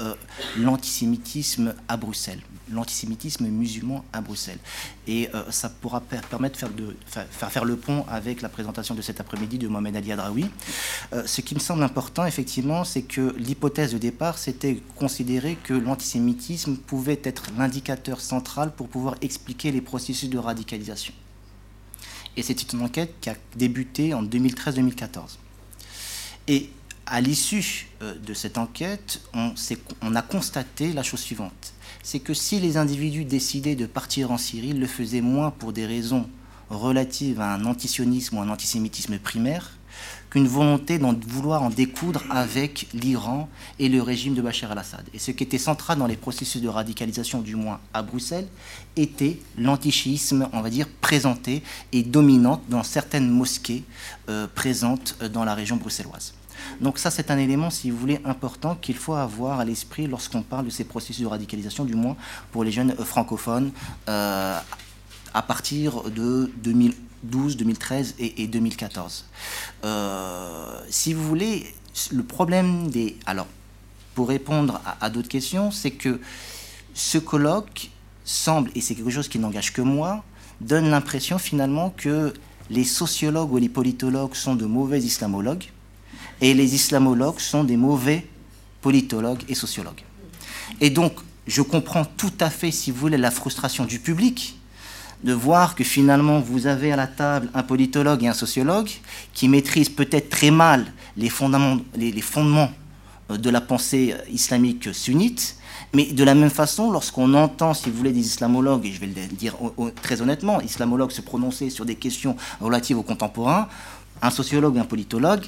[0.58, 4.58] l'antisémitisme à Bruxelles, l'antisémitisme musulman à Bruxelles.
[5.06, 9.68] Et ça pourra permettre de, faire, le pont avec la présentation de cet après-midi de
[9.68, 10.46] Mohamed Ali Adraoui.
[11.26, 16.76] Ce qui me semble important, effectivement, c'est que l'hypothèse de départ, c'était considérer que l'antisémitisme
[16.76, 21.14] pouvait être l'indicateur central pour pouvoir expliquer les processus de radicalisation.
[22.36, 25.38] Et c'est une enquête qui a débuté en 2013-2014.
[26.48, 26.70] Et
[27.06, 29.54] à l'issue euh, de cette enquête, on,
[30.02, 31.72] on, a constaté la chose suivante.
[32.02, 35.72] C'est que si les individus décidaient de partir en Syrie, ils le faisaient moins pour
[35.72, 36.28] des raisons
[36.70, 39.72] relatives à un antisionisme ou un antisémitisme primaire
[40.34, 43.48] qu'une volonté d'en vouloir en découdre avec l'Iran
[43.78, 45.04] et le régime de Bachar al-Assad.
[45.14, 48.48] Et ce qui était central dans les processus de radicalisation, du moins à Bruxelles,
[48.96, 53.84] était l'antichisme, on va dire, présenté et dominante dans certaines mosquées
[54.28, 56.34] euh, présentes dans la région bruxelloise.
[56.80, 60.42] Donc ça, c'est un élément, si vous voulez, important qu'il faut avoir à l'esprit lorsqu'on
[60.42, 62.16] parle de ces processus de radicalisation, du moins
[62.50, 63.70] pour les jeunes francophones,
[64.08, 64.58] euh,
[65.32, 66.50] à partir de
[67.24, 69.24] 2012, 2013 et, 2014.
[69.84, 71.66] Euh, si vous voulez,
[72.12, 73.16] le problème des...
[73.26, 73.46] Alors,
[74.14, 76.20] pour répondre à, d'autres questions, c'est que
[76.94, 77.90] ce colloque
[78.24, 80.24] semble, et c'est quelque chose qui n'engage que moi,
[80.60, 82.32] donne l'impression finalement que
[82.70, 85.64] les sociologues ou les politologues sont de mauvais islamologues
[86.40, 88.26] et les islamologues sont des mauvais
[88.80, 90.02] politologues et sociologues.
[90.80, 91.14] Et donc,
[91.46, 94.58] je comprends tout à fait, si vous voulez, la frustration du public
[95.24, 98.90] de voir que finalement vous avez à la table un politologue et un sociologue
[99.32, 100.86] qui maîtrisent peut-être très mal
[101.16, 101.80] les fondements,
[103.30, 105.56] euh, de la pensée euh, islamique sunnite,
[105.94, 109.06] mais de la même façon, lorsqu'on entend, si vous voulez, des islamologues, et je vais
[109.06, 109.56] le dire
[110.02, 113.68] très honnêtement, islamologues se prononcer sur des questions relatives aux contemporains,
[114.20, 115.44] un sociologue, un politologue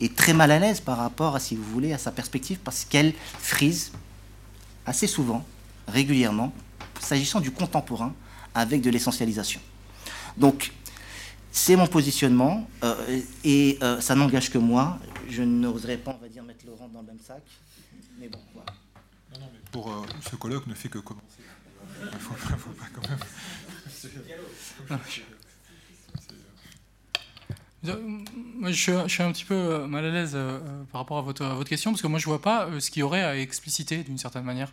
[0.00, 2.84] est très mal à l'aise par rapport à, si vous voulez, à sa perspective, parce
[2.84, 3.92] qu'elle frise
[4.86, 5.44] assez souvent,
[5.86, 6.52] régulièrement,
[7.00, 8.12] s'agissant du contemporain,
[8.54, 9.60] avec de l'essentialisation.
[10.36, 10.72] Donc,
[11.52, 14.98] c'est mon positionnement, euh, et euh, ça n'engage que moi.
[15.28, 17.42] Je n'oserais pas, on va dire, mettre Laurent dans le même sac.
[18.18, 18.72] Mais bon, voilà.
[19.32, 21.26] Non, non, mais pour euh, ce colloque ne fait que commencer.
[22.00, 23.18] Il ne faut, faut, pas quand même.
[27.82, 30.60] Moi, je, suis un petit peu mal à l'aise euh,
[30.92, 33.00] par rapport à votre, votre, question, parce que moi, je ne vois pas ce qu'il
[33.00, 34.70] y aurait à expliciter d'une certaine manière.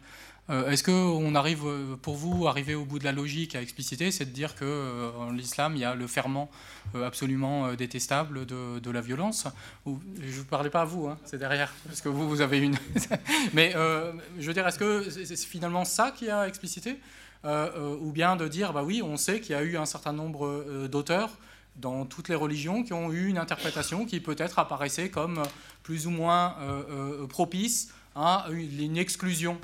[0.50, 1.66] Est-ce qu'on arrive,
[2.02, 5.32] pour vous, arriver au bout de la logique à expliciter, c'est de dire que en
[5.32, 6.50] l'islam, il y a le ferment
[6.96, 9.46] absolument détestable de, la violence
[9.86, 9.92] Je
[10.40, 12.78] ne parlais pas à vous, hein, c'est derrière, parce que vous, vous avez une...
[13.54, 16.98] Mais je veux dire, est-ce que c'est finalement ça qui a explicité
[17.44, 20.88] Ou bien de dire, bah oui, on sait qu'il y a eu un certain nombre
[20.88, 21.32] d'auteurs
[21.78, 25.44] dans toutes les religions qui ont eu une interprétation qui peut-être apparaissait comme
[25.84, 26.84] plus ou moins euh,
[27.24, 29.60] euh, propice à une exclusion.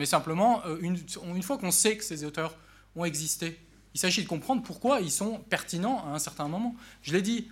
[0.00, 2.56] Mais simplement, euh, une, fois qu'on sait que ces auteurs
[2.96, 3.60] ont existé,
[3.92, 6.74] il s'agit de comprendre pourquoi ils sont pertinents à un certain moment.
[7.02, 7.48] Je l'ai dit,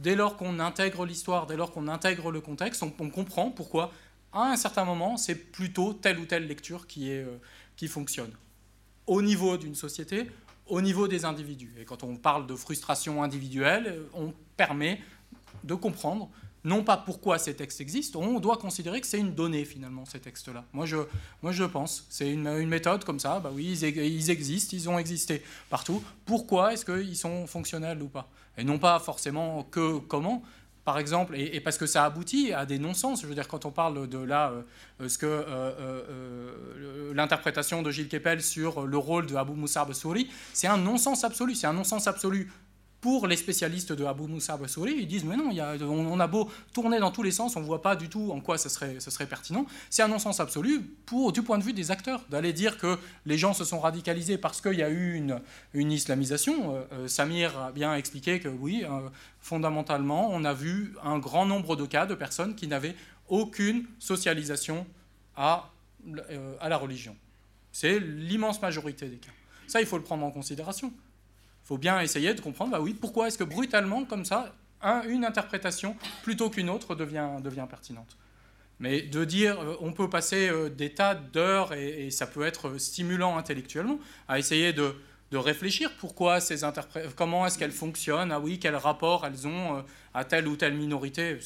[0.00, 3.92] dès lors qu'on intègre l'histoire, dès lors qu'on intègre le contexte, on, comprend pourquoi,
[4.32, 7.26] à un certain moment, c'est plutôt telle ou telle lecture qui, est,
[7.76, 8.32] qui fonctionne.
[9.06, 10.30] Au niveau d'une société,
[10.68, 11.74] au niveau des individus.
[11.78, 15.02] Et quand on parle de frustration individuelle, on permet
[15.64, 16.30] de comprendre
[16.64, 20.20] non pas pourquoi ces textes existent, on doit considérer que c'est une donnée finalement, ces
[20.20, 20.64] textes-là.
[20.72, 20.96] Moi je,
[21.42, 25.42] moi je pense, c'est une, méthode comme ça, bah oui, ils, existent, ils ont existé
[25.70, 26.02] partout.
[26.24, 28.28] Pourquoi est-ce qu'ils sont fonctionnels ou pas?
[28.56, 30.42] Et non pas forcément que comment,
[30.84, 33.22] par exemple, et, parce que ça aboutit à des non-sens.
[33.22, 34.52] Je veux dire, quand on parle de là,
[35.00, 39.84] euh, ce que euh, euh, l'interprétation de Gilles Kepel sur le rôle de Abu Moussa
[39.84, 41.54] Bessouri, c'est un non-sens absolu.
[41.54, 42.50] C'est un non-sens absolu
[43.02, 47.00] pour les spécialistes de Abu Moussa Bassouri, ils disent mais non, on, a beau tourner
[47.00, 49.66] dans tous les sens, on ne voit pas du tout en quoi ce serait, pertinent.
[49.90, 53.36] C'est un non-sens absolu pour, du point de vue des acteurs, d'aller dire que les
[53.36, 56.76] gens se sont radicalisés parce qu'il y a eu une, islamisation.
[56.76, 59.08] Euh, euh, Samir a bien expliqué que oui, euh,
[59.40, 62.94] fondamentalement, on a vu un grand nombre de cas de personnes qui n'avaient
[63.28, 64.86] aucune socialisation
[65.36, 65.70] à
[66.06, 67.16] la religion.
[67.72, 69.32] C'est l'immense majorité des cas.
[69.66, 70.92] Ça, il faut le prendre en considération.
[71.64, 74.52] Il faut bien essayer de comprendre, bah oui, pourquoi est-ce que brutalement, comme ça,
[75.08, 78.16] une interprétation plutôt qu'une autre devient, pertinente.
[78.80, 82.78] Mais de dire, euh, on peut passer euh, des tas d'heures, et, ça peut être
[82.78, 84.94] stimulant intellectuellement, à essayer de,
[85.32, 86.56] réfléchir pourquoi ces
[87.16, 89.82] comment est-ce qu'elles fonctionnent, ah oui, quel rapport elles ont euh,
[90.12, 91.38] à telle ou telle minorité,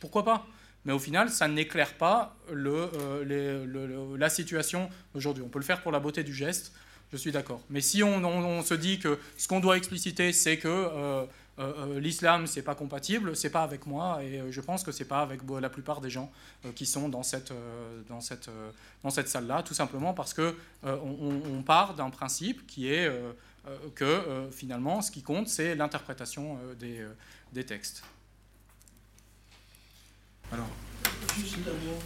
[0.00, 0.46] pourquoi pas
[0.84, 5.44] mais au final, ça n'éclaire pas la situation aujourd'hui.
[5.46, 6.72] On peut le faire pour la beauté du geste,
[7.12, 7.60] je suis d'accord.
[7.70, 11.26] Mais si on, se dit que ce qu'on doit expliciter, c'est que euh,
[11.58, 15.20] euh, l'islam c'est pas compatible, c'est pas avec moi et je pense que c'est pas
[15.20, 16.32] avec la plupart des gens
[16.74, 17.52] qui sont dans cette,
[18.08, 18.48] dans cette,
[19.02, 23.10] dans cette salle-là, tout simplement parce que on, part d'un principe qui est
[23.94, 27.06] que finalement ce qui compte c'est l'interprétation des,
[27.52, 28.02] des textes.
[30.52, 30.68] Alors,
[31.34, 31.96] juste un mot.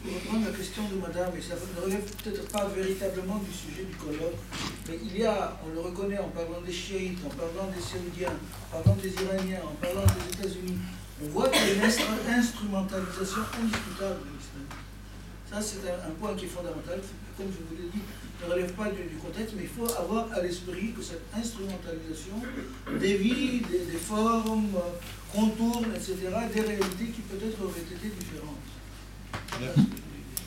[0.00, 3.82] pour reprendre la question de madame, et ça ne relève peut-être pas véritablement du sujet
[3.82, 4.38] du colloque,
[4.86, 8.38] mais il y a, on le reconnaît en parlant des chiites, en parlant des saoudiens,
[8.72, 10.78] en parlant des iraniens, en parlant des États-Unis,
[11.20, 14.66] on voit qu'il y a une instrumentalisation indiscutable de l'islam.
[15.50, 17.00] Ça, c'est un, point qui est fondamental,
[17.36, 18.02] comme je vous l'ai dit,
[18.40, 22.38] ne relève pas du, contexte, mais il faut avoir à l'esprit que cette instrumentalisation
[23.00, 24.78] dévie des, des formes,
[25.32, 26.16] contourne, etc.,
[26.54, 28.64] des réalités qui peut-être auraient été différentes.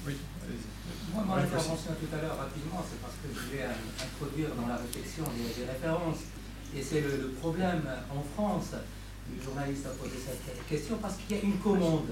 [0.06, 0.16] Oui,
[1.14, 3.66] Moi, mon intervention tout à l'heure, rapidement, c'est parce que je voulais
[4.02, 6.24] introduire dans la réflexion des, références.
[6.76, 8.72] Et c'est le, problème en France.
[9.30, 12.10] Le journaliste a posé cette question parce qu'il y a une commande.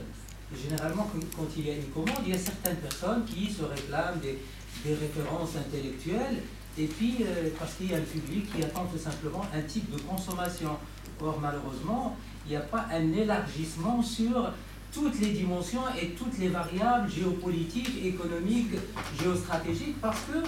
[0.53, 4.19] généralement, quand il y a une commande, il y a certaines personnes qui se réclament
[4.19, 4.37] des,
[4.85, 6.41] références intellectuelles
[6.77, 9.91] et puis euh, parce qu'il y a un public qui attend tout simplement un type
[9.91, 10.77] de consommation.
[11.21, 12.15] Or, malheureusement,
[12.49, 14.51] il n'y a pas un élargissement sur
[14.91, 18.73] toutes les dimensions et toutes les variables géopolitiques, économiques,
[19.21, 20.39] géostratégiques, parce que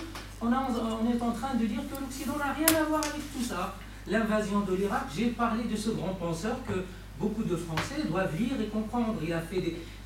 [0.41, 3.75] on, est en train de dire que l'Occident n'a rien à voir avec tout ça.
[4.07, 6.73] L'invasion de l'Irak, j'ai parlé de ce grand penseur que
[7.19, 9.17] beaucoup de Français doivent lire et comprendre.
[9.23, 9.61] Il a fait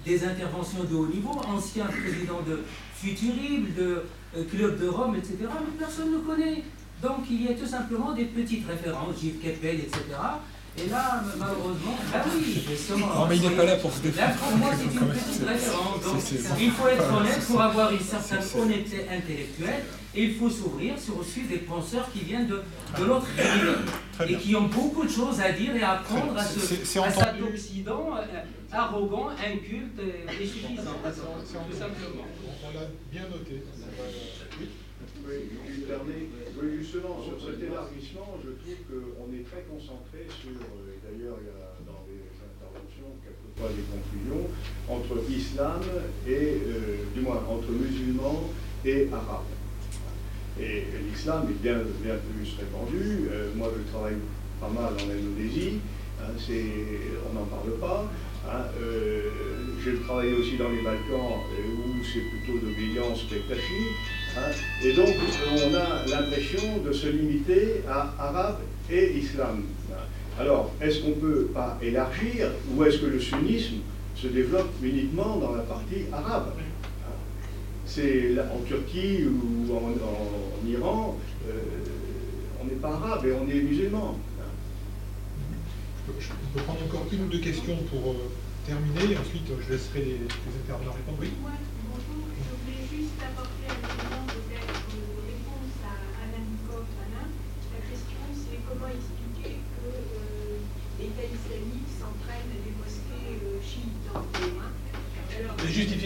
[0.06, 2.60] des, interventions de haut niveau, ancien président de
[2.94, 4.04] Futurib, de
[4.36, 5.38] euh, Club de Rome, etc.
[5.42, 6.62] Mais personne ne connaît.
[7.02, 10.02] Donc il y a tout simplement des petites références, Gilles Kepel, etc.
[10.78, 13.08] Et là, malheureusement, ben oui, justement.
[13.08, 14.28] Non, mais il n'est pas là pour se défendre.
[14.28, 16.04] Là, pour moi, c'est une petite référence.
[16.04, 19.84] Donc, il faut être honnête pour avoir une certaine honnêteté intellectuelle.
[20.18, 22.62] Et il faut s'ouvrir sur aussi des penseurs qui viennent de,
[23.00, 23.78] de l'autre rive
[24.30, 27.42] et qui ont beaucoup de choses à dire et à apprendre à, ce, à cet
[27.42, 31.00] Occident euh, arrogant, inculte et suffisant.
[31.04, 32.26] Tout simplement.
[32.64, 33.64] On l'a bien noté.
[35.28, 35.36] Oui,
[36.64, 41.48] justement, sur cet élargissement, je trouve qu'on est très concentré sur, euh, et d'ailleurs il
[41.48, 44.48] y a dans les interventions quelquefois des confusions,
[44.88, 45.82] entre islam
[46.28, 48.50] et, euh, du moins, entre musulmans
[48.86, 49.52] et arabes.
[50.60, 53.28] Et, l'islam est bien, bien plus répandu.
[53.30, 54.18] Euh, moi, je travaille
[54.62, 55.80] pas mal en Indonésie.
[56.22, 56.32] Hein,
[57.30, 58.10] on n'en parle pas.
[58.48, 58.64] Hein,
[59.84, 63.92] j'ai travaillé aussi dans les Balkans où c'est plutôt d'obédience spectative.
[64.38, 64.52] Hein.
[64.84, 65.10] Et donc,
[65.54, 68.60] on a l'impression de se limiter à arabe
[68.92, 69.64] et islam.
[70.38, 73.78] Alors, est-ce qu'on ne peut pas élargir ou est-ce que le sunnisme
[74.16, 76.54] se développe uniquement dans la partie arabe?
[77.86, 81.54] C'est en Turquie ou en, Iran, euh,
[82.62, 84.18] on n'est pas arabe et on est musulman.
[86.20, 88.32] Je peux prendre encore une ou deux questions pour euh,
[88.68, 91.18] terminer, et ensuite je laisserai les, les intervenants répondre.
[91.22, 91.30] Oui.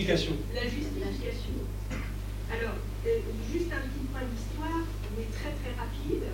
[0.10, 1.54] La justification.
[2.50, 3.22] Alors, euh,
[3.54, 4.82] juste un petit point d'histoire,
[5.14, 6.26] mais très très rapide.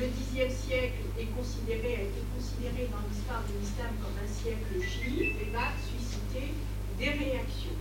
[0.00, 4.80] Le Xe siècle est considéré, a été considéré dans l'histoire de l'islam comme un siècle
[4.80, 6.56] chiite et va susciter
[6.96, 7.76] des réactions.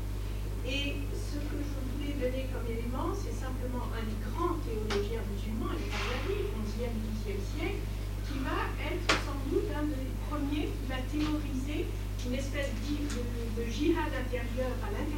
[0.67, 5.87] Et ce que je voulais donner comme élément, c'est simplement un grand théologien musulman, le
[5.87, 7.81] Ghazali, 11e, 12e siècle,
[8.27, 11.87] qui va être sans doute un des premiers qui va théoriser
[12.27, 15.16] une espèce de, de jihad intérieur à l'intérieur de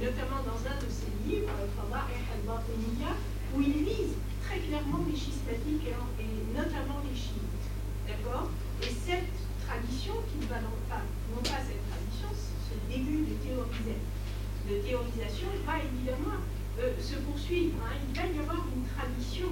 [0.00, 1.50] et notamment dans un de ses livres,
[3.54, 7.66] où il vise très clairement les schismatiques et, notamment les chiites.
[8.08, 8.48] D'accord?
[8.82, 9.34] Et cette
[9.66, 11.02] tradition, qui ne va non pas,
[11.34, 16.40] non pas cette tradition, ce début de, de théorisation, va évidemment
[16.78, 17.74] euh, se poursuivre.
[17.84, 17.98] Hein.
[18.08, 19.48] Il va y avoir une tradition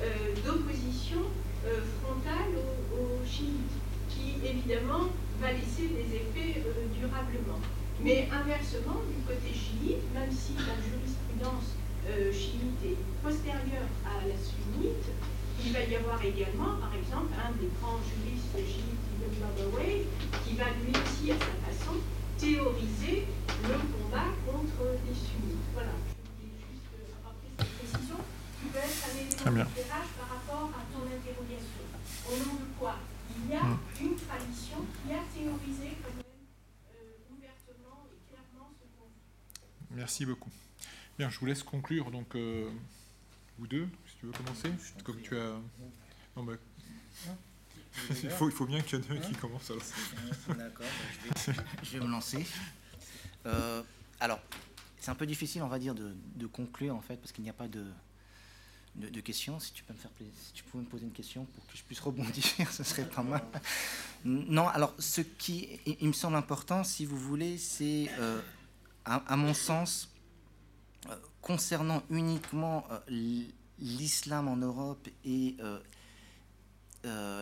[0.00, 1.28] euh, d'opposition
[1.66, 2.56] euh, frontale
[2.94, 3.76] aux chiites,
[4.08, 6.62] qui évidemment va laisser des effets
[6.98, 7.60] durablement.
[8.02, 11.76] Mais inversement, du côté chiite, même si la jurisprudence
[12.08, 15.06] euh, chiite est postérieure à la sunnite,
[15.64, 20.08] il va y avoir également, par exemple, un des grands juristes chiites, Ibn Babaway,
[20.44, 22.00] qui va lui aussi, à sa façon,
[22.40, 23.28] théoriser
[23.68, 25.68] le combat contre les sunnites.
[25.76, 30.28] Voilà, je voulais juste euh, apporter cette précision qui peut être un élément d'éclairage par
[30.32, 31.84] rapport à ton interrogation.
[32.24, 32.96] Au nom de quoi?
[33.36, 33.78] Il y a hmm.
[34.00, 36.32] une tradition qui a théorisé quand même
[36.96, 39.79] euh, ouvertement et clairement ce conflit.
[39.92, 40.50] Merci beaucoup.
[41.18, 42.70] Bien, je vous laisse conclure, donc, euh,
[43.58, 44.70] vous deux, si tu veux commencer,
[45.04, 45.52] comme tu as...
[46.36, 46.54] Non, bah,
[48.10, 49.82] il, faut, il faut bien qu'il y en ait un qui commence alors.
[50.56, 50.86] D'accord,
[51.28, 51.52] bah,
[51.82, 52.46] je, vais, me lancer.
[53.46, 53.82] Euh,
[54.20, 54.40] alors,
[55.00, 57.50] c'est un peu difficile, on va dire, de, de conclure en fait, parce qu'il n'y
[57.50, 57.84] a pas de,
[58.94, 59.58] de, questions.
[59.58, 61.82] Si tu peux me faire si tu pouvais me poser une question pour que je
[61.82, 63.42] puisse rebondir, ce serait pas mal.
[64.24, 68.40] Non, alors ce qui il me semble important, si vous voulez, c'est euh,
[69.04, 70.10] à, mon sens
[71.08, 73.44] euh, concernant uniquement euh,
[73.78, 75.56] l'islam en Europe et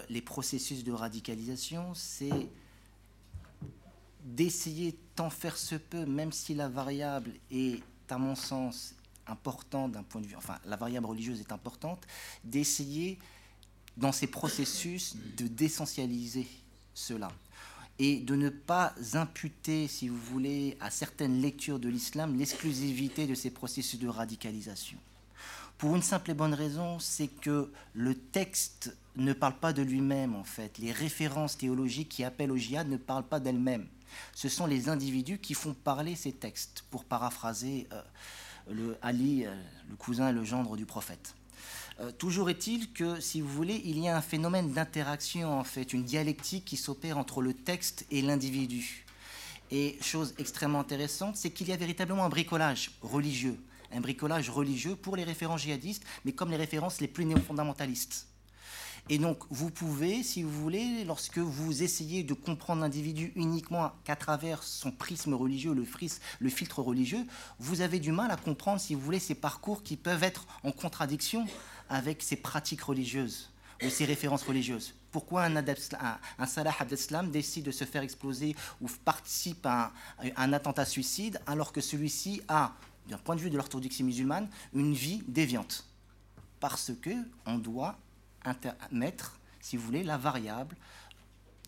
[0.08, 2.48] les processus de radicalisation, c'est
[4.22, 8.94] d'essayer tant faire se peut, même si la variable est, à mon sens,
[9.26, 12.06] important d'un point de vue, enfin la variable religieuse est importante,
[12.44, 13.18] d'essayer
[13.96, 16.46] dans ces processus de d'essentialiser
[16.94, 17.30] cela
[17.98, 23.34] et de ne pas imputer, si vous voulez, à certaines lectures de l'islam l'exclusivité de
[23.34, 24.98] ces processus de radicalisation.
[25.78, 30.34] Pour une simple et bonne raison, c'est que le texte ne parle pas de lui-même,
[30.34, 30.78] en fait.
[30.78, 33.86] Les références théologiques qui appellent au djihad ne parlent pas d'elles-mêmes.
[34.34, 38.02] Ce sont les individus qui font parler ces textes, pour paraphraser euh,
[38.70, 39.54] le Ali, euh,
[39.88, 41.34] le cousin et le gendre du prophète.
[42.00, 45.92] Euh, toujours est-il que, si vous voulez, il y a un phénomène d'interaction, en fait,
[45.92, 49.04] une dialectique qui s'opère entre le texte et l'individu.
[49.70, 53.58] Et chose extrêmement intéressante, c'est qu'il y a véritablement un bricolage religieux,
[53.92, 58.28] un bricolage religieux pour les références djihadistes, mais comme les références les plus néo-fondamentalistes.
[59.10, 64.16] Et donc, vous pouvez, si vous voulez, lorsque vous essayez de comprendre l'individu uniquement qu'à
[64.16, 65.86] travers son prisme religieux, le,
[66.38, 67.26] le filtre religieux,
[67.58, 70.72] vous avez du mal à comprendre, si vous voulez, ces parcours qui peuvent être en
[70.72, 71.46] contradiction
[71.88, 73.50] avec ces pratiques religieuses
[73.82, 74.94] ou ces références religieuses.
[75.10, 80.52] Pourquoi un, un, Salah Abdeslam décide de se faire exploser ou participe à un, un
[80.52, 82.74] attentat suicide alors que celui-ci a,
[83.08, 85.86] d'un point de vue de l'orthodoxie musulmane, une vie déviante?
[86.60, 87.10] Parce que
[87.46, 87.98] on doit
[88.90, 90.76] mettre, si vous voulez, la variable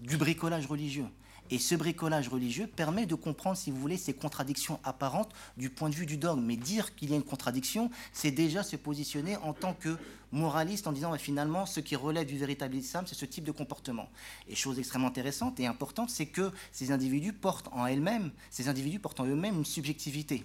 [0.01, 1.07] du bricolage religieux.
[1.51, 5.91] Et ce bricolage religieux permet de comprendre, si vous voulez, ces contradictions apparentes du point
[5.91, 6.43] de vue du dogme.
[6.43, 9.97] Mais dire qu'il y a une contradiction, c'est déjà se positionner en tant que
[10.33, 13.53] moraliste en disant bah, finalement, ce qui relève du véritable islam, c'est ce type de
[13.53, 14.09] comportement.
[14.49, 19.01] Et chose extrêmement intéressante et importante, c'est que ces individus portent en elles-mêmes, ces individus
[19.01, 20.45] portent en eux-mêmes une subjectivité.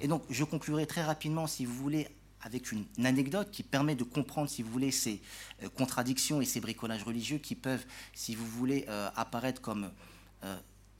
[0.00, 2.08] Et donc, je conclurai très rapidement, si vous voulez,
[2.40, 5.20] avec une, anecdote qui permet de comprendre, si vous voulez, ces
[5.62, 9.90] euh, contradictions et ces bricolages religieux qui peuvent, si vous voulez, euh, apparaître comme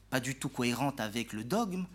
[0.09, 1.85] pas du tout cohérentes avec le dogme.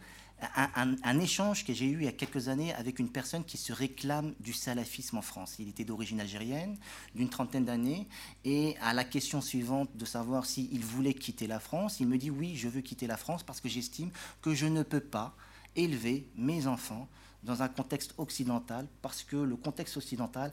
[0.57, 3.73] Un, échange que j'ai eu il y a quelques années avec une personne qui se
[3.73, 5.57] réclame du salafisme en France.
[5.59, 6.77] Il était d'origine algérienne,
[7.15, 8.07] d'une trentaine d'années,
[8.45, 12.31] et à la question suivante de savoir s'il voulait quitter la France, il me dit
[12.31, 14.11] oui, je veux quitter la France parce que j'estime
[14.43, 15.35] que je ne peux pas
[15.77, 17.09] élever mes enfants
[17.43, 20.53] dans un contexte occidental parce que le contexte occidental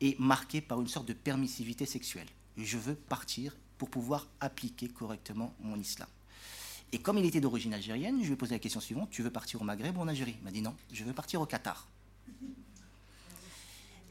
[0.00, 2.28] est marqué par une sorte de permissivité sexuelle.
[2.56, 6.08] Je veux partir pour pouvoir appliquer correctement mon islam.
[6.92, 9.30] Et comme il était d'origine algérienne, je lui ai posé la question suivante, tu veux
[9.30, 10.36] partir au Maghreb ou en Algérie?
[10.38, 11.86] Il m'a dit non, je veux partir au Qatar.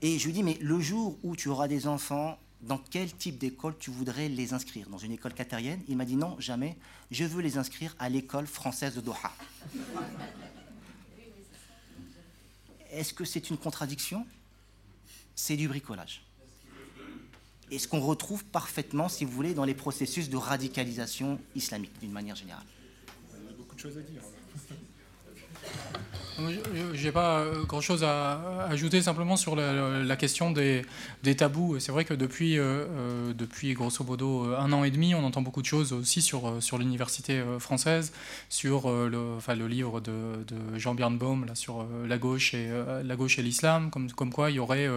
[0.04, 3.12] Et je lui ai dit, mais le jour où tu auras des enfants, dans quel
[3.12, 4.90] type d'école tu voudrais les inscrire?
[4.90, 5.82] Dans une école qatarienne?
[5.88, 6.78] Il m'a dit non, jamais,
[7.10, 9.34] je veux les inscrire à l'école française de Doha.
[12.92, 14.26] Est-ce que c'est une contradiction?
[15.36, 16.27] C'est du bricolage.
[17.70, 22.12] Et ce qu'on retrouve parfaitement, si vous voulez, dans les processus de radicalisation islamique, d'une
[22.12, 22.64] manière générale.
[23.44, 24.22] Il a beaucoup de choses à dire.
[26.40, 30.84] Je n'ai pas euh, grand-chose à ajouter simplement sur la, question des,
[31.36, 31.80] tabous.
[31.80, 35.42] C'est vrai que depuis, euh, euh, depuis grosso modo un an et demi, on entend
[35.42, 38.14] beaucoup de choses aussi sur, sur l'université française,
[38.50, 40.14] sur le, enfin, le livre de,
[40.76, 44.88] Jean Birnbaum là, sur la gauche et l'islam, comme, comme quoi il y aurait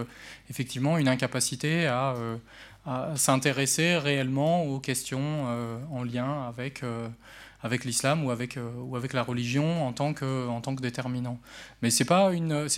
[0.49, 2.15] effectivement une incapacité à
[3.15, 5.45] s'intéresser réellement aux questions
[5.91, 6.83] en lien avec
[7.63, 10.81] avec l'islam ou avec, euh, ou avec la religion en tant que, en tant que
[10.81, 11.39] déterminant.
[11.81, 12.31] Mais ce n'est pas,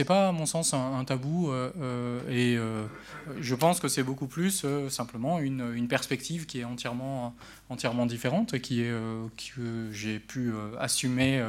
[0.07, 2.57] pas, à mon sens, un, tabou, euh, euh, et
[3.39, 7.35] je pense que c'est beaucoup plus simplement une, une, perspective qui est entièrement,
[7.73, 8.91] entièrement différente qui est,
[9.55, 11.43] que j'ai pu assumer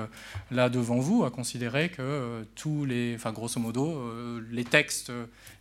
[0.51, 4.11] là devant vous, à considérer que tous les, enfin grosso modo,
[4.51, 5.12] les textes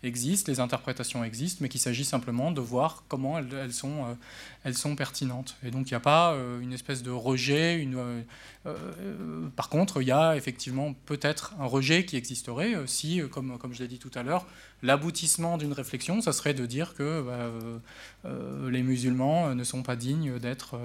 [0.03, 4.17] existent, les interprétations existent, mais qu'il s'agit simplement de voir comment elles, elles sont,
[4.63, 5.55] elles sont pertinentes.
[5.63, 8.23] Et donc il n'y a pas une espèce de rejet, une,
[8.65, 13.27] euh, par contre, il y a effectivement peut-être un rejet qui existerait euh, si, euh,
[13.27, 14.45] comme, comme je l'ai dit tout à l'heure,
[14.83, 18.29] l'aboutissement d'une réflexion, ça serait de dire que bah,
[18.69, 20.77] les musulmans ne sont pas dignes d'être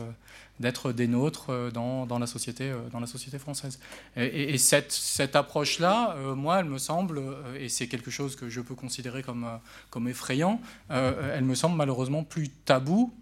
[0.60, 3.78] d'être des nôtres dans, dans, la société, dans la société française.
[4.16, 7.20] Et, et cette, cette approche-là, moi, elle me semble,
[7.58, 9.46] et c'est quelque chose que je peux considérer comme,
[9.90, 13.12] comme effrayant, elle me semble malheureusement plus tabou,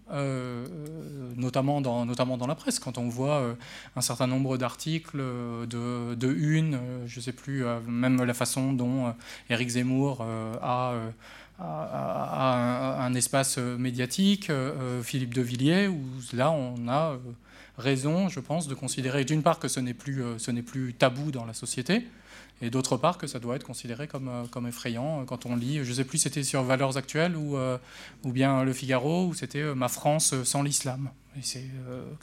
[1.35, 3.55] notamment, dans, notamment dans la presse, quand on voit
[3.95, 9.13] un certain nombre d'articles, de, de une, je ne sais plus, même la façon dont
[9.49, 10.21] Éric Zemmour
[10.61, 10.95] a
[11.59, 16.01] à, un, espace médiatique, euh, Philippe de Villiers, où
[16.33, 17.17] là on a euh,
[17.77, 21.53] raison, je pense, de considérer d'une part que ce n'est plus, euh, tabou dans la
[21.53, 22.05] société,
[22.61, 25.89] et d'autre part que ça doit être considéré comme, comme effrayant quand on lit, je
[25.89, 27.55] ne sais plus c'était sur Valeurs Actuelles ou,
[28.25, 31.11] bien Le Figaro, ou c'était Ma France sans l'islam.
[31.37, 31.69] Et c'est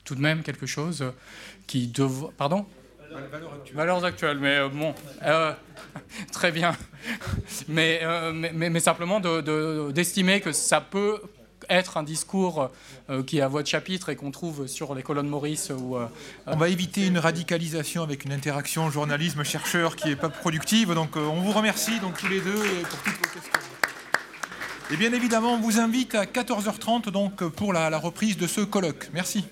[0.02, 1.04] tout de même quelque chose
[1.68, 1.92] qui.
[2.36, 2.66] Pardon?
[3.74, 4.38] Valeurs actuelles.
[4.38, 4.94] mais euh, bon,
[5.24, 5.52] euh,
[6.32, 6.76] très bien.
[7.68, 11.20] Mais, euh, mais, mais, simplement d'estimer que ça peut
[11.70, 12.70] être un discours
[13.26, 15.70] qui est à voix de chapitre et qu'on trouve sur les colonnes Maurice.
[15.70, 15.96] Ou,
[16.46, 20.92] on va éviter une radicalisation avec une interaction journalisme-chercheur qui n'est pas productive.
[20.92, 23.60] Donc on vous remercie donc, tous les deux pour toutes vos questions.
[24.90, 29.08] Et bien évidemment, on vous invite à 14h30 donc, pour la reprise de ce colloque.
[29.14, 29.46] Merci.